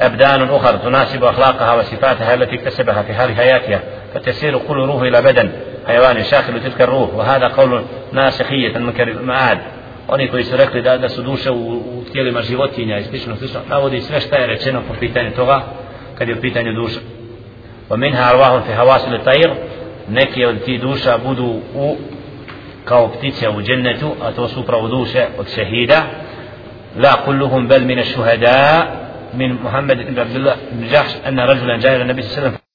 أبدان 0.00 0.42
أخرى 0.42 0.78
تناسب 0.78 1.24
أخلاقها 1.24 1.74
وصفاتها 1.74 2.34
التي 2.34 2.54
اكتسبها 2.54 3.02
في 3.02 3.14
حال 3.14 3.36
حياتها 3.36 3.80
فتسير 4.14 4.58
كل 4.58 4.76
روح 4.76 5.02
إلى 5.02 5.22
بدن 5.22 5.50
حيوان 5.86 6.24
شاكل 6.24 6.60
تلك 6.60 6.82
الروح. 6.82 7.14
وهذا 7.14 7.48
قول 7.48 7.84
ناسخية 8.12 8.76
المنكر 8.76 9.08
المعاد. 9.08 9.58
Oni 10.08 10.28
koji 10.28 10.44
su 10.44 10.56
rekli 10.56 10.82
da, 10.82 10.98
da 10.98 11.08
su 11.08 11.22
duše 11.22 11.50
u, 11.50 11.72
u 11.72 12.04
tijelima 12.12 12.42
životinja 12.42 12.98
i 12.98 13.04
slično, 13.04 13.36
slično, 13.36 13.60
navodi 13.68 14.00
sve 14.00 14.20
šta 14.20 14.36
je 14.36 14.46
rečeno 14.46 14.82
po 14.88 14.94
pitanju 15.00 15.30
toga, 15.30 15.62
kad 16.18 16.28
je 16.28 16.34
u 16.34 16.40
pitanju 16.40 16.72
duša. 16.72 17.19
ومنها 17.90 18.30
أرواحهم 18.30 18.62
في 18.62 18.74
هواصل 18.74 19.14
الطير. 19.14 19.54
نكي 20.10 20.56
في 20.56 20.76
دوشة 20.76 21.16
بدو 21.16 21.60
أو 21.76 21.96
كاو 22.88 23.06
بتيتشا 23.06 23.48
وجنة 23.48 24.14
أتو 24.22 24.46
سوبر 24.46 24.74
ودوشة 24.74 25.28
وكشهيدة 25.38 26.04
لا 26.96 27.12
كلهم 27.26 27.68
بل 27.68 27.84
من 27.84 27.98
الشهداء. 27.98 29.00
من 29.34 29.62
محمد 29.62 29.96
بن 29.96 30.18
عبد 30.18 30.36
الله 30.36 30.56
بن 30.72 30.86
جحش 30.88 31.16
أن 31.28 31.40
رجلا 31.40 31.78
جاء 31.78 31.96
إلى 31.96 32.02
النبي 32.02 32.22
صلى 32.22 32.30
الله 32.30 32.38
عليه 32.38 32.48
وسلم. 32.48 32.60